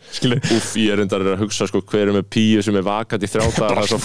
skilur. 0.16 0.40
Úff, 0.52 0.74
ég 0.76 0.92
er 0.92 1.00
reyndar 1.00 1.24
að 1.24 1.40
hugsa 1.44 1.66
sko 1.68 1.80
hver 1.82 2.08
er 2.08 2.12
með 2.12 2.26
píu 2.30 2.62
sem 2.62 2.76
er 2.76 2.84
vakandi 2.84 3.26
í 3.26 3.30
þrjáta 3.30 3.70
það 3.70 3.80
er 3.80 3.88
svo 3.88 3.98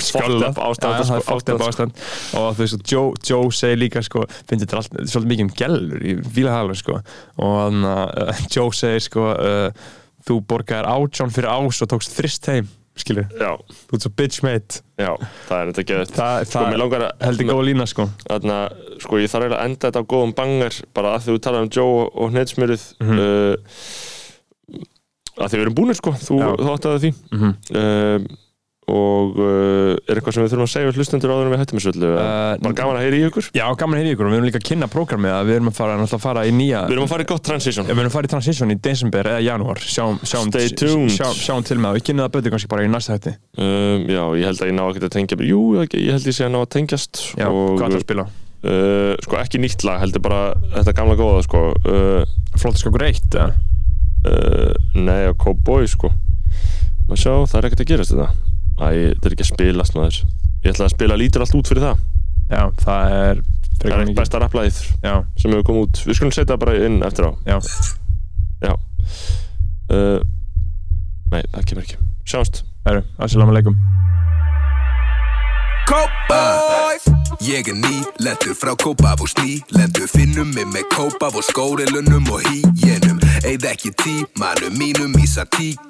up 0.45 0.61
ástand 0.63 0.95
það 0.95 1.09
sko, 1.09 1.19
fucked 1.25 1.51
up 1.51 1.65
ástand, 1.65 1.65
ástand. 1.67 2.05
Og 2.39 2.55
þú 2.55 2.63
veist, 2.63 2.87
Joe, 2.91 3.11
Joe 3.25 3.51
segir 3.51 3.81
líka 3.81 4.03
sko, 4.05 4.25
finnst 4.47 4.65
þetta 4.65 4.79
allt, 4.79 4.97
svolítið 5.11 5.31
mikið 5.33 5.45
um 5.45 5.53
gælur 5.59 6.05
í 6.05 6.15
fílahalur 6.37 6.79
sko. 6.79 6.99
Og 7.43 7.59
hann, 7.63 7.85
uh, 7.85 8.43
Joe 8.53 8.71
segir 8.75 9.05
sko 9.05 9.29
uh, 9.33 9.85
þú 10.25 10.39
borgaðir 10.47 10.89
átján 10.89 11.33
fyrir 11.33 11.51
ás 11.51 11.83
og 11.83 11.91
tókst 11.91 12.15
þrist 12.15 12.51
heim, 12.51 12.69
skilur 12.95 13.25
þú 13.35 13.97
ert 13.97 14.05
svo 14.05 14.11
bitch 14.15 14.43
mate. 14.45 14.81
Já, 14.97 15.11
það 15.49 15.57
er 15.61 15.71
þetta 15.71 15.85
geðið 15.89 16.11
það, 16.15 16.45
Sko, 16.47 16.63
mér 16.71 16.79
langar 16.79 17.01
að 17.09 17.25
heldur 17.27 17.49
góða 17.51 17.65
lína 17.67 17.85
sko. 17.91 18.05
Þarna, 18.29 18.59
sko, 19.03 19.19
ég 19.19 19.31
þarf 19.33 19.43
eiginlega 19.45 19.59
að 19.59 19.65
enda 19.69 19.89
þetta 19.89 20.03
á 20.03 20.09
góðum 20.13 20.33
banger 20.37 20.77
bara 20.95 21.15
að 21.17 21.27
þú 21.27 21.35
talar 21.43 21.65
um 21.65 21.71
Joe 21.75 22.07
og 22.13 22.31
hneidsmjörið 22.31 22.85
mm 23.01 23.11
Mhm. 23.15 24.85
að 25.35 25.49
því 25.51 25.57
við 25.57 25.63
erum 25.65 25.75
búinir, 25.75 25.97
sko. 25.99 26.11
Þú, 26.15 26.35
þú 26.63 26.69
áttaði 26.71 26.99
því. 27.03 27.11
Mhm. 27.35 27.49
uh, 27.75 28.19
og 28.85 29.39
uh, 29.41 29.95
er 30.05 30.19
eitthvað 30.19 30.35
sem 30.35 30.43
við 30.45 30.51
þurfum 30.53 30.65
að 30.67 30.71
segja 30.75 30.89
við 30.91 30.97
hlustendur 30.99 31.31
áður 31.33 31.47
en 31.47 31.53
við 31.55 31.61
hættum 31.63 31.79
þessu 31.79 31.91
öllu? 31.95 32.09
Uh, 32.13 32.51
bara 32.61 32.75
gaman 32.77 32.99
að 32.99 33.05
heyra 33.07 33.17
í 33.17 33.23
ykkur. 33.25 33.47
Já, 33.57 33.65
gaman 33.81 33.97
að 33.97 34.01
heyra 34.03 34.11
í 34.11 34.13
ykkur. 34.13 34.27
Og 34.27 34.33
við 34.33 34.37
erum 34.37 34.47
líka 34.49 34.61
að 34.61 34.67
kynna 34.69 34.89
prógramið 34.93 35.33
að 35.33 35.49
við 35.49 35.57
erum 35.57 35.71
að 35.71 35.77
fara, 35.79 35.97
að 36.05 36.21
fara 36.21 36.43
í 36.45 36.53
nýja 36.53 36.83
við 36.85 36.95
erum 36.95 37.07
að 37.07 37.13
fara 37.15 37.25
í 37.25 37.29
gott 37.31 37.45
transition. 37.49 37.89
Við 37.89 37.95
erum 37.97 38.11
að 38.11 38.15
fara 38.19 38.29
í 38.29 38.33
transition 38.35 38.75
í 38.75 38.77
desember 38.85 39.31
eða 39.33 39.41
janúar. 39.47 39.81
Sjáum, 39.81 40.21
sjáum, 40.21 40.53
Stay 40.53 40.69
tuned. 40.77 41.15
sjáum, 41.17 41.35
sjáum 41.41 41.65
til 41.65 41.79
með 41.81 41.89
það, 41.89 41.97
við 41.97 42.07
kynna 42.11 42.27
það 42.27 42.33
betur 42.37 42.55
kannski 42.55 42.71
bara 42.75 42.85
í 42.85 42.93
næsta 42.93 43.17
hætti. 43.17 43.35
Um, 43.57 44.05
já, 44.05 44.23
ég 44.37 44.49
held 44.51 44.61
að 44.61 44.69
ég 44.69 44.77
ná 44.77 44.83
ekki 44.85 45.05
að 45.09 45.13
tengja 45.17 45.41
jú, 45.49 45.61
ég 45.81 45.97
ég 45.97 46.13
held 46.13 46.29
ég 46.29 46.37
sé 46.37 46.45
að 46.45 46.53
ná 46.53 46.61
að 46.61 46.71
tengjast 46.77 47.21
já, 47.33 47.49
og 47.49 47.77
hvað 47.79 47.89
er 47.89 47.99
að 47.99 48.05
spila? 48.05 48.25
uh, 48.65 49.13
sko 49.25 49.39
ekki 49.41 49.61
nýtt 49.61 49.85
lag, 49.87 50.01
heldur 50.03 50.23
bara 50.25 50.41
þetta 50.77 50.95
gamla 50.97 51.17
góða, 51.19 51.43
sko. 51.45 51.67
Uh, 51.85 52.35
Flóttaskókur 52.55 53.05
1 53.09 53.25
eða? 53.33 53.53
uh, 54.25 54.73
nei, 54.97 55.25
að 55.29 55.37
Cowboy 55.41 55.87
sko. 55.89 56.11
Maður 57.05 57.21
sjá, 57.21 57.33
það 57.51 57.59
er 57.59 57.67
ekkert 57.69 57.85
að 57.85 57.91
gerast 57.93 58.15
þetta 58.15 58.54
æ, 58.79 58.85
þetta 58.85 59.29
er 59.29 59.35
ekki 59.35 59.45
að 59.45 59.51
spilast 59.51 59.97
maður. 59.97 60.21
Ég 60.65 60.73
ætla 60.73 60.87
að 60.87 60.95
spila 60.95 61.19
lítur 61.19 61.45
allt 61.45 61.57
út 61.59 61.71
fyrir 61.71 61.85
það. 61.85 62.05
Já, 62.45 62.61
það 62.83 63.15
er 63.19 63.41
það 63.81 63.91
er 63.91 64.03
eitt 64.05 64.15
besta 64.17 64.41
rapplæðið 64.41 64.79
já, 65.03 65.13
sem 65.39 65.51
hefur 65.51 65.67
komið 65.69 65.87
út. 65.87 66.03
Við 66.05 66.19
skulum 66.19 66.35
setja 66.35 66.53
það 66.53 66.63
bara 66.65 66.77
inn 66.87 67.01
eftir 67.05 67.27
á. 67.27 67.31
Já, 67.49 67.57
já. 68.65 68.73
Uh, 69.89 70.19
nei, 71.33 71.43
það 71.51 71.67
kemur 71.71 71.85
ekki. 71.85 72.01
Sjáumst. 72.25 72.63
Herru, 72.85 73.05
assalamu 73.17 73.53
alaikum. 73.53 73.77
Kópavoy 75.85 76.97
Ég 77.45 77.67
er 77.67 77.75
ný, 77.77 78.01
lendur 78.17 78.55
frá 78.57 78.73
Kópavós 78.73 79.35
ný 79.37 79.59
Lendur 79.69 80.07
finnum 80.09 80.49
mig 80.55 80.65
með 80.73 80.87
Kópavós 80.89 81.51
skórilunum 81.51 82.25
og 82.33 82.41
hýjenum. 82.47 83.19
Eða 83.45 83.75
ekki 83.75 83.91
tímanum 84.01 84.73
mínum 84.79 85.13
Ísa 85.21 85.45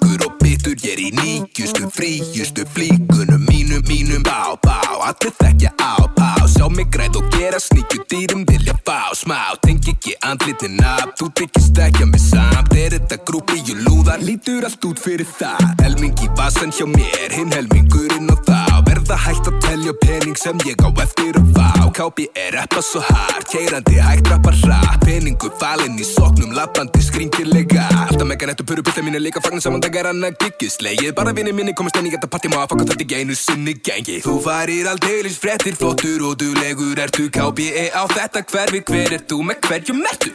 tíkur 0.06 0.26
og 0.26 0.32
bitur 0.42 0.76
Ég 0.84 0.92
er 0.92 1.00
í 1.00 1.10
nýjustu 1.14 1.88
fríjustu 1.94 2.64
flíkunum 2.74 3.44
Mínum, 3.48 3.82
mínum, 3.88 4.22
bá, 4.22 4.54
bá 4.62 4.78
Allir 5.06 5.32
þekkja 5.40 5.70
á, 5.80 5.94
bá 6.16 6.46
Sjá 6.46 6.68
mig 6.70 6.90
græð 6.94 7.18
og 7.20 7.30
gera 7.34 7.58
sníkju 7.60 8.04
dýrum 8.10 8.44
Vilja 8.48 8.74
fá. 8.86 9.10
Smá, 9.14 9.38
tengi 9.62 9.94
ekki 9.94 10.14
andlitin 10.22 10.78
af 10.84 11.14
Þú 11.18 11.30
tyggist 11.40 11.78
ekki 11.78 12.04
að 12.04 12.12
mig 12.12 12.22
samt. 12.22 12.74
Er 12.76 12.94
þetta 12.94 13.18
grúpi 13.26 13.60
og 13.64 13.82
lúðar 13.86 14.22
Lítur 14.22 14.66
allt 14.66 14.84
út 14.86 15.00
fyrir 15.02 15.26
það. 15.38 15.62
Helming 15.82 16.14
í 16.22 16.28
vasan 16.38 16.74
hjá 16.74 16.86
mér 16.90 17.34
Hinn 17.34 17.54
helmingurinn 17.54 18.30
á 18.30 18.36
þá. 18.46 18.60
Verða 18.86 19.18
hægt 19.26 19.50
að 19.50 19.58
telja 19.64 19.96
pening 20.04 20.38
sem 20.38 20.60
ég 20.68 20.82
á 20.82 20.90
eftir 21.02 21.38
að 21.40 21.50
fá. 21.56 21.70
Kápi 21.96 22.28
er 22.36 22.52
reppa 22.58 22.82
svo 22.84 23.02
hart 23.02 23.48
Keirandi 23.50 23.98
hægt 24.02 24.30
rappar 24.30 24.56
hratt. 24.62 25.02
Peningu 25.06 25.50
falinn 25.60 25.98
í 26.02 26.06
soknum 26.06 26.54
Lappandi 26.56 27.02
skrýmtilega 27.04 27.86
Alltaf 28.06 28.26
mega 28.28 28.48
nettu 28.50 28.66
puru 28.66 28.82
byrta 28.84 29.04
mínu 29.06 29.20
líka 29.22 29.40
Fagnar 29.44 29.62
saman 29.64 29.82
dagar 29.96 30.10
annað 30.12 30.36
giggið 30.42 30.72
slegið 30.74 31.12
Bara 31.16 31.32
vinni 31.36 31.52
minni 31.56 31.72
komast 31.76 31.96
inn 31.96 32.08
í 32.08 32.12
þetta 32.12 32.28
partí 32.28 32.50
Má 32.52 32.58
að 32.60 32.72
fokka 32.72 32.86
þetta 32.90 33.04
ekki 33.04 33.20
einu 33.20 33.36
sinni 33.38 33.74
gengi. 33.88 34.18
Þú 34.24 34.34
farir 34.44 34.90
aldeilis 34.90 35.38
frettir 35.40 35.76
Flottur 35.78 36.24
og 36.28 36.36
dulegur 36.40 37.00
ertu 37.00 37.28
Kápi 37.32 37.70
á 37.88 38.04
þetta 38.12 38.44
hverfi 38.50 38.82
Hver 38.90 39.16
er 39.16 39.24
þú? 39.30 39.40
Með 39.48 39.62
hverjum 39.68 40.02
ertu? 40.10 40.34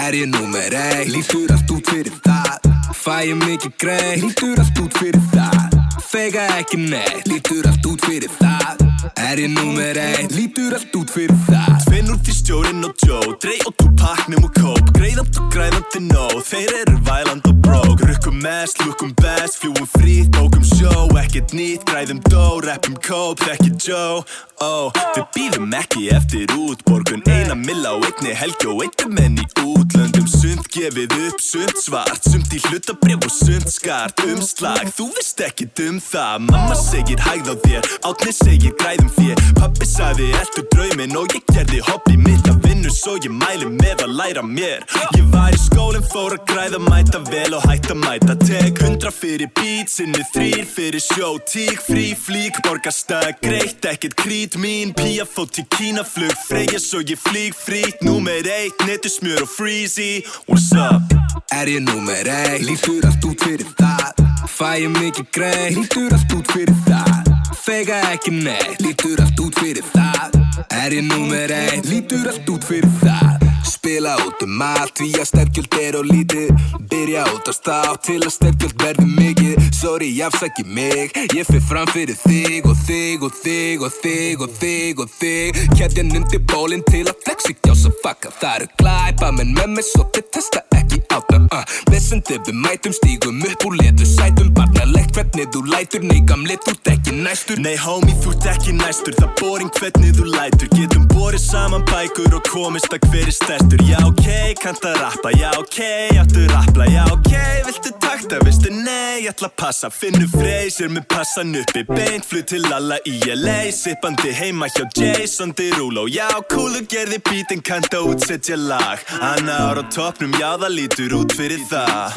Er 0.00 0.16
ég 0.16 0.30
númer 0.32 0.76
ein? 0.78 1.10
Lítur 1.12 1.52
allt 1.52 1.74
út 1.74 1.92
fyrir 1.92 2.14
það. 2.24 2.70
Fæ 3.02 3.16
ég 3.28 3.42
mikið 3.42 3.76
greið? 3.82 4.24
Lítur 4.24 4.62
allt 4.62 4.80
út 4.84 4.96
fyrir 5.00 5.28
það. 5.34 5.76
Fega 6.12 6.46
ekki 6.60 6.80
neitt, 6.86 7.28
lítur 7.28 7.68
allt 7.68 7.92
út 7.92 8.08
fyrir 8.08 8.32
það 8.40 8.91
Er 9.14 9.38
ég 9.38 9.50
númer 9.50 9.98
ein, 9.98 10.28
lítur 10.30 10.76
allt 10.76 10.94
út 10.94 11.10
fyrir 11.10 11.34
það. 11.48 11.72
Finnur 11.90 12.18
því 12.22 12.34
stjórinn 12.36 12.86
og 12.86 12.94
Joe. 13.02 13.34
Drey 13.42 13.58
og 13.66 13.74
Tupac 13.80 14.28
nefn 14.30 14.46
og 14.46 14.52
Cope 14.54 14.94
Greiðand 14.94 15.40
og 15.40 15.48
græðandi 15.50 16.02
nóg. 16.06 16.36
Þeir 16.46 16.76
eru 16.84 17.00
væland 17.08 17.48
og 17.50 17.58
brók 17.64 18.04
Rukkum 18.06 18.38
mest, 18.44 18.78
lukkum 18.86 19.10
best. 19.18 19.58
Fljúum 19.58 19.88
frýtt, 19.96 20.30
bókum 20.36 20.62
sjó. 20.62 20.94
Ekkert 21.18 21.50
nýtt, 21.50 21.82
græðum 21.90 22.22
dó. 22.30 22.60
Rappum 22.62 22.94
Cope, 23.02 23.42
þekki 23.42 23.74
Joe. 23.88 24.22
Oh, 24.62 24.94
Við 25.16 25.24
býðum 25.34 25.72
ekki 25.74 26.06
eftir 26.14 26.52
útborgun. 26.54 27.24
Eina 27.26 27.56
milla 27.58 27.96
og 27.96 28.06
einni 28.06 28.36
helgi 28.38 28.70
og 28.70 28.84
eittum 28.86 29.18
enn 29.18 29.40
í 29.42 29.46
útlöndum. 29.64 30.28
Sund 30.30 30.68
gefið 30.70 31.16
upp, 31.26 31.42
sund 31.42 31.74
svart. 31.82 32.22
Sumt 32.30 32.54
í 32.54 32.62
hlutabrif 32.68 33.26
og 33.26 33.34
sund 33.34 33.66
skart. 33.72 34.22
Umslag, 34.30 34.92
þú 34.94 35.08
veist 35.16 35.42
ekki 35.42 35.66
um 35.88 35.98
það. 35.98 36.46
Mamma 36.46 36.78
segir 36.78 37.18
hægð 37.26 37.50
á 37.50 37.54
þér. 37.66 37.90
Átni 38.06 38.36
segir 38.36 38.78
græðum 38.92 39.10
þér. 39.16 39.40
Pappi 39.56 39.86
sagði 39.86 40.26
eldu 40.36 40.62
drauminn? 40.72 41.16
Og 41.16 41.32
ég 41.32 41.44
gerði 41.52 41.80
hobby 41.86 42.16
mitt 42.20 42.48
að 42.50 42.60
vinnu 42.66 42.90
Svo 42.92 43.14
ég 43.16 43.32
mæli 43.32 43.66
með 43.70 44.04
að 44.04 44.12
læra 44.18 44.42
mér. 44.44 44.84
Ég 45.16 45.24
var 45.32 45.54
í 45.54 45.60
skólinn, 45.60 46.04
fór 46.04 46.36
að 46.36 46.42
græða 46.50 46.80
Mæta 46.82 47.22
vel 47.30 47.54
og 47.56 47.64
hægt 47.64 47.88
að 47.92 48.02
mæta. 48.02 48.36
Tek 48.42 48.82
hundra 48.84 49.12
fyrir 49.14 49.48
beat, 49.56 49.88
sinni 49.88 50.24
þrýr 50.34 50.66
fyrir 50.68 51.00
sjó. 51.00 51.38
Tík, 51.48 51.80
frí, 51.86 52.12
flík, 52.18 52.60
borgarstag 52.66 53.40
Greitt, 53.42 53.84
ekkert 53.88 54.16
krít. 54.20 54.58
Mín 54.60 54.92
Pía 54.96 55.24
fótt 55.24 55.56
til 55.56 55.66
Kína, 55.72 56.04
flug 56.04 56.36
Freyja 56.48 56.80
svo 56.82 57.00
ég 57.00 57.20
flík 57.20 57.56
frýtt 57.56 58.04
Númer 58.04 58.44
eitt, 58.44 58.86
netu 58.86 59.08
smjör 59.08 59.46
og 59.46 59.50
freezy. 59.56 60.22
What's 60.46 60.72
up? 60.76 61.16
Er 61.52 61.68
ég 61.68 61.80
númer 61.86 62.28
ein, 62.28 62.60
lítur 62.66 63.08
allt 63.08 63.24
út 63.24 63.40
fyrir 63.40 63.68
það. 63.78 64.24
Fæ 64.52 64.76
ég 64.84 64.94
mikið 65.00 65.32
greið, 65.32 65.76
lítur 65.80 66.16
allt 66.18 66.36
út 66.36 66.52
fyrir 66.52 66.76
það 66.86 67.21
Fega 67.62 68.00
ekki 68.10 68.32
neitt, 68.34 68.80
lítur 68.82 69.20
allt 69.22 69.38
út 69.38 69.54
fyrir 69.62 69.84
það. 69.92 70.34
Er 70.82 70.96
ég 70.96 71.04
númer 71.06 71.52
ein, 71.54 71.84
lítur 71.86 72.26
allt 72.26 72.48
út 72.50 72.64
fyrir 72.66 72.90
það. 72.98 73.44
Spila 73.62 74.16
út 74.26 74.42
um 74.42 74.64
allt 74.66 74.98
Því 74.98 75.10
að 75.22 75.28
stefgjöld 75.30 75.76
er 75.78 75.98
og 76.00 76.08
lítið. 76.10 76.50
Byrja 76.90 77.22
út 77.30 77.46
á 77.46 77.52
státt 77.54 78.02
til 78.08 78.18
að 78.18 78.34
stefgjöld 78.34 78.82
verði 78.82 79.06
mikið. 79.14 79.70
Sorry, 79.78 80.10
afsaki 80.26 80.66
mig. 80.66 81.14
Ég 81.36 81.46
fyrir 81.46 81.62
fram 81.68 81.86
fyrir 81.94 82.18
þig 82.24 82.66
og 82.66 82.76
þig 82.82 83.26
og 83.28 83.38
þig 83.44 83.86
og 83.86 83.96
þig 84.02 84.42
og 84.42 84.58
þig 84.58 85.04
og 85.06 85.16
þig. 85.20 85.62
Kæðjan 85.78 86.14
undir 86.18 86.42
bólinn 86.50 86.86
til 86.90 87.06
að 87.06 87.22
flexi 87.22 87.54
gjása 87.62 87.94
fucka 88.02 88.34
Það 88.40 88.56
eru 88.58 88.70
glæpa 88.82 89.34
menn 89.38 89.54
með 89.54 89.76
mig 89.78 89.86
svo 89.86 90.08
þið 90.10 90.30
testa 90.34 90.66
ekki 90.66 90.81
á 91.12 91.20
það 91.28 91.48
uh. 91.58 91.64
Vissandi 91.92 92.38
við 92.46 92.58
mætum 92.64 92.94
stígum 92.96 93.42
upp 93.48 93.66
úr 93.68 93.76
letu 93.80 94.08
Sætum 94.08 94.52
barnalegt 94.56 95.16
hvernig 95.16 95.50
þú 95.54 95.64
lætur 95.68 96.06
Nei 96.08 96.20
gamli 96.28 96.56
þú 96.64 96.74
ert 96.74 96.92
ekki 96.94 97.16
næstur. 97.22 97.60
Nei 97.62 97.76
homie, 97.80 98.16
þú 98.22 98.34
ert 98.34 98.48
ekki 98.54 98.74
næstur 98.78 99.16
Það 99.18 99.32
boring 99.40 99.72
hvernig 99.78 100.16
þú 100.18 100.28
lætur. 100.32 100.70
Getum 100.76 101.06
borið 101.12 101.44
saman 101.44 101.84
bækur 101.90 102.38
og 102.38 102.48
komist 102.48 102.92
að 102.92 103.08
hver 103.10 103.28
er 103.28 103.36
stærstur. 103.36 103.84
Já 103.88 103.98
ok, 104.08 104.26
kannt 104.62 104.86
að 104.88 104.98
rappa 105.02 105.32
Já 105.36 105.50
ok, 105.60 105.78
áttu 106.22 106.46
rappla 106.52 106.88
Já 106.90 107.04
ok, 107.12 107.32
viltu 107.68 107.94
takta, 108.02 108.40
veistu 108.46 108.72
nei 108.72 109.22
Ég 109.22 109.30
ætla 109.34 109.50
að 109.50 109.56
passa, 109.60 109.90
finnur 109.92 110.30
freysir 110.32 110.90
með 110.92 111.06
passan 111.12 111.52
uppi 111.60 111.84
Beint 111.88 112.26
flug 112.26 112.48
til 112.50 112.64
alla 112.72 112.98
í 113.08 113.18
LA 113.36 113.70
Sippandi 113.76 114.32
heima 114.34 114.68
hjá 114.72 114.86
Jason 114.96 115.52
Derulo. 115.56 116.06
Já, 116.08 116.28
coolu 116.50 116.82
gerði 116.88 117.18
bítinn, 117.28 117.62
kannt 117.64 117.94
að 117.96 118.12
útsetja 118.12 118.56
lag. 118.58 119.00
Anna 119.20 119.56
ára 119.68 119.82
á 119.82 119.90
toppnum, 119.92 120.34
já 120.38 120.54
það 120.60 120.74
lítur 120.76 121.01
lítur 121.02 121.18
út 121.18 121.32
fyrir 121.34 121.58
það. 121.66 122.12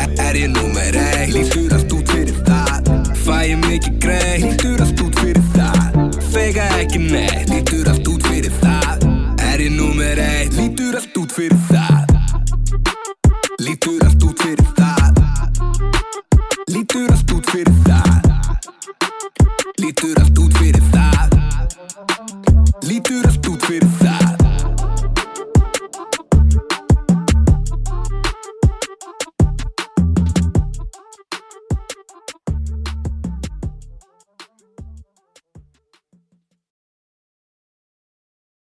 Er, 0.00 0.10
er 0.24 0.36
ég 0.36 0.48
númer 0.48 0.96
einn, 0.96 1.32
lítur 1.32 1.72
allt 1.76 1.92
út 1.92 2.08
fyrir 2.08 2.34
það. 2.46 2.88
Fæ 3.26 3.36
ég 3.44 3.58
mikið 3.60 3.98
grei, 4.00 4.40
lítur 4.40 4.80
allt 4.80 5.00
út 5.04 5.18
fyrir 5.20 5.42
það. 5.52 5.98
Fega 6.32 6.64
ekki 6.80 6.98
neitt, 7.02 7.50
lítur 7.50 7.90
allt 7.92 8.08
út 8.08 8.24
fyrir 8.30 8.52
það. 8.62 9.04
Er 9.50 9.60
ég 9.60 9.74
númer 9.76 10.20
einn, 10.22 10.54
lítur 10.56 10.96
allt 10.96 11.18
út 11.20 11.34
fyrir 11.36 11.60
það. 11.68 12.04
Lítur 13.60 14.06
allt 14.06 14.24
út 14.24 14.44
fyrir 14.46 14.64
það. 14.78 15.12
Lítur 16.72 17.12
allt 17.12 17.36
út 17.36 17.50
fyrir 17.52 17.76
það. 17.84 18.14
Lítur 19.82 20.22
allt 20.22 20.38
út 20.40 20.62
fyrir 20.62 20.88
það. 20.94 21.36
Lítur 22.86 23.28
allt 23.28 23.45